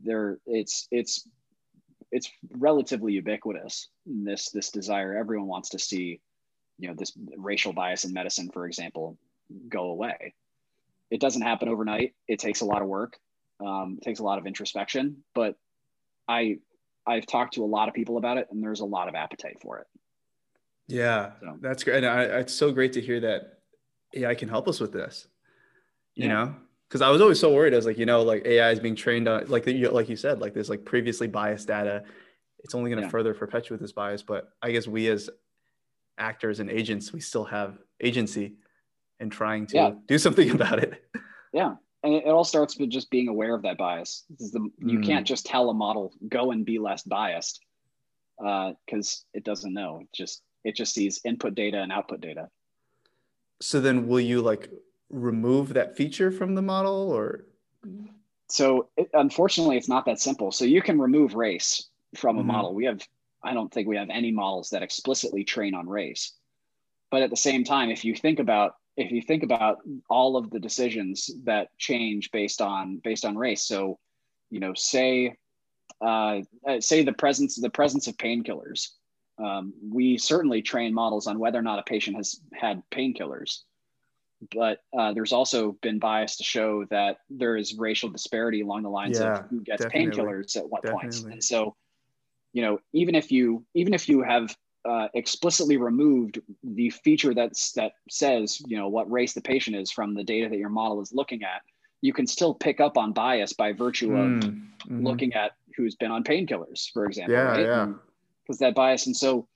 There 0.05 0.39
it's 0.47 0.87
it's 0.93 1.29
it's 2.13 2.31
relatively 2.53 3.15
ubiquitous 3.15 3.89
this 4.07 4.51
this 4.51 4.71
desire. 4.71 5.17
Everyone 5.17 5.49
wants 5.49 5.71
to 5.71 5.81
see 5.81 6.21
you 6.79 6.89
know 6.89 6.95
this 6.97 7.13
racial 7.37 7.73
bias 7.73 8.05
in 8.05 8.13
medicine 8.13 8.51
for 8.53 8.67
example 8.67 9.19
go 9.69 9.87
away. 9.87 10.35
It 11.11 11.21
doesn't 11.21 11.43
happen 11.43 11.69
overnight. 11.69 12.15
It 12.29 12.39
takes 12.39 12.61
a 12.61 12.67
lot 12.67 12.83
of 12.83 12.89
work. 12.89 13.19
Um, 13.61 13.99
it 14.01 14.05
takes 14.05 14.21
a 14.21 14.25
lot 14.25 14.39
of 14.39 14.47
introspection 14.47 15.23
but 15.35 15.55
i 16.27 16.57
i've 17.07 17.27
talked 17.27 17.55
to 17.55 17.63
a 17.63 17.67
lot 17.67 17.89
of 17.89 17.95
people 17.95 18.17
about 18.17 18.39
it 18.39 18.49
and 18.51 18.63
there's 18.63 18.81
a 18.81 18.87
lot 18.87 19.07
of 19.07 19.15
appetite 19.15 19.59
for 19.61 19.79
it 19.81 19.87
yeah 20.93 21.33
so. 21.41 21.57
that's 21.61 21.85
great 21.85 21.97
and 21.99 22.07
I, 22.07 22.23
it's 22.23 22.55
so 22.55 22.73
great 22.73 22.93
to 22.95 23.01
hear 23.01 23.21
that 23.21 23.59
ai 24.15 24.35
can 24.35 24.49
help 24.49 24.69
us 24.69 24.81
with 24.81 24.93
this 24.93 25.29
you 26.15 26.27
yeah. 26.27 26.35
know 26.35 26.55
because 26.91 27.03
I 27.03 27.09
was 27.11 27.21
always 27.21 27.39
so 27.39 27.55
worried. 27.55 27.73
I 27.73 27.77
was 27.77 27.87
like, 27.87 27.99
you 27.99 28.05
know, 28.07 28.23
like 28.23 28.45
AI 28.45 28.73
is 28.73 28.81
being 28.81 28.97
trained 28.97 29.29
on, 29.29 29.47
like 29.47 29.63
the, 29.63 29.87
like 29.87 30.09
you 30.09 30.17
said, 30.17 30.41
like 30.41 30.55
there's 30.55 30.69
like 30.69 30.85
previously 30.85 31.29
biased 31.29 31.69
data. 31.69 32.03
It's 32.65 32.75
only 32.75 32.91
going 32.91 32.99
to 32.99 33.07
yeah. 33.07 33.11
further 33.11 33.33
perpetuate 33.33 33.81
this 33.81 33.93
bias. 33.93 34.25
But 34.25 34.51
I 34.61 34.73
guess 34.73 34.89
we 34.89 35.07
as 35.07 35.31
actors 36.19 36.59
and 36.59 36.69
agents, 36.69 37.13
we 37.13 37.21
still 37.21 37.45
have 37.45 37.79
agency 38.01 38.55
in 39.21 39.31
trying 39.31 39.67
to 39.69 39.77
yeah. 39.77 39.91
do 40.09 40.19
something 40.19 40.51
about 40.55 40.81
it. 40.81 41.01
Yeah, 41.53 41.75
and 42.03 42.15
it, 42.15 42.27
all 42.27 42.45
starts 42.45 42.77
with 42.77 42.91
just 42.91 43.09
being 43.09 43.29
aware 43.29 43.55
of 43.55 43.63
that 43.63 43.79
bias. 43.79 44.25
The, 44.39 44.69
you 44.79 44.99
mm. 44.99 45.07
can't 45.07 45.27
just 45.27 45.47
tell 45.47 45.71
a 45.71 45.75
model 45.75 46.13
go 46.29 46.51
and 46.51 46.65
be 46.65 46.79
less 46.81 47.03
biased 47.03 47.61
because 48.37 49.25
uh, 49.35 49.39
it 49.39 49.45
doesn't 49.45 49.73
know. 49.73 50.01
It 50.03 50.09
just 50.13 50.43
it 50.65 50.77
just 50.77 50.95
sees 50.95 51.21
input 51.25 51.55
data 51.55 51.79
and 51.81 51.93
output 51.93 52.21
data. 52.21 52.49
So 53.61 53.81
then, 53.81 54.09
will 54.09 54.21
you 54.21 54.41
like 54.41 54.71
remove 55.11 55.75
that 55.75 55.97
feature 55.97 56.31
from 56.31 56.55
the 56.55 56.63
model 56.63 57.11
or? 57.11 57.45
So 58.49 58.89
it, 58.97 59.11
unfortunately 59.15 59.77
it's 59.77 59.89
not 59.89 60.07
that 60.07 60.21
simple. 60.21 60.53
So 60.53 60.65
you 60.65 60.83
can 60.83 61.01
remove 61.01 61.35
race 61.35 61.89
from 62.17 62.37
a 62.37 62.41
mm-hmm. 62.41 62.49
model. 62.49 62.75
We 62.75 62.85
have 62.87 63.07
i 63.43 63.55
don't 63.55 63.73
think 63.73 63.89
we 63.89 63.97
have 63.97 64.11
any 64.11 64.31
models 64.31 64.69
that 64.71 64.83
explicitly 64.83 65.45
train 65.45 65.75
on 65.75 65.89
race. 65.89 66.35
But 67.11 67.23
at 67.23 67.31
the 67.31 67.37
same 67.37 67.65
time 67.65 67.91
if 67.91 68.05
you 68.05 68.15
think 68.15 68.39
about 68.39 68.75
if 68.97 69.11
you 69.11 69.23
think 69.23 69.43
about 69.43 69.79
all 70.09 70.37
of 70.37 70.51
the 70.51 70.59
decisions 70.59 71.31
that 71.45 71.69
change 71.79 72.31
based 72.33 72.61
on 72.61 73.01
based 73.03 73.25
on 73.25 73.37
race 73.37 73.63
so 73.63 73.99
you 74.51 74.61
know 74.61 74.75
say 74.75 75.37
uh, 76.01 76.41
say 76.81 77.03
the 77.03 77.13
presence 77.13 77.57
the 77.57 77.71
presence 77.71 78.07
of 78.07 78.17
painkillers 78.17 78.89
um, 79.43 79.73
we 79.83 80.19
certainly 80.19 80.63
train 80.63 80.93
models 80.93 81.27
on 81.27 81.39
whether 81.39 81.59
or 81.59 81.63
not 81.63 81.79
a 81.79 81.83
patient 81.83 82.17
has 82.17 82.41
had 82.53 82.83
painkillers 82.91 83.61
but 84.55 84.83
uh, 84.99 85.13
there's 85.13 85.33
also 85.33 85.73
been 85.83 85.99
bias 85.99 86.37
to 86.37 86.45
show 86.45 86.85
that 86.87 87.19
there 87.29 87.57
is 87.57 87.77
racial 87.77 88.09
disparity 88.09 88.63
along 88.63 88.83
the 88.83 88.89
lines 88.89 89.19
yeah, 89.19 89.41
of 89.41 89.47
who 89.51 89.61
gets 89.61 89.85
painkillers 89.85 90.57
at 90.57 90.69
what 90.69 90.83
definitely. 90.83 91.03
points. 91.03 91.23
And 91.23 91.45
so, 91.45 91.77
you 92.53 92.63
know, 92.63 92.81
even 92.93 93.15
if 93.15 93.31
you 93.31 93.65
even 93.75 93.93
if 93.93 94.09
you 94.09 94.23
have 94.23 94.57
uh, 94.89 95.09
explicitly 95.13 95.77
removed 95.77 96.41
the 96.65 96.89
feature 96.89 97.35
that's 97.35 97.73
that 97.73 97.93
says 98.09 98.63
you 98.67 98.79
know 98.79 98.89
what 98.89 99.11
race 99.11 99.35
the 99.35 99.43
patient 99.43 99.77
is 99.77 99.91
from 99.91 100.15
the 100.15 100.25
data 100.25 100.49
that 100.49 100.57
your 100.57 100.71
model 100.71 101.03
is 101.03 101.13
looking 101.13 101.43
at, 101.43 101.61
you 102.01 102.15
can 102.15 102.27
still 102.27 102.55
pick 102.55 102.81
up 102.81 102.97
on 102.97 103.13
bias 103.13 103.53
by 103.53 103.73
virtue 103.73 104.13
of 104.13 104.27
mm, 104.27 104.41
mm-hmm. 104.41 105.07
looking 105.07 105.35
at 105.35 105.53
who's 105.77 105.97
been 105.97 106.11
on 106.11 106.25
painkillers, 106.25 106.91
for 106.93 107.05
example. 107.05 107.35
Yeah, 107.35 107.43
right? 107.43 107.61
yeah. 107.61 107.93
Because 108.51 108.59
that 108.59 108.75
bias, 108.75 109.07
and 109.07 109.17
so 109.17 109.47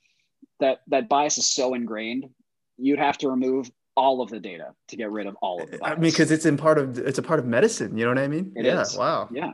that 0.60 0.82
that 0.86 1.08
bias 1.08 1.36
is 1.36 1.50
so 1.50 1.74
ingrained, 1.74 2.30
you'd 2.78 3.00
have 3.00 3.18
to 3.18 3.28
remove 3.28 3.68
all 3.96 4.22
of 4.22 4.30
the 4.30 4.38
data 4.38 4.72
to 4.86 4.96
get 4.96 5.10
rid 5.10 5.26
of 5.26 5.34
all 5.42 5.60
of 5.60 5.68
the 5.68 5.78
bias. 5.78 5.92
I 5.96 6.00
mean, 6.00 6.12
because 6.12 6.30
it's 6.30 6.46
in 6.46 6.56
part 6.56 6.78
of 6.78 6.96
it's 6.96 7.18
a 7.18 7.22
part 7.22 7.40
of 7.40 7.44
medicine. 7.44 7.98
You 7.98 8.04
know 8.04 8.12
what 8.12 8.18
I 8.18 8.28
mean? 8.28 8.52
It 8.54 8.66
yeah. 8.66 8.82
Is. 8.82 8.96
Wow. 8.96 9.28
Yeah. 9.32 9.46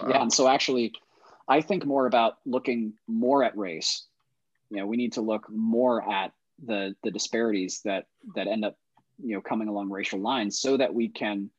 Wow. 0.00 0.08
Yeah. 0.08 0.22
And 0.22 0.32
so 0.32 0.48
actually, 0.48 0.94
I 1.48 1.60
think 1.60 1.84
more 1.84 2.06
about 2.06 2.38
looking 2.46 2.94
more 3.06 3.44
at 3.44 3.54
race. 3.58 4.06
You 4.70 4.78
know, 4.78 4.86
we 4.86 4.96
need 4.96 5.12
to 5.12 5.20
look 5.20 5.46
more 5.50 6.10
at 6.10 6.32
the 6.64 6.96
the 7.02 7.10
disparities 7.10 7.82
that 7.84 8.06
that 8.34 8.46
end 8.46 8.64
up 8.64 8.78
you 9.22 9.34
know 9.34 9.42
coming 9.42 9.68
along 9.68 9.90
racial 9.90 10.18
lines 10.18 10.58
so 10.58 10.78
that 10.78 10.94
we 10.94 11.08
can 11.08 11.50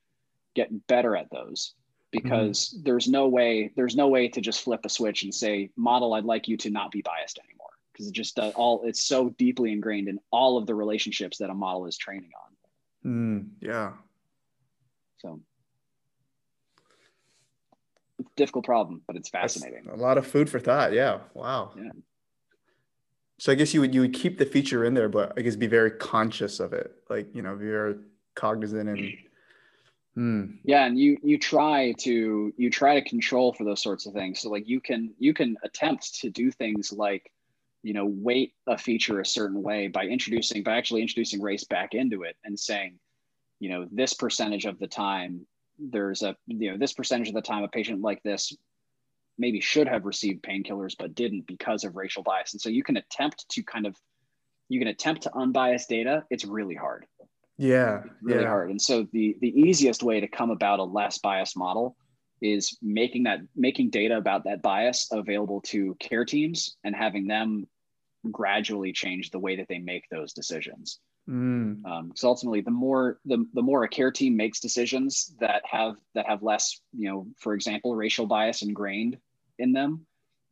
get 0.56 0.88
better 0.88 1.16
at 1.16 1.30
those 1.30 1.76
because 2.12 2.70
mm-hmm. 2.70 2.84
there's 2.84 3.08
no 3.08 3.28
way 3.28 3.72
there's 3.76 3.96
no 3.96 4.08
way 4.08 4.28
to 4.28 4.42
just 4.42 4.64
flip 4.64 4.82
a 4.84 4.90
switch 4.90 5.24
and 5.24 5.34
say 5.34 5.70
model 5.76 6.14
i'd 6.14 6.26
like 6.26 6.48
you 6.48 6.58
to 6.58 6.70
not 6.70 6.92
be 6.92 7.02
biased 7.02 7.40
anymore 7.40 7.62
because 8.02 8.08
it 8.08 8.14
just 8.14 8.40
uh, 8.40 8.52
all 8.56 8.82
it's 8.84 9.02
so 9.02 9.30
deeply 9.30 9.72
ingrained 9.72 10.08
in 10.08 10.20
all 10.32 10.58
of 10.58 10.66
the 10.66 10.74
relationships 10.74 11.38
that 11.38 11.50
a 11.50 11.54
model 11.54 11.86
is 11.86 11.98
training 11.98 12.32
on. 12.36 13.12
Mm, 13.12 13.48
yeah. 13.60 13.94
So 15.20 15.40
difficult 18.36 18.66
problem, 18.66 19.02
but 19.08 19.16
it's 19.16 19.30
fascinating. 19.30 19.84
That's 19.86 20.00
a 20.00 20.02
lot 20.02 20.18
of 20.18 20.26
food 20.26 20.50
for 20.50 20.60
thought. 20.60 20.94
Yeah. 20.94 21.20
Wow. 21.34 21.72
Yeah. 21.76 21.92
So 23.40 23.52
I 23.52 23.56
guess 23.56 23.74
you 23.74 23.82
would 23.82 23.94
you 23.94 24.02
would 24.02 24.14
keep 24.14 24.38
the 24.38 24.46
feature 24.46 24.86
in 24.86 24.94
there, 24.94 25.10
but 25.10 25.34
I 25.38 25.42
guess 25.42 25.56
be 25.56 25.68
very 25.68 25.92
conscious 25.92 26.60
of 26.60 26.74
it. 26.74 26.94
Like 27.10 27.36
you 27.36 27.42
know, 27.42 27.56
be 27.56 27.66
very 27.66 27.96
cognizant 28.36 28.90
and. 28.90 29.14
Hmm. 30.16 30.46
Yeah, 30.64 30.86
and 30.86 31.00
you 31.00 31.18
you 31.24 31.38
try 31.38 31.94
to 32.00 32.54
you 32.58 32.70
try 32.70 33.00
to 33.00 33.10
control 33.10 33.54
for 33.54 33.64
those 33.64 33.82
sorts 33.82 34.06
of 34.06 34.14
things. 34.14 34.42
So 34.42 34.50
like 34.50 34.68
you 34.68 34.82
can 34.82 35.14
you 35.20 35.34
can 35.34 35.56
attempt 35.64 36.20
to 36.22 36.30
do 36.30 36.52
things 36.52 36.92
like 36.92 37.32
you 37.84 37.94
know 37.94 38.06
weight 38.06 38.54
a 38.68 38.78
feature 38.78 39.20
a 39.20 39.26
certain 39.26 39.62
way 39.62 39.88
by 39.88 40.06
introducing 40.06 40.64
by 40.64 40.78
actually 40.78 41.02
introducing 41.02 41.42
race 41.42 41.64
back 41.64 41.94
into 41.94 42.24
it 42.24 42.36
and 42.44 42.60
saying 42.60 43.00
you 43.60 43.70
know 43.70 43.88
this 43.92 44.14
percentage 44.14 44.66
of 44.66 44.80
the 44.80 44.88
time 44.88 45.46
there's 45.80 46.22
a 46.22 46.36
you 46.46 46.72
know 46.72 46.78
this 46.78 46.94
percentage 46.94 47.30
of 47.30 47.34
the 47.34 47.42
time 47.42 47.64
a 47.64 47.68
patient 47.68 48.02
like 48.02 48.22
this 48.24 48.56
maybe 49.38 49.60
should 49.60 49.88
have 49.88 50.06
received 50.06 50.44
painkillers 50.44 50.96
but 50.98 51.16
didn't 51.16 51.48
because 51.48 51.84
of 51.84 51.96
racial 51.96 52.22
bias 52.22 52.54
and 52.54 52.62
so 52.62 52.70
you 52.70 52.84
can 52.84 52.98
attempt 52.98 53.48
to 53.50 53.64
kind 53.64 53.86
of 53.86 53.96
you 54.70 54.80
can 54.80 54.90
attempt 54.90 55.24
to 55.24 55.36
unbiased 55.36 55.90
data 55.90 56.24
it's 56.30 56.46
really 56.46 56.76
hard 56.76 57.06
yeah 57.62 58.02
really 58.22 58.42
yeah. 58.42 58.48
hard 58.48 58.70
and 58.70 58.82
so 58.82 59.08
the 59.14 59.38
the 59.42 59.60
easiest 59.60 60.04
way 60.04 60.20
to 60.20 60.28
come 60.28 60.50
about 60.50 60.80
a 60.80 60.84
less 60.84 61.18
biased 61.20 61.58
model 61.58 61.96
is 62.42 62.78
making 62.82 63.24
that 63.24 63.40
making 63.56 63.90
data 63.90 64.18
about 64.18 64.44
that 64.44 64.62
bias 64.62 65.08
available 65.12 65.62
to 65.62 65.96
care 66.00 66.26
teams 66.26 66.76
and 66.84 66.96
having 66.96 67.28
them 67.28 67.68
gradually 68.32 68.92
change 68.92 69.30
the 69.30 69.40
way 69.40 69.56
that 69.56 69.68
they 69.68 69.80
make 69.80 70.08
those 70.10 70.34
decisions. 70.34 71.00
Mm. 71.30 71.86
Um, 71.86 72.12
so 72.16 72.28
ultimately, 72.28 72.62
the 72.62 72.72
more 72.72 73.20
the, 73.26 73.46
the 73.54 73.62
more 73.62 73.84
a 73.84 73.90
care 73.90 74.12
team 74.12 74.36
makes 74.36 74.60
decisions 74.60 75.36
that 75.40 75.62
have 75.70 75.96
that 76.16 76.28
have 76.28 76.42
less, 76.42 76.82
you 76.98 77.10
know, 77.10 77.28
for 77.38 77.54
example, 77.54 77.96
racial 77.96 78.26
bias 78.26 78.64
ingrained 78.64 79.18
in 79.60 79.72
them, 79.72 80.06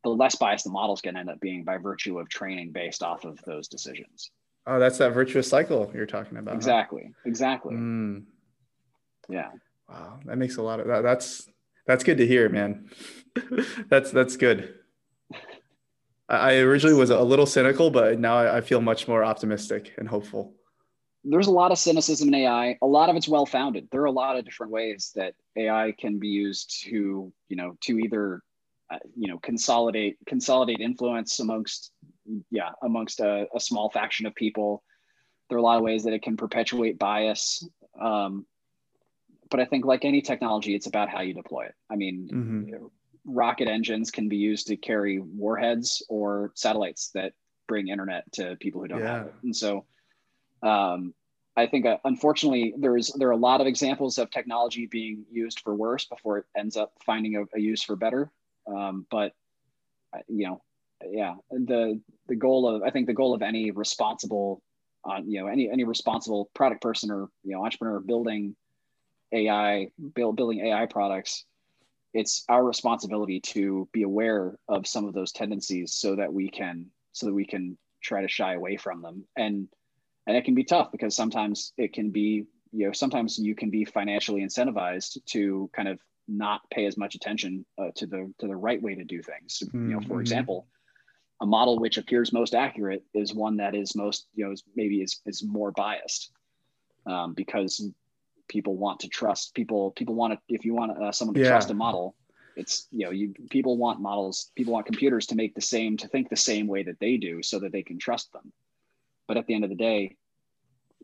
the 0.03 0.09
less 0.09 0.35
bias 0.35 0.63
the 0.63 0.69
models 0.69 1.01
can 1.01 1.17
end 1.17 1.29
up 1.29 1.39
being 1.39 1.63
by 1.63 1.77
virtue 1.77 2.19
of 2.19 2.29
training 2.29 2.71
based 2.71 3.01
off 3.01 3.25
of 3.25 3.41
those 3.45 3.67
decisions. 3.67 4.31
Oh, 4.69 4.77
that's 4.77 4.99
that 4.99 5.13
virtuous 5.13 5.49
cycle 5.49 5.91
you're 5.95 6.05
talking 6.05 6.37
about. 6.37 6.53
Exactly. 6.53 7.05
Huh? 7.07 7.21
Exactly. 7.25 7.73
Mm. 7.73 8.25
Yeah. 9.27 9.49
Wow, 9.89 10.19
that 10.25 10.37
makes 10.37 10.57
a 10.57 10.61
lot 10.61 10.79
of 10.79 10.85
that. 10.87 11.01
That's 11.01 11.49
that's 11.87 12.03
good 12.03 12.19
to 12.19 12.27
hear, 12.27 12.49
man. 12.49 12.87
that's 13.89 14.11
that's 14.11 14.37
good. 14.37 14.75
I 16.29 16.57
originally 16.57 16.95
was 16.95 17.09
a 17.09 17.19
little 17.19 17.47
cynical, 17.47 17.89
but 17.89 18.19
now 18.19 18.37
I 18.37 18.61
feel 18.61 18.79
much 18.79 19.07
more 19.07 19.23
optimistic 19.23 19.93
and 19.97 20.07
hopeful. 20.07 20.53
There's 21.23 21.47
a 21.47 21.51
lot 21.51 21.71
of 21.71 21.79
cynicism 21.79 22.27
in 22.27 22.35
AI. 22.35 22.77
A 22.83 22.85
lot 22.85 23.09
of 23.09 23.15
it's 23.15 23.27
well 23.27 23.47
founded. 23.47 23.87
There 23.91 24.01
are 24.01 24.05
a 24.05 24.11
lot 24.11 24.37
of 24.37 24.45
different 24.45 24.71
ways 24.71 25.11
that 25.15 25.33
AI 25.57 25.95
can 25.97 26.19
be 26.19 26.27
used 26.27 26.83
to, 26.83 27.33
you 27.47 27.55
know, 27.55 27.75
to 27.81 27.97
either, 27.97 28.43
uh, 28.93 28.99
you 29.17 29.27
know, 29.27 29.39
consolidate 29.39 30.17
consolidate 30.27 30.79
influence 30.79 31.39
amongst, 31.39 31.91
yeah, 32.51 32.71
amongst 32.83 33.19
a, 33.19 33.47
a, 33.55 33.59
small 33.59 33.89
faction 33.89 34.25
of 34.25 34.35
people. 34.35 34.83
There 35.49 35.57
are 35.57 35.59
a 35.59 35.63
lot 35.63 35.77
of 35.77 35.83
ways 35.83 36.03
that 36.03 36.13
it 36.13 36.21
can 36.21 36.37
perpetuate 36.37 36.99
bias. 36.99 37.67
Um, 37.99 38.45
but 39.49 39.59
I 39.59 39.65
think, 39.65 39.85
like 39.85 40.05
any 40.05 40.21
technology, 40.21 40.75
it's 40.75 40.87
about 40.87 41.09
how 41.09 41.21
you 41.21 41.33
deploy 41.33 41.65
it. 41.65 41.75
I 41.89 41.95
mean, 41.95 42.29
mm-hmm. 42.31 42.67
you 42.67 42.71
know, 42.71 42.91
rocket 43.25 43.67
engines 43.67 44.11
can 44.11 44.29
be 44.29 44.37
used 44.37 44.67
to 44.67 44.77
carry 44.77 45.19
warheads 45.19 46.03
or 46.09 46.51
satellites 46.55 47.11
that 47.15 47.33
bring 47.67 47.87
internet 47.87 48.31
to 48.33 48.55
people 48.59 48.81
who 48.81 48.87
don't 48.87 48.99
yeah. 48.99 49.17
have 49.17 49.27
it. 49.27 49.33
And 49.43 49.55
so, 49.55 49.85
um, 50.61 51.13
I 51.55 51.67
think 51.67 51.85
uh, 51.85 51.97
unfortunately 52.05 52.73
there's 52.77 53.11
there 53.17 53.27
are 53.27 53.31
a 53.31 53.37
lot 53.37 53.59
of 53.59 53.67
examples 53.67 54.17
of 54.17 54.31
technology 54.31 54.87
being 54.87 55.25
used 55.31 55.59
for 55.59 55.75
worse 55.75 56.05
before 56.05 56.37
it 56.37 56.45
ends 56.57 56.77
up 56.77 56.93
finding 57.05 57.35
a, 57.35 57.43
a 57.55 57.59
use 57.59 57.83
for 57.83 57.95
better. 57.95 58.31
Um, 58.67 59.05
but 59.11 59.33
uh, 60.13 60.19
you 60.27 60.47
know, 60.47 60.61
yeah, 61.07 61.35
the 61.51 61.99
the 62.27 62.35
goal 62.35 62.67
of 62.67 62.83
I 62.83 62.89
think 62.89 63.07
the 63.07 63.13
goal 63.13 63.33
of 63.33 63.41
any 63.41 63.71
responsible, 63.71 64.61
uh, 65.09 65.19
you 65.25 65.41
know, 65.41 65.47
any 65.47 65.69
any 65.69 65.83
responsible 65.83 66.49
product 66.53 66.81
person 66.81 67.11
or 67.11 67.29
you 67.43 67.55
know 67.55 67.63
entrepreneur 67.63 67.99
building 67.99 68.55
AI 69.31 69.89
build, 70.13 70.35
building 70.35 70.65
AI 70.65 70.85
products 70.85 71.45
it's 72.13 72.43
our 72.49 72.63
responsibility 72.63 73.39
to 73.39 73.87
be 73.91 74.03
aware 74.03 74.57
of 74.67 74.87
some 74.87 75.05
of 75.05 75.13
those 75.13 75.31
tendencies 75.31 75.93
so 75.93 76.15
that 76.15 76.31
we 76.31 76.49
can 76.49 76.85
so 77.11 77.25
that 77.25 77.33
we 77.33 77.45
can 77.45 77.77
try 78.01 78.21
to 78.21 78.27
shy 78.27 78.53
away 78.53 78.77
from 78.77 79.01
them 79.01 79.23
and 79.35 79.67
and 80.27 80.37
it 80.37 80.45
can 80.45 80.55
be 80.55 80.63
tough 80.63 80.91
because 80.91 81.15
sometimes 81.15 81.73
it 81.77 81.93
can 81.93 82.09
be 82.09 82.45
you 82.71 82.85
know 82.85 82.91
sometimes 82.91 83.37
you 83.37 83.55
can 83.55 83.69
be 83.69 83.85
financially 83.85 84.41
incentivized 84.41 85.17
to 85.25 85.69
kind 85.75 85.87
of 85.87 85.99
not 86.27 86.61
pay 86.71 86.85
as 86.85 86.97
much 86.97 87.15
attention 87.15 87.65
uh, 87.77 87.89
to 87.95 88.05
the 88.05 88.31
to 88.39 88.47
the 88.47 88.55
right 88.55 88.81
way 88.81 88.95
to 88.95 89.03
do 89.03 89.21
things 89.21 89.63
mm-hmm. 89.65 89.89
you 89.89 89.95
know 89.95 90.01
for 90.01 90.13
mm-hmm. 90.13 90.21
example 90.21 90.67
a 91.41 91.45
model 91.45 91.79
which 91.79 91.97
appears 91.97 92.33
most 92.33 92.53
accurate 92.53 93.03
is 93.13 93.33
one 93.33 93.57
that 93.57 93.75
is 93.75 93.95
most 93.95 94.27
you 94.35 94.45
know 94.45 94.51
is 94.51 94.63
maybe 94.75 95.01
is, 95.01 95.21
is 95.25 95.43
more 95.43 95.71
biased 95.71 96.31
um, 97.05 97.33
because 97.33 97.89
people 98.47 98.75
want 98.75 98.99
to 98.99 99.07
trust 99.07 99.53
people 99.53 99.91
people 99.91 100.15
want 100.15 100.33
to 100.33 100.39
if 100.53 100.65
you 100.65 100.73
want 100.73 100.91
uh, 101.01 101.11
someone 101.11 101.35
to 101.35 101.41
yeah. 101.41 101.49
trust 101.49 101.69
a 101.69 101.73
model 101.73 102.15
it's 102.55 102.87
you 102.91 103.05
know 103.05 103.11
you 103.11 103.33
people 103.49 103.77
want 103.77 104.01
models 104.01 104.51
people 104.55 104.73
want 104.73 104.85
computers 104.85 105.25
to 105.27 105.35
make 105.35 105.55
the 105.55 105.61
same 105.61 105.95
to 105.95 106.07
think 106.07 106.29
the 106.29 106.35
same 106.35 106.67
way 106.67 106.83
that 106.83 106.99
they 106.99 107.17
do 107.17 107.41
so 107.41 107.59
that 107.59 107.71
they 107.71 107.83
can 107.83 107.97
trust 107.97 108.31
them 108.33 108.51
but 109.27 109.37
at 109.37 109.45
the 109.47 109.53
end 109.53 109.63
of 109.63 109.69
the 109.69 109.75
day 109.75 110.15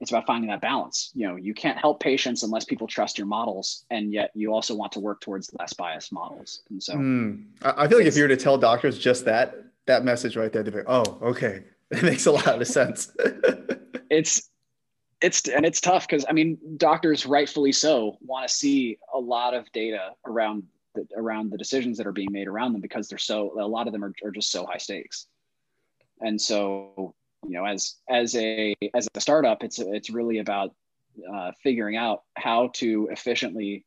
it's 0.02 0.12
about 0.12 0.26
finding 0.26 0.50
that 0.50 0.60
balance 0.60 1.12
you 1.14 1.26
know 1.26 1.36
you 1.36 1.54
can't 1.54 1.78
help 1.78 2.02
patients 2.02 2.44
unless 2.44 2.66
people 2.66 2.88
trust 2.88 3.18
your 3.18 3.28
models 3.28 3.86
and 3.92 4.12
yet 4.12 4.32
you 4.34 4.54
also 4.54 4.76
want 4.76 4.92
to 4.92 5.00
work 5.00 5.22
towards 5.22 5.54
less 5.58 5.74
biased 5.74 6.12
models 6.12 6.64
and 6.70 6.82
so 6.82 6.96
mm. 6.96 7.42
i 7.62 7.88
feel 7.88 8.00
like 8.00 8.08
if 8.08 8.18
you 8.18 8.24
were 8.24 8.30
to 8.30 8.36
tell 8.36 8.58
doctors 8.58 9.00
just 9.00 9.24
that 9.24 9.56
that 9.88 10.04
message 10.04 10.36
right 10.36 10.52
there 10.52 10.64
they'd 10.64 10.74
be 10.74 10.82
oh 10.88 11.18
okay. 11.22 11.64
It 11.92 12.02
makes 12.02 12.26
a 12.26 12.32
lot 12.32 12.62
of 12.62 12.68
sense. 12.68 13.12
It's 14.12 14.52
it's 15.20 15.48
and 15.48 15.66
it's 15.66 15.82
tough 15.82 16.08
because 16.08 16.26
I 16.30 16.34
mean 16.34 16.60
doctors 16.78 17.26
rightfully 17.26 17.72
so 17.72 18.18
want 18.22 18.48
to 18.48 18.54
see 18.54 18.98
a 19.14 19.20
lot 19.20 19.56
of 19.56 19.70
data 19.72 20.12
around 20.28 20.64
the, 20.94 21.08
around 21.18 21.52
the 21.52 21.58
decisions 21.58 21.98
that 21.98 22.06
are 22.06 22.12
being 22.12 22.32
made 22.32 22.48
around 22.48 22.74
them 22.74 22.82
because 22.82 23.08
they're 23.08 23.18
so 23.18 23.60
a 23.60 23.68
lot 23.68 23.88
of 23.88 23.94
them 23.94 24.04
are, 24.04 24.14
are 24.24 24.32
just 24.32 24.52
so 24.52 24.66
high 24.66 24.78
stakes. 24.78 25.26
And 26.22 26.40
so 26.40 27.16
you 27.48 27.54
know 27.54 27.66
as 27.66 27.96
as 28.10 28.36
a 28.36 28.76
as 28.94 29.08
a 29.16 29.20
startup 29.20 29.64
it's 29.64 29.80
it's 29.80 30.10
really 30.10 30.38
about 30.40 30.74
uh, 31.34 31.52
figuring 31.64 31.98
out 31.98 32.24
how 32.36 32.70
to 32.76 33.08
efficiently 33.12 33.86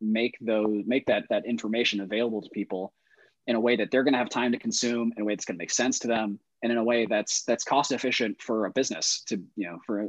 make 0.00 0.36
those 0.40 0.82
make 0.86 1.06
that 1.06 1.24
that 1.28 1.44
information 1.46 2.00
available 2.00 2.42
to 2.42 2.48
people 2.50 2.92
in 3.46 3.56
a 3.56 3.60
way 3.60 3.76
that 3.76 3.90
they're 3.90 4.04
going 4.04 4.12
to 4.12 4.18
have 4.18 4.30
time 4.30 4.52
to 4.52 4.58
consume 4.58 5.12
in 5.16 5.22
a 5.22 5.24
way 5.24 5.34
that's 5.34 5.44
going 5.44 5.56
to 5.56 5.62
make 5.62 5.70
sense 5.70 5.98
to 6.00 6.08
them 6.08 6.38
and 6.62 6.70
in 6.70 6.78
a 6.78 6.84
way 6.84 7.06
that's 7.06 7.42
that's 7.42 7.64
cost 7.64 7.92
efficient 7.92 8.40
for 8.40 8.66
a 8.66 8.70
business 8.70 9.22
to 9.26 9.40
you 9.56 9.68
know 9.68 9.78
for 9.84 10.06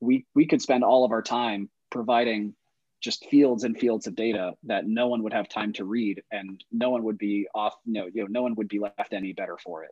we 0.00 0.26
we 0.34 0.46
could 0.46 0.62
spend 0.62 0.82
all 0.82 1.04
of 1.04 1.12
our 1.12 1.22
time 1.22 1.68
providing 1.90 2.54
just 3.00 3.26
fields 3.26 3.64
and 3.64 3.78
fields 3.78 4.06
of 4.06 4.14
data 4.14 4.52
that 4.62 4.86
no 4.86 5.08
one 5.08 5.22
would 5.22 5.32
have 5.32 5.48
time 5.48 5.72
to 5.72 5.84
read 5.84 6.22
and 6.30 6.64
no 6.70 6.90
one 6.90 7.02
would 7.02 7.18
be 7.18 7.46
off 7.54 7.74
you 7.84 7.92
know, 7.92 8.08
you 8.12 8.22
know 8.22 8.28
no 8.30 8.42
one 8.42 8.54
would 8.54 8.68
be 8.68 8.78
left 8.78 9.12
any 9.12 9.32
better 9.32 9.58
for 9.62 9.84
it 9.84 9.90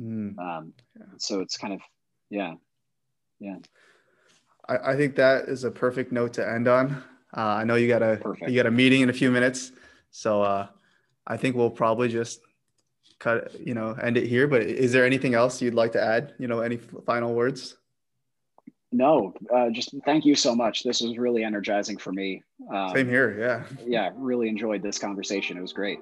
mm. 0.00 0.36
um, 0.38 0.72
yeah. 0.98 1.04
so 1.18 1.40
it's 1.40 1.56
kind 1.56 1.74
of 1.74 1.80
yeah 2.30 2.54
yeah 3.40 3.56
I, 4.68 4.92
I 4.92 4.96
think 4.96 5.16
that 5.16 5.48
is 5.48 5.64
a 5.64 5.70
perfect 5.70 6.12
note 6.12 6.32
to 6.34 6.48
end 6.48 6.68
on 6.68 7.02
uh, 7.36 7.40
i 7.40 7.64
know 7.64 7.74
you 7.74 7.88
got 7.88 8.02
a 8.02 8.16
perfect. 8.16 8.50
you 8.50 8.56
got 8.56 8.66
a 8.66 8.70
meeting 8.70 9.02
in 9.02 9.10
a 9.10 9.14
few 9.14 9.30
minutes 9.30 9.72
so 10.10 10.42
uh, 10.42 10.68
i 11.26 11.36
think 11.36 11.56
we'll 11.56 11.70
probably 11.70 12.08
just 12.08 12.40
cut 13.18 13.58
you 13.58 13.74
know 13.74 13.92
end 14.02 14.16
it 14.16 14.26
here 14.26 14.46
but 14.46 14.62
is 14.62 14.92
there 14.92 15.04
anything 15.04 15.34
else 15.34 15.62
you'd 15.62 15.74
like 15.74 15.92
to 15.92 16.02
add 16.02 16.34
you 16.38 16.48
know 16.48 16.60
any 16.60 16.76
final 16.76 17.34
words 17.34 17.76
no, 18.92 19.34
uh, 19.54 19.68
just 19.70 19.94
thank 20.04 20.24
you 20.24 20.34
so 20.34 20.54
much. 20.54 20.82
This 20.82 21.02
was 21.02 21.18
really 21.18 21.44
energizing 21.44 21.98
for 21.98 22.12
me. 22.12 22.42
Um, 22.72 22.94
Same 22.94 23.08
here. 23.08 23.38
Yeah. 23.38 23.84
Yeah. 23.84 24.10
Really 24.14 24.48
enjoyed 24.48 24.82
this 24.82 24.98
conversation. 24.98 25.58
It 25.58 25.60
was 25.60 25.72
great. 25.72 25.98